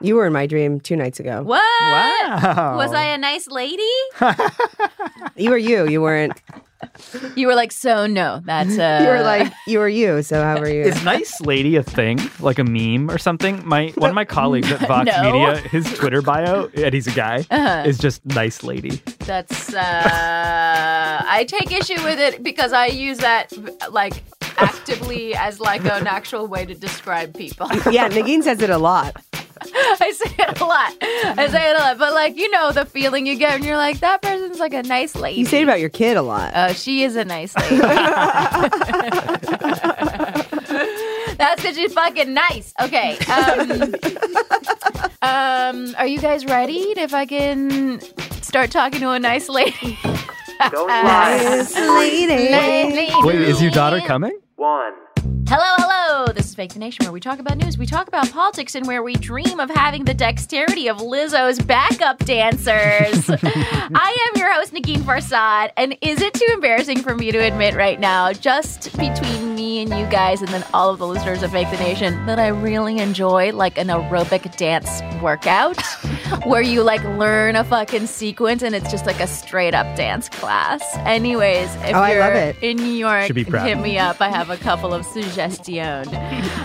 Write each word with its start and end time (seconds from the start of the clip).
You 0.00 0.14
were 0.16 0.26
in 0.26 0.32
my 0.32 0.46
dream 0.46 0.78
two 0.80 0.94
nights 0.96 1.18
ago. 1.18 1.42
What? 1.42 1.62
Wow. 1.82 2.76
Was 2.76 2.92
I 2.92 3.04
a 3.06 3.18
nice 3.18 3.48
lady? 3.48 3.82
You 5.36 5.50
were 5.50 5.58
you. 5.58 5.86
You 5.88 6.00
weren't. 6.02 6.32
You 7.36 7.46
were 7.46 7.54
like, 7.54 7.70
so 7.70 8.08
no, 8.08 8.40
that's 8.44 8.76
uh 8.76 9.00
You 9.04 9.08
were 9.08 9.22
like 9.22 9.52
you 9.68 9.78
were 9.78 9.88
you. 9.88 10.20
So 10.22 10.42
how 10.42 10.58
were 10.58 10.68
you? 10.68 10.82
Is 10.82 11.04
nice 11.04 11.40
lady 11.40 11.76
a 11.76 11.82
thing, 11.84 12.18
like 12.40 12.58
a 12.58 12.64
meme 12.64 13.08
or 13.08 13.18
something? 13.18 13.62
My 13.66 13.92
one 13.96 14.10
of 14.10 14.16
my 14.16 14.24
colleagues 14.24 14.70
at 14.72 14.80
Vox 14.88 15.06
No. 15.16 15.22
Media, 15.22 15.58
his 15.58 15.84
Twitter 15.94 16.20
bio, 16.22 16.68
and 16.74 16.92
he's 16.92 17.06
a 17.06 17.12
guy, 17.12 17.46
Uh-huh. 17.50 17.84
is 17.86 17.98
just 17.98 18.24
nice 18.26 18.64
lady. 18.64 19.00
that's 19.26 19.72
uh 19.72 19.80
I 21.36 21.44
take 21.48 21.70
issue 21.70 22.02
with 22.02 22.18
it 22.18 22.42
because 22.42 22.72
I 22.72 22.86
use 22.86 23.18
that 23.18 23.52
like 23.92 24.24
actively 24.56 25.36
as 25.36 25.60
like 25.60 25.84
an 25.84 26.08
actual 26.08 26.48
way 26.48 26.64
to 26.66 26.74
describe 26.74 27.32
people. 27.36 27.68
yeah, 27.92 28.08
Negin 28.08 28.42
says 28.42 28.60
it 28.60 28.70
a 28.70 28.78
lot. 28.78 29.16
I 30.00 30.12
say 30.12 30.34
it 30.38 30.60
a 30.60 30.64
lot. 30.64 30.94
I 31.02 31.48
say 31.48 31.70
it 31.70 31.76
a 31.76 31.80
lot. 31.80 31.98
But 31.98 32.14
like, 32.14 32.36
you 32.36 32.50
know 32.50 32.72
the 32.72 32.84
feeling 32.84 33.26
you 33.26 33.36
get 33.36 33.58
when 33.58 33.64
you're 33.64 33.76
like, 33.76 34.00
that 34.00 34.22
person's 34.22 34.58
like 34.58 34.74
a 34.74 34.82
nice 34.82 35.14
lady. 35.14 35.40
You 35.40 35.46
say 35.46 35.60
it 35.60 35.64
about 35.64 35.80
your 35.80 35.88
kid 35.88 36.16
a 36.16 36.22
lot. 36.22 36.52
Oh, 36.54 36.72
she 36.72 37.02
is 37.02 37.16
a 37.16 37.24
nice 37.24 37.56
lady. 37.56 37.76
That's 41.38 41.62
because 41.62 41.76
she's 41.76 41.92
fucking 41.92 42.34
nice. 42.34 42.74
Okay. 42.80 43.16
Um, 43.18 43.70
um, 45.22 45.94
are 45.96 46.06
you 46.06 46.18
guys 46.18 46.44
ready 46.44 46.94
if 46.96 47.14
I 47.14 47.26
can 47.26 48.00
start 48.42 48.70
talking 48.70 49.00
to 49.00 49.10
a 49.10 49.18
nice 49.18 49.48
lady? 49.48 49.98
Go 50.72 50.84
live. 50.86 51.70
lady. 51.74 52.26
Lady. 52.26 53.12
Wait, 53.22 53.40
is 53.40 53.62
your 53.62 53.70
daughter 53.70 54.00
coming? 54.00 54.38
One. 54.56 54.92
Hello, 55.50 55.64
hello. 55.78 56.26
This 56.26 56.44
is 56.44 56.54
Fake 56.54 56.74
the 56.74 56.78
Nation, 56.78 57.06
where 57.06 57.12
we 57.12 57.20
talk 57.20 57.38
about 57.38 57.56
news, 57.56 57.78
we 57.78 57.86
talk 57.86 58.06
about 58.06 58.30
politics, 58.30 58.74
and 58.74 58.86
where 58.86 59.02
we 59.02 59.14
dream 59.14 59.60
of 59.60 59.70
having 59.70 60.04
the 60.04 60.12
dexterity 60.12 60.88
of 60.88 60.98
Lizzo's 60.98 61.58
backup 61.58 62.18
dancers. 62.18 63.30
I 63.30 64.28
am 64.28 64.38
your 64.38 64.52
host, 64.52 64.74
Negin 64.74 64.98
Farsad, 64.98 65.70
and 65.78 65.96
is 66.02 66.20
it 66.20 66.34
too 66.34 66.48
embarrassing 66.52 66.98
for 67.00 67.14
me 67.14 67.32
to 67.32 67.38
admit 67.38 67.74
right 67.76 67.98
now, 67.98 68.30
just 68.34 68.94
between 68.98 69.54
me 69.54 69.80
and 69.80 69.88
you 69.98 70.04
guys, 70.08 70.42
and 70.42 70.50
then 70.50 70.66
all 70.74 70.90
of 70.90 70.98
the 70.98 71.06
listeners 71.06 71.42
of 71.42 71.50
Fake 71.50 71.70
the 71.70 71.78
Nation, 71.78 72.26
that 72.26 72.38
I 72.38 72.48
really 72.48 72.98
enjoy 72.98 73.50
like 73.52 73.78
an 73.78 73.86
aerobic 73.86 74.54
dance 74.58 75.00
workout 75.22 75.78
where 76.44 76.62
you 76.62 76.82
like 76.82 77.02
learn 77.04 77.56
a 77.56 77.64
fucking 77.64 78.06
sequence 78.06 78.62
and 78.62 78.74
it's 78.74 78.90
just 78.90 79.06
like 79.06 79.20
a 79.20 79.26
straight 79.26 79.74
up 79.74 79.86
dance 79.96 80.28
class. 80.28 80.82
Anyways, 80.98 81.74
if 81.76 81.94
Oh, 81.94 82.06
you're 82.06 82.20
love 82.20 82.34
it. 82.34 82.56
in 82.62 82.76
New 82.76 82.84
York, 82.92 83.26
Should 83.26 83.34
be 83.36 83.44
proud. 83.44 83.66
hit 83.66 83.78
me 83.78 83.98
up. 83.98 84.20
I 84.20 84.28
have 84.28 84.50
a 84.50 84.56
couple 84.56 84.92
of 84.94 85.04
suggestions. 85.04 86.08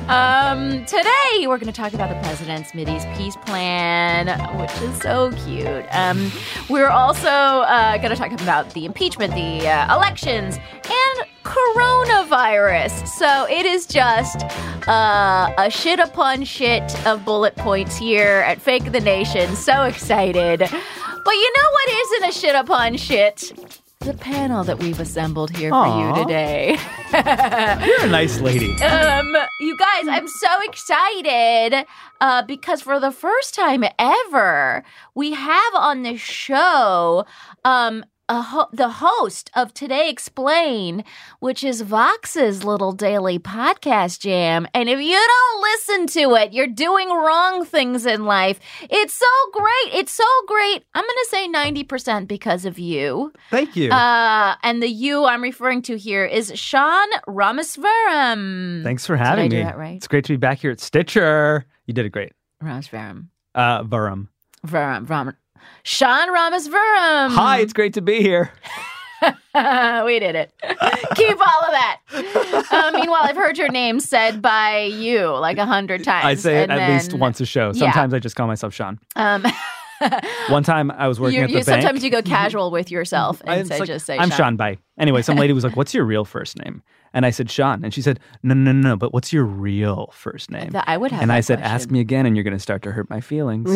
Um, 0.08 0.86
today 0.86 1.48
we're 1.48 1.58
going 1.58 1.66
to 1.68 1.72
talk 1.72 1.94
about 1.94 2.10
the 2.10 2.20
president's 2.28 2.72
Mideast 2.74 3.16
peace 3.18 3.36
plan, 3.46 4.28
which 4.60 4.72
is 4.82 4.98
so 5.02 5.32
cute. 5.46 5.86
Um, 5.92 6.32
we're 6.70 6.90
also 6.90 7.28
uh, 7.30 7.98
going 7.98 8.10
to 8.10 8.16
talk 8.16 8.32
about 8.32 8.74
the 8.74 8.86
impeachment, 8.86 9.34
the 9.34 9.68
uh, 9.68 9.96
elections, 9.96 10.58
and 10.84 11.28
coronavirus. 11.44 13.08
So 13.08 13.48
it 13.50 13.66
is 13.66 13.86
just 13.86 14.44
uh, 14.88 15.54
a 15.58 15.70
shit 15.70 16.00
upon 16.00 16.44
shit 16.44 17.06
of 17.06 17.24
bullet 17.26 17.56
points 17.56 17.98
here 17.98 18.44
at 18.48 18.62
Fake 18.62 18.92
the 18.92 19.00
Nation. 19.00 19.56
So 19.56 19.84
excited. 19.84 20.60
But 20.60 21.32
you 21.36 21.54
know 21.56 21.70
what 21.72 21.90
isn't 21.90 22.30
a 22.30 22.32
shit 22.32 22.56
upon 22.56 22.98
shit? 22.98 23.54
The 24.00 24.14
panel 24.14 24.66
that 24.66 24.80
we've 24.80 25.00
assembled 25.00 25.56
here 25.56 25.70
for 25.70 25.88
you 25.88 26.14
today. 26.24 26.78
You're 27.14 28.06
a 28.06 28.10
nice 28.10 28.42
lady. 28.42 28.70
Um, 28.82 29.34
you 29.62 29.78
guys, 29.78 30.08
I'm 30.10 30.28
so 30.28 30.50
excited 30.64 31.86
uh, 32.20 32.42
because 32.42 32.82
for 32.82 33.00
the 33.00 33.12
first 33.12 33.56
time 33.56 33.86
ever, 33.98 34.84
we 35.16 35.32
have 35.32 35.76
on 35.76 36.04
the 36.04 36.18
show 36.18 37.26
um, 37.64 38.04
ho- 38.42 38.68
the 38.74 38.90
host 38.90 39.50
of 39.56 39.74
Today, 39.74 40.10
Explained, 40.10 41.04
which 41.40 41.64
is 41.64 41.82
Vox's 41.82 42.64
little 42.64 42.92
daily 42.92 43.38
podcast 43.40 44.20
jam. 44.20 44.68
And 44.74 44.90
if 44.90 45.00
you 45.00 45.12
don't 45.18 45.62
listen 45.62 46.08
to 46.22 46.36
it, 46.36 46.54
you're 46.54 46.68
doing 46.68 47.10
wrong 47.10 47.66
things 47.66 48.06
in 48.06 48.26
life. 48.26 48.60
It's 48.82 49.14
so 49.14 49.26
great. 49.54 49.94
It's 49.94 50.12
so 50.12 50.24
great. 50.48 50.84
I'm 50.94 51.04
going 51.04 51.10
to 51.24 51.28
say 51.30 51.48
90% 51.48 52.28
because 52.28 52.66
of 52.66 52.80
you. 52.80 53.32
Thank 53.52 53.76
you. 53.76 53.92
Uh, 53.92 54.56
and 54.64 54.82
the 54.82 54.88
you 54.90 55.26
I'm 55.26 55.42
referring 55.44 55.82
to 55.84 55.98
here 55.98 56.26
is 56.26 56.52
Sean 56.56 57.08
Rameswaram. 57.28 58.84
Thanks 58.84 59.06
for 59.06 59.16
Did 59.16 59.22
I 59.24 59.26
having 59.30 59.50
do 59.50 59.58
me. 59.58 59.64
that 59.64 59.78
right? 59.78 59.96
It's 59.98 60.08
great 60.08 60.26
to 60.26 60.34
be 60.34 60.38
back 60.38 60.60
here 60.60 60.72
at 60.72 60.80
Stitcher. 60.80 61.66
You 61.86 61.94
did 61.94 62.06
it 62.06 62.10
great. 62.10 62.34
Rameswaram. 62.64 63.28
Uh, 63.56 63.84
Varum. 63.84 64.28
Varam. 64.66 65.08
Ram. 65.10 65.36
Sean 65.84 66.30
Rameswaram. 66.30 67.36
Hi, 67.36 67.60
it's 67.60 67.74
great 67.74 67.94
to 67.96 68.02
be 68.02 68.22
here. 68.22 68.52
we 69.24 70.20
did 70.20 70.36
it. 70.36 70.54
Keep 71.16 71.38
all 71.40 71.62
of 71.64 71.72
that. 71.72 72.00
Uh, 72.72 72.92
meanwhile, 72.94 73.22
I've 73.24 73.36
heard 73.36 73.58
your 73.58 73.70
name 73.70 74.00
said 74.00 74.42
by 74.42 74.84
you 74.84 75.28
like 75.28 75.58
a 75.58 75.66
hundred 75.66 76.04
times. 76.04 76.26
I 76.26 76.36
say 76.36 76.64
it 76.64 76.70
at 76.70 76.90
least 76.90 77.14
once 77.14 77.40
a 77.42 77.46
show. 77.46 77.68
yeah. 77.68 77.80
Sometimes 77.80 78.14
I 78.14 78.20
just 78.20 78.36
call 78.36 78.48
myself 78.48 78.74
Sean. 78.74 79.00
Um, 79.16 79.46
One 80.50 80.64
time 80.64 80.92
I 80.92 81.08
was 81.08 81.20
working 81.20 81.38
you, 81.38 81.44
at 81.44 81.48
the 81.48 81.60
you 81.60 81.64
bank. 81.64 81.82
sometimes 81.82 82.04
you 82.04 82.10
go 82.10 82.22
casual 82.22 82.72
with 82.72 82.92
yourself 82.92 83.42
and 83.46 83.66
say 83.68 83.80
like, 83.80 83.88
just 83.88 84.06
say 84.06 84.18
I'm 84.18 84.30
Sean. 84.32 84.58
Sean. 84.58 84.78
Anyway, 84.98 85.22
some 85.22 85.38
lady 85.38 85.54
was 85.54 85.64
like, 85.64 85.76
"What's 85.78 85.94
your 85.94 86.04
real 86.04 86.26
first 86.26 86.58
name?" 86.58 86.82
And 87.14 87.26
I 87.26 87.30
said 87.30 87.50
Sean, 87.50 87.84
and 87.86 87.94
she 87.94 88.02
said, 88.02 88.20
"No, 88.42 88.54
no, 88.54 88.72
no, 88.74 88.90
no. 88.90 88.96
But 88.98 89.14
what's 89.14 89.32
your 89.32 89.46
real 89.46 90.10
first 90.14 90.52
name?" 90.52 90.72
That- 90.72 90.86
I 90.88 90.98
would 90.98 91.12
have. 91.12 91.22
and 91.22 91.32
I 91.32 91.40
said, 91.40 91.60
question. 91.60 91.74
"Ask 91.76 91.92
me 91.92 92.00
again, 92.02 92.26
and 92.26 92.36
you're 92.36 92.44
going 92.44 92.56
to 92.56 92.60
start 92.60 92.82
to 92.84 92.92
hurt 92.92 93.10
my 93.10 93.22
feelings." 93.22 93.70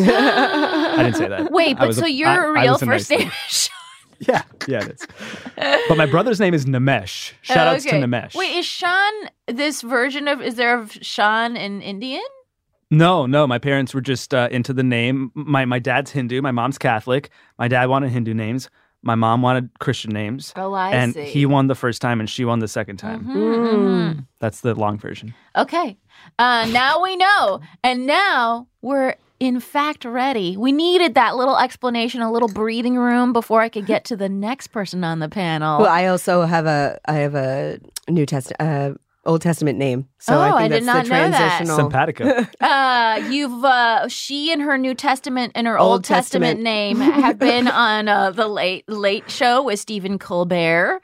I 0.98 1.02
didn't 1.04 1.16
say 1.16 1.28
that. 1.28 1.50
Wait, 1.52 1.76
but 1.78 1.94
so 1.94 2.04
a- 2.04 2.08
your 2.08 2.28
I- 2.28 2.60
I 2.60 2.64
real 2.64 2.78
first 2.78 3.10
nice 3.10 3.18
name 3.20 3.30
Sean? 3.48 3.74
Yeah, 4.20 4.42
yeah, 4.66 4.84
it 4.84 4.90
is. 5.00 5.06
but 5.88 5.96
my 5.96 6.06
brother's 6.06 6.40
name 6.40 6.52
is 6.52 6.64
Namesh. 6.66 7.32
Shout 7.42 7.68
outs 7.68 7.84
to. 7.84 7.90
Namesh. 7.92 8.34
Wait, 8.34 8.56
is 8.56 8.66
Sean 8.66 9.12
this 9.46 9.80
version 9.82 10.26
of? 10.26 10.42
Is 10.42 10.56
there 10.56 10.80
a 10.80 10.88
Sean 10.88 11.56
in 11.56 11.80
Indian? 11.82 12.22
No, 12.90 13.26
no. 13.26 13.46
My 13.46 13.58
parents 13.58 13.94
were 13.94 14.00
just 14.00 14.34
uh, 14.34 14.48
into 14.50 14.72
the 14.72 14.82
name. 14.82 15.30
My 15.34 15.64
my 15.66 15.78
dad's 15.78 16.10
Hindu. 16.10 16.42
My 16.42 16.50
mom's 16.50 16.78
Catholic. 16.78 17.30
My 17.58 17.68
dad 17.68 17.86
wanted 17.88 18.10
Hindu 18.10 18.34
names. 18.34 18.68
My 19.02 19.14
mom 19.14 19.42
wanted 19.42 19.70
Christian 19.78 20.10
names. 20.10 20.52
Oh, 20.56 20.72
I 20.72 20.90
and 20.90 21.14
see. 21.14 21.22
he 21.26 21.46
won 21.46 21.68
the 21.68 21.76
first 21.76 22.02
time, 22.02 22.18
and 22.18 22.28
she 22.28 22.44
won 22.44 22.58
the 22.58 22.66
second 22.66 22.96
time. 22.96 23.24
Mhm, 23.24 23.36
mhm. 23.36 24.26
That's 24.40 24.62
the 24.62 24.74
long 24.74 24.98
version. 24.98 25.32
Okay. 25.54 25.96
Uh, 26.40 26.66
now 26.72 27.00
we 27.00 27.14
know. 27.14 27.60
And 27.84 28.06
now 28.08 28.66
we're 28.82 29.14
in 29.40 29.60
fact 29.60 30.04
ready. 30.04 30.56
We 30.56 30.72
needed 30.72 31.14
that 31.14 31.36
little 31.36 31.56
explanation, 31.58 32.20
a 32.22 32.30
little 32.32 32.48
breathing 32.48 32.96
room 32.96 33.32
before 33.32 33.60
I 33.60 33.68
could 33.68 33.86
get 33.86 34.04
to 34.06 34.16
the 34.16 34.28
next 34.28 34.68
person 34.68 35.04
on 35.04 35.18
the 35.18 35.28
panel. 35.28 35.80
Well, 35.80 35.90
I 35.90 36.06
also 36.06 36.42
have 36.42 36.66
a 36.66 36.98
I 37.06 37.14
have 37.14 37.34
a 37.34 37.78
New 38.08 38.26
Testament, 38.26 38.60
uh, 38.60 38.98
Old 39.28 39.42
Testament 39.42 39.78
name. 39.78 40.08
So 40.20 40.34
Oh, 40.36 40.40
I 40.40 40.46
think 40.50 40.56
I 40.56 40.68
did 40.68 40.72
that's 40.84 40.86
not 40.86 41.04
the 41.04 41.10
know 41.10 41.30
that. 41.30 41.58
transitional. 41.58 41.76
Simpatico. 41.76 42.46
uh, 42.60 43.28
you've 43.30 43.64
uh, 43.64 44.08
she 44.08 44.52
and 44.52 44.62
her 44.62 44.76
New 44.76 44.94
Testament 44.94 45.52
and 45.54 45.66
her 45.66 45.78
Old, 45.78 45.92
Old 45.92 46.04
Testament. 46.04 46.58
Testament. 46.58 46.64
name 46.64 46.96
have 47.22 47.38
been 47.38 47.68
on 47.68 48.08
uh, 48.08 48.30
the 48.32 48.48
late 48.48 48.88
late 48.88 49.30
show 49.30 49.62
with 49.62 49.78
Stephen 49.78 50.18
Colbert. 50.18 51.00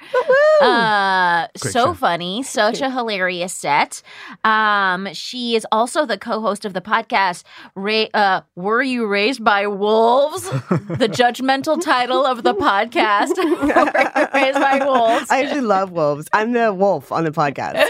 Uh, 0.60 1.46
so 1.56 1.70
show. 1.70 1.94
funny, 1.94 2.42
such 2.42 2.80
a 2.80 2.90
hilarious 2.90 3.52
set. 3.52 4.02
Um, 4.44 5.08
she 5.12 5.54
is 5.56 5.66
also 5.72 6.06
the 6.06 6.18
co-host 6.18 6.64
of 6.64 6.72
the 6.74 6.80
podcast. 6.80 7.44
Ra- 7.74 8.06
uh, 8.14 8.40
Were 8.56 8.82
you 8.82 9.06
raised 9.06 9.44
by 9.44 9.66
wolves? 9.66 10.42
the 10.70 11.08
judgmental 11.10 11.80
title 11.80 12.24
of 12.24 12.42
the 12.42 12.54
podcast. 12.54 13.36
Were 13.36 14.20
you 14.20 14.28
raised 14.34 14.58
by 14.58 14.84
wolves? 14.84 15.30
I 15.30 15.42
actually 15.44 15.60
love 15.62 15.92
wolves. 15.92 16.28
I'm 16.32 16.52
the 16.52 16.72
wolf 16.72 17.12
on 17.12 17.24
the 17.24 17.30
podcast. 17.30 17.84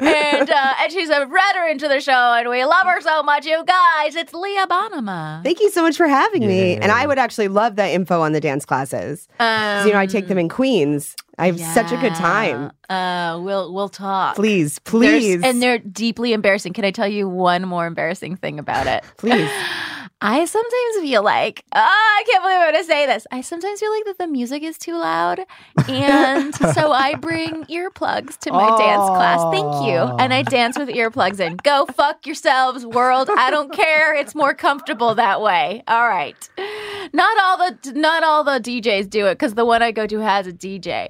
And 0.00 0.48
uh, 0.50 0.72
and 0.80 0.92
she's 0.92 1.08
a 1.10 1.26
veteran 1.26 1.78
to 1.78 1.88
the 1.88 2.00
show, 2.00 2.12
and 2.34 2.48
we 2.48 2.64
love 2.64 2.86
her 2.86 3.00
so 3.00 3.22
much, 3.22 3.44
you 3.46 3.62
guys. 3.64 4.16
It's 4.16 4.32
Leah 4.32 4.66
Bonnema. 4.66 5.42
Thank 5.42 5.60
you 5.60 5.70
so 5.70 5.82
much 5.82 5.96
for 5.96 6.06
having 6.08 6.46
me. 6.46 6.76
And 6.76 6.90
I 6.90 7.06
would 7.06 7.18
actually 7.18 7.48
love 7.48 7.76
that 7.76 7.88
info 7.90 8.20
on 8.22 8.32
the 8.32 8.40
dance 8.40 8.64
classes. 8.64 9.28
'Cause, 9.38 9.86
you 9.86 9.92
know, 9.92 9.98
I 9.98 10.06
take 10.06 10.28
them 10.28 10.38
in 10.38 10.48
Queens. 10.48 11.14
I 11.38 11.46
have 11.46 11.60
such 11.60 11.90
a 11.92 11.96
good 11.96 12.14
time. 12.14 12.70
Uh, 12.88 13.38
we'll 13.42 13.72
we'll 13.72 13.88
talk. 13.88 14.36
Please, 14.36 14.78
There's- 14.84 15.20
please, 15.20 15.42
and 15.44 15.62
they're 15.62 15.78
deeply 15.78 16.32
embarrassing. 16.32 16.72
Can 16.72 16.84
I 16.84 16.90
tell 16.90 17.08
you 17.08 17.28
one 17.28 17.62
more 17.66 17.86
embarrassing 17.86 18.36
thing 18.36 18.58
about 18.58 18.86
it? 18.86 19.04
please. 19.16 19.50
I 20.22 20.44
sometimes 20.44 20.96
feel 21.00 21.22
like, 21.22 21.64
ah, 21.72 21.80
I 21.80 22.22
can't 22.26 22.42
believe 22.42 22.56
I'm 22.58 22.72
going 22.72 22.82
to 22.82 22.86
say 22.86 23.06
this. 23.06 23.26
I 23.32 23.40
sometimes 23.40 23.80
feel 23.80 23.90
like 23.90 24.04
that 24.04 24.18
the 24.18 24.26
music 24.26 24.62
is 24.62 24.76
too 24.76 24.98
loud. 24.98 25.40
And 25.88 26.54
so 26.74 26.92
I 26.92 27.14
bring 27.14 27.64
earplugs 27.64 28.36
to 28.40 28.52
my 28.52 28.68
dance 28.76 29.08
class. 29.08 29.40
Thank 29.50 29.86
you. 29.86 29.96
And 30.18 30.34
I 30.34 30.42
dance 30.42 30.78
with 30.78 30.90
earplugs 30.90 31.40
in. 31.40 31.56
Go 31.56 31.86
fuck 31.86 32.26
yourselves, 32.26 32.84
world. 32.84 33.30
I 33.34 33.50
don't 33.50 33.72
care. 33.84 34.14
It's 34.14 34.34
more 34.34 34.52
comfortable 34.52 35.14
that 35.14 35.40
way. 35.40 35.82
All 35.88 36.06
right. 36.06 36.36
Not 37.12 37.38
all 37.42 37.56
the 37.56 37.92
not 37.94 38.22
all 38.22 38.44
the 38.44 38.60
DJs 38.60 39.08
do 39.08 39.26
it 39.26 39.34
because 39.34 39.54
the 39.54 39.64
one 39.64 39.82
I 39.82 39.90
go 39.90 40.06
to 40.06 40.18
has 40.20 40.46
a 40.46 40.52
DJ. 40.52 41.08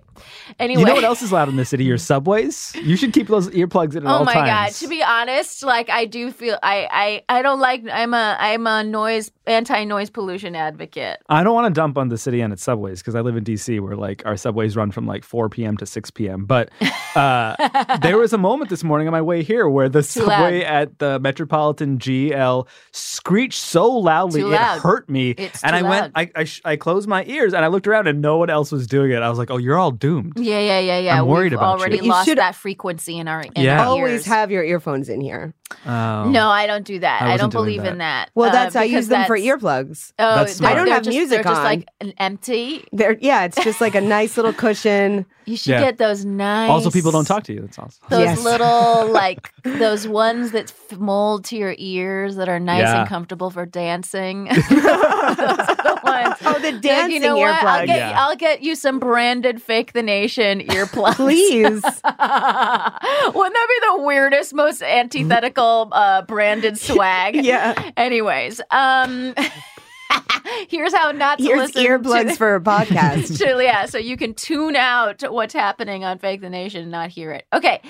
Anyway. 0.59 0.81
You 0.81 0.87
know 0.87 0.95
what 0.95 1.05
else 1.05 1.21
is 1.21 1.33
loud 1.33 1.49
in 1.49 1.57
the 1.57 1.65
city? 1.65 1.85
Your 1.85 1.99
subways. 2.11 2.73
You 2.77 2.97
should 2.97 3.13
keep 3.13 3.27
those 3.27 3.49
earplugs 3.49 3.97
in 3.97 4.07
at 4.07 4.11
Oh 4.15 4.25
my 4.25 4.35
times. 4.35 4.49
god! 4.49 4.73
To 4.85 4.89
be 4.89 5.03
honest, 5.03 5.65
like 5.65 5.91
I 5.91 6.05
do 6.05 6.31
feel 6.31 6.59
I 6.63 7.23
I 7.29 7.39
I 7.39 7.43
don't 7.43 7.59
like 7.61 7.83
I'm 7.91 8.15
a 8.15 8.37
I'm 8.39 8.67
a 8.67 8.85
noise 9.01 9.31
anti 9.47 9.85
noise 9.85 10.11
pollution 10.11 10.55
advocate. 10.55 11.19
I 11.29 11.43
don't 11.43 11.55
want 11.55 11.73
to 11.75 11.79
dump 11.79 11.97
on 11.99 12.09
the 12.09 12.19
city 12.19 12.41
and 12.41 12.53
its 12.53 12.63
subways 12.63 13.01
because 13.01 13.15
I 13.15 13.21
live 13.21 13.37
in 13.37 13.45
DC 13.45 13.81
where 13.81 13.97
like 13.97 14.25
our 14.27 14.37
subways 14.37 14.77
run 14.77 14.91
from 14.91 15.07
like 15.07 15.25
4 15.25 15.49
p.m. 15.49 15.77
to 15.79 15.87
6 15.87 16.11
p.m. 16.13 16.45
But 16.45 16.71
uh, 17.15 17.97
there 18.03 18.19
was 18.19 18.33
a 18.33 18.39
moment 18.39 18.71
this 18.71 18.85
morning 18.85 19.09
on 19.09 19.13
my 19.13 19.23
way 19.23 19.43
here 19.43 19.69
where 19.69 19.89
the 19.89 20.01
Too 20.03 20.21
subway 20.21 20.63
at 20.63 20.99
the 20.99 21.19
Metropolitan 21.21 21.99
GL 21.99 22.67
screeched 22.93 23.61
so 23.61 23.91
loudly 23.91 24.43
Too 24.43 24.53
it 24.53 24.59
hurt 24.59 25.09
me. 25.09 25.31
It's 25.31 25.63
and 25.65 25.73
too 25.79 25.87
I 25.87 25.89
went. 25.89 26.13
I, 26.15 26.31
I, 26.37 26.45
sh- 26.45 26.61
I 26.65 26.77
closed 26.77 27.09
my 27.09 27.25
ears 27.25 27.55
and 27.55 27.65
I 27.65 27.69
looked 27.69 27.87
around 27.87 28.07
and 28.07 28.21
no 28.21 28.37
one 28.39 28.51
else 28.51 28.71
was 28.73 28.87
doing 28.87 29.11
it. 29.13 29.23
I 29.23 29.29
was 29.29 29.39
like, 29.39 29.51
oh, 29.51 29.57
you're 29.57 29.79
all 29.79 29.91
doomed. 29.91 30.35
Yeah, 30.37 30.61
yeah, 30.61 30.79
yeah, 30.81 30.99
yeah. 30.99 31.19
I'm 31.21 31.27
worried 31.27 31.53
We've 31.53 31.59
about 31.61 31.79
you. 31.79 31.81
already 31.81 31.97
you 31.99 32.11
lost 32.11 32.29
should- 32.29 32.39
that 32.39 32.55
frequency 32.55 33.19
in 33.19 33.29
our 33.29 33.43
in 33.43 33.53
Yeah. 33.65 33.81
our 33.81 33.87
Always 33.87 34.25
have 34.27 34.51
your 34.51 34.63
earphones 34.65 35.09
in 35.09 35.21
here. 35.21 35.55
Oh. 35.87 36.29
No, 36.29 36.49
I 36.49 36.67
don't 36.67 36.85
do 36.85 36.99
that. 36.99 37.23
I 37.23 37.35
I, 37.35 37.37
don't 37.37 37.53
believe 37.53 37.83
that. 37.83 37.93
in 37.93 37.99
that. 37.99 38.31
Well, 38.35 38.49
Uh, 38.49 38.53
that's 38.53 38.75
I 38.77 38.85
because 38.87 38.90
use 38.91 39.09
them 39.09 39.27
for 39.27 39.37
earplugs. 39.39 40.13
Oh, 40.19 40.37
That's 40.37 40.55
smart. 40.55 40.73
I 40.73 40.77
don't 40.77 40.87
they're 40.87 40.95
have 40.95 41.05
just, 41.05 41.17
music 41.17 41.37
they're 41.37 41.45
just 41.45 41.59
on. 41.59 41.65
like 41.65 41.89
an 42.01 42.13
empty. 42.19 42.85
They're 42.93 43.17
yeah, 43.21 43.45
it's 43.45 43.63
just 43.65 43.81
like 43.81 43.95
a 43.95 44.01
nice 44.01 44.37
little 44.37 44.53
cushion. 44.53 45.27
You 45.47 45.57
should 45.57 45.71
Yeah. 45.73 45.81
get 45.81 45.99
those 45.99 46.25
nice. 46.25 46.71
Also, 46.71 46.91
people 46.93 47.11
don't 47.11 47.25
talk 47.25 47.43
to 47.45 47.53
you. 47.53 47.63
That's 47.63 47.77
awesome. 47.77 48.05
Those 48.09 48.21
Yes. 48.21 48.45
little 48.45 49.11
like 49.13 49.51
those 49.65 50.07
ones 50.07 50.53
that 50.53 50.71
f- 50.93 50.97
mold 50.99 51.45
to 51.47 51.57
your 51.57 51.75
ears 51.77 52.37
that 52.37 52.49
are 52.49 52.61
nice 52.61 52.83
Yeah. 52.83 53.01
and 53.01 53.09
comfortable 53.09 53.51
for 53.51 53.67
dancing. 53.67 54.45
those 54.45 54.59
are 54.71 55.35
the 55.35 56.01
ones. 56.05 56.37
Oh, 56.45 56.59
the 56.61 56.71
Like, 56.73 56.81
dancing 56.83 57.11
you 57.15 57.21
know 57.21 57.37
what? 57.37 57.51
I'll 57.65 57.81
earplugs. 57.81 57.87
get 57.87 57.97
Yeah. 57.97 58.21
I'll 58.25 58.37
get 58.37 58.63
you 58.63 58.77
some 58.77 59.01
branded 59.01 59.61
Fake 59.61 59.93
the 59.93 60.03
Nation 60.03 60.61
earplugs. 60.61 61.17
Please. 61.17 61.83
Wouldn't 61.83 63.55
that 63.55 63.67
be 63.69 63.97
the 63.97 64.03
weirdest, 64.05 64.55
most 64.55 64.83
antithetical 64.83 65.89
uh, 65.91 66.23
branded 66.23 66.79
swag? 66.79 67.35
Yeah. 67.45 67.91
Anyways, 67.97 68.61
um, 68.81 69.35
here's 70.69 70.95
how 70.95 71.13
not 71.13 71.39
to 71.39 71.45
Here's 71.45 71.75
listen 71.75 71.85
earplugs 71.85 72.31
to, 72.31 72.37
for 72.37 72.55
a 72.55 72.61
podcast. 72.61 73.39
to- 73.57 73.63
yeah, 73.63 73.87
so 73.87 73.99
you 73.99 74.17
can 74.17 74.35
tune 74.35 74.77
out 74.77 75.23
what's 75.31 75.55
happening 75.55 76.05
on 76.05 76.19
Fake 76.19 76.41
the 76.41 76.51
Nation 76.51 76.83
and 76.83 76.91
not 76.91 77.11
hear 77.11 77.33
it. 77.33 77.47
Okay, 77.53 77.81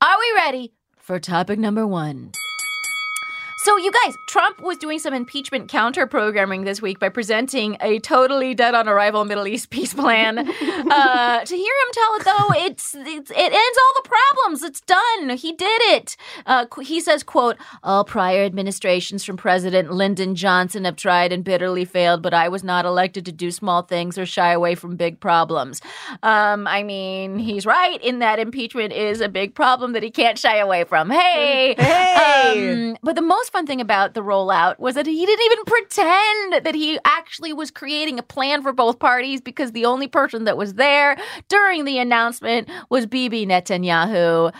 are 0.00 0.18
we 0.18 0.32
ready 0.36 0.72
for 0.96 1.18
topic 1.18 1.58
number 1.58 1.86
one? 1.86 2.32
So, 3.60 3.76
you 3.76 3.90
guys, 4.04 4.16
Trump 4.28 4.60
was 4.60 4.78
doing 4.78 5.00
some 5.00 5.12
impeachment 5.12 5.68
counter 5.68 6.06
programming 6.06 6.62
this 6.62 6.80
week 6.80 7.00
by 7.00 7.08
presenting 7.08 7.76
a 7.80 7.98
totally 7.98 8.54
dead 8.54 8.72
on 8.72 8.88
arrival 8.88 9.24
Middle 9.24 9.48
East 9.48 9.70
peace 9.70 9.92
plan. 9.92 10.38
uh, 10.48 11.44
to 11.44 11.56
hear 11.56 11.72
him 11.74 11.92
tell 11.92 12.14
it, 12.14 12.24
though, 12.24 12.64
it's, 12.64 12.94
it's 12.94 13.30
it 13.32 13.52
ends 13.52 13.78
all 13.78 14.02
the 14.02 14.08
problems. 14.08 14.62
It's 14.62 14.80
done. 14.82 15.36
He 15.36 15.52
did 15.52 15.82
it. 15.86 16.16
Uh, 16.46 16.66
qu- 16.66 16.82
he 16.82 17.00
says, 17.00 17.24
"quote 17.24 17.56
All 17.82 18.04
prior 18.04 18.44
administrations 18.44 19.24
from 19.24 19.36
President 19.36 19.92
Lyndon 19.92 20.36
Johnson 20.36 20.84
have 20.84 20.94
tried 20.94 21.32
and 21.32 21.42
bitterly 21.42 21.84
failed, 21.84 22.22
but 22.22 22.32
I 22.32 22.48
was 22.48 22.62
not 22.62 22.84
elected 22.84 23.26
to 23.26 23.32
do 23.32 23.50
small 23.50 23.82
things 23.82 24.16
or 24.16 24.24
shy 24.24 24.52
away 24.52 24.76
from 24.76 24.94
big 24.94 25.18
problems." 25.18 25.80
Um, 26.22 26.68
I 26.68 26.84
mean, 26.84 27.40
he's 27.40 27.66
right 27.66 28.00
in 28.04 28.20
that 28.20 28.38
impeachment 28.38 28.92
is 28.92 29.20
a 29.20 29.28
big 29.28 29.56
problem 29.56 29.94
that 29.94 30.04
he 30.04 30.12
can't 30.12 30.38
shy 30.38 30.58
away 30.58 30.84
from. 30.84 31.10
Hey, 31.10 31.74
Hey! 31.76 32.90
Um, 32.90 32.96
but 33.02 33.16
the 33.16 33.22
most 33.22 33.48
fun 33.58 33.66
thing 33.66 33.80
about 33.80 34.14
the 34.14 34.20
rollout 34.20 34.78
was 34.78 34.94
that 34.94 35.06
he 35.06 35.26
didn't 35.26 35.44
even 35.44 35.64
pretend 35.64 36.64
that 36.64 36.74
he 36.76 36.96
actually 37.04 37.52
was 37.52 37.72
creating 37.72 38.16
a 38.18 38.22
plan 38.22 38.62
for 38.62 38.72
both 38.72 39.00
parties 39.00 39.40
because 39.40 39.72
the 39.72 39.84
only 39.84 40.06
person 40.06 40.44
that 40.44 40.56
was 40.56 40.74
there 40.74 41.16
during 41.48 41.84
the 41.84 41.98
announcement 41.98 42.68
was 42.88 43.04
Bibi 43.06 43.46
Netanyahu. 43.46 44.54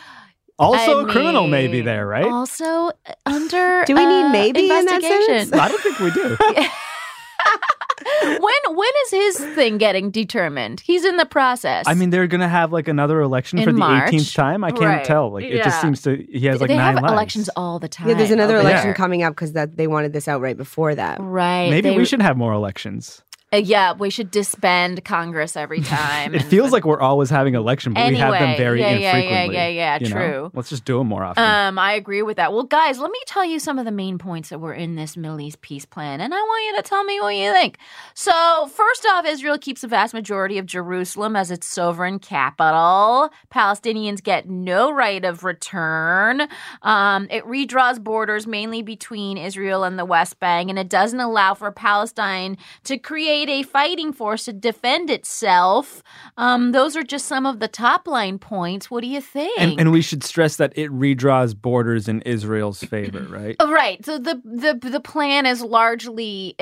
Also, 0.58 1.06
I 1.06 1.08
a 1.08 1.12
criminal 1.12 1.46
may 1.46 1.68
be 1.68 1.80
there, 1.80 2.08
right? 2.08 2.26
Also 2.26 2.90
under 3.24 3.84
Do 3.84 3.94
we 3.94 4.04
need 4.04 4.24
uh, 4.24 4.28
maybe 4.30 4.62
in 4.62 4.68
that 4.68 4.80
investigation. 4.80 5.60
I 5.60 5.68
don't 5.68 5.80
think 5.80 6.00
we 6.00 6.10
do. 6.10 6.36
when 8.22 8.76
when 8.76 8.88
is 9.06 9.10
his 9.10 9.36
thing 9.54 9.78
getting 9.78 10.10
determined? 10.10 10.80
He's 10.80 11.04
in 11.04 11.16
the 11.16 11.26
process. 11.26 11.84
I 11.86 11.94
mean, 11.94 12.10
they're 12.10 12.26
gonna 12.26 12.48
have 12.48 12.72
like 12.72 12.88
another 12.88 13.20
election 13.20 13.58
In 13.58 13.64
for 13.64 13.72
the 13.72 13.78
March. 13.78 14.12
18th 14.12 14.34
time. 14.34 14.64
I 14.64 14.70
can't 14.70 14.82
Right. 14.82 15.04
tell. 15.04 15.32
Like, 15.32 15.44
it 15.44 15.62
just 15.64 15.80
seems 15.80 16.02
to. 16.02 16.16
He 16.30 16.46
has 16.46 16.60
like 16.60 16.68
they 16.68 16.76
nine 16.76 16.94
have 16.94 17.02
lives. 17.02 17.12
elections 17.12 17.50
all 17.56 17.78
the 17.78 17.88
time. 17.88 18.08
Yeah, 18.08 18.14
there's 18.14 18.30
another 18.30 18.56
election 18.56 18.88
there. 18.88 18.94
coming 18.94 19.22
up 19.22 19.32
because 19.34 19.52
that 19.52 19.76
they 19.76 19.86
wanted 19.86 20.12
this 20.12 20.28
out 20.28 20.40
right 20.40 20.56
before 20.56 20.94
that. 20.94 21.18
Right. 21.20 21.70
Maybe 21.70 21.90
they- 21.90 21.96
we 21.96 22.04
should 22.04 22.22
have 22.22 22.36
more 22.36 22.52
elections. 22.52 23.22
Uh, 23.50 23.56
yeah, 23.56 23.94
we 23.94 24.10
should 24.10 24.30
disband 24.30 25.02
Congress 25.06 25.56
every 25.56 25.80
time. 25.82 26.34
It 26.34 26.42
and- 26.42 26.50
feels 26.50 26.70
like 26.70 26.84
we're 26.84 27.00
always 27.00 27.30
having 27.30 27.54
election, 27.54 27.94
but 27.94 28.08
we 28.10 28.16
have 28.16 28.32
them 28.32 28.42
Anyway, 28.42 28.58
very 28.58 28.80
yeah, 28.80 28.90
yeah, 28.90 28.98
yeah, 28.98 29.16
infrequently. 29.16 29.54
yeah, 29.54 29.68
yeah, 29.68 29.98
you 30.00 30.08
know? 30.08 30.14
true. 30.16 30.50
Let's 30.52 30.68
just 30.68 30.84
do 30.84 30.98
them 30.98 31.06
more 31.06 31.24
often. 31.24 31.42
Um, 31.42 31.78
I 31.78 31.94
agree 31.94 32.20
with 32.20 32.36
that. 32.36 32.52
Well, 32.52 32.64
guys, 32.64 32.98
let 32.98 33.10
me 33.10 33.18
tell 33.26 33.44
you 33.46 33.58
some 33.58 33.78
of 33.78 33.86
the 33.86 33.90
main 33.90 34.18
points 34.18 34.50
that 34.50 34.58
were 34.58 34.74
in 34.74 34.96
this 34.96 35.16
Middle 35.16 35.40
East 35.40 35.62
peace 35.62 35.86
plan, 35.86 36.20
and 36.20 36.34
I 36.34 36.36
want 36.36 36.66
you 36.66 36.82
to 36.82 36.88
tell 36.88 37.04
me 37.04 37.20
what 37.22 37.34
you 37.36 37.50
think. 37.52 37.78
So, 38.12 38.66
first 38.70 39.06
off, 39.12 39.24
Israel 39.24 39.56
keeps 39.56 39.80
the 39.80 39.88
vast 39.88 40.12
majority 40.12 40.58
of 40.58 40.66
Jerusalem 40.66 41.34
as 41.34 41.50
its 41.50 41.66
sovereign 41.66 42.18
capital. 42.18 43.30
Palestinians 43.50 44.22
get 44.22 44.46
no 44.48 44.92
right 44.92 45.24
of 45.24 45.42
return. 45.42 46.42
Um, 46.82 47.26
it 47.30 47.44
redraws 47.46 47.98
borders 48.02 48.46
mainly 48.46 48.82
between 48.82 49.38
Israel 49.38 49.84
and 49.84 49.98
the 49.98 50.04
West 50.04 50.38
Bank, 50.38 50.68
and 50.68 50.78
it 50.78 50.90
doesn't 50.90 51.20
allow 51.20 51.54
for 51.54 51.72
Palestine 51.72 52.58
to 52.84 52.98
create 52.98 53.37
a 53.46 53.62
fighting 53.62 54.12
force 54.14 54.46
to 54.46 54.54
defend 54.54 55.10
itself. 55.10 56.02
Um, 56.38 56.72
those 56.72 56.96
are 56.96 57.02
just 57.02 57.26
some 57.26 57.44
of 57.44 57.60
the 57.60 57.68
top 57.68 58.08
line 58.08 58.38
points. 58.38 58.90
What 58.90 59.02
do 59.02 59.06
you 59.06 59.20
think? 59.20 59.60
and, 59.60 59.78
and 59.78 59.92
we 59.92 60.00
should 60.00 60.24
stress 60.24 60.56
that 60.56 60.72
it 60.76 60.90
redraws 60.90 61.54
borders 61.54 62.08
in 62.08 62.22
Israel's 62.22 62.82
favor, 62.82 63.20
right? 63.28 63.54
Oh, 63.60 63.70
Right. 63.70 64.02
So 64.04 64.18
the 64.18 64.40
the 64.44 64.88
the 64.88 65.00
plan 65.00 65.44
is 65.44 65.62
largely 65.62 66.56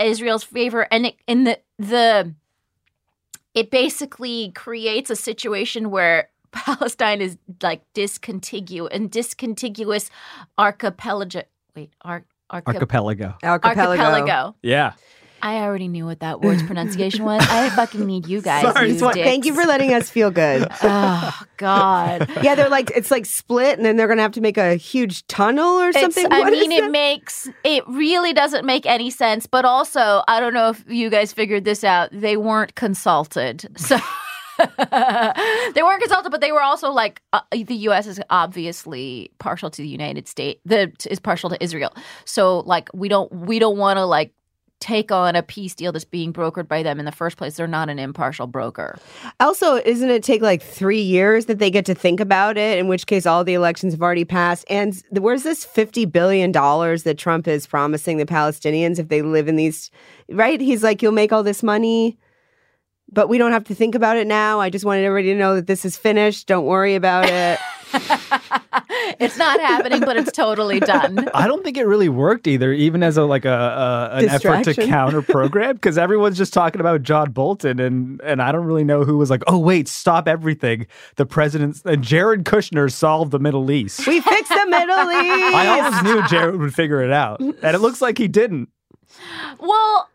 Israel's 0.00 0.42
favor, 0.42 0.88
and 0.90 1.06
it, 1.06 1.16
in 1.26 1.44
the 1.44 1.60
the 1.78 2.34
it 3.54 3.70
basically 3.70 4.52
creates 4.52 5.10
a 5.10 5.16
situation 5.16 5.90
where 5.90 6.28
Palestine 6.52 7.20
is 7.20 7.36
like 7.62 7.82
discontiguous 7.94 8.90
and 8.92 9.10
discontiguous 9.10 10.10
archipelago. 10.58 11.42
Wait, 11.76 11.92
ar- 12.02 12.24
archip- 12.52 12.62
Archipelago. 12.74 13.34
Archipelago. 13.42 13.90
archipelago. 13.92 14.56
Yeah. 14.62 14.92
I 15.42 15.58
already 15.58 15.88
knew 15.88 16.06
what 16.06 16.20
that 16.20 16.40
word's 16.40 16.62
pronunciation 16.62 17.24
was. 17.24 17.46
I 17.48 17.70
fucking 17.76 18.04
need 18.04 18.26
you 18.26 18.40
guys. 18.40 18.62
Sorry, 18.62 18.92
you 18.92 19.12
thank 19.12 19.44
you 19.44 19.54
for 19.54 19.64
letting 19.64 19.92
us 19.92 20.10
feel 20.10 20.30
good. 20.30 20.68
Oh 20.82 21.42
God. 21.56 22.28
yeah, 22.42 22.54
they're 22.54 22.68
like 22.68 22.90
it's 22.94 23.10
like 23.10 23.26
split, 23.26 23.76
and 23.76 23.84
then 23.84 23.96
they're 23.96 24.08
gonna 24.08 24.22
have 24.22 24.32
to 24.32 24.40
make 24.40 24.56
a 24.56 24.76
huge 24.76 25.26
tunnel 25.26 25.78
or 25.78 25.92
something. 25.92 26.24
It's, 26.24 26.34
I 26.34 26.50
mean, 26.50 26.72
it 26.72 26.80
that? 26.80 26.90
makes 26.90 27.48
it 27.64 27.86
really 27.86 28.32
doesn't 28.32 28.64
make 28.64 28.86
any 28.86 29.10
sense. 29.10 29.46
But 29.46 29.64
also, 29.64 30.22
I 30.26 30.40
don't 30.40 30.54
know 30.54 30.70
if 30.70 30.84
you 30.88 31.10
guys 31.10 31.32
figured 31.32 31.64
this 31.64 31.84
out. 31.84 32.08
They 32.12 32.36
weren't 32.36 32.74
consulted, 32.76 33.68
so 33.76 33.98
they 34.58 35.82
weren't 35.82 36.00
consulted. 36.00 36.30
But 36.30 36.40
they 36.40 36.52
were 36.52 36.62
also 36.62 36.90
like 36.90 37.22
uh, 37.32 37.40
the 37.52 37.76
U.S. 37.76 38.06
is 38.06 38.20
obviously 38.30 39.30
partial 39.38 39.70
to 39.70 39.82
the 39.82 39.88
United 39.88 40.28
States. 40.28 40.60
that 40.64 41.06
is 41.06 41.20
partial 41.20 41.50
to 41.50 41.62
Israel. 41.62 41.94
So 42.24 42.60
like 42.60 42.88
we 42.94 43.08
don't 43.08 43.30
we 43.32 43.58
don't 43.58 43.78
want 43.78 43.98
to 43.98 44.04
like 44.04 44.32
take 44.80 45.12
on 45.12 45.36
a 45.36 45.42
peace 45.42 45.74
deal 45.74 45.92
that's 45.92 46.04
being 46.04 46.32
brokered 46.32 46.66
by 46.66 46.82
them 46.82 46.98
in 46.98 47.04
the 47.04 47.12
first 47.12 47.36
place. 47.36 47.56
They're 47.56 47.66
not 47.66 47.88
an 47.88 47.98
impartial 47.98 48.46
broker. 48.46 48.98
Also, 49.38 49.76
isn't 49.76 50.10
it 50.10 50.22
take 50.22 50.42
like 50.42 50.62
three 50.62 51.00
years 51.00 51.46
that 51.46 51.58
they 51.58 51.70
get 51.70 51.84
to 51.86 51.94
think 51.94 52.18
about 52.18 52.56
it? 52.56 52.78
In 52.78 52.88
which 52.88 53.06
case, 53.06 53.26
all 53.26 53.44
the 53.44 53.54
elections 53.54 53.92
have 53.92 54.02
already 54.02 54.24
passed. 54.24 54.64
And 54.68 55.00
where's 55.12 55.42
this 55.42 55.64
fifty 55.64 56.06
billion 56.06 56.50
dollars 56.50 57.04
that 57.04 57.18
Trump 57.18 57.46
is 57.46 57.66
promising 57.66 58.16
the 58.16 58.26
Palestinians 58.26 58.98
if 58.98 59.08
they 59.08 59.22
live 59.22 59.48
in 59.48 59.56
these? 59.56 59.90
Right? 60.30 60.60
He's 60.60 60.82
like, 60.82 61.02
you'll 61.02 61.12
make 61.12 61.32
all 61.32 61.42
this 61.42 61.62
money, 61.62 62.18
but 63.12 63.28
we 63.28 63.38
don't 63.38 63.52
have 63.52 63.64
to 63.64 63.74
think 63.74 63.94
about 63.94 64.16
it 64.16 64.26
now. 64.26 64.60
I 64.60 64.70
just 64.70 64.84
wanted 64.84 65.04
everybody 65.04 65.32
to 65.32 65.38
know 65.38 65.56
that 65.56 65.66
this 65.66 65.84
is 65.84 65.96
finished. 65.96 66.46
Don't 66.46 66.66
worry 66.66 66.94
about 66.94 67.28
it. 67.28 67.58
it's 69.20 69.36
not 69.36 69.60
happening, 69.60 70.00
but 70.00 70.16
it's 70.16 70.32
totally 70.32 70.80
done. 70.80 71.28
I 71.34 71.46
don't 71.46 71.64
think 71.64 71.76
it 71.76 71.84
really 71.84 72.08
worked 72.08 72.46
either, 72.46 72.72
even 72.72 73.02
as 73.02 73.16
a 73.16 73.24
like 73.24 73.44
a, 73.44 73.48
a 73.48 74.16
an 74.18 74.28
effort 74.28 74.58
to 74.58 74.64
Distraction. 74.64 74.86
counter 74.90 75.22
program, 75.22 75.74
because 75.74 75.98
everyone's 75.98 76.38
just 76.38 76.52
talking 76.52 76.80
about 76.80 77.02
John 77.02 77.32
Bolton, 77.32 77.80
and 77.80 78.20
and 78.22 78.42
I 78.42 78.52
don't 78.52 78.66
really 78.66 78.84
know 78.84 79.04
who 79.04 79.16
was 79.16 79.30
like, 79.30 79.42
oh 79.46 79.58
wait, 79.58 79.88
stop 79.88 80.28
everything. 80.28 80.86
The 81.16 81.26
president's 81.26 81.82
and 81.84 81.98
uh, 81.98 82.02
Jared 82.02 82.44
Kushner 82.44 82.90
solved 82.92 83.30
the 83.30 83.38
Middle 83.38 83.70
East. 83.70 84.06
we 84.06 84.20
fixed 84.20 84.50
the 84.50 84.66
Middle 84.66 85.10
East. 85.10 85.54
I 85.54 85.66
always 85.68 86.02
knew 86.02 86.28
Jared 86.28 86.58
would 86.60 86.74
figure 86.74 87.02
it 87.02 87.12
out, 87.12 87.40
and 87.40 87.54
it 87.62 87.80
looks 87.80 88.02
like 88.02 88.18
he 88.18 88.28
didn't. 88.28 88.68
Well, 89.58 90.09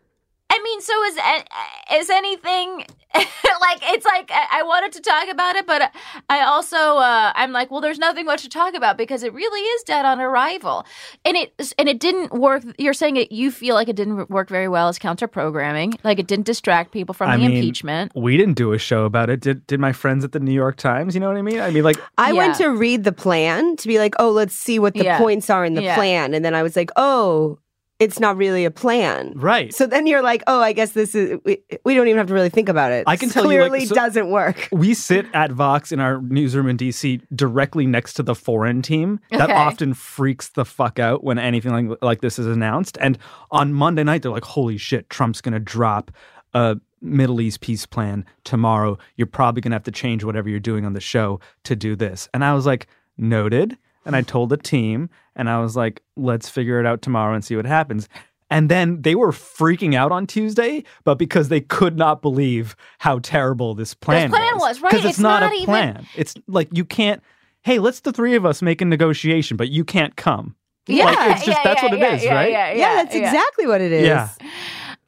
I 0.56 0.62
mean, 0.62 0.80
so 0.80 1.04
is 1.04 2.02
is 2.02 2.10
anything 2.10 2.86
like 3.14 3.78
it's 3.82 4.04
like 4.06 4.30
I 4.32 4.60
I 4.60 4.62
wanted 4.62 4.92
to 4.92 5.00
talk 5.00 5.28
about 5.28 5.56
it, 5.56 5.66
but 5.66 5.90
I 6.30 6.40
also 6.42 6.76
uh, 6.76 7.32
I'm 7.34 7.52
like, 7.52 7.70
well, 7.70 7.80
there's 7.80 7.98
nothing 7.98 8.24
much 8.26 8.42
to 8.42 8.48
talk 8.48 8.74
about 8.74 8.96
because 8.96 9.22
it 9.22 9.32
really 9.34 9.60
is 9.60 9.82
dead 9.82 10.04
on 10.04 10.20
arrival, 10.20 10.84
and 11.24 11.36
it 11.36 11.72
and 11.78 11.88
it 11.88 12.00
didn't 12.00 12.32
work. 12.32 12.62
You're 12.78 12.94
saying 12.94 13.16
it. 13.16 13.30
You 13.32 13.50
feel 13.50 13.74
like 13.74 13.88
it 13.88 13.96
didn't 13.96 14.30
work 14.30 14.48
very 14.48 14.68
well 14.68 14.88
as 14.88 14.98
counter 14.98 15.26
programming, 15.28 15.94
like 16.04 16.18
it 16.18 16.26
didn't 16.26 16.46
distract 16.46 16.90
people 16.92 17.14
from 17.14 17.28
I 17.30 17.36
the 17.36 17.42
mean, 17.42 17.52
impeachment. 17.56 18.12
We 18.14 18.36
didn't 18.36 18.54
do 18.56 18.72
a 18.72 18.78
show 18.78 19.04
about 19.04 19.30
it. 19.30 19.40
Did 19.40 19.66
did 19.66 19.78
my 19.80 19.92
friends 19.92 20.24
at 20.24 20.32
the 20.32 20.40
New 20.40 20.52
York 20.54 20.76
Times? 20.76 21.14
You 21.14 21.20
know 21.20 21.28
what 21.28 21.36
I 21.36 21.42
mean? 21.42 21.60
I 21.60 21.70
mean, 21.70 21.84
like 21.84 21.98
I 22.18 22.32
went 22.32 22.56
to 22.56 22.68
read 22.68 23.04
the 23.04 23.12
plan 23.12 23.76
to 23.76 23.88
be 23.88 23.98
like, 23.98 24.14
oh, 24.18 24.30
let's 24.30 24.54
see 24.54 24.78
what 24.78 24.94
the 24.94 25.04
Yeah. 25.04 25.18
points 25.18 25.50
are 25.50 25.64
in 25.64 25.74
the 25.74 25.82
Yeah. 25.82 25.94
plan. 25.96 26.34
And 26.34 26.44
then 26.44 26.54
I 26.54 26.62
was 26.62 26.76
like, 26.76 26.90
oh, 26.96 27.58
it's 27.98 28.20
not 28.20 28.36
really 28.36 28.64
a 28.66 28.70
plan. 28.70 29.32
right. 29.36 29.72
So 29.72 29.86
then 29.86 30.06
you're 30.06 30.20
like, 30.22 30.42
oh, 30.46 30.60
I 30.60 30.72
guess 30.74 30.92
this 30.92 31.14
is, 31.14 31.38
we, 31.46 31.62
we 31.84 31.94
don't 31.94 32.08
even 32.08 32.18
have 32.18 32.26
to 32.26 32.34
really 32.34 32.50
think 32.50 32.68
about 32.68 32.92
it. 32.92 33.04
I 33.06 33.16
can 33.16 33.28
This 33.28 33.34
tell 33.34 33.44
you, 33.50 33.60
like, 33.60 33.70
clearly 33.70 33.86
so- 33.86 33.94
doesn't 33.94 34.30
work. 34.30 34.68
we 34.70 34.92
sit 34.92 35.26
at 35.32 35.50
Vox 35.52 35.92
in 35.92 36.00
our 36.00 36.20
newsroom 36.20 36.68
in 36.68 36.76
DC 36.76 37.22
directly 37.34 37.86
next 37.86 38.12
to 38.14 38.22
the 38.22 38.34
foreign 38.34 38.82
team. 38.82 39.18
That 39.30 39.44
Okay. 39.48 39.54
often 39.54 39.94
freaks 39.94 40.48
the 40.50 40.64
fuck 40.66 40.98
out 40.98 41.24
when 41.24 41.38
anything 41.38 41.88
like, 41.88 41.98
like 42.02 42.20
this 42.20 42.38
is 42.38 42.46
announced. 42.46 42.98
And 43.00 43.16
on 43.50 43.72
Monday 43.72 44.04
night, 44.04 44.20
they're 44.22 44.30
like, 44.30 44.44
holy 44.44 44.76
shit, 44.76 45.08
Trump's 45.08 45.40
going 45.40 45.54
to 45.54 45.60
drop 45.60 46.10
a 46.52 46.76
Middle 47.00 47.40
East 47.40 47.60
peace 47.62 47.86
plan 47.86 48.24
tomorrow. 48.44 48.98
You're 49.16 49.26
probably 49.26 49.62
going 49.62 49.70
to 49.72 49.76
have 49.76 49.84
to 49.84 49.90
change 49.90 50.22
whatever 50.22 50.48
you're 50.50 50.60
doing 50.60 50.84
on 50.84 50.92
the 50.92 51.00
show 51.00 51.40
to 51.64 51.74
do 51.76 51.96
this. 51.96 52.28
And 52.34 52.44
I 52.44 52.52
was 52.52 52.66
like, 52.66 52.88
noted. 53.16 53.78
And 54.06 54.16
I 54.16 54.22
told 54.22 54.48
the 54.50 54.56
team, 54.56 55.10
and 55.34 55.50
I 55.50 55.60
was 55.60 55.76
like, 55.76 56.00
let's 56.16 56.48
figure 56.48 56.80
it 56.80 56.86
out 56.86 57.02
tomorrow 57.02 57.34
and 57.34 57.44
see 57.44 57.56
what 57.56 57.66
happens. 57.66 58.08
And 58.48 58.70
then 58.70 59.02
they 59.02 59.16
were 59.16 59.32
freaking 59.32 59.94
out 59.94 60.12
on 60.12 60.26
Tuesday, 60.26 60.84
but 61.04 61.16
because 61.16 61.48
they 61.48 61.60
could 61.60 61.98
not 61.98 62.22
believe 62.22 62.76
how 62.98 63.18
terrible 63.18 63.74
this 63.74 63.92
plan, 63.92 64.30
this 64.30 64.38
plan 64.38 64.58
was, 64.58 64.80
right? 64.80 64.90
Because 64.92 65.04
it's, 65.04 65.14
It's 65.14 65.18
not, 65.18 65.40
not 65.40 65.52
a 65.52 65.56
even- 65.56 65.66
plan. 65.66 66.06
It's 66.14 66.34
like 66.46 66.68
you 66.72 66.84
can't. 66.84 67.20
Hey, 67.62 67.80
let's 67.80 67.98
the 68.00 68.12
three 68.12 68.36
of 68.36 68.46
us 68.46 68.62
make 68.62 68.80
a 68.80 68.84
negotiation, 68.84 69.56
but 69.56 69.68
you 69.70 69.84
can't 69.84 70.14
come. 70.14 70.54
Yeah, 70.86 71.06
Like, 71.06 71.36
it's 71.38 71.44
just 71.46 71.58
yeah, 71.58 71.64
that's 71.64 71.82
yeah, 71.82 71.88
what 71.88 71.94
it 71.94 72.00
yeah, 72.00 72.14
is, 72.14 72.24
yeah, 72.24 72.34
right? 72.34 72.50
Yeah, 72.52 72.72
Yeah, 72.74 72.94
that's 73.02 73.14
exactly 73.16 73.66
what 73.66 73.80
it 73.80 73.90
is. 73.90 74.06
Yeah. 74.06 74.28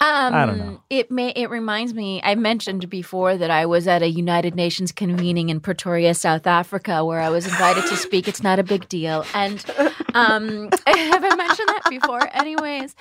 Um, 0.00 0.32
I 0.32 0.46
don't 0.46 0.58
know. 0.58 0.80
It 0.90 1.10
may. 1.10 1.30
It 1.30 1.50
reminds 1.50 1.92
me. 1.92 2.20
I 2.22 2.36
mentioned 2.36 2.88
before 2.88 3.36
that 3.36 3.50
I 3.50 3.66
was 3.66 3.88
at 3.88 4.00
a 4.00 4.06
United 4.06 4.54
Nations 4.54 4.92
convening 4.92 5.48
in 5.48 5.58
Pretoria, 5.58 6.14
South 6.14 6.46
Africa, 6.46 7.04
where 7.04 7.20
I 7.20 7.30
was 7.30 7.46
invited 7.46 7.84
to 7.86 7.96
speak. 7.96 8.28
It's 8.28 8.40
not 8.40 8.60
a 8.60 8.62
big 8.62 8.88
deal, 8.88 9.26
and 9.34 9.64
um, 10.14 10.70
have 10.86 11.24
I 11.24 11.34
mentioned 11.34 11.68
that 11.68 11.82
before? 11.90 12.20
Anyways, 12.32 12.94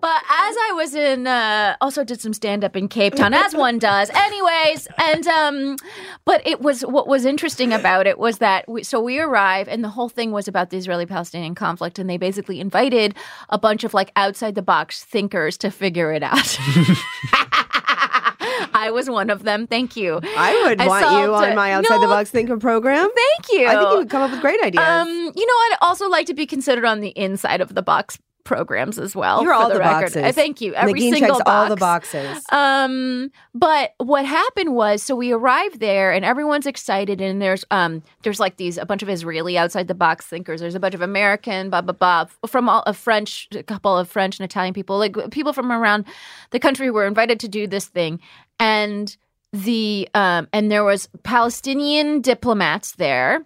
but 0.00 0.22
as 0.22 0.56
I 0.68 0.72
was 0.76 0.94
in, 0.94 1.26
uh, 1.26 1.74
also 1.80 2.04
did 2.04 2.20
some 2.20 2.32
stand 2.32 2.62
up 2.62 2.76
in 2.76 2.86
Cape 2.86 3.16
Town, 3.16 3.34
as 3.34 3.52
one 3.52 3.80
does. 3.80 4.08
Anyways, 4.10 4.86
and 4.98 5.26
um, 5.26 5.76
but 6.24 6.46
it 6.46 6.60
was 6.60 6.82
what 6.82 7.08
was 7.08 7.24
interesting 7.24 7.72
about 7.72 8.06
it 8.06 8.20
was 8.20 8.38
that 8.38 8.68
we, 8.68 8.84
so 8.84 9.00
we 9.00 9.18
arrive, 9.18 9.66
and 9.66 9.82
the 9.82 9.88
whole 9.88 10.08
thing 10.08 10.30
was 10.30 10.46
about 10.46 10.70
the 10.70 10.76
Israeli-Palestinian 10.76 11.56
conflict, 11.56 11.98
and 11.98 12.08
they 12.08 12.18
basically 12.18 12.60
invited 12.60 13.16
a 13.48 13.58
bunch 13.58 13.82
of 13.82 13.94
like 13.94 14.12
outside 14.14 14.54
the 14.54 14.62
box 14.62 15.02
thinkers 15.02 15.56
to 15.56 15.72
figure 15.72 16.12
it 16.12 16.22
out. 16.22 16.35
I 18.78 18.90
was 18.92 19.08
one 19.08 19.30
of 19.30 19.42
them. 19.42 19.66
Thank 19.66 19.96
you. 19.96 20.20
I 20.36 20.62
would 20.66 20.80
I 20.80 20.86
want 20.86 21.04
you 21.04 21.34
on 21.34 21.54
my 21.54 21.72
outside 21.72 21.96
the 21.96 22.02
No, 22.02 22.08
box 22.08 22.30
thinker 22.30 22.56
program. 22.58 23.08
Thank 23.08 23.60
you. 23.60 23.66
I 23.66 23.76
think 23.76 23.90
you 23.92 23.98
would 23.98 24.10
come 24.10 24.22
up 24.22 24.30
with 24.30 24.40
great 24.40 24.62
ideas. 24.62 24.84
Um, 24.84 25.08
you 25.08 25.46
know, 25.46 25.54
I'd 25.54 25.76
also 25.80 26.08
like 26.08 26.26
to 26.26 26.34
be 26.34 26.46
considered 26.46 26.84
on 26.84 27.00
the 27.00 27.08
inside 27.10 27.60
of 27.60 27.74
the 27.74 27.82
box 27.82 28.18
programs 28.46 28.98
as 28.98 29.14
well. 29.14 29.42
You're 29.42 29.52
for 29.52 29.54
all 29.54 29.68
the, 29.68 29.74
the 29.74 29.80
record. 29.80 30.14
boxes. 30.14 30.24
Uh, 30.24 30.32
thank 30.32 30.62
you. 30.62 30.74
Every 30.74 31.00
Negin 31.00 31.12
single 31.12 31.38
box. 31.40 31.50
all 31.50 31.68
the 31.68 31.76
boxes. 31.76 32.44
Um, 32.50 33.30
but 33.54 33.92
what 33.98 34.24
happened 34.24 34.74
was, 34.74 35.02
so 35.02 35.14
we 35.14 35.32
arrived 35.32 35.80
there, 35.80 36.12
and 36.12 36.24
everyone's 36.24 36.66
excited, 36.66 37.20
and 37.20 37.42
there's 37.42 37.64
um, 37.70 38.02
there's 38.22 38.40
like 38.40 38.56
these 38.56 38.78
a 38.78 38.86
bunch 38.86 39.02
of 39.02 39.10
Israeli 39.10 39.58
outside 39.58 39.88
the 39.88 39.94
box 39.94 40.24
thinkers. 40.24 40.60
There's 40.60 40.74
a 40.74 40.80
bunch 40.80 40.94
of 40.94 41.02
American, 41.02 41.68
blah 41.68 41.82
blah 41.82 41.92
blah, 41.92 42.24
from 42.46 42.70
all 42.70 42.82
a 42.86 42.94
French, 42.94 43.48
a 43.52 43.62
couple 43.62 43.98
of 43.98 44.08
French 44.08 44.38
and 44.38 44.44
Italian 44.44 44.72
people, 44.72 44.96
like 44.96 45.30
people 45.30 45.52
from 45.52 45.70
around 45.70 46.06
the 46.52 46.60
country 46.60 46.90
were 46.90 47.06
invited 47.06 47.40
to 47.40 47.48
do 47.48 47.66
this 47.66 47.86
thing, 47.86 48.20
and 48.58 49.16
the 49.52 50.08
um, 50.14 50.48
and 50.52 50.70
there 50.70 50.84
was 50.84 51.08
Palestinian 51.24 52.20
diplomats 52.20 52.92
there. 52.92 53.44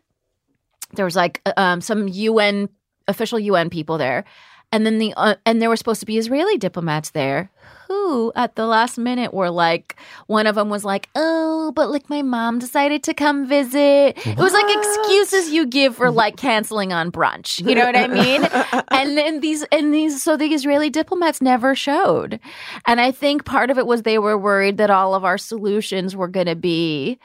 There 0.92 1.04
was 1.04 1.16
like 1.16 1.40
um, 1.56 1.80
some 1.80 2.08
UN 2.08 2.68
official 3.08 3.38
UN 3.38 3.70
people 3.70 3.98
there. 3.98 4.24
And 4.72 4.86
then 4.86 4.98
the 4.98 5.12
uh, 5.16 5.34
and 5.44 5.60
there 5.60 5.68
were 5.68 5.76
supposed 5.76 6.00
to 6.00 6.06
be 6.06 6.18
Israeli 6.18 6.56
diplomats 6.56 7.10
there 7.10 7.50
who 7.88 8.32
at 8.36 8.54
the 8.54 8.66
last 8.66 8.98
minute 8.98 9.34
were 9.34 9.50
like 9.50 9.96
one 10.28 10.46
of 10.46 10.54
them 10.54 10.68
was 10.68 10.84
like 10.84 11.08
oh 11.16 11.72
but 11.74 11.90
like 11.90 12.08
my 12.08 12.22
mom 12.22 12.58
decided 12.58 13.02
to 13.04 13.14
come 13.14 13.46
visit. 13.46 14.14
It 14.26 14.38
was 14.38 14.52
like 14.52 14.76
excuses 14.76 15.50
you 15.50 15.66
give 15.66 15.96
for 15.96 16.10
like 16.10 16.36
canceling 16.36 16.92
on 16.92 17.10
brunch. 17.10 17.66
You 17.66 17.74
know 17.74 17.86
what 17.86 17.96
i 17.96 18.06
mean? 18.06 18.48
And 18.92 19.16
then 19.16 19.40
these 19.40 19.64
and 19.72 19.94
these 19.94 20.22
so 20.22 20.36
the 20.36 20.52
israeli 20.52 20.90
diplomats 20.90 21.40
never 21.40 21.74
showed. 21.74 22.38
And 22.86 23.00
i 23.00 23.10
think 23.10 23.44
part 23.44 23.70
of 23.70 23.78
it 23.78 23.86
was 23.86 24.02
they 24.02 24.18
were 24.18 24.38
worried 24.38 24.78
that 24.78 24.90
all 24.90 25.14
of 25.14 25.24
our 25.24 25.38
solutions 25.38 26.14
were 26.14 26.28
going 26.28 26.46
to 26.46 26.56
be 26.56 27.18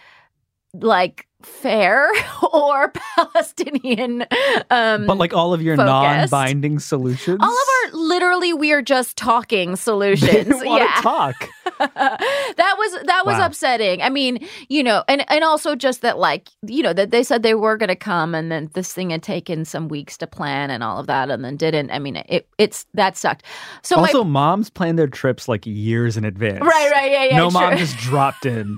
like 0.73 1.27
fair 1.45 2.09
or 2.53 2.91
palestinian 3.15 4.25
um 4.71 5.05
But 5.05 5.17
like 5.17 5.33
all 5.33 5.53
of 5.53 5.61
your 5.61 5.75
non-binding 5.77 6.79
solutions, 6.79 7.39
all 7.41 7.49
of 7.49 7.67
our 7.93 7.97
literally 7.97 8.53
we 8.53 8.71
are 8.71 8.81
just 8.81 9.17
talking 9.17 9.75
solutions. 9.75 10.55
yeah. 10.63 10.99
talk. 11.01 11.35
that 11.79 12.75
was 12.77 13.03
that 13.05 13.25
was 13.25 13.37
Wow. 13.37 13.47
upsetting. 13.47 14.01
I 14.01 14.09
mean, 14.09 14.45
you 14.69 14.83
know, 14.83 15.03
and 15.07 15.29
and 15.29 15.43
also 15.43 15.75
just 15.75 16.01
that 16.01 16.17
like, 16.17 16.49
you 16.65 16.81
know, 16.83 16.93
that 16.93 17.11
they 17.11 17.23
said 17.23 17.43
they 17.43 17.53
were 17.55 17.75
going 17.77 17.89
to 17.89 17.95
come 17.95 18.33
and 18.33 18.51
then 18.51 18.69
this 18.73 18.93
thing 18.93 19.09
had 19.09 19.23
taken 19.23 19.65
some 19.65 19.87
weeks 19.89 20.17
to 20.17 20.27
plan 20.27 20.69
and 20.69 20.83
all 20.83 20.99
of 20.99 21.07
that 21.07 21.29
and 21.29 21.43
then 21.43 21.57
didn't. 21.57 21.91
I 21.91 21.99
mean, 21.99 22.15
it 22.27 22.47
it's 22.57 22.85
that 22.93 23.17
sucked. 23.17 23.43
So 23.81 23.97
also, 23.97 24.23
my 24.23 24.29
moms 24.29 24.69
plan 24.69 24.95
their 24.95 25.07
trips 25.07 25.47
like 25.47 25.65
years 25.65 26.15
in 26.17 26.23
advance. 26.25 26.61
Right, 26.61 26.91
right, 26.91 27.11
yeah, 27.11 27.23
yeah. 27.25 27.37
no 27.37 27.49
mom 27.51 27.77
just 27.77 27.97
dropped 27.97 28.45
in. 28.45 28.77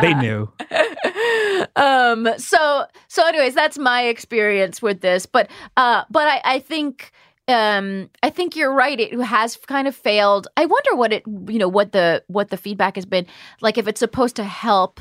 they 0.00 0.14
knew. 0.14 0.48
Um 1.76 2.28
so 2.38 2.86
so 3.08 3.26
anyways 3.26 3.54
that's 3.54 3.78
my 3.78 4.02
experience 4.02 4.80
with 4.80 5.00
this 5.00 5.26
but 5.26 5.50
uh 5.76 6.04
but 6.10 6.26
i 6.26 6.40
i 6.44 6.58
think 6.58 7.12
um 7.48 8.10
i 8.22 8.30
think 8.30 8.56
you're 8.56 8.72
right 8.72 8.98
it 8.98 9.12
has 9.20 9.56
kind 9.56 9.86
of 9.86 9.94
failed 9.94 10.48
i 10.56 10.64
wonder 10.64 10.94
what 10.94 11.12
it 11.12 11.22
you 11.48 11.58
know 11.58 11.68
what 11.68 11.92
the 11.92 12.22
what 12.28 12.50
the 12.50 12.56
feedback 12.56 12.96
has 12.96 13.06
been 13.06 13.26
like 13.60 13.78
if 13.78 13.86
it's 13.86 14.00
supposed 14.00 14.36
to 14.36 14.44
help 14.44 15.00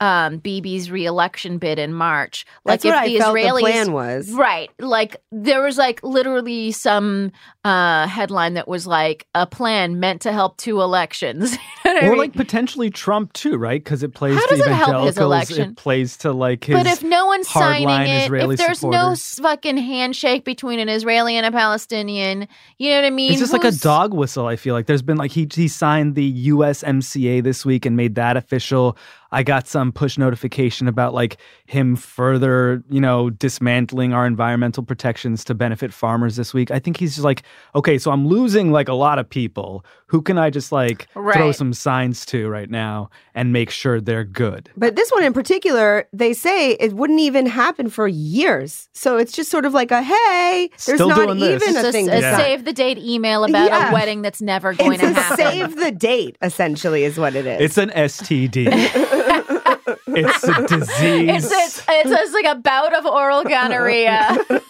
um 0.00 0.40
Bibi's 0.40 0.90
reelection 0.90 1.58
bid 1.58 1.78
in 1.78 1.92
march 1.92 2.44
like 2.64 2.82
That's 2.82 3.06
if 3.06 3.20
the 3.20 3.24
israelis 3.24 3.54
the 3.54 3.60
plan 3.60 3.92
was. 3.92 4.30
Right. 4.30 4.70
Like 4.78 5.16
there 5.32 5.62
was 5.62 5.78
like 5.78 6.02
literally 6.02 6.72
some 6.72 7.32
uh 7.64 8.06
headline 8.06 8.54
that 8.54 8.68
was 8.68 8.86
like 8.86 9.26
a 9.34 9.46
plan 9.46 9.98
meant 9.98 10.22
to 10.22 10.32
help 10.32 10.58
two 10.58 10.82
elections. 10.82 11.56
You 11.96 12.02
know 12.02 12.08
what 12.08 12.08
I 12.08 12.08
Or 12.08 12.10
mean? 12.12 12.18
like 12.18 12.32
potentially 12.34 12.90
Trump 12.90 13.32
too, 13.32 13.56
right? 13.56 13.82
Because 13.82 14.02
it 14.02 14.12
plays 14.14 14.34
How 14.36 14.42
to 14.46 14.56
does 14.56 14.66
it 14.66 14.72
help 14.72 15.06
his 15.06 15.18
election? 15.18 15.70
It 15.70 15.76
plays 15.76 16.16
to 16.18 16.32
like 16.32 16.64
his. 16.64 16.76
but 16.76 16.86
if 16.86 17.02
no 17.02 17.26
one's 17.26 17.48
signing 17.48 17.88
it, 17.88 18.24
Israeli 18.24 18.54
if 18.54 18.58
there's 18.58 18.82
no 18.82 18.90
supporters. 18.90 19.18
s- 19.20 19.38
fucking 19.40 19.76
handshake 19.78 20.44
between 20.44 20.78
an 20.78 20.88
Israeli 20.88 21.36
and 21.36 21.46
a 21.46 21.52
Palestinian, 21.52 22.48
you 22.78 22.90
know 22.90 22.96
what 22.96 23.04
I 23.06 23.10
mean? 23.10 23.30
It's 23.32 23.40
just 23.40 23.52
like 23.52 23.64
a 23.64 23.72
dog 23.72 24.12
whistle. 24.14 24.46
I 24.46 24.56
feel 24.56 24.74
like 24.74 24.86
there's 24.86 25.02
been 25.02 25.16
like 25.16 25.30
he 25.32 25.48
he 25.52 25.68
signed 25.68 26.14
the 26.14 26.48
USMCA 26.50 27.42
this 27.42 27.64
week 27.64 27.86
and 27.86 27.96
made 27.96 28.14
that 28.16 28.36
official. 28.36 28.96
I 29.36 29.42
got 29.42 29.68
some 29.68 29.92
push 29.92 30.16
notification 30.16 30.88
about 30.88 31.12
like 31.12 31.36
him 31.66 31.94
further, 31.94 32.82
you 32.88 33.02
know, 33.02 33.28
dismantling 33.28 34.14
our 34.14 34.26
environmental 34.26 34.82
protections 34.82 35.44
to 35.44 35.54
benefit 35.54 35.92
farmers 35.92 36.36
this 36.36 36.54
week. 36.54 36.70
I 36.70 36.78
think 36.78 36.96
he's 36.96 37.16
just 37.16 37.24
like, 37.24 37.42
okay, 37.74 37.98
so 37.98 38.12
I'm 38.12 38.26
losing 38.26 38.72
like 38.72 38.88
a 38.88 38.94
lot 38.94 39.18
of 39.18 39.28
people. 39.28 39.84
Who 40.06 40.22
can 40.22 40.38
I 40.38 40.48
just 40.48 40.72
like 40.72 41.06
throw 41.12 41.52
some 41.52 41.74
signs 41.74 42.24
to 42.26 42.48
right 42.48 42.70
now 42.70 43.10
and 43.34 43.52
make 43.52 43.68
sure 43.68 44.00
they're 44.00 44.24
good? 44.24 44.70
But 44.74 44.96
this 44.96 45.10
one 45.10 45.22
in 45.22 45.34
particular, 45.34 46.08
they 46.14 46.32
say 46.32 46.70
it 46.72 46.94
wouldn't 46.94 47.20
even 47.20 47.44
happen 47.44 47.90
for 47.90 48.08
years. 48.08 48.88
So 48.94 49.18
it's 49.18 49.32
just 49.32 49.50
sort 49.50 49.66
of 49.66 49.74
like 49.74 49.90
a 49.90 50.02
hey, 50.02 50.70
there's 50.86 50.96
Still 50.96 51.08
not 51.10 51.26
doing 51.26 51.40
this. 51.40 51.62
even 51.62 51.76
It's 51.76 51.84
a 51.84 51.88
a, 51.90 51.92
thing 51.92 52.08
a 52.08 52.12
to 52.12 52.20
Yeah. 52.20 52.36
save 52.38 52.64
the 52.64 52.72
date 52.72 52.96
email 52.96 53.44
about 53.44 53.68
Yeah. 53.70 53.90
a 53.90 53.92
wedding 53.92 54.22
that's 54.22 54.40
never 54.40 54.72
going 54.72 54.92
It's 54.92 55.02
to 55.02 55.10
a 55.10 55.12
happen. 55.12 55.36
save 55.36 55.76
the 55.76 55.90
date, 55.92 56.38
essentially, 56.40 57.04
is 57.04 57.18
what 57.18 57.34
it 57.34 57.44
is. 57.44 57.60
It's 57.60 57.76
an 57.76 57.90
STD. 57.90 59.24
it's 59.26 60.44
a 60.44 60.66
disease. 60.66 61.44
It's, 61.44 61.52
it's, 61.52 61.78
it's, 61.88 62.10
it's 62.10 62.32
like 62.32 62.46
a 62.46 62.54
bout 62.56 62.94
of 62.94 63.06
oral 63.06 63.42
gonorrhea. 63.44 64.38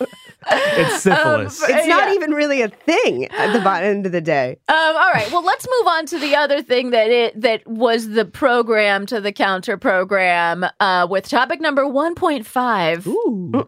It's 0.48 1.02
syphilis. 1.02 1.60
Um, 1.60 1.70
It's 1.70 1.88
not 1.88 2.08
yeah. 2.08 2.14
even 2.14 2.30
really 2.30 2.62
a 2.62 2.68
thing 2.68 3.24
at 3.26 3.52
the 3.52 3.58
bo- 3.58 3.72
end 3.72 4.06
of 4.06 4.12
the 4.12 4.20
day. 4.20 4.56
Um, 4.68 4.76
all 4.76 5.10
right. 5.12 5.28
Well, 5.32 5.42
let's 5.42 5.66
move 5.78 5.88
on 5.88 6.06
to 6.06 6.20
the 6.20 6.36
other 6.36 6.62
thing 6.62 6.90
that 6.90 7.10
it 7.10 7.40
that 7.40 7.66
was 7.66 8.10
the 8.10 8.24
program 8.24 9.06
to 9.06 9.20
the 9.20 9.32
counter 9.32 9.76
program 9.76 10.64
uh, 10.78 11.06
with 11.10 11.28
topic 11.28 11.60
number 11.60 11.88
one 11.88 12.14
point 12.14 12.46
five. 12.46 13.08
Ooh. 13.08 13.66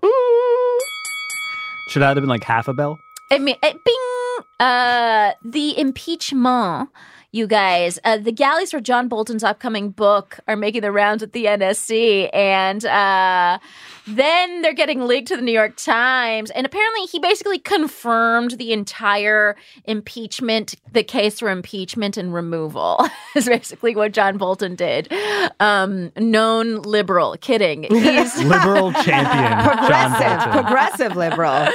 Should 1.88 2.02
that 2.02 2.11
have 2.11 2.16
been 2.16 2.28
like 2.28 2.45
half 2.45 2.68
a 2.68 2.75
bell? 2.75 2.97
I 3.33 3.38
mean, 3.40 3.57
eh, 3.61 3.73
bing. 3.85 4.45
Uh, 4.61 5.33
the 5.45 5.76
impeachment. 5.78 6.90
You 7.31 7.47
guys, 7.47 7.99
uh, 8.05 8.17
the 8.17 8.33
galleys 8.33 8.71
for 8.71 8.81
John 8.81 9.07
Bolton's 9.07 9.45
upcoming 9.45 9.91
book 9.91 10.41
are 10.49 10.57
making 10.57 10.81
the 10.81 10.91
rounds 10.91 11.23
at 11.23 11.33
the 11.35 11.45
NSC, 11.45 12.31
and 12.35 12.83
uh, 12.87 13.59
then 14.07 14.63
they're 14.63 14.73
getting 14.73 15.03
leaked 15.07 15.29
to 15.29 15.37
the 15.37 15.43
New 15.43 15.53
York 15.53 15.77
Times. 15.77 16.51
And 16.53 16.65
apparently, 16.65 17.03
he 17.03 17.19
basically 17.19 17.59
confirmed 17.59 18.53
the 18.53 18.73
entire 18.73 19.57
impeachment, 19.85 20.75
the 20.91 21.03
case 21.03 21.41
for 21.41 21.51
impeachment 21.51 22.17
and 22.17 22.33
removal 22.33 23.07
is 23.37 23.45
basically 23.47 23.95
what 23.95 24.12
John 24.12 24.38
Bolton 24.38 24.75
did. 24.75 25.12
Um, 25.61 26.11
known 26.17 26.81
liberal, 26.81 27.37
kidding. 27.43 27.83
He's 27.91 28.43
Liberal 28.43 28.91
champion. 28.93 29.27
John 29.27 29.77
Progressive, 29.77 30.38
Bolton. 30.51 30.62
progressive 30.64 31.14
liberal. 31.17 31.69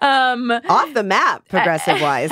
um, 0.00 0.50
Off 0.70 0.94
the 0.94 1.02
map, 1.02 1.46
progressive 1.50 2.00
wise. 2.00 2.30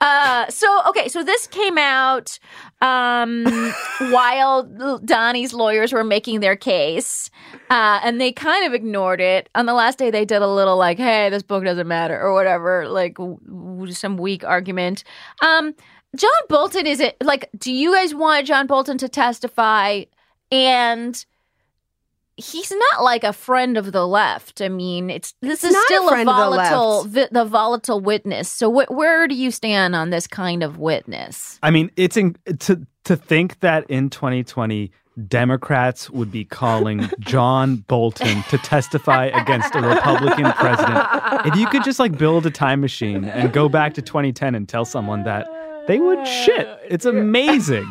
Uh, 0.00 0.48
so 0.48 0.82
okay, 0.88 1.08
so 1.08 1.22
this 1.22 1.46
came 1.46 1.76
out 1.76 2.38
um, 2.80 3.44
while 4.10 4.64
Donnie's 5.04 5.52
lawyers 5.52 5.92
were 5.92 6.04
making 6.04 6.40
their 6.40 6.56
case, 6.56 7.30
uh, 7.68 8.00
and 8.02 8.20
they 8.20 8.32
kind 8.32 8.66
of 8.66 8.72
ignored 8.72 9.20
it. 9.20 9.48
On 9.54 9.66
the 9.66 9.74
last 9.74 9.98
day, 9.98 10.10
they 10.10 10.24
did 10.24 10.40
a 10.40 10.48
little 10.48 10.76
like, 10.76 10.98
"Hey, 10.98 11.28
this 11.28 11.42
book 11.42 11.64
doesn't 11.64 11.88
matter" 11.88 12.18
or 12.18 12.32
whatever, 12.32 12.88
like 12.88 13.16
w- 13.16 13.92
some 13.92 14.16
weak 14.16 14.42
argument. 14.42 15.04
Um, 15.42 15.74
John 16.16 16.30
Bolton 16.48 16.86
is 16.86 17.00
it 17.00 17.16
like? 17.22 17.50
Do 17.58 17.72
you 17.72 17.92
guys 17.94 18.14
want 18.14 18.46
John 18.46 18.66
Bolton 18.66 18.96
to 18.98 19.08
testify? 19.08 20.04
And 20.52 21.24
he's 22.40 22.70
not 22.70 23.02
like 23.02 23.24
a 23.24 23.32
friend 23.32 23.76
of 23.76 23.92
the 23.92 24.06
left. 24.06 24.60
I 24.60 24.68
mean, 24.68 25.10
it's 25.10 25.34
this 25.40 25.64
is 25.64 25.72
not 25.72 25.82
a 25.82 25.86
still 25.86 26.08
a, 26.08 26.10
friend 26.10 26.28
of 26.28 26.36
the 26.36 26.42
volatile, 26.42 27.04
vi- 27.04 27.28
the 27.30 27.44
volatile 27.44 28.00
witness. 28.00 28.50
So, 28.50 28.70
wh- 28.70 28.90
where 28.90 29.28
do 29.28 29.34
you 29.34 29.50
stand 29.50 29.94
on 29.94 30.10
this 30.10 30.26
kind 30.26 30.62
of 30.62 30.78
witness? 30.78 31.58
I 31.62 31.70
mean, 31.70 31.90
it's 31.96 32.16
in, 32.16 32.36
to 32.60 32.86
to 33.04 33.16
think 33.16 33.60
that 33.60 33.88
in 33.90 34.10
2020 34.10 34.90
Democrats 35.28 36.08
would 36.10 36.30
be 36.30 36.44
calling 36.44 37.10
John 37.18 37.76
Bolton 37.88 38.42
to 38.44 38.58
testify 38.58 39.26
against 39.26 39.74
a 39.74 39.80
Republican 39.80 40.52
president. 40.52 41.06
If 41.46 41.56
you 41.56 41.66
could 41.66 41.84
just 41.84 41.98
like 41.98 42.16
build 42.16 42.46
a 42.46 42.50
time 42.50 42.80
machine 42.80 43.24
and 43.24 43.52
go 43.52 43.68
back 43.68 43.94
to 43.94 44.02
2010 44.02 44.54
and 44.54 44.68
tell 44.68 44.84
someone 44.84 45.24
that 45.24 45.46
they 45.86 45.98
would 45.98 46.26
shit. 46.26 46.68
It's 46.88 47.04
amazing. 47.04 47.90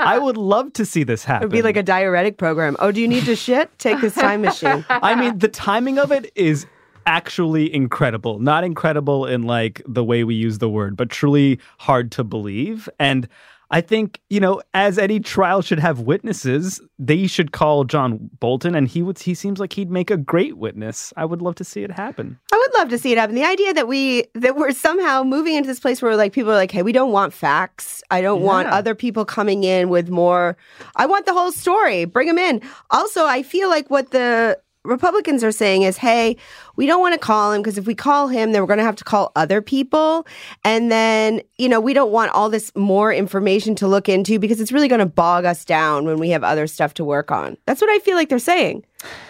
I 0.00 0.18
would 0.18 0.36
love 0.36 0.72
to 0.74 0.84
see 0.84 1.04
this 1.04 1.24
happen. 1.24 1.44
It 1.44 1.46
would 1.46 1.52
be 1.52 1.62
like 1.62 1.76
a 1.76 1.82
diuretic 1.82 2.36
program. 2.38 2.76
Oh, 2.78 2.92
do 2.92 3.00
you 3.00 3.08
need 3.08 3.24
to 3.26 3.36
shit? 3.36 3.76
Take 3.78 4.00
this 4.00 4.14
time 4.14 4.42
machine. 4.42 4.84
I 4.90 5.14
mean, 5.14 5.38
the 5.38 5.48
timing 5.48 5.98
of 5.98 6.10
it 6.12 6.30
is 6.34 6.66
actually 7.06 7.72
incredible. 7.72 8.38
Not 8.38 8.64
incredible 8.64 9.26
in 9.26 9.42
like 9.42 9.82
the 9.86 10.04
way 10.04 10.24
we 10.24 10.34
use 10.34 10.58
the 10.58 10.68
word, 10.68 10.96
but 10.96 11.10
truly 11.10 11.58
hard 11.78 12.12
to 12.12 12.24
believe. 12.24 12.88
And 12.98 13.28
I 13.72 13.80
think, 13.80 14.20
you 14.28 14.40
know, 14.40 14.60
as 14.74 14.98
any 14.98 15.20
trial 15.20 15.62
should 15.62 15.78
have 15.78 16.00
witnesses, 16.00 16.80
they 16.98 17.28
should 17.28 17.52
call 17.52 17.84
John 17.84 18.30
Bolton 18.40 18.74
and 18.74 18.88
he 18.88 19.00
would 19.02 19.18
he 19.18 19.32
seems 19.34 19.60
like 19.60 19.72
he'd 19.72 19.90
make 19.90 20.10
a 20.10 20.16
great 20.16 20.56
witness. 20.56 21.12
I 21.16 21.24
would 21.24 21.40
love 21.40 21.54
to 21.56 21.64
see 21.64 21.84
it 21.84 21.90
happen. 21.92 22.38
I 22.52 22.56
would 22.56 22.78
love 22.78 22.88
to 22.88 22.98
see 22.98 23.12
it 23.12 23.18
happen. 23.18 23.36
The 23.36 23.44
idea 23.44 23.72
that 23.74 23.86
we 23.86 24.24
that 24.34 24.56
we're 24.56 24.72
somehow 24.72 25.22
moving 25.22 25.54
into 25.54 25.68
this 25.68 25.78
place 25.78 26.02
where 26.02 26.16
like 26.16 26.32
people 26.32 26.50
are 26.50 26.56
like, 26.56 26.72
hey, 26.72 26.82
we 26.82 26.92
don't 26.92 27.12
want 27.12 27.32
facts. 27.32 28.02
I 28.10 28.20
don't 28.20 28.42
want 28.42 28.68
other 28.68 28.94
people 28.94 29.24
coming 29.24 29.62
in 29.62 29.88
with 29.88 30.10
more. 30.10 30.56
I 30.96 31.06
want 31.06 31.26
the 31.26 31.32
whole 31.32 31.52
story. 31.52 32.06
Bring 32.06 32.26
them 32.26 32.38
in. 32.38 32.62
Also, 32.90 33.24
I 33.24 33.42
feel 33.42 33.68
like 33.68 33.88
what 33.88 34.10
the 34.10 34.58
Republicans 34.84 35.44
are 35.44 35.52
saying 35.52 35.82
is, 35.82 35.98
hey, 35.98 36.36
we 36.76 36.86
don't 36.86 37.00
want 37.00 37.12
to 37.12 37.18
call 37.18 37.52
him 37.52 37.60
because 37.60 37.76
if 37.76 37.86
we 37.86 37.94
call 37.94 38.28
him, 38.28 38.52
then 38.52 38.62
we're 38.62 38.66
going 38.66 38.78
to 38.78 38.84
have 38.84 38.96
to 38.96 39.04
call 39.04 39.30
other 39.36 39.60
people. 39.60 40.26
And 40.64 40.90
then, 40.90 41.42
you 41.58 41.68
know, 41.68 41.80
we 41.80 41.92
don't 41.92 42.10
want 42.10 42.32
all 42.32 42.48
this 42.48 42.72
more 42.74 43.12
information 43.12 43.74
to 43.76 43.86
look 43.86 44.08
into 44.08 44.38
because 44.38 44.58
it's 44.60 44.72
really 44.72 44.88
going 44.88 45.00
to 45.00 45.06
bog 45.06 45.44
us 45.44 45.66
down 45.66 46.06
when 46.06 46.18
we 46.18 46.30
have 46.30 46.42
other 46.42 46.66
stuff 46.66 46.94
to 46.94 47.04
work 47.04 47.30
on. 47.30 47.58
That's 47.66 47.80
what 47.82 47.90
I 47.90 47.98
feel 47.98 48.16
like 48.16 48.30
they're 48.30 48.38
saying. 48.38 48.84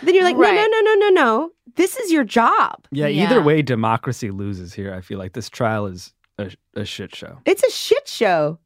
Then 0.04 0.14
you're 0.14 0.22
like, 0.24 0.36
Right. 0.36 0.54
no, 0.54 0.62
no, 0.66 0.80
no, 0.80 0.94
no, 0.94 0.94
no, 0.94 1.08
no. 1.10 1.50
This 1.74 1.96
is 1.96 2.12
your 2.12 2.24
job. 2.24 2.86
Yeah, 2.92 3.08
Yeah. 3.08 3.24
either 3.24 3.42
way 3.42 3.62
democracy 3.62 4.30
loses 4.30 4.72
here. 4.72 4.94
I 4.94 5.00
feel 5.00 5.18
like 5.18 5.32
this 5.32 5.48
trial 5.48 5.86
is 5.86 6.12
a, 6.38 6.52
a 6.74 6.84
shit 6.84 7.14
show. 7.14 7.38
It's 7.44 7.62
a 7.64 7.70
shit 7.70 8.06
show. 8.06 8.58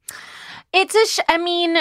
It's 0.72 0.94
a. 0.94 1.06
Sh- 1.06 1.24
I 1.28 1.38
mean, 1.38 1.78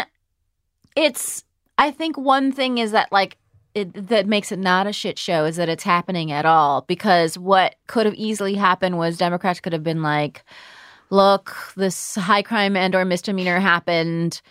it's. 0.95 1.43
I 1.77 1.91
think 1.91 2.17
one 2.17 2.51
thing 2.51 2.77
is 2.77 2.91
that 2.91 3.11
like 3.11 3.37
it, 3.75 4.07
that 4.09 4.27
makes 4.27 4.51
it 4.51 4.59
not 4.59 4.87
a 4.87 4.93
shit 4.93 5.17
show 5.17 5.45
is 5.45 5.55
that 5.55 5.69
it's 5.69 5.83
happening 5.83 6.31
at 6.31 6.45
all. 6.45 6.81
Because 6.87 7.37
what 7.37 7.75
could 7.87 8.05
have 8.05 8.15
easily 8.15 8.55
happened 8.55 8.97
was 8.97 9.17
Democrats 9.17 9.59
could 9.59 9.73
have 9.73 9.83
been 9.83 10.01
like, 10.01 10.43
"Look, 11.09 11.55
this 11.75 12.15
high 12.15 12.43
crime 12.43 12.75
and 12.77 12.95
or 12.95 13.05
misdemeanor 13.05 13.59
happened, 13.59 14.41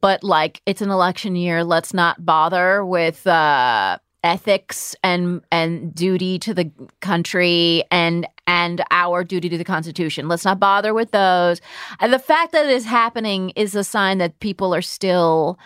but 0.00 0.22
like 0.24 0.62
it's 0.66 0.82
an 0.82 0.90
election 0.90 1.36
year. 1.36 1.64
Let's 1.64 1.94
not 1.94 2.24
bother 2.24 2.84
with." 2.84 3.26
uh 3.26 3.98
ethics 4.24 4.94
and 5.02 5.42
and 5.50 5.92
duty 5.94 6.38
to 6.38 6.54
the 6.54 6.70
country 7.00 7.82
and 7.90 8.26
and 8.46 8.82
our 8.92 9.24
duty 9.24 9.48
to 9.48 9.58
the 9.58 9.64
constitution 9.64 10.28
let's 10.28 10.44
not 10.44 10.60
bother 10.60 10.94
with 10.94 11.10
those 11.10 11.60
and 11.98 12.12
the 12.12 12.18
fact 12.18 12.52
that 12.52 12.66
it 12.66 12.70
is 12.70 12.84
happening 12.84 13.50
is 13.50 13.74
a 13.74 13.82
sign 13.82 14.18
that 14.18 14.38
people 14.38 14.72
are 14.72 14.82
still 14.82 15.58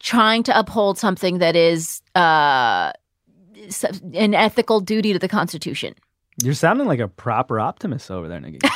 trying 0.00 0.42
to 0.42 0.58
uphold 0.58 0.98
something 0.98 1.38
that 1.38 1.54
is 1.56 2.02
uh 2.14 2.90
an 4.14 4.34
ethical 4.34 4.80
duty 4.80 5.12
to 5.12 5.18
the 5.18 5.28
constitution 5.28 5.94
You're 6.42 6.54
sounding 6.54 6.86
like 6.86 7.00
a 7.00 7.08
proper 7.08 7.60
optimist 7.60 8.10
over 8.10 8.28
there, 8.28 8.40
Nikki. 8.40 8.58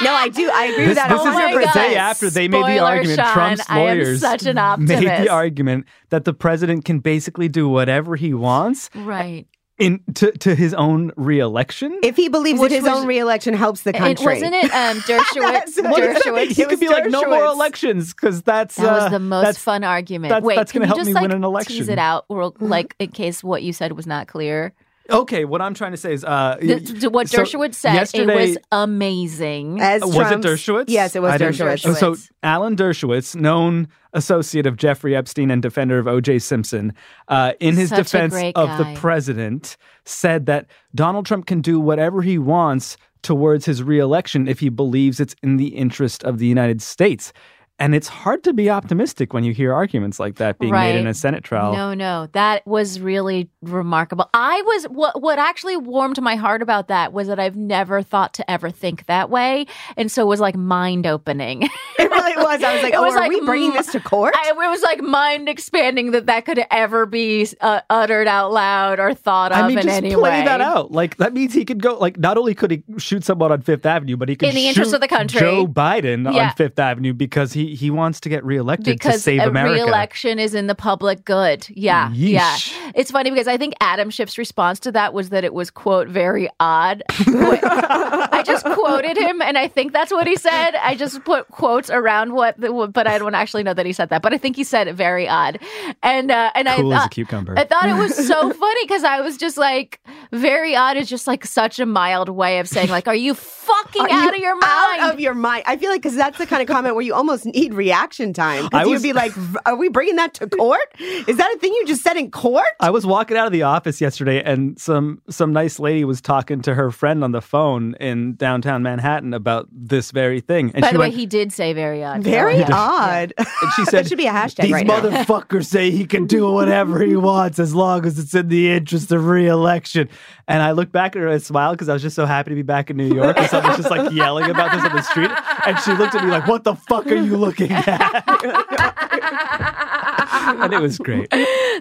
No, 0.00 0.12
I 0.12 0.28
do. 0.28 0.48
I 0.54 0.66
agree 0.66 0.76
This, 0.84 0.88
with 0.90 0.96
that. 0.96 1.08
this 1.10 1.20
Oh 1.20 1.28
is 1.28 1.34
my 1.34 1.52
the 1.52 1.64
God. 1.64 1.72
day 1.74 1.96
after 1.96 2.30
they 2.30 2.46
made 2.46 2.64
the 2.66 2.78
argument. 2.78 3.18
Sean, 3.18 3.32
Trump's 3.32 3.64
I 3.68 3.80
am 3.80 3.98
lawyers 3.98 4.20
such 4.20 4.46
an 4.46 4.54
made 4.78 5.00
the 5.00 5.28
argument 5.28 5.86
that 6.10 6.24
the 6.24 6.32
president 6.32 6.84
can 6.84 7.00
basically 7.00 7.48
do 7.48 7.68
whatever 7.68 8.14
he 8.14 8.32
wants 8.32 8.90
right 8.94 9.48
in 9.78 10.00
to, 10.14 10.32
to 10.32 10.54
his 10.54 10.74
own 10.74 11.12
reelection. 11.16 11.98
if 12.02 12.16
he 12.16 12.28
believes 12.28 12.60
Which 12.60 12.70
that 12.70 12.76
his 12.76 12.84
was- 12.84 13.00
own 13.02 13.06
reelection 13.06 13.54
helps 13.54 13.82
the 13.82 13.94
and 13.94 14.16
country. 14.16 14.34
wasn't 14.34 14.54
it 14.54 14.64
um 14.72 14.98
dershowitz 15.08 15.74
That's 15.74 15.76
what 15.82 16.02
it 16.02 16.16
dershowitz 16.16 16.48
he 16.48 16.54
could 16.64 16.70
was 16.72 16.80
be 16.80 16.88
like, 16.88 17.06
no 17.06 17.22
more 17.24 17.44
elections 17.44 18.12
because 18.12 18.42
that's 18.42 18.76
That 18.76 18.92
was 18.92 19.02
uh, 19.04 19.08
the 19.10 19.18
most 19.20 19.42
that's- 19.42 19.58
fun 19.58 19.84
argument. 19.84 20.30
that's- 20.30 20.44
Wait, 20.44 20.56
that's 20.56 20.72
gonna 20.72 20.86
help 20.86 20.98
just 20.98 21.06
me 21.08 21.14
like 21.14 21.22
win 21.22 21.32
an 21.32 21.44
election. 21.44 21.76
tease 21.76 21.88
election. 21.88 21.92
it 21.98 21.98
out, 22.02 22.24
real, 22.28 22.54
like 22.60 22.94
in 22.98 23.08
case 23.10 23.44
what 23.44 23.62
you 23.62 23.72
said 23.72 23.92
was 23.92 24.06
not 24.06 24.26
clear? 24.26 24.72
Okay, 25.10 25.44
what 25.46 25.62
I'm 25.62 25.72
trying 25.74 25.92
to 25.92 25.96
say 25.96 26.12
is, 26.12 26.22
uh, 26.24 26.56
The- 26.60 26.74
the- 26.80 27.10
what 27.10 27.28
so 27.30 27.38
Dershowitz 27.42 27.74
said, 27.76 27.94
yesterday, 27.94 28.44
it 28.44 28.48
was 28.50 28.58
amazing. 28.72 29.80
As 29.80 30.02
was 30.04 30.14
Trump's- 30.14 30.46
it 30.46 30.48
Dershowitz? 30.50 30.84
Yes, 30.88 31.16
it 31.16 31.22
was 31.22 31.32
I 31.32 31.38
didn't- 31.38 31.54
Dershowitz. 31.56 31.96
So 31.96 32.16
Alan 32.42 32.76
Dershowitz, 32.76 33.34
known 33.34 33.88
associate 34.12 34.66
of 34.66 34.76
Jeffrey 34.76 35.16
Epstein 35.16 35.50
and 35.50 35.62
defender 35.62 35.98
of 35.98 36.06
O.J. 36.06 36.38
Simpson, 36.40 36.92
uh, 37.28 37.52
in 37.60 37.76
his 37.76 37.88
Such 37.90 37.98
defense 38.10 38.34
of 38.54 38.68
guy. 38.68 38.76
the 38.94 38.98
president, 39.00 39.76
said 40.04 40.46
that 40.46 40.66
Donald 40.94 41.24
Trump 41.26 41.46
can 41.46 41.60
do 41.60 41.80
whatever 41.80 42.22
he 42.22 42.38
wants 42.38 42.96
towards 43.22 43.64
his 43.66 43.82
reelection 43.82 44.46
if 44.46 44.60
he 44.60 44.68
believes 44.68 45.20
it's 45.20 45.34
in 45.42 45.56
the 45.56 45.68
interest 45.68 46.22
of 46.24 46.38
the 46.38 46.46
United 46.46 46.80
States. 46.82 47.32
And 47.80 47.94
it's 47.94 48.08
hard 48.08 48.42
to 48.44 48.52
be 48.52 48.68
optimistic 48.70 49.32
when 49.32 49.44
you 49.44 49.52
hear 49.54 49.72
arguments 49.72 50.18
like 50.18 50.34
that 50.36 50.58
being 50.58 50.72
made 50.72 50.96
in 50.98 51.06
a 51.06 51.14
Senate 51.14 51.44
trial. 51.44 51.72
No, 51.72 51.94
no, 51.94 52.26
that 52.32 52.66
was 52.66 52.98
really 52.98 53.48
remarkable. 53.62 54.28
I 54.34 54.60
was 54.62 54.84
what 54.86 55.22
what 55.22 55.38
actually 55.38 55.76
warmed 55.76 56.20
my 56.20 56.34
heart 56.34 56.60
about 56.60 56.88
that 56.88 57.12
was 57.12 57.28
that 57.28 57.38
I've 57.38 57.54
never 57.56 58.02
thought 58.02 58.34
to 58.34 58.50
ever 58.50 58.70
think 58.70 59.06
that 59.06 59.30
way, 59.30 59.66
and 59.96 60.10
so 60.10 60.22
it 60.22 60.26
was 60.26 60.40
like 60.40 60.56
mind 60.56 61.06
opening. 61.06 61.68
It 61.98 62.10
really 62.10 62.36
was. 62.36 62.62
I 62.64 62.74
was 62.74 62.82
like, 62.82 62.92
It 62.94 62.96
oh, 62.96 63.02
was 63.02 63.14
are 63.14 63.20
like, 63.20 63.28
we 63.30 63.40
bringing 63.42 63.72
this 63.72 63.88
to 63.92 64.00
court? 64.00 64.34
I, 64.36 64.50
it 64.50 64.56
was 64.56 64.82
like 64.82 65.00
mind 65.02 65.48
expanding 65.48 66.10
that 66.12 66.26
that 66.26 66.44
could 66.46 66.64
ever 66.70 67.06
be 67.06 67.46
uh, 67.60 67.80
uttered 67.90 68.26
out 68.26 68.52
loud 68.52 68.98
or 68.98 69.14
thought 69.14 69.52
of 69.52 69.58
I 69.58 69.68
mean, 69.68 69.78
in 69.78 69.84
just 69.84 69.96
any 69.96 70.14
play 70.14 70.40
way. 70.40 70.44
that 70.44 70.60
out. 70.60 70.90
Like 70.90 71.16
that 71.18 71.32
means 71.32 71.54
he 71.54 71.64
could 71.64 71.82
go. 71.82 71.96
Like 71.98 72.18
not 72.18 72.36
only 72.38 72.54
could 72.54 72.70
he 72.72 72.82
shoot 72.98 73.24
someone 73.24 73.52
on 73.52 73.62
Fifth 73.62 73.86
Avenue, 73.86 74.16
but 74.16 74.28
he 74.28 74.36
could 74.36 74.48
In 74.48 74.54
the 74.56 74.66
interest 74.68 74.92
of 74.92 75.00
the 75.00 75.08
country. 75.08 75.38
Joe 75.40 75.66
Biden 75.66 76.32
Yeah. 76.34 76.48
on 76.48 76.54
Fifth 76.54 76.78
Avenue 76.78 77.12
because 77.12 77.52
he 77.52 77.67
he 77.74 77.90
wants 77.90 78.20
to 78.20 78.28
get 78.28 78.44
reelected 78.44 78.86
to 78.86 78.92
because 78.92 79.22
save 79.22 79.40
a 79.40 79.48
America. 79.48 79.74
re-election 79.74 80.38
is 80.38 80.54
in 80.54 80.66
the 80.66 80.74
public 80.74 81.24
good. 81.24 81.66
Yeah, 81.70 82.10
Yeesh. 82.10 82.72
yeah. 82.72 82.92
It's 82.94 83.10
funny 83.10 83.30
because 83.30 83.48
I 83.48 83.56
think 83.56 83.74
Adam 83.80 84.10
Schiff's 84.10 84.38
response 84.38 84.80
to 84.80 84.92
that 84.92 85.12
was 85.14 85.30
that 85.30 85.44
it 85.44 85.54
was 85.54 85.70
quote 85.70 86.08
very 86.08 86.48
odd. 86.60 87.02
I 87.10 88.42
just 88.44 88.64
quoted 88.64 89.16
him, 89.16 89.40
and 89.42 89.58
I 89.58 89.68
think 89.68 89.92
that's 89.92 90.10
what 90.12 90.26
he 90.26 90.36
said. 90.36 90.72
I 90.76 90.94
just 90.94 91.24
put 91.24 91.48
quotes 91.48 91.90
around 91.90 92.32
what, 92.32 92.58
the, 92.60 92.90
but 92.92 93.06
I 93.06 93.18
don't 93.18 93.34
actually 93.34 93.62
know 93.62 93.74
that 93.74 93.86
he 93.86 93.92
said 93.92 94.08
that. 94.10 94.22
But 94.22 94.32
I 94.32 94.38
think 94.38 94.56
he 94.56 94.64
said 94.64 94.88
it 94.88 94.94
very 94.94 95.28
odd, 95.28 95.58
and 96.02 96.30
uh, 96.30 96.50
and 96.54 96.68
Cool 96.68 96.92
I 96.92 96.96
as 96.96 97.00
a 97.00 97.02
thought. 97.04 97.10
cucumber. 97.12 97.58
I 97.58 97.64
thought 97.64 97.88
it 97.88 97.94
was 97.96 98.14
so 98.26 98.50
funny 98.52 98.84
because 98.84 99.04
I 99.04 99.20
was 99.20 99.36
just 99.36 99.56
like, 99.58 100.00
very 100.32 100.74
odd 100.76 100.96
is 100.96 101.08
just 101.08 101.26
like 101.26 101.44
such 101.44 101.78
a 101.78 101.86
mild 101.86 102.28
way 102.28 102.58
of 102.58 102.68
saying, 102.68 102.88
like, 102.88 103.08
are 103.08 103.14
you 103.14 103.34
fucking 103.34 104.02
Are 104.02 104.10
out 104.10 104.22
you 104.24 104.30
of 104.30 104.36
your 104.36 104.56
mind? 104.56 105.00
Out 105.00 105.14
of 105.14 105.20
your 105.20 105.34
mind. 105.34 105.64
I 105.66 105.76
feel 105.76 105.90
like 105.90 106.02
because 106.02 106.16
that's 106.16 106.38
the 106.38 106.46
kind 106.46 106.62
of 106.62 106.68
comment 106.68 106.94
where 106.94 107.04
you 107.04 107.14
almost 107.14 107.46
need 107.60 107.74
reaction 107.74 108.32
time. 108.32 108.66
I 108.72 108.84
Because 108.84 108.88
you'd 108.90 109.02
be 109.02 109.12
like, 109.12 109.32
"Are 109.66 109.76
we 109.76 109.88
bringing 109.88 110.16
that 110.16 110.34
to 110.34 110.46
court? 110.62 110.80
Is 110.98 111.36
that 111.36 111.52
a 111.54 111.58
thing 111.58 111.72
you 111.72 111.86
just 111.86 112.02
said 112.02 112.16
in 112.16 112.30
court?" 112.30 112.66
I 112.80 112.90
was 112.90 113.04
walking 113.06 113.36
out 113.36 113.46
of 113.46 113.52
the 113.52 113.62
office 113.62 114.00
yesterday, 114.00 114.42
and 114.42 114.78
some 114.80 115.20
some 115.30 115.52
nice 115.52 115.78
lady 115.78 116.04
was 116.04 116.20
talking 116.20 116.62
to 116.62 116.74
her 116.74 116.90
friend 116.90 117.22
on 117.24 117.32
the 117.32 117.40
phone 117.40 117.94
in 118.00 118.34
downtown 118.34 118.82
Manhattan 118.82 119.34
about 119.34 119.68
this 119.72 120.10
very 120.10 120.40
thing. 120.40 120.70
And 120.74 120.82
By 120.82 120.88
she 120.88 120.92
the 120.94 121.00
way, 121.00 121.10
he 121.10 121.26
did 121.26 121.52
say 121.52 121.72
very 121.72 122.04
odd. 122.04 122.22
Very 122.22 122.58
Yeah. 122.58 122.68
odd. 122.72 123.32
and 123.36 123.46
she 123.76 123.82
that 123.84 123.90
said, 123.90 124.08
should 124.08 124.18
be 124.18 124.26
a 124.26 124.32
hashtag 124.32 124.62
These 124.64 124.72
right 124.72 124.86
now. 124.86 125.00
motherfuckers 125.00 125.66
say 125.66 125.90
he 125.90 126.04
can 126.04 126.26
do 126.26 126.50
whatever 126.52 127.00
he 127.02 127.16
wants 127.16 127.58
as 127.58 127.74
long 127.74 128.04
as 128.06 128.18
it's 128.18 128.34
in 128.34 128.48
the 128.48 128.70
interest 128.70 129.12
of 129.12 129.26
re-election. 129.26 130.08
And 130.46 130.62
I 130.62 130.72
looked 130.72 130.92
back 130.92 131.14
at 131.16 131.22
her 131.22 131.28
and 131.28 131.42
smiled 131.42 131.76
because 131.76 131.88
I 131.88 131.92
was 131.92 132.02
just 132.02 132.16
so 132.16 132.24
happy 132.26 132.50
to 132.50 132.54
be 132.54 132.62
back 132.62 132.90
in 132.90 132.96
New 132.96 133.12
York. 133.14 133.36
And 133.38 133.48
someone 133.50 133.70
was 133.70 133.78
just 133.78 133.90
like 133.90 134.12
yelling 134.12 134.50
about 134.50 134.72
this 134.72 134.84
on 134.84 134.94
the 134.96 135.02
street. 135.02 135.30
And 135.66 135.78
she 135.80 135.92
looked 135.92 136.14
at 136.14 136.24
me 136.24 136.30
like, 136.30 136.46
"What 136.46 136.64
the 136.64 136.74
fuck 136.74 137.06
are 137.06 137.14
you 137.16 137.36
looking 137.48 137.72
at?" 137.72 137.88
and 140.62 140.72
it 140.72 140.80
was 140.80 140.98
great. 140.98 141.32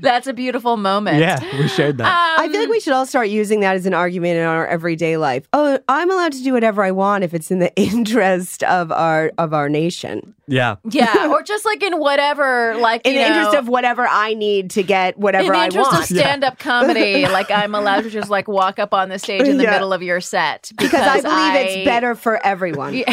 That's 0.02 0.28
a 0.28 0.34
beautiful 0.34 0.78
moment. 0.78 1.20
Yeah, 1.20 1.40
we 1.60 1.68
shared 1.68 1.98
that. 2.00 2.06
Um, 2.08 2.46
I 2.46 2.50
feel 2.50 2.62
like 2.62 2.70
we 2.70 2.80
should 2.80 2.94
all 2.94 3.06
start 3.06 3.30
using 3.30 3.60
that 3.62 3.76
as 3.76 3.86
an 3.86 3.94
argument 3.94 4.38
in 4.38 4.46
our 4.46 4.66
everyday 4.68 5.18
life. 5.18 5.48
Oh, 5.54 5.80
I'm 5.88 6.10
allowed 6.12 6.34
to 6.34 6.44
do 6.44 6.54
whatever 6.54 6.84
I 6.84 6.92
want 6.92 7.24
if 7.24 7.34
it's 7.34 7.52
in 7.52 7.60
the 7.60 7.74
interest 7.82 8.64
of 8.64 8.92
our 8.92 9.32
of 9.38 9.54
our 9.54 9.70
nation. 9.70 10.34
yeah. 10.48 10.76
Yeah, 10.90 11.28
or 11.32 11.42
just 11.44 11.66
like 11.66 11.84
in 11.84 12.00
whatever, 12.00 12.76
like 12.78 13.06
In 13.06 13.16
the 13.16 13.22
know, 13.22 13.28
interest 13.28 13.56
of 13.58 13.68
whatever 13.68 14.08
I 14.08 14.34
need 14.34 14.72
to 14.72 14.84
get 14.84 15.16
in 15.16 15.22
whatever 15.22 15.54
the 15.54 15.60
I 15.60 15.66
interest 15.66 15.92
want. 15.92 16.10
of 16.12 16.18
stand-up 16.18 16.60
comedy, 16.60 17.28
like 17.28 17.52
I'm 17.52 17.76
allowed 17.76 18.04
to 18.04 18.10
just 18.10 18.30
like 18.30 18.48
walk 18.48 18.80
up 18.80 18.94
on 18.94 19.10
the 19.10 19.20
stage 19.20 19.44
in 19.48 19.58
the 19.58 19.64
Yeah. 19.64 19.72
middle 19.72 19.94
of 19.94 20.02
your 20.04 20.22
set 20.22 20.72
because 20.78 21.02
I 21.02 21.22
believe 21.22 21.68
it's 21.68 21.86
better 21.86 22.16
for 22.16 22.44
everyone. 22.46 23.04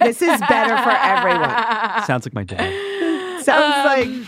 This 0.00 0.20
is 0.22 0.40
better 0.48 0.76
for 0.82 0.90
everyone. 0.90 1.50
Sounds 2.06 2.26
like 2.26 2.34
my 2.34 2.44
dad. 2.44 3.42
Sounds 3.42 3.86
like 3.86 4.06
um, 4.06 4.26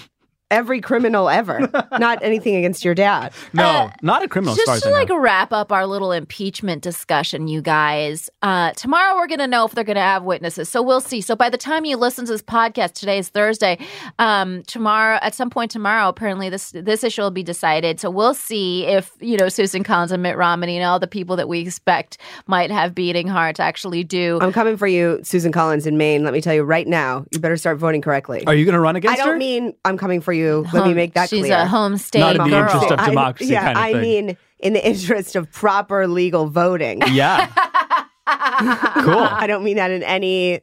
every 0.51 0.81
criminal 0.81 1.29
ever. 1.29 1.69
Not 1.99 2.19
anything 2.23 2.57
against 2.57 2.85
your 2.85 2.95
dad. 2.95 3.33
No, 3.53 3.91
not 4.03 4.23
a 4.23 4.29
criminal 4.29 4.53
as 4.53 4.61
far 4.63 4.75
Uh, 4.75 4.77
Just 4.77 4.85
to 4.85 4.91
like 4.91 5.09
wrap 5.11 5.53
up 5.53 5.73
our 5.73 5.87
little 5.87 6.13
impeachment 6.13 6.83
discussion, 6.83 7.49
you 7.49 7.63
guys. 7.63 8.31
Uh, 8.43 8.73
tomorrow 8.73 9.17
we're 9.17 9.27
going 9.27 9.41
to 9.41 9.47
know 9.47 9.65
if 9.65 9.73
they're 9.73 9.85
going 9.85 9.97
to 9.97 10.01
have 10.01 10.23
witnesses, 10.23 10.69
so 10.69 10.83
we'll 10.83 11.01
see. 11.01 11.21
So 11.21 11.35
by 11.35 11.51
the 11.51 11.57
time 11.59 11.85
you 11.85 11.97
listen 11.97 12.27
to 12.27 12.33
this 12.33 12.43
podcast, 12.43 12.93
today 12.93 13.19
is 13.19 13.29
Thursday. 13.29 13.79
Um, 14.19 14.63
tomorrow, 14.65 15.19
at 15.23 15.35
some 15.35 15.51
point 15.51 15.71
tomorrow, 15.71 16.09
apparently 16.09 16.49
this 16.49 16.71
this 16.73 17.03
issue 17.03 17.23
will 17.23 17.31
be 17.31 17.43
decided. 17.43 17.99
So 17.99 18.11
we'll 18.11 18.35
see 18.35 18.87
if 18.87 19.13
you 19.21 19.37
know 19.37 19.49
Susan 19.49 19.83
Collins 19.83 20.13
and 20.13 20.23
Mitt 20.23 20.37
Romney 20.37 20.77
and 20.77 20.85
all 20.85 21.01
the 21.01 21.07
people 21.07 21.37
that 21.37 21.49
we 21.49 21.61
expect 21.61 22.19
might 22.47 22.71
have 22.71 22.95
beating 22.95 23.27
hearts 23.27 23.59
actually 23.59 24.05
do. 24.05 24.39
I'm 24.41 24.53
coming 24.53 24.77
for 24.77 24.87
you, 24.87 25.21
Susan 25.23 25.51
Collins 25.51 25.87
in 25.87 25.97
Maine. 25.97 26.23
Let 26.25 26.33
me 26.33 26.41
tell 26.41 26.55
you 26.55 26.63
right 26.63 26.87
now, 26.87 27.25
you 27.33 27.41
better 27.41 27.57
start 27.57 27.79
voting 27.79 28.03
correctly. 28.03 28.45
Are 28.47 28.55
you 28.55 28.65
going 28.65 28.75
to 28.75 28.81
run 28.81 28.97
against? 28.97 29.19
Her? 29.19 29.23
I 29.23 29.27
don't 29.27 29.35
her? 29.35 29.39
mean 29.39 29.75
I'm 29.85 29.97
coming 29.97 30.21
for 30.21 30.33
you. 30.33 30.36
Let 30.73 30.87
me 30.87 30.95
make 30.95 31.15
that 31.15 31.29
She's 31.31 31.41
clear. 31.47 31.59
a 31.59 31.67
home 31.67 31.97
state 31.99 32.21
Not 32.21 32.37
in 32.37 32.51
the 32.51 32.57
interest 32.59 32.91
of 32.91 32.99
I- 33.01 33.09
democracy 33.09 33.53
yeah, 33.53 33.65
kind 33.73 33.77
of 33.79 33.83
I 33.85 33.93
thing. 33.93 34.03
mean 34.03 34.37
in 34.59 34.73
the 34.73 34.87
interest 34.87 35.37
of 35.37 35.51
proper 35.53 36.07
legal 36.07 36.49
voting. 36.49 37.03
yeah. 37.13 37.47
cool. 38.27 39.19
I 39.19 39.47
don't 39.47 39.65
mean 39.65 39.77
that 39.77 39.91
in 39.91 40.03
any. 40.03 40.61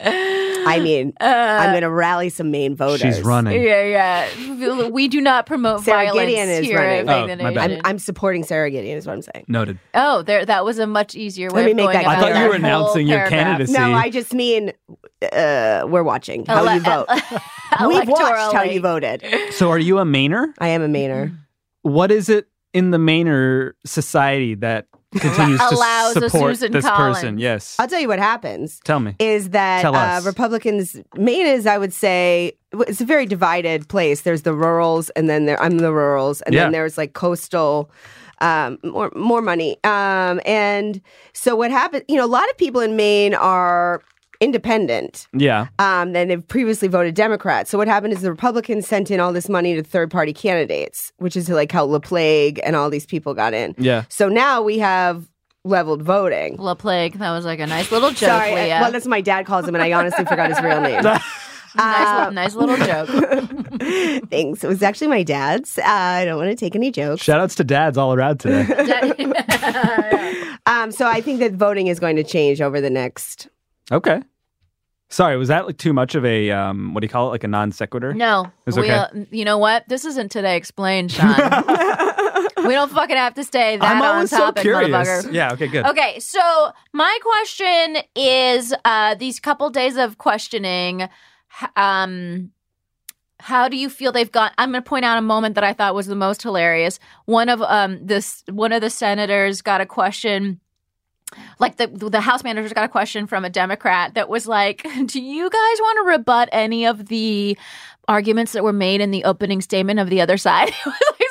I 0.00 0.78
mean, 0.80 1.12
Uh, 1.20 1.24
I'm 1.24 1.70
going 1.70 1.82
to 1.82 1.90
rally 1.90 2.28
some 2.28 2.50
Maine 2.52 2.76
voters. 2.76 3.00
She's 3.00 3.20
running. 3.22 3.60
Yeah, 3.60 4.26
yeah. 4.28 4.88
We 4.88 5.08
do 5.08 5.20
not 5.20 5.44
promote 5.46 5.82
Sara 5.84 6.04
violence 6.06 6.28
Gideon 6.28 6.48
is 6.48 6.66
here 6.66 6.78
running. 6.78 7.08
Oh, 7.08 7.42
my 7.42 7.54
bad. 7.54 7.72
I'm, 7.72 7.80
I'm 7.84 7.98
supporting 7.98 8.44
Sara 8.44 8.70
Gideon, 8.70 8.96
is 8.96 9.06
what 9.06 9.14
I'm 9.14 9.22
saying. 9.22 9.46
Noted. 9.48 9.78
Oh, 9.94 10.22
there. 10.22 10.44
That 10.46 10.64
was 10.64 10.78
a 10.78 10.86
much 10.86 11.16
easier 11.16 11.48
way 11.50 11.62
Let 11.62 11.64
me 11.66 11.70
of 11.72 11.76
make 11.78 11.84
going 11.86 11.94
that 11.96 12.02
about 12.04 12.18
clear. 12.18 12.30
I 12.30 12.34
thought 12.34 12.42
you 12.42 12.48
were 12.48 12.58
that 12.58 12.70
whole 12.72 12.80
announcing 12.84 13.06
your 13.08 13.18
paragraph. 13.18 13.40
candidacy. 13.46 13.72
No, 13.72 13.92
I 13.92 14.10
just 14.10 14.34
mean 14.34 14.72
uh, 15.32 15.84
we're 15.88 16.02
watching 16.02 16.44
how 16.46 16.64
Ele- 16.64 16.74
you 16.74 16.80
vote. 16.80 17.06
We've 17.88 18.08
watched 18.08 18.54
how 18.54 18.62
you 18.62 18.80
voted. 18.80 19.24
So 19.52 19.70
are 19.70 19.78
you 19.78 19.98
a 19.98 20.04
Mainer? 20.04 20.52
I 20.58 20.68
am 20.68 20.82
a 20.82 20.88
Mainer. 20.88 21.36
What 21.82 22.10
is 22.10 22.28
it 22.28 22.48
in 22.72 22.90
the 22.90 22.98
Mainer 22.98 23.72
society 23.84 24.54
that 24.56 24.86
continues 25.16 25.58
to 25.60 25.74
Allows 25.74 26.16
a 26.16 26.28
support 26.28 26.52
Susan 26.56 26.72
this 26.72 26.84
Collins. 26.84 27.16
person? 27.18 27.38
Yes. 27.38 27.76
I'll 27.78 27.88
tell 27.88 28.00
you 28.00 28.08
what 28.08 28.18
happens. 28.18 28.80
Tell 28.84 29.00
me. 29.00 29.14
is 29.18 29.50
that 29.50 29.82
Tell 29.82 29.94
uh, 29.94 29.98
us. 30.18 30.26
Republicans, 30.26 30.96
Maine 31.16 31.46
is, 31.46 31.66
I 31.66 31.78
would 31.78 31.92
say, 31.92 32.52
it's 32.72 33.00
a 33.00 33.04
very 33.06 33.26
divided 33.26 33.88
place. 33.88 34.20
There's 34.22 34.42
the 34.42 34.52
rurals, 34.54 35.08
and 35.10 35.28
then 35.28 35.46
there, 35.46 35.60
I'm 35.62 35.78
the 35.78 35.92
rurals, 35.92 36.42
and 36.42 36.54
Yeah. 36.54 36.64
then 36.64 36.72
there's 36.72 36.98
like 36.98 37.12
coastal, 37.14 37.90
um, 38.40 38.78
more 38.84 39.10
more 39.16 39.40
money. 39.42 39.76
Um, 39.84 40.40
and 40.44 41.00
so 41.32 41.56
what 41.56 41.70
happened? 41.70 42.04
You 42.08 42.16
know, 42.16 42.24
a 42.24 42.26
lot 42.26 42.48
of 42.50 42.56
people 42.58 42.80
in 42.82 42.94
Maine 42.96 43.34
are 43.34 44.02
independent. 44.40 45.26
Yeah. 45.32 45.68
Um, 45.78 46.12
then 46.12 46.28
they've 46.28 46.46
previously 46.46 46.88
voted 46.88 47.14
Democrat. 47.14 47.66
So 47.68 47.76
what 47.78 47.88
happened 47.88 48.12
is 48.12 48.22
the 48.22 48.30
Republicans 48.30 48.86
sent 48.86 49.10
in 49.10 49.18
all 49.20 49.32
this 49.32 49.48
money 49.48 49.74
to 49.74 49.82
third 49.82 50.10
party 50.10 50.32
candidates, 50.32 51.12
which 51.18 51.36
is 51.36 51.48
like 51.48 51.72
how 51.72 51.86
LaPlague 51.86 52.60
and 52.64 52.76
all 52.76 52.90
these 52.90 53.06
people 53.06 53.34
got 53.34 53.52
in. 53.54 53.74
Yeah. 53.78 54.04
So 54.08 54.28
now 54.28 54.62
we 54.62 54.78
have 54.78 55.28
leveled 55.64 56.02
voting. 56.02 56.56
La 56.56 56.74
Plague. 56.74 57.18
That 57.18 57.30
was 57.32 57.44
like 57.44 57.60
a 57.60 57.66
nice 57.66 57.90
little 57.92 58.10
joke. 58.10 58.30
Sorry, 58.30 58.52
I- 58.52 58.64
Leah. 58.64 58.78
well, 58.80 58.92
that's 58.92 59.04
what 59.04 59.10
my 59.10 59.20
dad 59.20 59.44
calls 59.44 59.66
him, 59.66 59.74
and 59.74 59.82
I 59.82 59.92
honestly 59.92 60.24
forgot 60.24 60.50
his 60.50 60.60
real 60.62 60.80
name. 60.80 61.02
nice, 61.02 61.20
uh, 61.76 62.30
nice 62.32 62.54
little 62.54 62.76
joke. 62.76 63.08
Thanks. 64.30 64.64
It 64.64 64.68
was 64.68 64.82
actually 64.82 65.08
my 65.08 65.22
dad's. 65.24 65.76
Uh, 65.78 65.82
I 65.84 66.24
don't 66.24 66.38
want 66.38 66.50
to 66.50 66.56
take 66.56 66.74
any 66.76 66.90
jokes. 66.90 67.22
Shout 67.22 67.40
outs 67.40 67.54
to 67.56 67.64
dads 67.64 67.98
all 67.98 68.14
around 68.14 68.38
today. 68.40 68.64
Um, 70.66 70.92
so 70.92 71.06
I 71.06 71.20
think 71.20 71.40
that 71.40 71.52
voting 71.52 71.86
is 71.86 71.98
going 71.98 72.16
to 72.16 72.24
change 72.24 72.60
over 72.60 72.80
the 72.80 72.90
next. 72.90 73.48
Okay. 73.92 74.22
Sorry, 75.10 75.38
was 75.38 75.48
that 75.48 75.64
like 75.66 75.78
too 75.78 75.94
much 75.94 76.14
of 76.14 76.24
a 76.26 76.50
um 76.50 76.92
what 76.92 77.00
do 77.00 77.06
you 77.06 77.08
call 77.08 77.28
it? 77.28 77.30
Like 77.30 77.44
a 77.44 77.48
non 77.48 77.72
sequitur? 77.72 78.12
No, 78.12 78.50
It's 78.66 78.76
we, 78.76 78.82
okay. 78.84 78.94
uh, 78.94 79.08
you 79.30 79.44
know 79.44 79.56
what? 79.56 79.88
This 79.88 80.04
isn't 80.04 80.30
today 80.30 80.56
explained, 80.56 81.12
Sean. 81.12 81.28
we 82.66 82.74
don't 82.74 82.90
fucking 82.92 83.16
have 83.16 83.32
to 83.34 83.44
stay 83.44 83.78
that 83.78 83.90
I'm 83.96 84.02
on 84.02 84.08
always 84.16 84.30
so 84.30 84.36
topic, 84.38 84.62
curious. 84.62 84.90
motherfucker. 84.90 85.32
Yeah, 85.32 85.52
okay, 85.54 85.66
good. 85.68 85.86
Okay, 85.86 86.18
so 86.20 86.72
my 86.92 87.18
question 87.22 88.02
is 88.14 88.74
uh, 88.84 89.14
these 89.14 89.40
couple 89.40 89.70
days 89.70 89.96
of 89.96 90.18
questioning, 90.18 91.02
h- 91.02 91.70
um, 91.76 92.50
how 93.40 93.68
do 93.68 93.76
you 93.78 93.88
feel 93.88 94.12
they've 94.12 94.30
gone? 94.30 94.50
I'm 94.58 94.72
going 94.72 94.82
to 94.82 94.88
point 94.88 95.06
out 95.06 95.16
a 95.16 95.22
moment 95.22 95.54
that 95.54 95.64
I 95.64 95.72
thought 95.72 95.94
was 95.94 96.06
the 96.06 96.16
most 96.16 96.42
hilarious. 96.42 96.98
One 97.24 97.48
of 97.48 97.62
um 97.62 98.04
this 98.04 98.44
one 98.50 98.72
of 98.72 98.82
the 98.82 98.90
senators 98.90 99.62
got 99.62 99.80
a 99.80 99.86
question. 99.86 100.60
Like 101.58 101.76
the 101.76 101.86
the 101.86 102.20
House 102.20 102.44
managers 102.44 102.72
got 102.72 102.84
a 102.84 102.88
question 102.88 103.26
from 103.26 103.44
a 103.44 103.50
Democrat 103.50 104.14
that 104.14 104.28
was 104.28 104.46
like, 104.46 104.82
"Do 105.06 105.20
you 105.20 105.50
guys 105.50 105.78
want 105.80 105.98
to 105.98 106.10
rebut 106.10 106.48
any 106.52 106.86
of 106.86 107.06
the 107.06 107.58
arguments 108.06 108.52
that 108.52 108.64
were 108.64 108.72
made 108.72 109.00
in 109.00 109.10
the 109.10 109.24
opening 109.24 109.60
statement 109.60 110.00
of 110.00 110.10
the 110.10 110.20
other 110.20 110.38
side?" 110.38 110.72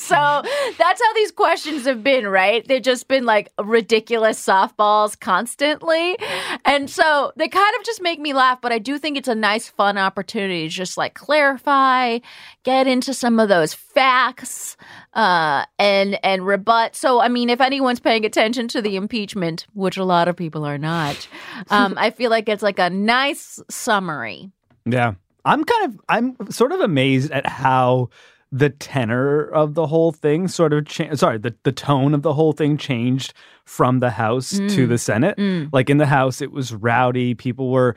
so. 0.00 0.42
That's 0.78 1.02
how 1.02 1.14
these 1.14 1.30
questions 1.30 1.84
have 1.84 2.02
been, 2.02 2.26
right? 2.26 2.66
They've 2.66 2.82
just 2.82 3.08
been 3.08 3.24
like 3.24 3.50
ridiculous 3.62 4.44
softballs 4.44 5.18
constantly, 5.18 6.16
and 6.64 6.88
so 6.88 7.32
they 7.36 7.48
kind 7.48 7.74
of 7.78 7.84
just 7.84 8.02
make 8.02 8.20
me 8.20 8.32
laugh. 8.32 8.60
But 8.60 8.72
I 8.72 8.78
do 8.78 8.98
think 8.98 9.16
it's 9.16 9.28
a 9.28 9.34
nice, 9.34 9.68
fun 9.68 9.98
opportunity 9.98 10.68
to 10.68 10.68
just 10.68 10.96
like 10.96 11.14
clarify, 11.14 12.18
get 12.62 12.86
into 12.86 13.14
some 13.14 13.38
of 13.40 13.48
those 13.48 13.74
facts 13.74 14.76
uh, 15.14 15.64
and 15.78 16.18
and 16.24 16.46
rebut. 16.46 16.96
So, 16.96 17.20
I 17.20 17.28
mean, 17.28 17.50
if 17.50 17.60
anyone's 17.60 18.00
paying 18.00 18.24
attention 18.24 18.68
to 18.68 18.82
the 18.82 18.96
impeachment, 18.96 19.66
which 19.74 19.96
a 19.96 20.04
lot 20.04 20.28
of 20.28 20.36
people 20.36 20.64
are 20.64 20.78
not, 20.78 21.28
um, 21.70 21.94
I 21.96 22.10
feel 22.10 22.30
like 22.30 22.48
it's 22.48 22.62
like 22.62 22.78
a 22.78 22.90
nice 22.90 23.60
summary. 23.68 24.50
Yeah. 24.86 25.14
I'm 25.44 25.64
kind 25.64 25.86
of 25.86 26.00
I'm 26.08 26.50
sort 26.50 26.72
of 26.72 26.80
amazed 26.80 27.30
at 27.30 27.46
how 27.46 28.10
the 28.52 28.70
tenor 28.70 29.44
of 29.44 29.74
the 29.74 29.86
whole 29.86 30.12
thing 30.12 30.48
sort 30.48 30.72
of 30.72 30.86
changed. 30.86 31.18
Sorry, 31.20 31.38
the, 31.38 31.54
the 31.62 31.72
tone 31.72 32.14
of 32.14 32.22
the 32.22 32.34
whole 32.34 32.52
thing 32.52 32.76
changed 32.76 33.32
from 33.64 34.00
the 34.00 34.10
House 34.10 34.50
to 34.50 34.58
mm. 34.66 34.88
the 34.88 34.98
Senate. 34.98 35.36
Mm. 35.36 35.70
Like 35.72 35.88
in 35.88 35.98
the 35.98 36.06
House, 36.06 36.40
it 36.40 36.50
was 36.50 36.74
rowdy. 36.74 37.34
People 37.34 37.70
were 37.70 37.94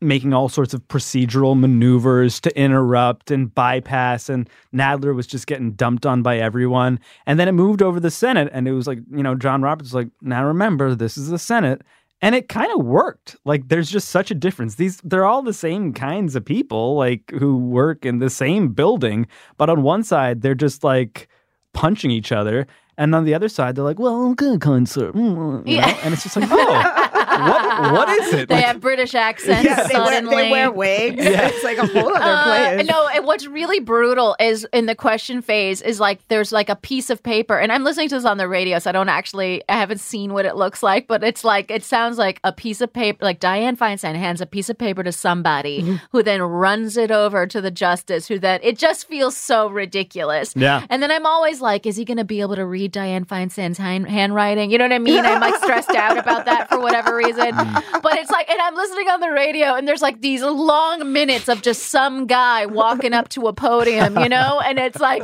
making 0.00 0.32
all 0.34 0.48
sorts 0.48 0.74
of 0.74 0.80
procedural 0.88 1.58
maneuvers 1.58 2.40
to 2.40 2.58
interrupt 2.58 3.30
and 3.30 3.54
bypass, 3.54 4.28
and 4.28 4.50
Nadler 4.74 5.14
was 5.14 5.26
just 5.26 5.46
getting 5.46 5.72
dumped 5.72 6.04
on 6.04 6.22
by 6.22 6.38
everyone. 6.38 6.98
And 7.24 7.38
then 7.38 7.46
it 7.46 7.52
moved 7.52 7.82
over 7.82 8.00
the 8.00 8.10
Senate, 8.10 8.50
and 8.52 8.66
it 8.66 8.72
was 8.72 8.88
like, 8.88 8.98
you 9.10 9.22
know, 9.22 9.36
John 9.36 9.62
Roberts 9.62 9.90
was 9.90 9.94
like, 9.94 10.08
now 10.20 10.44
remember, 10.44 10.94
this 10.96 11.16
is 11.16 11.30
the 11.30 11.38
Senate. 11.38 11.82
And 12.22 12.34
it 12.36 12.48
kind 12.48 12.70
of 12.72 12.86
worked. 12.86 13.36
Like 13.44 13.68
there's 13.68 13.90
just 13.90 14.08
such 14.10 14.30
a 14.30 14.34
difference. 14.34 14.76
These 14.76 15.00
they're 15.02 15.26
all 15.26 15.42
the 15.42 15.52
same 15.52 15.92
kinds 15.92 16.36
of 16.36 16.44
people, 16.44 16.94
like 16.96 17.30
who 17.32 17.56
work 17.58 18.06
in 18.06 18.20
the 18.20 18.30
same 18.30 18.68
building, 18.68 19.26
but 19.58 19.68
on 19.68 19.82
one 19.82 20.04
side 20.04 20.40
they're 20.40 20.54
just 20.54 20.84
like 20.84 21.28
punching 21.74 22.10
each 22.12 22.30
other, 22.30 22.66
and 22.96 23.14
on 23.14 23.24
the 23.24 23.34
other 23.34 23.48
side 23.48 23.74
they're 23.74 23.84
like, 23.84 23.98
"Well, 23.98 24.34
good 24.34 24.60
concert," 24.60 25.14
mm, 25.14 25.24
you 25.24 25.34
know? 25.34 25.62
Yeah. 25.66 25.98
and 26.04 26.14
it's 26.14 26.22
just 26.22 26.36
like, 26.36 26.48
"Oh, 26.52 27.08
what 27.26 27.92
what 27.92 28.08
is 28.20 28.32
it?" 28.34 28.48
They 28.48 28.56
Like, 28.56 28.64
have 28.64 28.80
British 28.80 29.14
accents 29.14 29.64
Yeah, 29.64 29.86
they, 29.86 29.94
wear, 29.98 30.22
they 30.22 30.50
wear 30.50 30.70
wigs. 30.70 31.16
It's 31.24 31.64
like 31.64 31.78
a 31.78 31.86
whole 31.86 32.14
other 32.14 32.20
Uh, 32.24 32.74
place. 32.76 32.86
no, 32.88 33.08
and 33.08 33.24
what's 33.26 33.46
really 33.46 33.80
brutal 33.80 34.36
is 34.40 34.66
in 34.72 34.86
the 34.86 34.94
question 34.94 35.42
phase 35.42 35.82
is 35.82 36.00
like 36.00 36.26
there's 36.28 36.52
like 36.52 36.68
a 36.68 36.76
piece 36.76 37.10
of 37.10 37.22
paper, 37.22 37.58
and 37.58 37.72
I'm 37.72 37.84
listening 37.84 38.08
to 38.10 38.16
this 38.16 38.24
on 38.24 38.36
the 38.38 38.48
radio, 38.48 38.78
so 38.78 38.90
I 38.90 38.92
don't 38.92 39.08
actually 39.08 39.62
I 39.68 39.74
haven't 39.78 40.00
seen 40.00 40.32
what 40.32 40.44
it 40.46 40.56
looks 40.56 40.82
like, 40.82 41.06
but 41.06 41.22
it's 41.24 41.44
like 41.44 41.70
it 41.70 41.84
sounds 41.84 42.18
like 42.18 42.40
a 42.44 42.52
piece 42.52 42.80
of 42.80 42.92
paper. 42.92 43.24
Like 43.24 43.40
Dianne 43.40 43.76
Feinstein 43.78 44.14
hands 44.16 44.40
a 44.40 44.46
piece 44.46 44.68
of 44.68 44.78
paper 44.78 45.02
to 45.02 45.12
somebody 45.12 45.82
Mm-hmm. 45.82 45.96
who 46.12 46.22
then 46.22 46.42
runs 46.42 46.96
it 46.96 47.10
over 47.10 47.46
to 47.46 47.60
the 47.60 47.70
justice, 47.70 48.28
who 48.28 48.38
then 48.38 48.60
it 48.62 48.78
just 48.78 49.06
feels 49.08 49.36
so 49.36 49.68
ridiculous. 49.68 50.54
Yeah. 50.56 50.84
and 50.90 51.02
then 51.02 51.10
I'm 51.10 51.26
always 51.26 51.60
like, 51.60 51.86
is 51.86 51.96
he 51.96 52.04
going 52.04 52.16
to 52.18 52.24
be 52.24 52.40
able 52.40 52.56
to 52.56 52.64
read 52.66 52.92
Dianne 52.92 53.26
Feinstein's 53.26 53.78
hand- 53.78 54.08
handwriting? 54.08 54.70
You 54.70 54.78
know 54.78 54.84
what 54.84 54.92
I 54.92 54.98
mean? 54.98 55.24
I'm 55.24 55.40
like 55.40 55.54
stressed 55.62 55.90
out 55.90 56.16
about 56.18 56.44
that 56.46 56.68
for 56.68 56.78
whatever 56.80 57.11
reason. 57.14 57.52
But 58.02 58.18
it's 58.18 58.30
like, 58.32 58.50
and 58.50 58.60
I'm 58.60 58.74
listening 58.74 59.08
on 59.08 59.20
the 59.20 59.30
radio, 59.30 59.74
and 59.74 59.86
there's 59.86 60.02
like 60.02 60.20
these 60.20 60.42
long 60.42 61.12
minutes 61.12 61.48
of 61.48 61.62
just 61.62 61.84
some 61.84 62.26
guy 62.26 62.66
walking 62.66 63.12
up 63.12 63.28
to 63.30 63.46
a 63.46 63.52
podium, 63.52 64.18
you 64.18 64.28
know? 64.28 64.60
And 64.64 64.76
it's 64.78 64.98
like, 64.98 65.22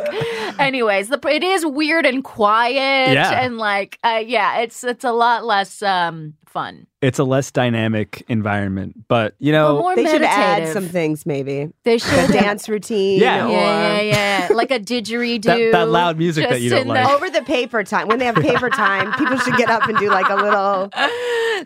anyways, 0.61 1.09
the 1.09 1.19
it 1.29 1.43
is 1.43 1.67
weird 1.67 2.07
and 2.07 2.23
quiet, 2.23 3.15
Yeah. 3.15 3.41
and 3.43 3.59
like, 3.59 3.99
uh, 4.05 4.23
yeah, 4.25 4.61
it's 4.61 4.85
it's 4.85 5.05
a 5.05 5.11
lot 5.13 5.45
less 5.45 5.83
um 5.83 6.35
fun. 6.49 6.87
it's 7.01 7.19
a 7.19 7.25
less 7.25 7.51
dynamic 7.53 8.25
environment, 8.29 9.07
but 9.09 9.35
you 9.39 9.53
know, 9.53 9.75
Well, 9.75 9.83
more 9.83 9.97
they 9.97 10.07
should 10.07 10.23
add 10.23 10.73
some 10.73 10.87
things, 10.89 11.25
maybe 11.27 11.71
They 11.85 11.97
a 11.97 11.99
should. 11.99 12.33
dance 12.33 12.69
routine. 12.69 13.21
Yeah. 13.21 13.47
or 13.47 13.51
Yeah, 13.51 14.01
yeah, 14.01 14.49
yeah. 14.49 14.55
Like 14.55 14.71
a 14.71 14.81
didgeridoo. 14.81 15.43
That- 15.43 15.73
that 15.73 15.89
loud 15.89 16.19
music 16.19 16.49
that 16.49 16.61
you 16.61 16.71
don't 16.71 16.83
in 16.83 16.89
the- 16.89 16.95
like. 16.95 17.11
over 17.11 17.31
the 17.31 17.43
paper 17.43 17.85
time. 17.85 18.09
When 18.09 18.19
they 18.19 18.25
have 18.25 18.35
paper 18.37 18.71
time, 18.71 19.13
people 19.15 19.37
should 19.39 19.57
get 19.57 19.71
up 19.71 19.89
and 19.89 19.97
do 19.99 20.09
like 20.09 20.29
a 20.29 20.35
little. 20.37 20.91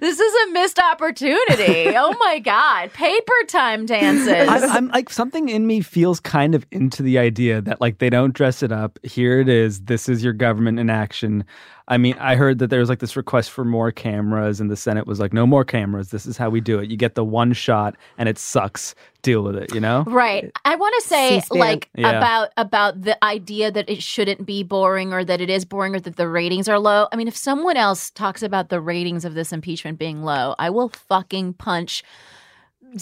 This 0.01 0.19
is 0.19 0.49
a 0.49 0.53
missed 0.53 0.79
opportunity. 0.79 1.95
oh 1.97 2.17
my 2.19 2.39
god, 2.39 2.93
paper 2.95 3.33
time 3.47 3.85
dances. 3.85 4.49
I'm, 4.49 4.71
I'm 4.71 4.89
like 4.89 5.11
something 5.11 5.51
in 5.51 5.67
me 5.67 5.83
feels 5.83 6.19
kind 6.19 6.55
of 6.55 6.65
into 6.71 7.03
the 7.03 7.19
idea 7.19 7.61
that 7.61 7.79
like 7.81 7.99
they 7.99 8.09
don't 8.09 8.33
dress 8.33 8.63
it 8.63 8.73
up. 8.73 8.99
Here 9.03 9.39
it 9.41 9.51
is. 9.51 9.83
This 9.83 10.09
is 10.09 10.25
your 10.25 10.33
government 10.33 10.79
in 10.79 10.89
action. 10.89 11.45
I 11.89 11.99
mean, 11.99 12.17
I 12.19 12.37
heard 12.37 12.59
that 12.61 12.71
there 12.71 12.81
was 12.81 12.89
like 12.89 13.01
this 13.01 13.17
request 13.17 13.51
for 13.51 13.65
more 13.65 13.91
cameras, 13.91 14.61
and 14.61 14.71
the 14.71 14.77
Senate 14.77 15.07
was 15.07 15.19
like, 15.21 15.33
"No 15.33 15.47
more 15.47 15.65
cameras. 15.65 16.11
This 16.11 16.27
is 16.27 16.37
how 16.37 16.49
we 16.51 16.61
do 16.61 16.79
it. 16.79 16.91
You 16.91 16.97
get 16.97 17.15
the 17.15 17.25
one 17.25 17.53
shot, 17.53 17.97
and 18.19 18.29
it 18.29 18.39
sucks. 18.39 18.95
Deal 19.23 19.43
with 19.43 19.57
it." 19.57 19.75
You 19.75 19.81
know? 19.81 20.05
Right. 20.07 20.51
I 20.65 20.77
want 20.77 20.95
to 21.03 21.09
say 21.09 21.41
C-SPAN. 21.41 21.59
like 21.59 21.89
Yeah. 21.97 22.11
about 22.11 22.51
about 22.57 23.03
the 23.03 23.23
idea 23.25 23.71
that 23.71 23.89
it 23.89 24.03
shouldn't 24.03 24.47
be 24.47 24.63
boring 24.63 25.13
or 25.13 25.25
that 25.25 25.41
it 25.41 25.51
is 25.51 25.65
boring 25.65 25.95
or 25.95 26.01
that 26.01 26.17
the 26.17 26.29
ratings 26.29 26.69
are 26.69 26.79
low. 26.79 27.09
I 27.13 27.17
mean, 27.17 27.29
if 27.29 27.37
someone 27.37 27.77
else 27.77 28.11
talks 28.11 28.43
about 28.43 28.69
the 28.69 28.81
ratings 28.81 29.25
of 29.25 29.35
this 29.35 29.53
impeachment 29.53 29.99
being 29.99 30.23
low, 30.23 30.55
I 30.59 30.71
will 30.71 30.89
fucking 30.89 31.55
punch 31.55 32.05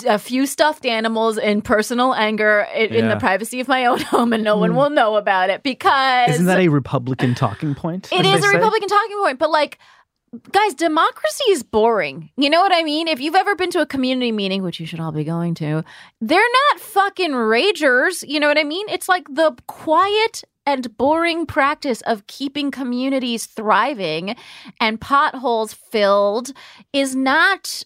a 0.06 0.18
few 0.18 0.46
stuffed 0.46 0.86
animals 0.86 1.38
in 1.38 1.62
personal 1.62 2.14
anger 2.14 2.66
in, 2.74 2.94
in 2.94 3.08
the 3.08 3.16
privacy 3.16 3.60
of 3.60 3.68
my 3.68 3.86
own 3.86 4.00
home 4.00 4.32
and 4.32 4.44
no 4.44 4.56
one 4.56 4.70
hmm. 4.70 4.76
will 4.76 4.90
know 4.90 5.16
about 5.16 5.50
it 5.50 5.62
because 5.62 6.30
Isn't 6.30 6.46
that 6.46 6.60
a 6.60 6.68
Republican 6.68 7.34
talking 7.34 7.74
point? 7.74 8.08
it 8.12 8.20
as 8.20 8.26
is 8.26 8.40
they 8.40 8.48
a 8.48 8.50
say? 8.50 8.56
Republican 8.56 8.88
talking 8.88 9.18
point, 9.22 9.38
but 9.38 9.50
like, 9.50 9.78
guys, 10.52 10.74
democracy 10.74 11.44
is 11.50 11.62
boring. 11.62 12.30
You 12.36 12.50
know 12.50 12.60
what 12.60 12.72
I 12.72 12.82
mean? 12.82 13.08
If 13.08 13.20
you've 13.20 13.34
ever 13.34 13.56
been 13.56 13.70
to 13.70 13.80
a 13.80 13.86
community 13.86 14.32
meeting, 14.32 14.62
which 14.62 14.78
you 14.78 14.86
should 14.86 15.00
all 15.00 15.12
be 15.12 15.24
going 15.24 15.54
to, 15.56 15.84
they're 16.20 16.40
not 16.70 16.80
fucking 16.80 17.32
ragers. 17.32 18.24
You 18.26 18.38
know 18.38 18.48
what 18.48 18.58
I 18.58 18.64
mean? 18.64 18.86
It's 18.88 19.08
like 19.08 19.26
the 19.28 19.56
quiet 19.66 20.44
and 20.66 20.96
boring 20.96 21.46
practice 21.46 22.00
of 22.02 22.26
keeping 22.26 22.70
communities 22.70 23.46
thriving 23.46 24.36
and 24.80 25.00
potholes 25.00 25.72
filled 25.72 26.52
is 26.92 27.16
not 27.16 27.82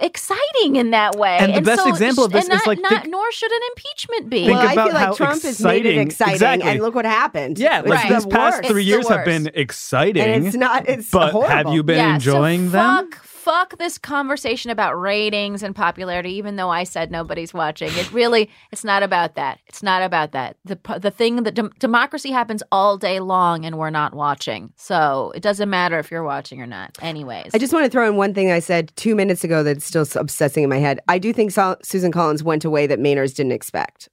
exciting 0.00 0.76
in 0.76 0.90
that 0.90 1.16
way. 1.16 1.36
And 1.38 1.54
the 1.54 1.60
best 1.60 1.86
example 1.86 2.24
of 2.24 2.32
this 2.32 2.44
and 2.46 2.54
is, 2.54 2.60
not- 2.60 2.66
like, 2.66 2.80
not, 2.80 2.90
think- 3.02 3.08
nor 3.08 3.30
should 3.32 3.52
an 3.52 3.60
impeachment 3.76 4.30
be. 4.30 4.46
Think 4.46 4.58
well, 4.58 4.68
I 4.68 4.74
feel 4.74 4.94
like 4.94 4.96
how 5.06 5.14
Trump 5.14 5.42
has 5.42 5.60
made 5.62 5.86
it 5.86 5.96
exciting- 5.98 6.00
exciting, 6.08 6.32
exactly. 6.34 6.70
and 6.70 6.80
look 6.82 6.94
what 6.94 7.04
happened. 7.04 7.58
Yeah, 7.58 7.80
like 7.80 7.86
Right. 8.04 8.12
these 8.12 8.24
the 8.24 8.30
past 8.30 8.58
worst. 8.58 8.70
three 8.70 8.82
It's 8.82 8.90
the 8.90 8.96
years 8.96 9.08
have 9.08 9.24
been 9.24 9.50
exciting. 9.54 10.22
and 10.22 10.46
it's 10.46 10.56
not. 10.56 10.88
It's 10.88 11.10
but 11.10 11.32
horrible. 11.32 11.48
have 11.50 11.68
you 11.68 11.82
been 11.82 11.96
yeah, 11.98 12.14
enjoying 12.14 12.66
so 12.66 12.72
them? 12.72 13.10
fuck, 13.12 13.24
Fuck 13.42 13.76
this 13.78 13.98
conversation 13.98 14.70
about 14.70 14.94
ratings 14.94 15.64
and 15.64 15.74
popularity. 15.74 16.30
Even 16.34 16.54
though 16.54 16.70
I 16.70 16.84
said 16.84 17.10
nobody's 17.10 17.52
watching, 17.52 17.88
it 17.94 18.12
really 18.12 18.48
it's 18.70 18.84
not 18.84 19.02
about 19.02 19.34
that. 19.34 19.58
It's 19.66 19.82
not 19.82 20.00
about 20.02 20.30
that. 20.30 20.56
the 20.64 20.78
The 21.00 21.10
thing 21.10 21.42
that 21.42 21.54
dem- 21.54 21.72
democracy 21.80 22.30
happens 22.30 22.62
all 22.70 22.96
day 22.96 23.18
long, 23.18 23.64
and 23.64 23.78
we're 23.78 23.90
not 23.90 24.14
watching. 24.14 24.72
So 24.76 25.32
it 25.34 25.42
doesn't 25.42 25.68
matter 25.68 25.98
if 25.98 26.08
you're 26.12 26.22
watching 26.22 26.60
or 26.62 26.66
not. 26.68 26.96
Anyways, 27.02 27.50
I 27.52 27.58
just 27.58 27.72
want 27.72 27.84
to 27.84 27.90
throw 27.90 28.08
in 28.08 28.16
one 28.16 28.32
thing 28.32 28.52
I 28.52 28.60
said 28.60 28.92
two 28.94 29.16
minutes 29.16 29.42
ago 29.42 29.64
that's 29.64 29.84
still 29.84 30.06
obsessing 30.14 30.62
in 30.62 30.70
my 30.70 30.78
head. 30.78 31.00
I 31.08 31.18
do 31.18 31.32
think 31.32 31.50
Sol- 31.50 31.78
Susan 31.82 32.12
Collins 32.12 32.44
went 32.44 32.64
away 32.64 32.86
that 32.86 33.00
Mainers 33.00 33.34
didn't 33.34 33.52
expect. 33.52 34.08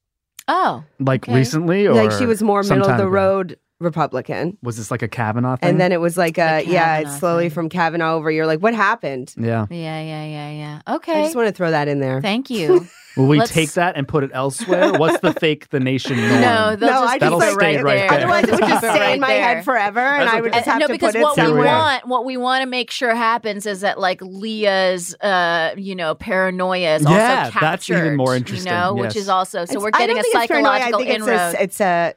oh 0.47 0.83
Like 0.99 1.25
Okay. 1.29 1.35
recently, 1.35 1.85
or 1.85 1.93
like 1.93 2.11
she 2.11 2.25
was 2.25 2.41
more 2.41 2.63
middle 2.63 2.81
of 2.89 2.97
the 2.97 3.03
ago? 3.03 3.09
road 3.09 3.57
Republican. 3.79 4.57
Was 4.61 4.77
this 4.77 4.91
like 4.91 5.01
a 5.01 5.07
Kavanaugh 5.07 5.55
thing? 5.57 5.69
And 5.69 5.81
then 5.81 5.91
it 5.91 6.01
was 6.01 6.17
like 6.17 6.37
a, 6.37 6.63
The 6.65 6.71
yeah, 6.71 6.97
it's 6.99 7.17
slowly 7.19 7.45
thing. 7.45 7.55
from 7.55 7.69
Kavanaugh 7.69 8.13
over. 8.15 8.29
You're 8.29 8.45
like, 8.47 8.59
what 8.59 8.73
happened? 8.73 9.33
yeah. 9.37 9.65
Yeah, 9.69 10.01
yeah, 10.01 10.25
yeah, 10.25 10.51
yeah. 10.51 10.95
Okay. 10.95 11.19
I 11.21 11.23
just 11.23 11.35
want 11.35 11.47
to 11.47 11.53
throw 11.53 11.71
that 11.71 11.87
in 11.87 11.99
there. 11.99 12.21
Thank 12.21 12.49
you. 12.49 12.87
Will 13.17 13.27
we 13.27 13.39
Let's- 13.39 13.51
take 13.51 13.73
that 13.73 13.97
and 13.97 14.07
put 14.07 14.23
it 14.23 14.29
elsewhere? 14.33 14.93
What's 14.97 15.19
the 15.21 15.33
fake 15.33 15.69
the 15.69 15.79
nation 15.79 16.15
norm? 16.17 16.41
No, 16.41 16.75
they'll 16.75 16.89
No, 16.89 16.99
just 17.01 17.03
I 17.03 17.17
just 17.17 17.19
That'll 17.19 17.41
it 17.41 17.45
like 17.45 17.53
stay 17.59 17.75
right 17.77 17.83
right 17.83 17.95
there. 17.97 18.07
there. 18.09 18.17
Otherwise, 18.19 18.43
it 18.45 18.51
would 18.51 18.59
just 18.59 18.77
stay 18.79 18.87
right 18.99 19.13
in 19.15 19.19
my 19.19 19.27
there. 19.33 19.43
head 19.55 19.65
forever, 19.65 19.99
and 19.99 20.21
That's 20.21 20.33
I 20.35 20.41
would 20.41 20.49
okay. 20.51 20.57
just 20.59 20.69
have 20.69 20.79
no, 20.79 20.87
to 20.87 20.93
because 20.93 21.13
put 21.13 21.19
it 21.19 21.23
what 21.23 21.37
we 21.37 21.43
somewhere. 21.43 21.65
want, 21.65 22.07
what 22.07 22.23
we 22.25 22.37
want 22.37 22.61
to 22.61 22.67
make 22.69 22.91
sure 22.91 23.13
happens 23.15 23.65
is 23.65 23.81
that 23.81 23.99
like 23.99 24.21
Leah's, 24.21 25.15
uh, 25.15 25.73
you 25.75 25.95
know, 25.95 26.13
paranoia 26.15 26.95
is 26.95 27.01
Yeah, 27.03 27.09
also 27.09 27.19
captured. 27.51 27.55
Yeah, 27.55 27.71
that's 27.71 27.89
even 27.89 28.15
more 28.15 28.33
You 28.33 28.37
interesting, 28.37 28.71
know, 28.71 28.93
which 28.93 29.15
is 29.15 29.27
also 29.27 29.59
so 29.59 29.63
It's- 29.63 29.77
we're 29.81 29.91
getting 29.91 30.17
a 30.17 30.21
think 30.21 30.35
it's 30.35 30.47
paranoia. 30.47 30.79
psychological 30.79 31.01
I 31.01 31.03
think 31.03 31.15
inroad, 31.19 31.55
It's 31.55 31.55
a, 31.55 31.63
it's 31.63 31.81
a 31.81 32.13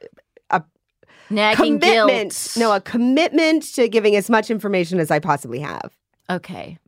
nagging 1.33 1.81
commitment. 1.81 2.31
guilt. 2.33 2.53
No, 2.57 2.73
a 2.73 2.81
commitment 2.81 3.63
to 3.75 3.89
giving 3.89 4.15
as 4.17 4.29
much 4.31 4.51
information 4.51 5.01
as 5.01 5.11
I 5.11 5.19
possibly 5.19 5.61
have. 5.61 5.91
okay. 6.31 6.79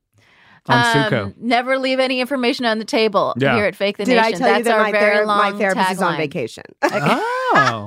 On 0.66 0.78
Um, 0.78 0.84
Suko. 1.12 1.34
never 1.36 1.76
leave 1.76 2.00
any 2.00 2.20
information 2.20 2.64
on 2.64 2.78
the 2.78 2.86
table 2.86 3.34
Yeah. 3.36 3.54
here 3.54 3.66
at 3.66 3.76
Fake 3.76 3.98
the 3.98 4.06
Did 4.06 4.16
Nation. 4.16 4.24
I 4.24 4.30
tell 4.30 4.48
That's 4.48 4.58
you 4.60 4.64
that 4.64 4.72
our 4.78 4.82
my, 4.84 4.92
very 4.92 5.16
ther- 5.18 5.26
long 5.26 5.52
my 5.52 5.58
therapist 5.58 5.90
is 5.90 6.00
on 6.00 6.14
tagline. 6.14 6.16
vacation? 6.16 6.64
Oh. 7.56 7.86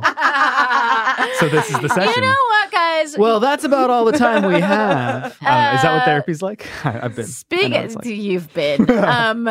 so 1.39 1.49
this 1.49 1.69
is 1.69 1.79
the 1.81 1.89
session. 1.97 2.13
You 2.15 2.21
know 2.21 2.35
what, 2.49 2.56
guys? 2.77 3.17
well, 3.17 3.39
that's 3.39 3.63
about 3.63 3.89
all 3.89 4.05
the 4.05 4.17
time 4.17 4.45
we 4.45 4.59
have. 4.59 5.25
Uh, 5.25 5.27
is 5.75 5.81
that 5.81 5.91
what 5.93 6.01
Uh, 6.01 6.05
therapy's 6.05 6.41
like? 6.41 6.67
I, 6.85 6.99
I've 7.05 7.15
been. 7.15 7.25
I 7.25 7.27
Speaking, 7.27 7.71
like- 7.95 8.05
you've 8.05 8.53
been. 8.53 8.87
Um, 9.07 9.49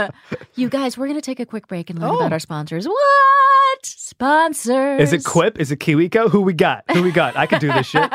you 0.54 0.68
guys, 0.68 0.96
we're 0.98 1.06
gonna 1.08 1.20
take 1.20 1.40
a 1.40 1.46
quick 1.46 1.66
break 1.66 1.90
and 1.90 1.98
learn 1.98 2.10
Oh. 2.10 2.16
about 2.18 2.32
our 2.32 2.38
sponsors. 2.38 2.86
What 2.86 3.84
sponsors? 3.84 5.00
Is 5.00 5.12
it 5.12 5.24
Quip? 5.24 5.58
Is 5.58 5.70
it 5.70 5.78
KiwiCo? 5.80 6.30
Who 6.30 6.40
we 6.42 6.52
got? 6.52 6.84
Who 6.92 7.02
we 7.02 7.10
got? 7.10 7.36
I 7.36 7.46
could 7.46 7.60
do 7.60 7.72
this 7.72 7.86
shit. 7.86 8.10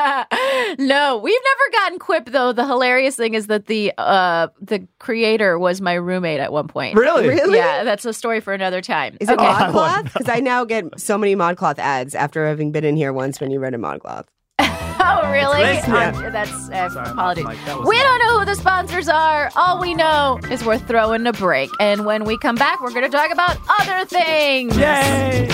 no, 0.78 1.18
we've 1.18 1.40
never 1.44 1.70
gotten 1.72 1.98
Quip 1.98 2.26
though. 2.26 2.52
The 2.52 2.66
hilarious 2.66 3.16
thing 3.16 3.34
is 3.34 3.46
that 3.48 3.66
the 3.66 3.92
uh 3.98 4.48
the 4.60 4.86
creator 4.98 5.58
was 5.58 5.80
my 5.80 5.94
roommate 5.94 6.40
at 6.40 6.52
one 6.52 6.68
point. 6.68 6.96
Really? 6.96 7.28
Really? 7.28 7.58
Yeah, 7.58 7.84
that's 7.84 8.04
a 8.04 8.12
story 8.12 8.40
for 8.40 8.52
another 8.52 8.80
time. 8.80 9.16
Is 9.20 9.28
it 9.28 9.38
okay. 9.38 9.46
I 9.46 9.70
ModCloth? 9.70 10.04
Because 10.04 10.28
I 10.28 10.40
now 10.40 10.64
get 10.64 10.98
so 11.00 11.16
many 11.18 11.34
ModCloth 11.36 11.78
ads 11.78 12.14
after 12.14 12.46
having 12.46 12.72
been 12.72 12.84
in 12.84 12.96
here 12.96 13.12
once 13.12 13.40
when 13.40 13.50
you 13.50 13.58
read 13.60 13.74
a 13.74 13.78
ModCloth. 13.78 14.26
Oh, 15.04 15.30
really? 15.32 15.62
That's 15.62 15.88
nice. 15.88 16.16
Um, 16.16 16.32
that's 16.32 16.68
uh, 16.70 16.88
Sorry, 16.90 17.10
apologies. 17.10 17.44
Mike, 17.44 17.58
that 17.64 17.78
We 17.80 17.96
nice. 17.96 18.04
don't 18.04 18.18
know 18.20 18.38
who 18.38 18.44
the 18.44 18.54
sponsors 18.54 19.08
are. 19.08 19.50
All 19.56 19.80
we 19.80 19.94
know 19.94 20.38
is 20.50 20.64
we're 20.64 20.78
throwing 20.78 21.26
a 21.26 21.32
break. 21.32 21.70
And 21.80 22.04
when 22.06 22.24
we 22.24 22.38
come 22.38 22.54
back, 22.54 22.80
we're 22.80 22.92
going 22.92 23.10
to 23.10 23.16
talk 23.16 23.32
about 23.32 23.56
other 23.80 24.04
things. 24.06 24.76
Yay! 24.76 25.48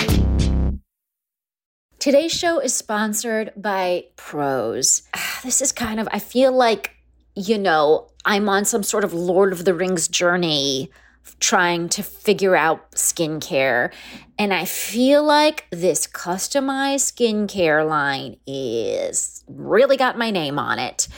Today's 1.98 2.32
show 2.32 2.60
is 2.60 2.74
sponsored 2.74 3.52
by 3.56 4.04
Prose. 4.16 5.02
This 5.44 5.62
is 5.62 5.70
kind 5.70 6.00
of, 6.00 6.08
I 6.10 6.18
feel 6.18 6.50
like, 6.52 6.96
you 7.36 7.58
know, 7.58 8.08
I'm 8.24 8.48
on 8.48 8.64
some 8.64 8.82
sort 8.82 9.04
of 9.04 9.14
Lord 9.14 9.52
of 9.52 9.64
the 9.64 9.72
Rings 9.72 10.08
journey 10.08 10.90
trying 11.38 11.88
to 11.90 12.02
figure 12.02 12.56
out 12.56 12.90
skincare. 12.92 13.92
And 14.38 14.52
I 14.52 14.64
feel 14.64 15.22
like 15.22 15.66
this 15.70 16.06
customized 16.08 17.12
skincare 17.12 17.88
line 17.88 18.36
is 18.46 19.37
really 19.48 19.96
got 19.96 20.18
my 20.18 20.30
name 20.30 20.58
on 20.58 20.78
it. 20.78 21.08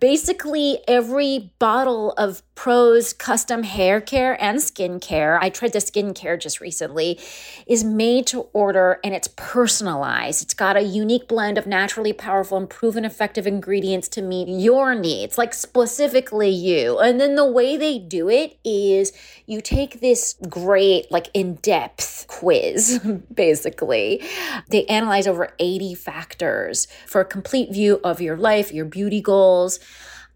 Basically, 0.00 0.78
every 0.88 1.52
bottle 1.58 2.12
of 2.12 2.42
Prose 2.54 3.14
custom 3.14 3.62
hair 3.62 4.02
care 4.02 4.36
and 4.42 4.58
skincare, 4.58 5.38
I 5.40 5.48
tried 5.48 5.72
the 5.72 5.78
skincare 5.78 6.38
just 6.38 6.60
recently, 6.60 7.18
is 7.66 7.84
made 7.84 8.26
to 8.26 8.48
order 8.52 9.00
and 9.02 9.14
it's 9.14 9.28
personalized. 9.36 10.42
It's 10.42 10.52
got 10.52 10.76
a 10.76 10.82
unique 10.82 11.26
blend 11.26 11.56
of 11.56 11.66
naturally 11.66 12.12
powerful 12.12 12.58
and 12.58 12.68
proven 12.68 13.06
effective 13.06 13.46
ingredients 13.46 14.08
to 14.08 14.20
meet 14.20 14.48
your 14.48 14.94
needs, 14.94 15.38
like 15.38 15.54
specifically 15.54 16.50
you. 16.50 16.98
And 16.98 17.18
then 17.18 17.34
the 17.34 17.50
way 17.50 17.78
they 17.78 17.98
do 17.98 18.28
it 18.28 18.58
is 18.62 19.14
you 19.46 19.62
take 19.62 20.00
this 20.00 20.34
great, 20.46 21.10
like 21.10 21.30
in 21.32 21.54
depth 21.56 22.26
quiz, 22.28 23.00
basically. 23.34 24.22
They 24.68 24.84
analyze 24.84 25.26
over 25.26 25.54
80 25.58 25.94
factors 25.94 26.88
for 27.06 27.22
a 27.22 27.26
complete 27.26 27.72
view 27.72 28.00
of 28.04 28.20
your 28.20 28.36
life, 28.36 28.70
your 28.70 28.84
beauty 28.84 29.22
goals. 29.22 29.80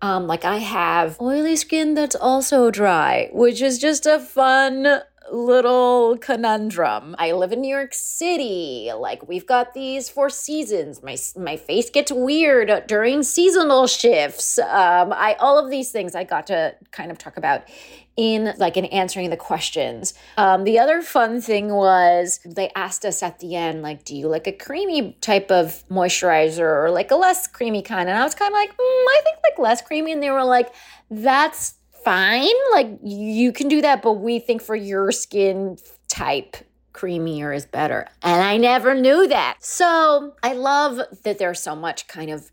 Um, 0.05 0.27
like 0.27 0.45
I 0.45 0.59
have 0.59 1.19
oily 1.19 1.57
skin 1.57 1.95
that's 1.95 2.15
also 2.15 2.71
dry, 2.71 3.31
which 3.33 3.63
is 3.63 3.79
just 3.79 4.05
a 4.05 4.21
fun 4.21 5.01
little 5.33 6.19
conundrum. 6.19 7.17
I 7.19 7.33
live 7.33 7.53
in 7.53 7.63
New 7.63 7.75
York 7.75 7.95
City. 7.95 8.91
Like 8.95 9.27
we've 9.27 9.47
got 9.47 9.73
these 9.73 10.11
four 10.11 10.29
seasons. 10.29 11.03
My 11.03 11.17
my 11.37 11.57
face 11.57 11.89
gets 11.89 12.13
weird 12.13 12.87
during 12.87 13.23
seasonal 13.23 13.87
shifts. 13.87 14.59
Um, 14.59 15.15
I 15.15 15.37
all 15.41 15.59
of 15.59 15.71
these 15.71 15.91
things 15.91 16.15
I 16.15 16.25
got 16.25 16.49
to 16.49 16.75
kind 16.91 17.11
of 17.11 17.17
talk 17.17 17.39
about 17.39 17.63
in 18.17 18.55
like 18.59 18.77
in 18.77 18.85
answering 18.87 19.31
the 19.31 19.37
questions. 19.37 20.15
Um, 20.37 20.65
the 20.65 20.79
other 20.79 21.03
fun 21.03 21.41
thing 21.41 21.75
was 21.75 22.41
they 22.45 22.71
asked 22.77 23.05
us 23.05 23.23
at 23.23 23.41
the 23.41 23.57
end, 23.57 23.83
like, 23.83 24.05
do 24.05 24.17
you 24.17 24.29
like 24.29 24.47
a 24.47 24.53
creamy 24.53 25.17
type 25.21 25.51
of 25.51 25.85
moisturizer 25.89 26.61
or 26.61 26.91
like 26.91 27.11
a 27.11 27.17
less 27.17 27.47
creamy 27.47 27.83
kind? 27.83 28.09
And 28.09 28.19
I 28.19 28.25
was 28.25 28.35
kind 28.35 28.53
of 28.53 28.57
like, 28.57 28.71
mm, 28.71 28.79
I 28.79 29.21
think 29.25 29.39
like 29.43 29.59
less 29.59 29.83
creamy. 29.83 30.13
And 30.13 30.23
they 30.23 30.31
were 30.31 30.45
like, 30.45 30.73
that's 31.11 31.75
fine. 32.05 32.55
Like 32.73 32.99
you 33.03 33.53
can 33.53 33.69
do 33.69 33.81
that, 33.81 34.03
but 34.03 34.15
we 34.15 34.39
think 34.39 34.63
for 34.63 34.77
your 34.77 35.11
skin 35.11 35.79
type, 36.07 36.57
creamier 36.93 37.55
is 37.55 37.67
better. 37.67 38.07
And 38.23 38.41
I 38.43 38.57
never 38.57 38.95
knew 38.95 39.27
that. 39.27 39.57
So 39.61 40.35
I 40.43 40.53
love 40.53 41.01
that 41.25 41.39
there's 41.39 41.61
so 41.61 41.75
much 41.75 42.07
kind 42.07 42.31
of 42.31 42.53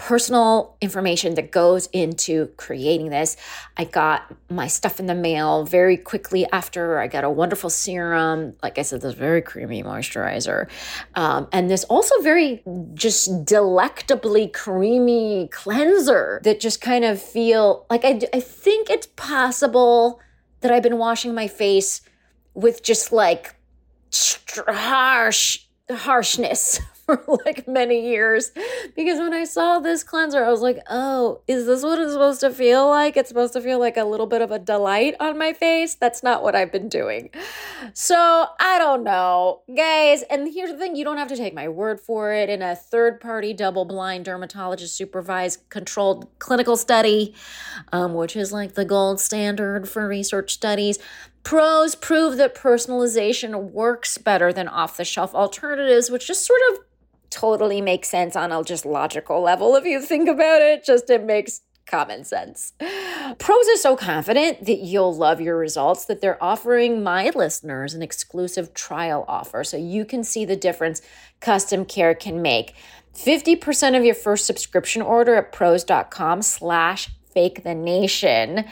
personal 0.00 0.78
information 0.80 1.34
that 1.34 1.52
goes 1.52 1.86
into 1.88 2.46
creating 2.56 3.10
this. 3.10 3.36
I 3.76 3.84
got 3.84 4.34
my 4.48 4.66
stuff 4.66 4.98
in 4.98 5.04
the 5.04 5.14
mail 5.14 5.66
very 5.66 5.98
quickly 5.98 6.46
after. 6.52 6.98
I 6.98 7.06
got 7.06 7.22
a 7.22 7.28
wonderful 7.28 7.68
serum. 7.68 8.56
Like 8.62 8.78
I 8.78 8.82
said, 8.82 9.02
this 9.02 9.12
very 9.12 9.42
creamy 9.42 9.82
moisturizer. 9.82 10.70
Um, 11.16 11.48
and 11.52 11.70
this 11.70 11.84
also 11.84 12.18
very 12.22 12.62
just 12.94 13.44
delectably 13.44 14.48
creamy 14.48 15.50
cleanser 15.52 16.40
that 16.44 16.60
just 16.60 16.80
kind 16.80 17.04
of 17.04 17.20
feel 17.20 17.84
like 17.90 18.02
I, 18.02 18.22
I 18.32 18.40
think 18.40 18.88
it's 18.88 19.08
possible 19.16 20.18
that 20.62 20.72
I've 20.72 20.82
been 20.82 20.96
washing 20.96 21.34
my 21.34 21.46
face 21.46 22.00
with 22.54 22.82
just 22.82 23.12
like 23.12 23.54
harsh 24.66 25.58
harshness 25.90 26.80
for 27.16 27.38
like 27.44 27.66
many 27.66 28.08
years 28.08 28.52
because 28.94 29.18
when 29.18 29.32
I 29.32 29.44
saw 29.44 29.78
this 29.78 30.02
cleanser, 30.02 30.44
I 30.44 30.50
was 30.50 30.60
like, 30.60 30.78
oh, 30.88 31.40
is 31.46 31.66
this 31.66 31.82
what 31.82 31.98
it's 31.98 32.12
supposed 32.12 32.40
to 32.40 32.50
feel 32.50 32.88
like? 32.88 33.16
It's 33.16 33.28
supposed 33.28 33.52
to 33.54 33.60
feel 33.60 33.78
like 33.78 33.96
a 33.96 34.04
little 34.04 34.26
bit 34.26 34.42
of 34.42 34.50
a 34.50 34.58
delight 34.58 35.14
on 35.20 35.38
my 35.38 35.52
face. 35.52 35.94
That's 35.94 36.22
not 36.22 36.42
what 36.42 36.54
I've 36.54 36.72
been 36.72 36.88
doing. 36.88 37.30
So 37.94 38.46
I 38.60 38.78
don't 38.78 39.04
know, 39.04 39.62
guys. 39.74 40.22
And 40.30 40.52
here's 40.52 40.70
the 40.70 40.78
thing 40.78 40.96
you 40.96 41.04
don't 41.04 41.18
have 41.18 41.28
to 41.28 41.36
take 41.36 41.54
my 41.54 41.68
word 41.68 42.00
for 42.00 42.32
it. 42.32 42.48
In 42.48 42.62
a 42.62 42.76
third 42.76 43.20
party, 43.20 43.52
double 43.52 43.84
blind, 43.84 44.24
dermatologist 44.24 44.96
supervised, 44.96 45.68
controlled 45.68 46.28
clinical 46.38 46.76
study, 46.76 47.34
um, 47.92 48.14
which 48.14 48.36
is 48.36 48.52
like 48.52 48.74
the 48.74 48.84
gold 48.84 49.20
standard 49.20 49.88
for 49.88 50.06
research 50.06 50.52
studies. 50.52 50.98
Prose 51.42 51.94
prove 51.94 52.36
that 52.36 52.54
personalization 52.54 53.70
works 53.70 54.18
better 54.18 54.52
than 54.52 54.68
off 54.68 54.96
the 54.96 55.04
shelf 55.04 55.34
alternatives, 55.34 56.10
which 56.10 56.26
just 56.26 56.44
sort 56.44 56.60
of 56.70 56.80
totally 57.30 57.80
makes 57.80 58.08
sense 58.08 58.36
on 58.36 58.52
a 58.52 58.62
just 58.62 58.84
logical 58.84 59.40
level 59.40 59.76
if 59.76 59.84
you 59.84 60.00
think 60.00 60.28
about 60.28 60.62
it. 60.62 60.84
Just 60.84 61.08
it 61.10 61.24
makes 61.24 61.62
common 61.86 62.24
sense. 62.24 62.72
Prose 63.38 63.66
is 63.66 63.82
so 63.82 63.96
confident 63.96 64.64
that 64.66 64.78
you'll 64.78 65.14
love 65.14 65.40
your 65.40 65.58
results 65.58 66.04
that 66.04 66.20
they're 66.20 66.42
offering 66.42 67.02
my 67.02 67.30
listeners 67.34 67.94
an 67.94 68.02
exclusive 68.02 68.72
trial 68.74 69.24
offer 69.26 69.64
so 69.64 69.76
you 69.76 70.04
can 70.04 70.22
see 70.22 70.44
the 70.44 70.56
difference 70.56 71.02
custom 71.40 71.84
care 71.84 72.14
can 72.14 72.40
make. 72.40 72.74
50% 73.14 73.96
of 73.96 74.04
your 74.04 74.14
first 74.14 74.46
subscription 74.46 75.02
order 75.02 75.34
at 75.34 75.52
prose.com 75.52 76.42
slash 76.42 77.10
fake 77.32 77.64
the 77.64 77.74
nation 77.74 78.64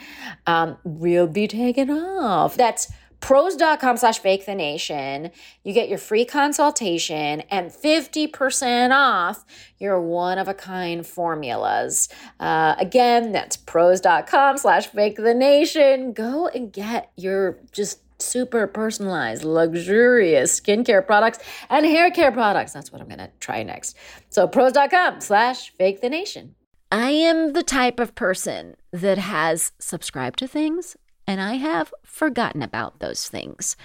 um, 0.47 0.77
will 0.83 1.27
be 1.27 1.47
taken 1.47 1.89
off. 1.89 2.55
That's 2.55 2.91
prose.com 3.19 3.97
slash 3.97 4.19
fake 4.19 4.45
the 4.45 4.55
nation. 4.55 5.31
You 5.63 5.73
get 5.73 5.89
your 5.89 5.97
free 5.97 6.25
consultation 6.25 7.41
and 7.49 7.71
50% 7.71 8.91
off 8.91 9.45
your 9.77 10.01
one 10.01 10.37
of 10.37 10.47
a 10.47 10.53
kind 10.53 11.05
formulas. 11.05 12.09
Uh, 12.39 12.75
again, 12.77 13.31
that's 13.31 13.57
prose.com 13.57 14.57
slash 14.57 14.87
fake 14.87 15.17
the 15.17 15.33
nation. 15.33 16.13
Go 16.13 16.47
and 16.47 16.71
get 16.71 17.11
your 17.15 17.59
just 17.71 17.99
super 18.21 18.67
personalized, 18.67 19.43
luxurious 19.43 20.59
skincare 20.59 21.05
products 21.05 21.39
and 21.69 21.85
hair 21.85 22.11
care 22.11 22.31
products. 22.31 22.73
That's 22.73 22.91
what 22.91 23.01
I'm 23.01 23.07
going 23.07 23.19
to 23.19 23.31
try 23.39 23.63
next. 23.63 23.95
So 24.29 24.47
prose.com 24.47 25.21
slash 25.21 25.71
fake 25.77 26.01
the 26.01 26.09
nation. 26.09 26.55
I 26.91 27.11
am 27.11 27.53
the 27.53 27.63
type 27.63 27.99
of 27.99 28.15
person 28.15 28.75
that 28.91 29.19
has 29.19 29.71
subscribed 29.77 30.39
to 30.39 30.47
things 30.47 30.97
and 31.29 31.39
I 31.39 31.57
have 31.57 31.93
forgotten 32.03 32.63
about 32.63 32.99
those 32.99 33.29
things. 33.29 33.77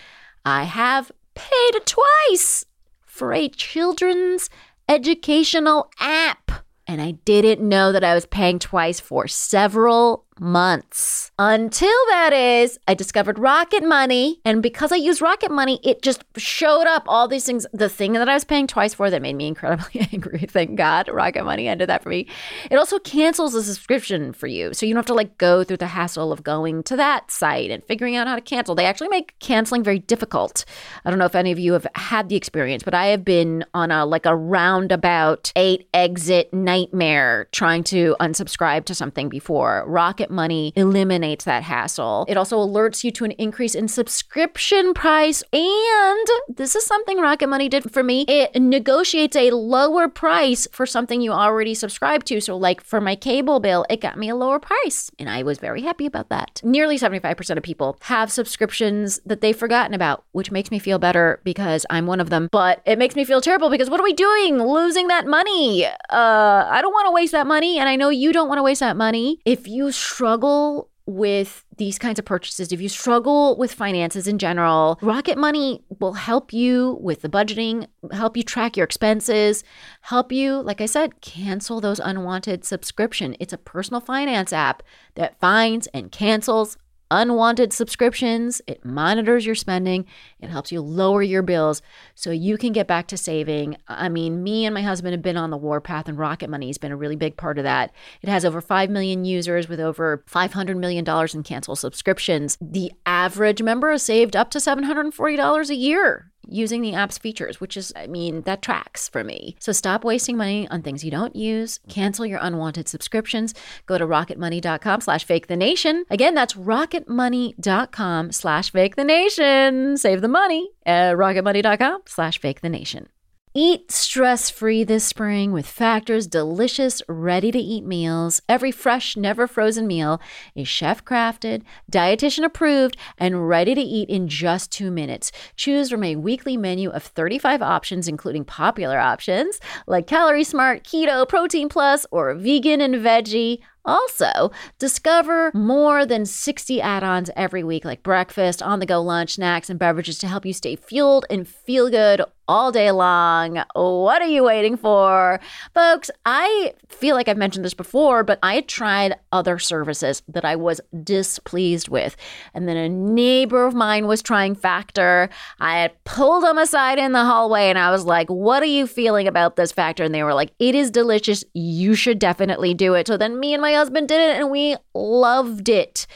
I 0.46 0.62
have 0.62 1.12
paid 1.34 1.74
twice 1.84 2.64
for 3.04 3.34
a 3.34 3.50
children's 3.50 4.48
educational 4.88 5.90
app. 6.00 6.50
And 6.86 7.02
I 7.02 7.10
didn't 7.26 7.60
know 7.60 7.92
that 7.92 8.02
I 8.02 8.14
was 8.14 8.24
paying 8.24 8.58
twice 8.58 8.98
for 8.98 9.28
several 9.28 10.23
months. 10.40 11.30
Until 11.38 11.88
that 12.08 12.32
is, 12.32 12.78
I 12.86 12.94
discovered 12.94 13.38
Rocket 13.38 13.82
Money. 13.82 14.40
And 14.44 14.62
because 14.62 14.92
I 14.92 14.96
used 14.96 15.20
Rocket 15.20 15.50
Money, 15.50 15.80
it 15.82 16.02
just 16.02 16.24
showed 16.36 16.86
up 16.86 17.04
all 17.06 17.28
these 17.28 17.44
things. 17.44 17.66
The 17.72 17.88
thing 17.88 18.12
that 18.14 18.28
I 18.28 18.34
was 18.34 18.44
paying 18.44 18.66
twice 18.66 18.94
for 18.94 19.10
that 19.10 19.22
made 19.22 19.36
me 19.36 19.46
incredibly 19.46 20.06
angry. 20.12 20.46
Thank 20.48 20.76
God 20.76 21.08
Rocket 21.08 21.44
Money 21.44 21.68
ended 21.68 21.88
that 21.88 22.02
for 22.02 22.08
me. 22.08 22.26
It 22.70 22.76
also 22.76 22.98
cancels 22.98 23.52
the 23.52 23.62
subscription 23.62 24.32
for 24.32 24.46
you. 24.46 24.74
So 24.74 24.86
you 24.86 24.94
don't 24.94 24.98
have 24.98 25.06
to 25.06 25.14
like 25.14 25.38
go 25.38 25.64
through 25.64 25.78
the 25.78 25.88
hassle 25.88 26.32
of 26.32 26.42
going 26.42 26.82
to 26.84 26.96
that 26.96 27.30
site 27.30 27.70
and 27.70 27.84
figuring 27.84 28.16
out 28.16 28.26
how 28.26 28.34
to 28.34 28.40
cancel. 28.40 28.74
They 28.74 28.86
actually 28.86 29.08
make 29.08 29.38
canceling 29.38 29.82
very 29.82 29.98
difficult. 29.98 30.64
I 31.04 31.10
don't 31.10 31.18
know 31.18 31.24
if 31.24 31.34
any 31.34 31.52
of 31.52 31.58
you 31.58 31.72
have 31.72 31.86
had 31.94 32.28
the 32.28 32.36
experience, 32.36 32.82
but 32.82 32.94
I 32.94 33.06
have 33.06 33.24
been 33.24 33.64
on 33.74 33.90
a 33.90 34.06
like 34.06 34.26
a 34.26 34.36
roundabout 34.36 35.52
eight 35.56 35.88
exit 35.92 36.52
nightmare 36.52 37.48
trying 37.52 37.84
to 37.84 38.16
unsubscribe 38.20 38.84
to 38.86 38.94
something 38.94 39.28
before. 39.28 39.84
Rocket 39.86 40.23
Money 40.30 40.72
eliminates 40.76 41.44
that 41.44 41.62
hassle. 41.62 42.24
It 42.28 42.36
also 42.36 42.58
alerts 42.58 43.04
you 43.04 43.10
to 43.12 43.24
an 43.24 43.32
increase 43.32 43.74
in 43.74 43.88
subscription 43.88 44.94
price. 44.94 45.42
And 45.52 46.26
this 46.48 46.74
is 46.74 46.84
something 46.84 47.18
Rocket 47.18 47.48
Money 47.48 47.68
did 47.68 47.92
for 47.92 48.02
me. 48.02 48.24
It 48.28 48.54
negotiates 48.60 49.36
a 49.36 49.50
lower 49.50 50.08
price 50.08 50.66
for 50.72 50.86
something 50.86 51.20
you 51.20 51.32
already 51.32 51.74
subscribe 51.74 52.24
to. 52.24 52.40
So, 52.40 52.56
like 52.56 52.80
for 52.80 53.00
my 53.00 53.16
cable 53.16 53.60
bill, 53.60 53.86
it 53.88 54.00
got 54.00 54.18
me 54.18 54.28
a 54.28 54.34
lower 54.34 54.58
price. 54.58 55.10
And 55.18 55.28
I 55.28 55.42
was 55.42 55.58
very 55.58 55.82
happy 55.82 56.06
about 56.06 56.28
that. 56.28 56.60
Nearly 56.64 56.98
75% 56.98 57.56
of 57.56 57.62
people 57.62 57.96
have 58.02 58.30
subscriptions 58.30 59.20
that 59.26 59.40
they've 59.40 59.56
forgotten 59.56 59.94
about, 59.94 60.24
which 60.32 60.50
makes 60.50 60.70
me 60.70 60.78
feel 60.78 60.98
better 60.98 61.40
because 61.44 61.86
I'm 61.90 62.06
one 62.06 62.20
of 62.20 62.30
them. 62.30 62.48
But 62.50 62.82
it 62.84 62.98
makes 62.98 63.16
me 63.16 63.24
feel 63.24 63.40
terrible 63.40 63.70
because 63.70 63.90
what 63.90 64.00
are 64.00 64.04
we 64.04 64.12
doing? 64.12 64.62
Losing 64.62 65.08
that 65.08 65.26
money. 65.26 65.86
Uh, 65.86 66.68
I 66.70 66.80
don't 66.82 66.92
want 66.92 67.06
to 67.06 67.12
waste 67.12 67.32
that 67.32 67.46
money. 67.46 67.78
And 67.78 67.88
I 67.88 67.96
know 67.96 68.08
you 68.08 68.32
don't 68.32 68.48
want 68.48 68.58
to 68.58 68.62
waste 68.62 68.80
that 68.80 68.96
money. 68.96 69.40
If 69.44 69.66
you 69.68 69.92
struggle 70.14 70.90
with 71.06 71.64
these 71.76 71.98
kinds 71.98 72.18
of 72.18 72.24
purchases, 72.24 72.72
if 72.72 72.80
you 72.80 72.88
struggle 72.88 73.58
with 73.58 73.74
finances 73.74 74.28
in 74.28 74.38
general, 74.38 74.96
Rocket 75.02 75.36
Money 75.36 75.84
will 76.00 76.14
help 76.14 76.52
you 76.52 76.96
with 77.00 77.20
the 77.22 77.28
budgeting, 77.28 77.88
help 78.12 78.36
you 78.36 78.42
track 78.42 78.76
your 78.76 78.84
expenses, 78.84 79.64
help 80.02 80.30
you, 80.30 80.62
like 80.62 80.80
I 80.80 80.86
said, 80.86 81.20
cancel 81.20 81.80
those 81.80 81.98
unwanted 81.98 82.64
subscription. 82.64 83.36
It's 83.40 83.52
a 83.52 83.58
personal 83.58 84.00
finance 84.00 84.52
app 84.52 84.82
that 85.16 85.38
finds 85.40 85.88
and 85.88 86.12
cancels 86.12 86.78
unwanted 87.10 87.72
subscriptions. 87.72 88.60
It 88.66 88.84
monitors 88.84 89.46
your 89.46 89.54
spending. 89.54 90.06
It 90.40 90.50
helps 90.50 90.72
you 90.72 90.80
lower 90.80 91.22
your 91.22 91.42
bills 91.42 91.82
so 92.14 92.30
you 92.30 92.58
can 92.58 92.72
get 92.72 92.86
back 92.86 93.06
to 93.08 93.16
saving. 93.16 93.76
I 93.88 94.08
mean, 94.08 94.42
me 94.42 94.64
and 94.64 94.74
my 94.74 94.82
husband 94.82 95.12
have 95.12 95.22
been 95.22 95.36
on 95.36 95.50
the 95.50 95.56
warpath, 95.56 96.08
and 96.08 96.18
Rocket 96.18 96.50
Money 96.50 96.68
has 96.68 96.78
been 96.78 96.92
a 96.92 96.96
really 96.96 97.16
big 97.16 97.36
part 97.36 97.58
of 97.58 97.64
that. 97.64 97.92
It 98.22 98.28
has 98.28 98.44
over 98.44 98.60
5 98.60 98.90
million 98.90 99.24
users 99.24 99.68
with 99.68 99.80
over 99.80 100.24
$500 100.28 100.76
million 100.76 101.04
in 101.34 101.42
canceled 101.42 101.78
subscriptions. 101.78 102.58
The 102.60 102.92
average 103.06 103.62
member 103.62 103.90
has 103.90 104.02
saved 104.02 104.36
up 104.36 104.50
to 104.50 104.58
$740 104.58 105.70
a 105.70 105.74
year 105.74 106.32
using 106.48 106.82
the 106.82 106.94
app's 106.94 107.18
features, 107.18 107.60
which 107.60 107.76
is, 107.76 107.92
I 107.96 108.06
mean, 108.06 108.42
that 108.42 108.62
tracks 108.62 109.08
for 109.08 109.24
me. 109.24 109.56
So 109.58 109.72
stop 109.72 110.04
wasting 110.04 110.36
money 110.36 110.68
on 110.68 110.82
things 110.82 111.04
you 111.04 111.10
don't 111.10 111.34
use. 111.34 111.80
Cancel 111.88 112.26
your 112.26 112.40
unwanted 112.42 112.88
subscriptions. 112.88 113.54
Go 113.86 113.98
to 113.98 114.06
rocketmoney.com 114.06 115.00
slash 115.00 115.24
fake 115.24 115.46
the 115.46 115.56
nation. 115.56 116.04
Again, 116.10 116.34
that's 116.34 116.54
rocketmoney.com 116.54 118.32
slash 118.32 118.70
fake 118.70 118.96
the 118.96 119.04
nation. 119.04 119.96
Save 119.96 120.20
the 120.20 120.28
money 120.28 120.70
at 120.86 121.16
rocketmoney.com 121.16 122.02
slash 122.06 122.38
fake 122.38 122.60
the 122.60 122.68
nation. 122.68 123.08
Eat 123.56 123.92
stress 123.92 124.50
free 124.50 124.82
this 124.82 125.04
spring 125.04 125.52
with 125.52 125.64
Factor's 125.64 126.26
delicious, 126.26 127.00
ready 127.08 127.52
to 127.52 127.58
eat 127.58 127.84
meals. 127.84 128.42
Every 128.48 128.72
fresh, 128.72 129.16
never 129.16 129.46
frozen 129.46 129.86
meal 129.86 130.20
is 130.56 130.66
chef 130.66 131.04
crafted, 131.04 131.62
dietitian 131.88 132.42
approved, 132.44 132.96
and 133.16 133.48
ready 133.48 133.76
to 133.76 133.80
eat 133.80 134.08
in 134.10 134.26
just 134.26 134.72
two 134.72 134.90
minutes. 134.90 135.30
Choose 135.54 135.88
from 135.88 136.02
a 136.02 136.16
weekly 136.16 136.56
menu 136.56 136.90
of 136.90 137.04
35 137.04 137.62
options, 137.62 138.08
including 138.08 138.44
popular 138.44 138.98
options 138.98 139.60
like 139.86 140.08
Calorie 140.08 140.42
Smart, 140.42 140.82
Keto, 140.82 141.28
Protein 141.28 141.68
Plus, 141.68 142.06
or 142.10 142.34
Vegan 142.34 142.80
and 142.80 142.96
Veggie. 142.96 143.60
Also, 143.84 144.50
discover 144.78 145.50
more 145.52 146.06
than 146.06 146.24
60 146.24 146.80
add 146.80 147.04
ons 147.04 147.30
every 147.36 147.62
week, 147.62 147.84
like 147.84 148.02
breakfast, 148.02 148.62
on 148.62 148.80
the 148.80 148.86
go 148.86 149.00
lunch, 149.02 149.34
snacks, 149.34 149.68
and 149.68 149.78
beverages 149.78 150.18
to 150.18 150.26
help 150.26 150.46
you 150.46 150.52
stay 150.52 150.76
fueled 150.76 151.26
and 151.28 151.46
feel 151.46 151.90
good 151.90 152.22
all 152.46 152.70
day 152.70 152.90
long. 152.90 153.62
What 153.74 154.22
are 154.22 154.28
you 154.28 154.44
waiting 154.44 154.76
for? 154.76 155.40
Folks, 155.74 156.10
I 156.26 156.74
feel 156.88 157.14
like 157.14 157.28
I've 157.28 157.36
mentioned 157.36 157.64
this 157.64 157.74
before, 157.74 158.22
but 158.22 158.38
I 158.42 158.60
tried 158.62 159.16
other 159.32 159.58
services 159.58 160.22
that 160.28 160.44
I 160.44 160.56
was 160.56 160.80
displeased 161.02 161.88
with. 161.88 162.16
And 162.52 162.68
then 162.68 162.76
a 162.76 162.88
neighbor 162.88 163.66
of 163.66 163.74
mine 163.74 164.06
was 164.06 164.22
trying 164.22 164.54
Factor. 164.54 165.30
I 165.58 165.78
had 165.78 166.04
pulled 166.04 166.44
them 166.44 166.58
aside 166.58 166.98
in 166.98 167.12
the 167.12 167.24
hallway 167.24 167.68
and 167.68 167.78
I 167.78 167.90
was 167.90 168.04
like, 168.04 168.28
What 168.28 168.62
are 168.62 168.66
you 168.66 168.86
feeling 168.86 169.26
about 169.26 169.56
this 169.56 169.72
Factor? 169.72 170.04
And 170.04 170.14
they 170.14 170.22
were 170.22 170.34
like, 170.34 170.52
It 170.58 170.74
is 170.74 170.90
delicious. 170.90 171.44
You 171.54 171.94
should 171.94 172.18
definitely 172.18 172.74
do 172.74 172.94
it. 172.94 173.06
So 173.06 173.16
then 173.16 173.40
me 173.40 173.52
and 173.54 173.62
my 173.62 173.73
husband 173.74 174.08
did 174.08 174.20
it 174.20 174.40
and 174.40 174.50
we 174.50 174.76
loved 174.94 175.68
it. 175.68 176.06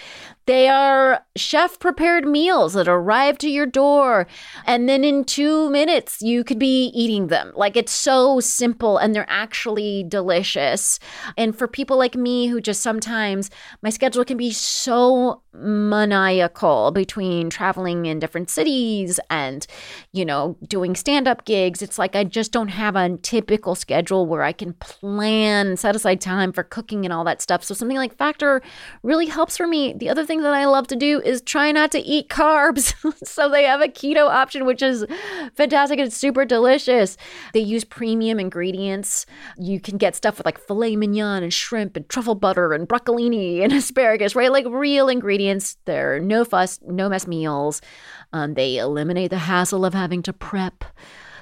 They 0.48 0.66
are 0.66 1.26
chef 1.36 1.78
prepared 1.78 2.26
meals 2.26 2.72
that 2.72 2.88
arrive 2.88 3.36
to 3.38 3.50
your 3.50 3.66
door. 3.66 4.26
And 4.66 4.88
then 4.88 5.04
in 5.04 5.24
two 5.24 5.68
minutes, 5.68 6.22
you 6.22 6.42
could 6.42 6.58
be 6.58 6.86
eating 6.94 7.26
them. 7.26 7.52
Like 7.54 7.76
it's 7.76 7.92
so 7.92 8.40
simple 8.40 8.96
and 8.96 9.14
they're 9.14 9.26
actually 9.28 10.06
delicious. 10.08 10.98
And 11.36 11.54
for 11.54 11.68
people 11.68 11.98
like 11.98 12.14
me 12.14 12.46
who 12.46 12.62
just 12.62 12.80
sometimes 12.80 13.50
my 13.82 13.90
schedule 13.90 14.24
can 14.24 14.38
be 14.38 14.50
so 14.50 15.42
maniacal 15.58 16.90
between 16.90 17.50
traveling 17.50 18.06
in 18.06 18.18
different 18.18 18.50
cities 18.50 19.18
and, 19.30 19.66
you 20.12 20.24
know, 20.24 20.56
doing 20.66 20.94
stand 20.94 21.26
up 21.26 21.44
gigs, 21.44 21.82
it's 21.82 21.98
like 21.98 22.14
I 22.14 22.24
just 22.24 22.52
don't 22.52 22.68
have 22.68 22.96
a 22.96 23.16
typical 23.18 23.74
schedule 23.74 24.26
where 24.26 24.42
I 24.42 24.52
can 24.52 24.74
plan, 24.74 25.76
set 25.76 25.96
aside 25.96 26.20
time 26.20 26.52
for 26.52 26.62
cooking 26.62 27.04
and 27.04 27.12
all 27.12 27.24
that 27.24 27.42
stuff. 27.42 27.64
So 27.64 27.74
something 27.74 27.96
like 27.96 28.16
Factor 28.16 28.62
really 29.02 29.26
helps 29.26 29.56
for 29.56 29.66
me. 29.66 29.92
The 29.92 30.08
other 30.08 30.24
thing 30.24 30.42
that 30.42 30.54
I 30.54 30.64
love 30.66 30.86
to 30.88 30.96
do 30.96 31.20
is 31.20 31.40
try 31.40 31.72
not 31.72 31.90
to 31.92 32.00
eat 32.00 32.28
carbs. 32.28 32.94
so 33.26 33.48
they 33.48 33.64
have 33.64 33.80
a 33.80 33.88
keto 33.88 34.28
option, 34.28 34.64
which 34.64 34.82
is 34.82 35.04
fantastic. 35.54 35.98
It's 35.98 36.16
super 36.16 36.44
delicious. 36.44 37.16
They 37.52 37.60
use 37.60 37.84
premium 37.84 38.38
ingredients. 38.38 39.26
You 39.56 39.80
can 39.80 39.98
get 39.98 40.14
stuff 40.14 40.38
with 40.38 40.46
like 40.46 40.58
filet 40.58 40.96
mignon 40.96 41.42
and 41.42 41.52
shrimp 41.52 41.96
and 41.96 42.08
truffle 42.08 42.34
butter 42.34 42.72
and 42.72 42.88
broccolini 42.88 43.62
and 43.62 43.72
asparagus, 43.82 44.34
right? 44.34 44.52
Like 44.52 44.66
real 44.68 45.08
ingredients. 45.08 45.47
They're 45.84 46.20
no 46.20 46.44
fuss, 46.44 46.80
no 46.86 47.08
mess 47.08 47.26
meals. 47.26 47.80
Um, 48.32 48.54
they 48.54 48.78
eliminate 48.78 49.30
the 49.30 49.38
hassle 49.38 49.84
of 49.84 49.94
having 49.94 50.22
to 50.22 50.32
prep. 50.32 50.84